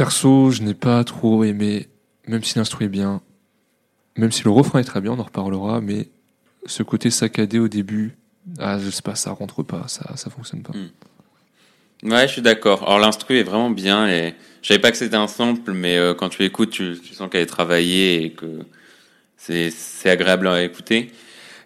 Perso, 0.00 0.50
je 0.50 0.62
n'ai 0.62 0.72
pas 0.72 1.04
trop 1.04 1.44
aimé, 1.44 1.86
même 2.26 2.42
si 2.42 2.56
l'instru 2.56 2.86
est 2.86 2.88
bien, 2.88 3.20
même 4.16 4.32
si 4.32 4.42
le 4.44 4.50
refrain 4.50 4.78
est 4.78 4.84
très 4.84 5.02
bien, 5.02 5.12
on 5.12 5.18
en 5.18 5.24
reparlera, 5.24 5.82
mais 5.82 6.08
ce 6.64 6.82
côté 6.82 7.10
saccadé 7.10 7.58
au 7.58 7.68
début, 7.68 8.16
ah, 8.58 8.78
je 8.78 8.88
sais 8.88 9.02
pas, 9.02 9.14
ça 9.14 9.32
rentre 9.32 9.62
pas, 9.62 9.88
ça, 9.88 10.16
ça 10.16 10.30
fonctionne 10.30 10.62
pas. 10.62 10.72
Ouais, 12.02 12.26
je 12.26 12.32
suis 12.32 12.40
d'accord. 12.40 12.84
Alors 12.84 12.98
l'instru 12.98 13.36
est 13.36 13.42
vraiment 13.42 13.68
bien 13.68 14.08
et 14.08 14.34
je 14.62 14.68
savais 14.68 14.80
pas 14.80 14.90
que 14.90 14.96
c'était 14.96 15.16
un 15.16 15.28
sample, 15.28 15.72
mais 15.74 15.98
euh, 15.98 16.14
quand 16.14 16.30
tu 16.30 16.44
écoutes, 16.44 16.70
tu, 16.70 16.96
tu 16.98 17.12
sens 17.12 17.28
qu'elle 17.28 17.42
est 17.42 17.44
travaillée 17.44 18.24
et 18.24 18.30
que 18.30 18.60
c'est 19.36 19.68
c'est 19.68 20.08
agréable 20.08 20.48
à 20.48 20.62
écouter. 20.62 21.12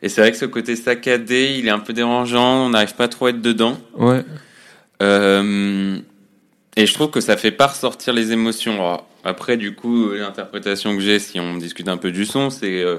Et 0.02 0.08
c'est 0.08 0.20
vrai 0.20 0.32
que 0.32 0.38
ce 0.38 0.46
côté 0.46 0.74
saccadé, 0.74 1.54
il 1.60 1.68
est 1.68 1.70
un 1.70 1.78
peu 1.78 1.92
dérangeant. 1.92 2.66
On 2.66 2.70
n'arrive 2.70 2.96
pas 2.96 3.06
trop 3.06 3.26
à 3.26 3.30
être 3.30 3.40
dedans. 3.40 3.78
Ouais. 3.96 4.24
Euh, 5.02 6.00
et 6.76 6.86
je 6.86 6.94
trouve 6.94 7.10
que 7.10 7.20
ça 7.20 7.36
fait 7.36 7.50
pas 7.52 7.68
ressortir 7.68 8.12
les 8.12 8.32
émotions. 8.32 8.74
Alors, 8.74 9.08
après, 9.24 9.56
du 9.56 9.74
coup, 9.74 10.10
l'interprétation 10.12 10.94
que 10.96 11.00
j'ai, 11.02 11.18
si 11.18 11.38
on 11.40 11.56
discute 11.56 11.88
un 11.88 11.96
peu 11.96 12.10
du 12.10 12.26
son, 12.26 12.50
c'est 12.50 12.82
euh, 12.82 12.98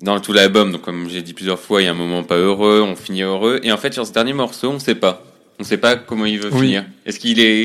dans 0.00 0.18
tout 0.20 0.32
l'album. 0.32 0.72
Donc, 0.72 0.82
comme 0.82 1.08
j'ai 1.08 1.22
dit 1.22 1.34
plusieurs 1.34 1.58
fois, 1.60 1.82
il 1.82 1.84
y 1.84 1.88
a 1.88 1.90
un 1.90 1.94
moment 1.94 2.24
pas 2.24 2.36
heureux, 2.36 2.80
on 2.80 2.96
finit 2.96 3.22
heureux. 3.22 3.60
Et 3.62 3.70
en 3.72 3.76
fait, 3.76 3.92
sur 3.94 4.06
ce 4.06 4.12
dernier 4.12 4.32
morceau, 4.32 4.70
on 4.70 4.78
sait 4.78 4.94
pas. 4.94 5.24
On 5.58 5.64
sait 5.64 5.76
pas 5.76 5.96
comment 5.96 6.26
il 6.26 6.40
veut 6.40 6.50
Oui. 6.52 6.60
finir. 6.60 6.84
Est-ce 7.06 7.20
qu'il 7.20 7.38
est, 7.38 7.64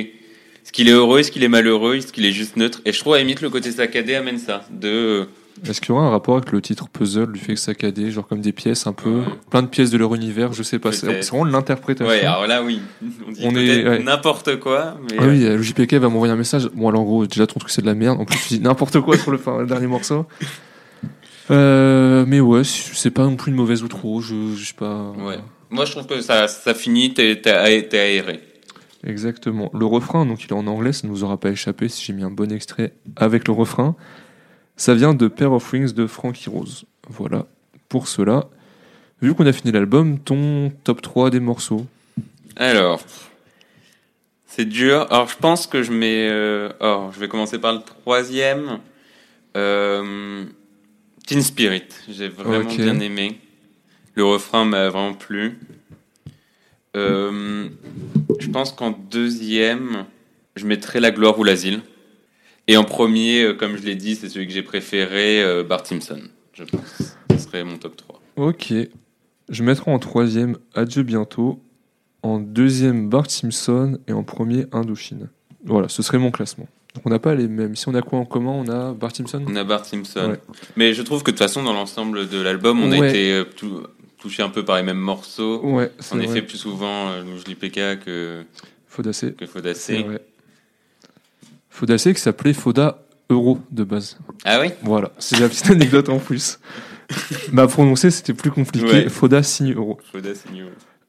est-ce 0.64 0.72
qu'il 0.72 0.90
est 0.90 0.92
heureux, 0.94 1.20
est-ce 1.20 1.32
qu'il 1.32 1.44
est 1.44 1.48
malheureux, 1.48 1.96
est-ce 1.96 2.12
qu'il 2.12 2.26
est 2.26 2.32
juste 2.32 2.58
neutre? 2.58 2.82
Et 2.86 2.92
je 2.92 3.00
trouve 3.00 3.14
à 3.14 3.18
la 3.18 3.24
limite 3.24 3.42
le 3.42 3.50
côté 3.50 3.72
saccadé 3.72 4.16
amène 4.16 4.38
ça. 4.38 4.66
De, 4.70 5.28
Est-ce 5.66 5.82
qu'il 5.82 5.90
y 5.90 5.92
aura 5.94 6.06
un 6.06 6.10
rapport 6.10 6.36
avec 6.38 6.52
le 6.52 6.62
titre 6.62 6.88
puzzle, 6.90 7.32
du 7.32 7.40
fait 7.40 7.54
que 7.56 7.60
saccadé, 7.60 8.12
genre 8.12 8.28
comme 8.28 8.42
des 8.42 8.52
pièces 8.52 8.86
un 8.88 8.94
peu, 8.94 9.22
plein 9.50 9.64
de 9.64 9.68
pièces 9.68 9.90
de 9.92 9.98
leur 9.98 10.14
univers, 10.14 10.54
je 10.54 10.62
sais 10.64 10.78
pas, 10.80 10.92
c'est 10.92 11.22
vraiment 11.30 11.46
l'interprétation. 11.46 12.10
Ouais, 12.12 12.22
alors 12.22 12.46
là, 12.48 12.62
oui. 12.64 12.80
On 13.28 13.32
dit 13.32 13.42
On 13.44 13.56
est- 13.56 13.88
ouais. 13.88 14.04
n'importe 14.04 14.60
quoi, 14.60 14.98
mais. 15.10 15.18
Ah 15.20 15.26
oui, 15.28 15.44
euh, 15.46 15.58
le 15.58 15.62
JPK 15.64 15.94
va 15.96 16.10
m'envoyer 16.10 16.34
un 16.34 16.38
message. 16.38 16.70
Bon, 16.74 16.90
alors 16.90 17.02
en 17.02 17.06
gros, 17.06 17.26
déjà 17.26 17.48
ton 17.48 17.60
truc 17.60 17.72
c'est 17.72 17.82
de 17.82 17.88
la 17.88 17.96
merde. 17.96 18.20
En 18.20 18.26
plus, 18.26 18.38
tu 18.48 18.54
dis 18.56 18.60
n'importe 18.60 19.00
quoi 19.02 19.18
sur 19.18 19.32
le, 19.32 19.38
fin- 19.38 19.60
le 19.60 19.66
dernier 19.68 19.88
morceau. 19.88 20.26
Euh, 21.50 22.26
mais 22.28 22.40
ouais, 22.40 22.62
c'est 22.64 23.12
pas 23.12 23.24
non 23.24 23.36
plus 23.36 23.52
une 23.52 23.58
mauvaise 23.58 23.84
outro. 23.84 24.22
Je, 24.22 24.36
je 24.56 24.66
sais 24.66 24.74
pas. 24.74 25.12
Ouais. 25.18 25.38
Moi, 25.70 25.86
je 25.86 25.92
trouve 25.92 26.06
que 26.08 26.22
ça, 26.22 26.48
ça 26.48 26.74
finit, 26.74 27.14
t'es 27.14 27.42
aéré. 27.50 28.42
Exactement. 29.06 29.70
Le 29.74 29.86
refrain, 29.86 30.26
donc 30.26 30.44
il 30.44 30.48
est 30.50 30.54
en 30.54 30.68
anglais, 30.68 30.92
ça 30.92 31.08
ne 31.08 31.12
nous 31.12 31.24
aura 31.24 31.38
pas 31.40 31.50
échappé 31.50 31.88
si 31.88 32.04
j'ai 32.04 32.14
mis 32.14 32.24
un 32.24 32.32
bon 32.32 32.52
extrait 32.52 32.94
avec 33.16 33.48
le 33.48 33.54
refrain. 33.54 33.96
Ça 34.78 34.94
vient 34.94 35.16
de 35.16 35.28
Pair 35.28 35.52
of 35.52 35.74
Wings 35.74 35.94
de 35.94 36.06
Frankie 36.06 36.50
Rose. 36.50 36.86
Voilà. 37.10 37.48
Pour 37.90 38.08
cela, 38.08 38.48
vu 39.22 39.34
qu'on 39.34 39.48
a 39.48 39.52
fini 39.52 39.72
l'album, 39.72 40.20
ton 40.20 40.72
top 40.84 41.02
3 41.02 41.32
des 41.32 41.40
morceaux. 41.40 41.88
Alors, 42.56 43.02
c'est 44.46 44.66
dur. 44.66 45.08
Alors, 45.10 45.28
je 45.30 45.38
pense 45.38 45.66
que 45.66 45.82
je 45.82 45.92
mets. 45.92 46.30
Euh... 46.30 46.70
Je 47.12 47.20
vais 47.20 47.28
commencer 47.28 47.60
par 47.60 47.74
le 47.74 47.80
troisième. 47.82 48.80
Euh... 49.56 50.46
Teen 51.26 51.42
Spirit. 51.42 51.88
J'ai 52.08 52.28
vraiment 52.30 52.70
bien 52.70 53.00
aimé. 53.00 53.40
Le 54.14 54.26
refrain 54.26 54.64
m'a 54.64 54.90
vraiment 54.90 55.14
plu. 55.14 55.58
Euh... 56.96 57.68
Je 58.40 58.48
pense 58.50 58.72
qu'en 58.72 58.92
deuxième, 58.92 60.06
je 60.56 60.66
mettrais 60.66 61.00
La 61.00 61.10
gloire 61.10 61.40
ou 61.40 61.44
l'asile. 61.44 61.82
Et 62.68 62.76
en 62.78 62.84
premier, 62.84 63.44
euh, 63.44 63.54
comme 63.54 63.78
je 63.78 63.84
l'ai 63.84 63.96
dit, 63.96 64.16
c'est 64.16 64.30
celui 64.30 64.48
que 64.48 64.54
j'ai 64.54 64.64
préféré, 64.64 65.42
euh, 65.42 65.64
Bart 65.64 65.86
Simpson. 65.86 66.22
Je 66.54 66.64
pense. 66.64 67.16
Ce 67.32 67.38
serait 67.38 67.64
mon 67.64 67.78
top 67.78 67.96
3. 67.96 68.22
Ok. 68.36 68.74
Je 69.50 69.64
mettrai 69.64 69.92
en 69.92 70.00
troisième 70.00 70.58
Adieu 70.76 71.04
bientôt, 71.04 71.62
en 72.24 72.40
deuxième 72.40 73.10
Bart 73.10 73.30
Simpson 73.32 73.98
et 74.08 74.12
en 74.14 74.24
premier 74.24 74.66
Indochine. 74.74 75.30
Voilà, 75.64 75.88
ce 75.88 76.02
serait 76.04 76.18
mon 76.18 76.32
classement. 76.32 76.68
Donc 76.96 77.06
on 77.06 77.10
n'a 77.10 77.20
pas 77.20 77.36
les 77.36 77.48
mêmes. 77.48 77.76
Si 77.76 77.88
on 77.88 77.94
a 77.96 78.02
quoi 78.02 78.20
en 78.20 78.26
commun 78.26 78.52
On 78.52 78.68
a 78.68 78.94
Bart 78.94 79.16
Simpson? 79.16 79.46
On 79.48 79.56
a 79.56 79.64
Bart 79.64 79.86
Simpson. 79.86 80.32
Ouais. 80.32 80.40
Mais 80.76 80.94
je 80.94 81.02
trouve 81.04 81.22
que 81.24 81.32
de 81.32 81.36
toute 81.38 81.40
façon, 81.46 81.64
dans 81.64 81.74
l'ensemble 81.74 82.28
de 82.28 82.42
l'album, 82.42 82.82
on 82.84 82.92
a 82.92 83.08
été 83.08 83.32
euh, 83.32 83.44
tou- 83.46 83.84
touché 84.18 84.42
un 84.44 84.50
peu 84.50 84.66
par 84.66 84.78
les 84.78 84.84
mêmes 84.84 84.98
morceaux. 84.98 85.62
Ouais, 85.64 85.92
c'est 86.00 86.16
En 86.16 86.18
vrai. 86.18 86.26
effet, 86.26 86.42
plus 86.42 86.58
souvent 86.58 87.10
euh, 87.12 87.24
Louis 87.24 87.56
PK 87.56 88.04
que, 88.04 88.44
Fodacé. 88.88 89.34
que 89.34 89.46
C'est 89.76 90.06
Fodacé 91.78 92.12
qui 92.16 92.20
s'appelait 92.22 92.54
Foda 92.54 93.04
Euro 93.30 93.60
de 93.70 93.84
base. 93.84 94.18
Ah 94.46 94.60
oui? 94.60 94.70
Voilà, 94.82 95.12
c'est 95.20 95.40
la 95.40 95.48
petite 95.48 95.70
anecdote 95.70 96.10
en 96.10 96.18
plus. 96.18 96.60
Mais 97.52 97.62
à 97.62 97.68
prononcer, 97.68 98.10
c'était 98.10 98.34
plus 98.34 98.50
compliqué. 98.50 98.86
Ouais. 98.88 99.10
Foda 99.10 99.44
signe 99.44 99.74
Euro. 99.76 100.00
Fodacé 100.12 100.50
New. 100.52 100.66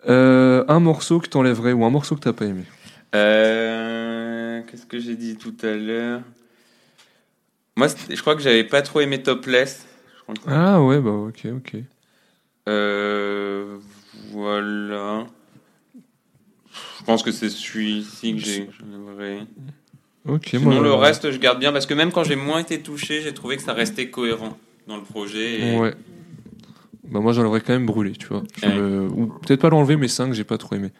Euh, 0.08 0.64
un 0.68 0.78
morceau 0.78 1.20
que 1.20 1.26
t'enlèverais 1.28 1.72
ou 1.72 1.86
un 1.86 1.90
morceau 1.90 2.16
que 2.16 2.20
t'as 2.20 2.34
pas 2.34 2.44
aimé 2.44 2.64
Euh, 3.14 4.60
Qu'est-ce 4.70 4.84
que 4.84 4.98
j'ai 4.98 5.16
dit 5.16 5.36
tout 5.36 5.54
à 5.62 5.72
l'heure? 5.74 6.20
Moi, 7.76 7.86
je 8.10 8.20
crois 8.20 8.36
que 8.36 8.42
j'avais 8.42 8.64
pas 8.64 8.82
trop 8.82 9.00
aimé 9.00 9.22
Topless. 9.22 9.86
Je 10.18 10.22
crois 10.22 10.34
que- 10.34 10.40
Ah 10.48 10.82
ouais, 10.82 11.00
bah 11.00 11.10
ok, 11.12 11.46
ok. 11.56 11.76
Euh, 12.68 13.78
voilà. 14.32 15.26
Je 16.98 17.04
pense 17.06 17.22
que 17.22 17.32
c'est 17.32 17.48
celui-ci 17.48 18.34
que 18.34 18.40
j'ai. 18.40 18.68
j'aimerais. 18.78 19.46
Ok, 20.28 20.48
Sinon, 20.50 20.62
moi, 20.74 20.82
le 20.82 20.90
euh, 20.90 20.94
reste, 20.96 21.30
je 21.30 21.38
garde 21.38 21.58
bien 21.58 21.72
parce 21.72 21.86
que 21.86 21.94
même 21.94 22.12
quand 22.12 22.22
j'ai 22.24 22.36
moins 22.36 22.58
été 22.60 22.80
touché, 22.80 23.22
j'ai 23.22 23.32
trouvé 23.34 23.56
que 23.56 23.62
ça 23.62 23.72
restait 23.72 24.10
cohérent 24.10 24.56
dans 24.86 24.96
le 24.96 25.02
projet. 25.02 25.60
et- 25.74 25.78
Ouais. 25.78 25.94
Bah 27.10 27.20
moi 27.20 27.32
j'enlèverais 27.32 27.62
quand 27.62 27.72
même 27.72 27.86
brûlé, 27.86 28.12
tu 28.12 28.26
vois. 28.26 28.42
Ouais. 28.62 28.78
Ou 28.78 29.26
peut-être 29.28 29.60
pas 29.62 29.70
l'enlever, 29.70 29.96
mais 29.96 30.08
5, 30.08 30.34
j'ai 30.34 30.44
pas 30.44 30.58
trop 30.58 30.74
aimé. 30.76 30.90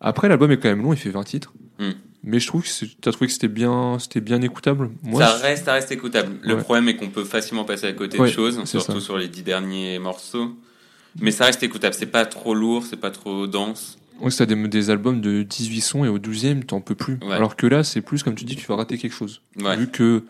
Après, 0.00 0.28
l'album 0.28 0.50
est 0.50 0.56
quand 0.56 0.68
même 0.70 0.82
long, 0.82 0.94
il 0.94 0.98
fait 0.98 1.10
20 1.10 1.24
titres. 1.24 1.52
Hmm. 1.78 1.90
Mais 2.24 2.40
je 2.40 2.46
trouve 2.46 2.62
que 2.62 2.68
t'as 3.00 3.12
trouvé 3.12 3.26
que 3.26 3.32
c'était 3.34 3.48
bien, 3.48 3.98
c'était 4.00 4.20
bien 4.22 4.40
écoutable. 4.40 4.90
Moi, 5.02 5.22
ça 5.22 5.36
je- 5.36 5.42
reste, 5.42 5.64
ça 5.66 5.74
reste 5.74 5.92
écoutable. 5.92 6.36
Le 6.42 6.54
Ouais. 6.54 6.62
problème 6.62 6.88
est 6.88 6.96
qu'on 6.96 7.10
peut 7.10 7.24
facilement 7.24 7.64
passer 7.64 7.86
à 7.86 7.92
côté 7.92 8.18
Ouais, 8.18 8.28
de 8.28 8.32
choses, 8.32 8.64
surtout 8.64 8.92
ça. 8.98 9.00
sur 9.00 9.18
les 9.18 9.28
dix 9.28 9.42
derniers 9.42 9.98
morceaux. 9.98 10.52
Mais 11.20 11.30
ça 11.32 11.44
reste 11.44 11.62
écoutable. 11.62 11.94
C'est 11.94 12.06
pas 12.06 12.24
trop 12.26 12.54
lourd, 12.54 12.84
c'est 12.88 12.96
pas 13.00 13.10
trop 13.10 13.46
dense. 13.46 13.97
Ouais, 14.20 14.30
t'as 14.30 14.46
des, 14.46 14.56
des 14.68 14.90
albums 14.90 15.20
de 15.20 15.42
18 15.42 15.80
sons 15.80 16.04
et 16.04 16.08
au 16.08 16.18
12e, 16.18 16.64
t'en 16.64 16.80
peux 16.80 16.94
plus. 16.94 17.18
Ouais. 17.22 17.34
Alors 17.34 17.56
que 17.56 17.66
là, 17.66 17.84
c'est 17.84 18.00
plus, 18.00 18.22
comme 18.22 18.34
tu 18.34 18.44
dis, 18.44 18.56
tu 18.56 18.66
vas 18.66 18.76
rater 18.76 18.98
quelque 18.98 19.14
chose. 19.14 19.42
Ouais. 19.60 19.76
Vu 19.76 19.88
que 19.88 20.24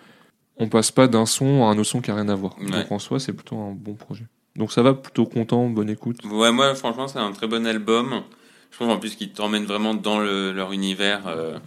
on 0.57 0.68
passe 0.68 0.91
pas 0.91 1.07
d'un 1.09 1.24
son 1.26 1.64
à 1.64 1.68
un 1.68 1.78
autre 1.78 1.84
son 1.89 2.01
qui 2.01 2.11
a 2.11 2.14
rien 2.14 2.28
à 2.28 2.34
voir. 2.34 2.57
Donc 2.61 2.91
en 2.93 2.99
soi, 2.99 3.20
c'est 3.20 3.32
plutôt 3.32 3.57
un 3.59 3.72
bon 3.72 3.95
projet. 3.95 4.24
Donc 4.57 4.72
ça 4.72 4.82
va, 4.82 4.93
plutôt 4.95 5.24
content, 5.24 5.68
bonne 5.68 5.89
écoute. 5.89 6.18
Ouais, 6.24 6.51
moi, 6.53 6.74
franchement, 6.74 7.07
c'est 7.07 7.18
un 7.20 7.30
très 7.32 7.47
bon 7.47 7.64
album. 7.66 8.22
Je 8.70 8.76
trouve 8.76 8.91
en 8.91 8.99
plus 8.99 9.14
qu'ils 9.14 9.30
t'emmènent 9.32 9.64
vraiment 9.66 9.95
dans 9.95 10.18
le- 10.18 10.53
leur 10.53 10.72
univers 10.72 11.26
euh, 11.28 11.59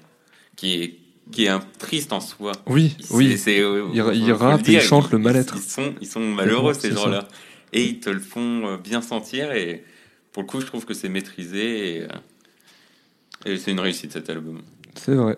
qui 0.55 0.73
est 0.81 0.97
qui 1.31 1.45
est 1.45 1.49
un 1.49 1.61
triste 1.79 2.11
en 2.11 2.19
soi. 2.19 2.51
Oui, 2.67 2.97
C'est- 2.99 3.13
oui. 3.13 3.37
c'est, 3.37 3.61
euh, 3.61 3.87
Il- 3.93 4.01
faut- 4.01 4.11
il 4.11 4.25
faut 4.31 4.35
rappe 4.35 4.51
le 4.63 4.67
et 4.67 4.71
il 4.73 4.79
dire, 4.79 4.81
chante 4.81 5.05
ils- 5.09 5.13
le 5.13 5.17
mal-être. 5.19 5.55
Ils 5.55 5.61
sont, 5.61 5.93
ils 6.01 6.07
sont 6.07 6.19
malheureux, 6.19 6.73
C'est 6.73 6.89
ces 6.89 6.93
gens-là. 6.95 7.25
Et 7.71 7.85
ils 7.85 7.99
te 8.01 8.09
le 8.09 8.19
font 8.19 8.67
euh, 8.67 8.77
bien 8.77 9.01
sentir. 9.01 9.53
Et 9.53 9.85
pour 10.33 10.43
le 10.43 10.47
coup, 10.47 10.61
je 10.61 10.65
trouve 10.65 10.85
que 10.85 10.93
c'est 10.93 11.09
maîtrisé. 11.09 11.97
Et, 11.97 12.01
euh, 12.03 12.07
et 13.45 13.57
c'est 13.57 13.71
une 13.71 13.79
réussite, 13.79 14.11
cet 14.13 14.29
album. 14.29 14.61
C'est 14.95 15.15
vrai. 15.15 15.37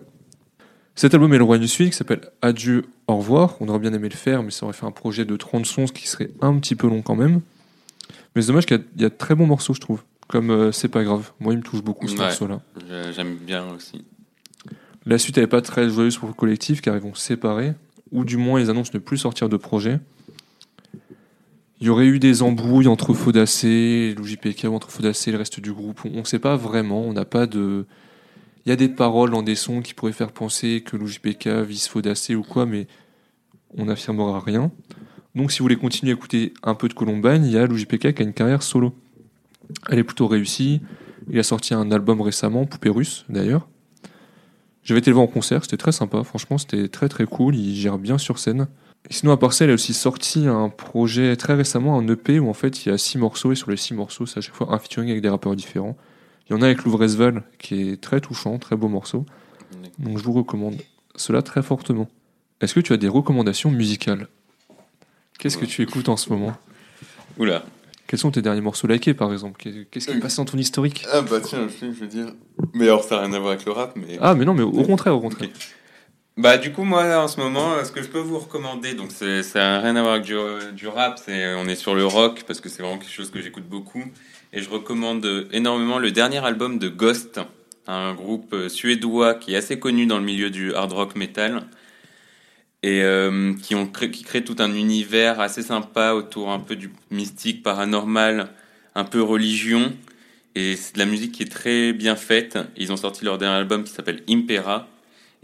Cet 0.94 1.12
album 1.14 1.32
est 1.34 1.38
le 1.38 1.44
roi 1.44 1.58
du 1.58 1.66
suite 1.66 1.90
qui 1.90 1.96
s'appelle 1.96 2.20
Adieu, 2.40 2.84
au 3.08 3.16
revoir. 3.16 3.56
On 3.60 3.68
aurait 3.68 3.80
bien 3.80 3.92
aimé 3.92 4.08
le 4.08 4.14
faire, 4.14 4.42
mais 4.42 4.50
ça 4.52 4.64
aurait 4.64 4.74
fait 4.74 4.86
un 4.86 4.92
projet 4.92 5.24
de 5.24 5.36
30 5.36 5.66
sons, 5.66 5.86
ce 5.88 5.92
qui 5.92 6.06
serait 6.06 6.30
un 6.40 6.56
petit 6.58 6.76
peu 6.76 6.86
long 6.86 7.02
quand 7.02 7.16
même. 7.16 7.40
Mais 8.36 8.42
c'est 8.42 8.48
dommage 8.48 8.66
qu'il 8.66 8.76
y 8.76 8.80
a- 8.80 8.84
il 8.96 9.02
y, 9.02 9.04
a 9.04 9.08
de 9.08 9.14
très 9.14 9.34
bons 9.34 9.46
morceaux, 9.46 9.74
je 9.74 9.80
trouve. 9.80 10.02
Comme 10.28 10.50
euh, 10.50 10.72
C'est 10.72 10.88
pas 10.88 11.02
grave. 11.04 11.32
Moi, 11.40 11.52
il 11.52 11.58
me 11.58 11.62
touche 11.62 11.82
beaucoup 11.82 12.06
ce 12.08 12.14
Ouais. 12.14 12.20
morceau-là. 12.20 12.60
J'aime 13.14 13.36
bien 13.36 13.66
aussi. 13.74 14.04
La 15.06 15.18
suite, 15.18 15.36
elle 15.36 15.44
n'est 15.44 15.48
pas 15.48 15.60
très 15.62 15.88
joyeuse 15.90 16.16
pour 16.16 16.28
le 16.28 16.34
collectif 16.34 16.80
car 16.80 16.94
ils 16.96 17.02
vont 17.02 17.14
se 17.14 17.20
séparer, 17.22 17.74
ou 18.12 18.24
du 18.24 18.36
moins 18.36 18.60
ils 18.60 18.70
annoncent 18.70 18.92
ne 18.94 18.98
plus 19.00 19.18
sortir 19.18 19.48
de 19.48 19.56
projet. 19.56 19.98
Il 21.84 21.88
y 21.88 21.90
aurait 21.90 22.06
eu 22.06 22.18
des 22.18 22.42
embrouilles 22.42 22.88
entre 22.88 23.12
Faudacé, 23.12 24.14
l'UJPK 24.16 24.64
ou 24.70 24.74
entre 24.74 24.90
Faudacé 24.90 25.28
et 25.28 25.32
le 25.32 25.38
reste 25.38 25.60
du 25.60 25.70
groupe. 25.70 26.00
On 26.06 26.20
ne 26.20 26.24
sait 26.24 26.38
pas 26.38 26.56
vraiment, 26.56 27.02
on 27.02 27.12
n'a 27.12 27.26
pas 27.26 27.46
de. 27.46 27.84
Il 28.64 28.70
y 28.70 28.72
a 28.72 28.76
des 28.76 28.88
paroles 28.88 29.28
dans 29.28 29.42
des 29.42 29.54
sons 29.54 29.82
qui 29.82 29.92
pourraient 29.92 30.12
faire 30.12 30.32
penser 30.32 30.80
que 30.80 30.96
l'UJPK 30.96 31.46
vise 31.46 31.86
Faudacé 31.86 32.34
ou 32.36 32.42
quoi, 32.42 32.64
mais 32.64 32.86
on 33.76 33.84
n'affirmera 33.84 34.40
rien. 34.40 34.72
Donc 35.34 35.52
si 35.52 35.58
vous 35.58 35.66
voulez 35.66 35.76
continuer 35.76 36.12
à 36.12 36.14
écouter 36.14 36.54
un 36.62 36.74
peu 36.74 36.88
de 36.88 36.94
Columbine, 36.94 37.44
il 37.44 37.52
y 37.52 37.58
a 37.58 37.66
l'UJPK 37.66 38.14
qui 38.14 38.22
a 38.22 38.24
une 38.24 38.32
carrière 38.32 38.62
solo. 38.62 38.94
Elle 39.90 39.98
est 39.98 40.04
plutôt 40.04 40.26
réussie. 40.26 40.80
Il 41.28 41.38
a 41.38 41.42
sorti 41.42 41.74
un 41.74 41.90
album 41.90 42.22
récemment, 42.22 42.64
Poupée 42.64 42.88
Russe 42.88 43.26
d'ailleurs. 43.28 43.68
J'avais 44.84 45.00
été 45.00 45.10
le 45.10 45.16
voir 45.16 45.24
en 45.24 45.30
concert, 45.30 45.62
c'était 45.64 45.76
très 45.76 45.92
sympa, 45.92 46.24
franchement 46.24 46.56
c'était 46.56 46.88
très 46.88 47.10
très 47.10 47.26
cool, 47.26 47.54
il 47.54 47.74
gère 47.76 47.98
bien 47.98 48.16
sur 48.16 48.38
scène. 48.38 48.68
Sinon 49.10 49.32
à 49.32 49.36
part 49.36 49.52
ça, 49.52 49.64
il 49.66 49.70
a 49.70 49.74
aussi 49.74 49.92
sorti 49.92 50.46
un 50.46 50.70
projet 50.70 51.36
très 51.36 51.54
récemment, 51.54 51.98
un 51.98 52.08
EP 52.08 52.38
où 52.38 52.48
en 52.48 52.54
fait 52.54 52.84
il 52.84 52.88
y 52.88 52.92
a 52.92 52.98
six 52.98 53.18
morceaux 53.18 53.52
et 53.52 53.54
sur 53.54 53.70
les 53.70 53.76
six 53.76 53.92
morceaux 53.92 54.24
c'est 54.26 54.38
à 54.38 54.40
chaque 54.40 54.54
fois 54.54 54.72
un 54.74 54.78
featuring 54.78 55.10
avec 55.10 55.22
des 55.22 55.28
rappeurs 55.28 55.54
différents. 55.54 55.96
Il 56.48 56.54
y 56.54 56.56
en 56.56 56.62
a 56.62 56.66
avec 56.66 56.84
Louvresval 56.84 57.42
qui 57.58 57.90
est 57.90 58.00
très 58.00 58.20
touchant, 58.20 58.58
très 58.58 58.76
beau 58.76 58.88
morceau. 58.88 59.26
Donc 59.98 60.18
je 60.18 60.24
vous 60.24 60.32
recommande 60.32 60.76
cela 61.16 61.42
très 61.42 61.62
fortement. 61.62 62.08
Est-ce 62.60 62.74
que 62.74 62.80
tu 62.80 62.92
as 62.92 62.96
des 62.96 63.08
recommandations 63.08 63.70
musicales? 63.70 64.28
Qu'est-ce 65.38 65.58
que 65.58 65.66
tu 65.66 65.82
écoutes 65.82 66.08
en 66.08 66.16
ce 66.16 66.30
moment? 66.30 66.56
Oula. 67.38 67.64
Quels 68.06 68.18
sont 68.18 68.30
tes 68.30 68.42
derniers 68.42 68.60
morceaux 68.60 68.86
likés 68.86 69.14
par 69.14 69.32
exemple? 69.32 69.60
Qu'est-ce 69.90 70.06
qui 70.06 70.16
est 70.16 70.20
passé 70.20 70.36
dans 70.36 70.44
ton 70.44 70.58
historique? 70.58 71.04
Ah 71.12 71.22
bah 71.22 71.40
tiens, 71.42 71.68
je 71.80 71.86
veux 71.86 72.06
dire. 72.06 72.28
Mais 72.72 72.84
alors, 72.84 73.02
ça 73.04 73.16
n'a 73.16 73.22
rien 73.22 73.32
à 73.32 73.38
voir 73.38 73.52
avec 73.52 73.64
le 73.66 73.72
rap, 73.72 73.96
mais. 73.96 74.18
Ah 74.20 74.34
mais 74.34 74.44
non 74.44 74.54
mais 74.54 74.62
au 74.62 74.82
contraire, 74.84 75.14
au 75.14 75.20
contraire. 75.20 75.48
Bah 76.36 76.58
du 76.58 76.72
coup 76.72 76.82
moi 76.82 77.16
en 77.16 77.28
ce 77.28 77.38
moment 77.38 77.74
euh, 77.74 77.84
ce 77.84 77.92
que 77.92 78.02
je 78.02 78.08
peux 78.08 78.18
vous 78.18 78.40
recommander 78.40 78.94
donc 78.94 79.12
c'est 79.12 79.44
ça 79.44 79.60
n'a 79.60 79.80
rien 79.80 79.94
à 79.94 80.02
voir 80.02 80.14
avec 80.14 80.26
du, 80.26 80.34
du 80.72 80.88
rap 80.88 81.20
c'est 81.24 81.54
on 81.54 81.68
est 81.68 81.76
sur 81.76 81.94
le 81.94 82.04
rock 82.04 82.42
parce 82.44 82.60
que 82.60 82.68
c'est 82.68 82.82
vraiment 82.82 82.98
quelque 82.98 83.12
chose 83.12 83.30
que 83.30 83.40
j'écoute 83.40 83.68
beaucoup. 83.68 84.02
Et 84.52 84.62
je 84.62 84.70
recommande 84.70 85.24
euh, 85.26 85.48
énormément 85.52 85.98
le 85.98 86.12
dernier 86.12 86.44
album 86.44 86.78
de 86.78 86.88
Ghost 86.88 87.40
un 87.88 88.14
groupe 88.14 88.52
euh, 88.52 88.68
suédois 88.68 89.34
qui 89.34 89.54
est 89.54 89.56
assez 89.56 89.78
connu 89.78 90.06
dans 90.06 90.18
le 90.18 90.24
milieu 90.24 90.48
du 90.48 90.72
hard 90.74 90.92
rock 90.92 91.16
metal. 91.16 91.64
Et 92.84 93.02
euh, 93.02 93.54
qui 93.62 93.74
ont 93.74 93.86
qui 93.86 94.22
crée 94.22 94.44
tout 94.44 94.56
un 94.58 94.72
univers 94.74 95.40
assez 95.40 95.62
sympa 95.62 96.12
autour 96.12 96.52
un 96.52 96.60
peu 96.60 96.76
du 96.76 96.92
mystique 97.10 97.62
paranormal 97.62 98.50
un 98.94 99.04
peu 99.04 99.22
religion. 99.22 99.92
Et 100.54 100.76
c'est 100.76 100.94
de 100.94 100.98
la 101.00 101.06
musique 101.06 101.32
qui 101.32 101.42
est 101.42 101.50
très 101.50 101.92
bien 101.92 102.14
faite. 102.14 102.58
Ils 102.76 102.92
ont 102.92 102.96
sorti 102.96 103.24
leur 103.24 103.38
dernier 103.38 103.56
album 103.56 103.84
qui 103.84 103.92
s'appelle 103.92 104.22
Impera 104.28 104.86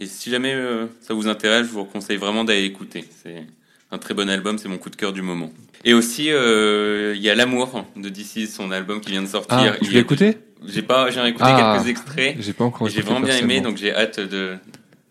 et 0.01 0.07
si 0.07 0.31
jamais 0.31 0.53
euh, 0.55 0.87
ça 1.01 1.15
vous 1.15 1.29
intéresse, 1.29 1.67
je 1.67 1.73
vous 1.73 1.85
conseille 1.85 2.17
vraiment 2.17 2.43
d'aller 2.43 2.65
écouter. 2.65 3.05
C'est 3.23 3.47
un 3.93 3.99
très 3.99 4.15
bon 4.15 4.29
album, 4.29 4.57
c'est 4.59 4.69
mon 4.69 4.79
coup 4.79 4.91
de 4.91 4.97
cœur 4.97 5.13
du 5.13 5.23
moment. 5.23 5.51
Et 5.85 5.95
aussi, 5.95 6.31
euh, 6.31 7.13
il 7.15 7.23
y 7.23 7.29
a 7.31 7.35
L'amour 7.35 7.85
de 7.97 8.09
DC, 8.09 8.49
son 8.49 8.71
album 8.71 9.01
qui 9.01 9.11
vient 9.11 9.23
de 9.23 9.27
sortir. 9.29 9.75
Ah, 9.75 9.85
tu 9.85 9.93
l'as 9.93 10.01
écouté? 10.01 10.39
J'ai 10.67 10.83
pas, 10.83 11.11
j'ai 11.11 11.21
écouté 11.27 11.45
Ah, 11.47 11.75
quelques 11.77 11.89
extraits. 11.89 12.37
J'ai 12.41 12.53
pas 12.53 12.65
encore 12.65 12.89
J'ai 12.89 13.01
vraiment 13.03 13.21
bien 13.21 13.37
aimé, 13.37 13.61
donc 13.61 13.77
j'ai 13.77 13.95
hâte 13.95 14.21
de 14.21 14.57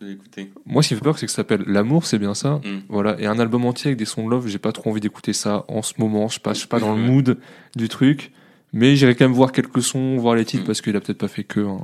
l'écouter. 0.00 0.50
Moi, 0.66 0.82
ce 0.82 0.88
qui 0.88 0.94
me 0.94 0.98
fait 0.98 1.04
peur, 1.04 1.18
c'est 1.18 1.26
que 1.26 1.32
ça 1.32 1.36
s'appelle 1.36 1.62
L'amour, 1.66 2.06
c'est 2.06 2.18
bien 2.18 2.34
ça. 2.34 2.60
Mm. 2.64 2.82
Voilà. 2.88 3.16
Et 3.20 3.26
un 3.26 3.38
album 3.38 3.64
entier 3.66 3.88
avec 3.88 3.98
des 3.98 4.04
sons 4.04 4.24
de 4.24 4.30
love, 4.30 4.46
j'ai 4.48 4.58
pas 4.58 4.72
trop 4.72 4.90
envie 4.90 5.00
d'écouter 5.00 5.32
ça 5.32 5.64
en 5.68 5.82
ce 5.82 5.94
moment. 5.98 6.26
Je 6.28 6.32
suis 6.32 6.40
pas, 6.40 6.52
pas 6.68 6.80
dans 6.80 6.94
le 6.96 7.00
mood 7.02 7.38
du 7.76 7.88
truc. 7.88 8.32
Mais 8.72 8.94
j'irai 8.96 9.14
quand 9.16 9.24
même 9.24 9.34
voir 9.34 9.52
quelques 9.52 9.82
sons, 9.82 10.16
voir 10.16 10.34
les 10.36 10.44
titres, 10.44 10.62
Mm. 10.64 10.66
parce 10.66 10.80
qu'il 10.80 10.96
a 10.96 11.00
peut-être 11.00 11.18
pas 11.18 11.28
fait 11.28 11.44
que 11.44 11.60
un, 11.60 11.80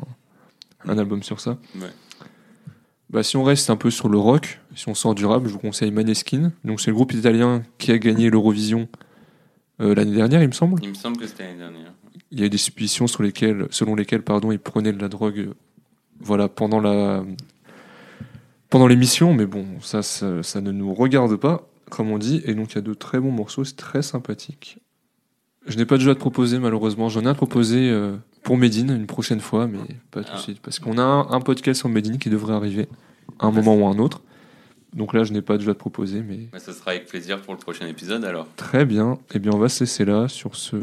un 0.87 0.99
album 0.99 1.23
sur 1.25 1.41
ça. 1.41 1.59
Ouais. 1.75 1.89
Bah, 3.17 3.23
si 3.23 3.39
on 3.39 3.45
reste 3.45 3.71
un 3.71 3.77
peu 3.77 3.91
sur 3.91 4.11
le 4.11 4.19
rock, 4.19 4.61
si 4.75 4.91
on 4.91 4.95
sort 4.95 5.15
du 5.15 5.25
rap, 5.25 5.43
je 5.47 5.49
vous 5.49 5.59
conseille 5.59 5.91
Maneskin. 5.91 6.53
Donc, 6.65 6.83
c'est 6.83 6.91
le 6.91 6.95
groupe 6.97 7.15
italien 7.15 7.63
qui 7.79 7.91
a 7.91 7.97
gagné 7.97 8.29
l'Eurovision 8.29 8.89
euh, 9.81 9.95
l'année 9.95 10.15
dernière, 10.15 10.43
il 10.43 10.49
me 10.49 10.53
semble. 10.53 10.79
Il 10.83 10.91
me 10.91 10.95
semble 10.95 11.17
que 11.17 11.27
c'était 11.27 11.45
l'année 11.45 11.61
dernière. 11.61 11.95
Il 12.31 12.41
y 12.41 12.43
a 12.43 12.47
eu 12.47 12.51
des 12.51 12.59
suppositions 12.59 13.07
sur 13.07 13.23
lesquelles, 13.23 13.69
selon 13.71 13.95
lesquelles 13.95 14.21
pardon, 14.21 14.53
ils 14.53 14.59
prenaient 14.59 14.93
de 14.93 15.01
la 15.01 15.09
drogue 15.09 15.49
voilà, 16.21 16.51
pendant 16.51 16.79
la 16.79 17.25
pendant 18.69 18.87
l'émission, 18.87 19.33
mais 19.33 19.47
bon, 19.47 19.65
ça, 19.81 20.03
ça, 20.03 20.43
ça 20.43 20.61
ne 20.61 20.71
nous 20.71 20.93
regarde 20.93 21.37
pas, 21.37 21.71
comme 21.89 22.11
on 22.11 22.19
dit, 22.19 22.43
et 22.45 22.53
donc 22.53 22.73
il 22.73 22.75
y 22.75 22.79
a 22.79 22.83
de 22.83 22.93
très 22.93 23.19
bons 23.19 23.33
morceaux, 23.33 23.65
c'est 23.65 23.77
très 23.77 24.03
sympathique. 24.03 24.79
Je 25.67 25.79
n'ai 25.79 25.87
pas 25.87 25.97
de 25.97 26.03
jeu 26.03 26.11
à 26.11 26.15
te 26.15 26.21
proposer, 26.21 26.59
malheureusement. 26.59 27.09
J'en 27.09 27.23
ai 27.23 27.29
à 27.29 27.33
te 27.33 27.39
proposer 27.39 27.89
euh, 27.89 28.15
pour 28.47 28.57
Medine 28.57 28.91
une 28.91 29.07
prochaine 29.07 29.41
fois, 29.41 29.67
mais 29.67 29.79
pas 30.13 30.23
tout 30.23 30.31
de 30.31 30.37
Ah. 30.37 30.39
suite, 30.39 30.61
parce 30.63 30.79
qu'on 30.79 30.99
a 30.99 31.03
un, 31.03 31.31
un 31.33 31.41
podcast 31.41 31.81
sur 31.81 31.89
Medine 31.89 32.19
qui 32.19 32.31
devrait 32.31 32.55
arriver 32.55 32.87
à 33.41 33.47
un 33.47 33.51
moment 33.51 33.75
ou 33.77 33.87
à 33.87 33.91
un 33.91 33.99
autre. 33.99 34.23
Donc 34.95 35.13
là, 35.13 35.25
je 35.25 35.33
n'ai 35.33 35.43
pas 35.43 35.57
de 35.59 35.63
jeu 35.63 35.71
à 35.73 35.75
te 35.75 35.79
proposer, 35.81 36.23
mais 36.23 36.49
Bah, 36.53 36.59
ce 36.61 36.73
sera 36.73 36.93
avec 36.93 37.07
plaisir 37.07 37.43
pour 37.43 37.53
le 37.55 37.59
prochain 37.59 37.87
épisode 37.89 38.25
alors. 38.25 38.47
très 38.57 38.85
bien. 38.85 39.19
Eh 39.35 39.41
bien, 39.41 39.51
on 39.53 39.59
va 39.59 39.69
se 39.69 39.81
laisser 39.83 40.05
là 40.05 40.29
sur 40.29 40.55
ce. 40.57 40.77
euh, 40.77 40.83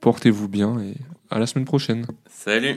Portez-vous 0.00 0.48
bien 0.48 0.80
et 0.80 0.94
à 1.30 1.38
la 1.38 1.46
semaine 1.46 1.66
prochaine. 1.66 2.06
Salut 2.28 2.76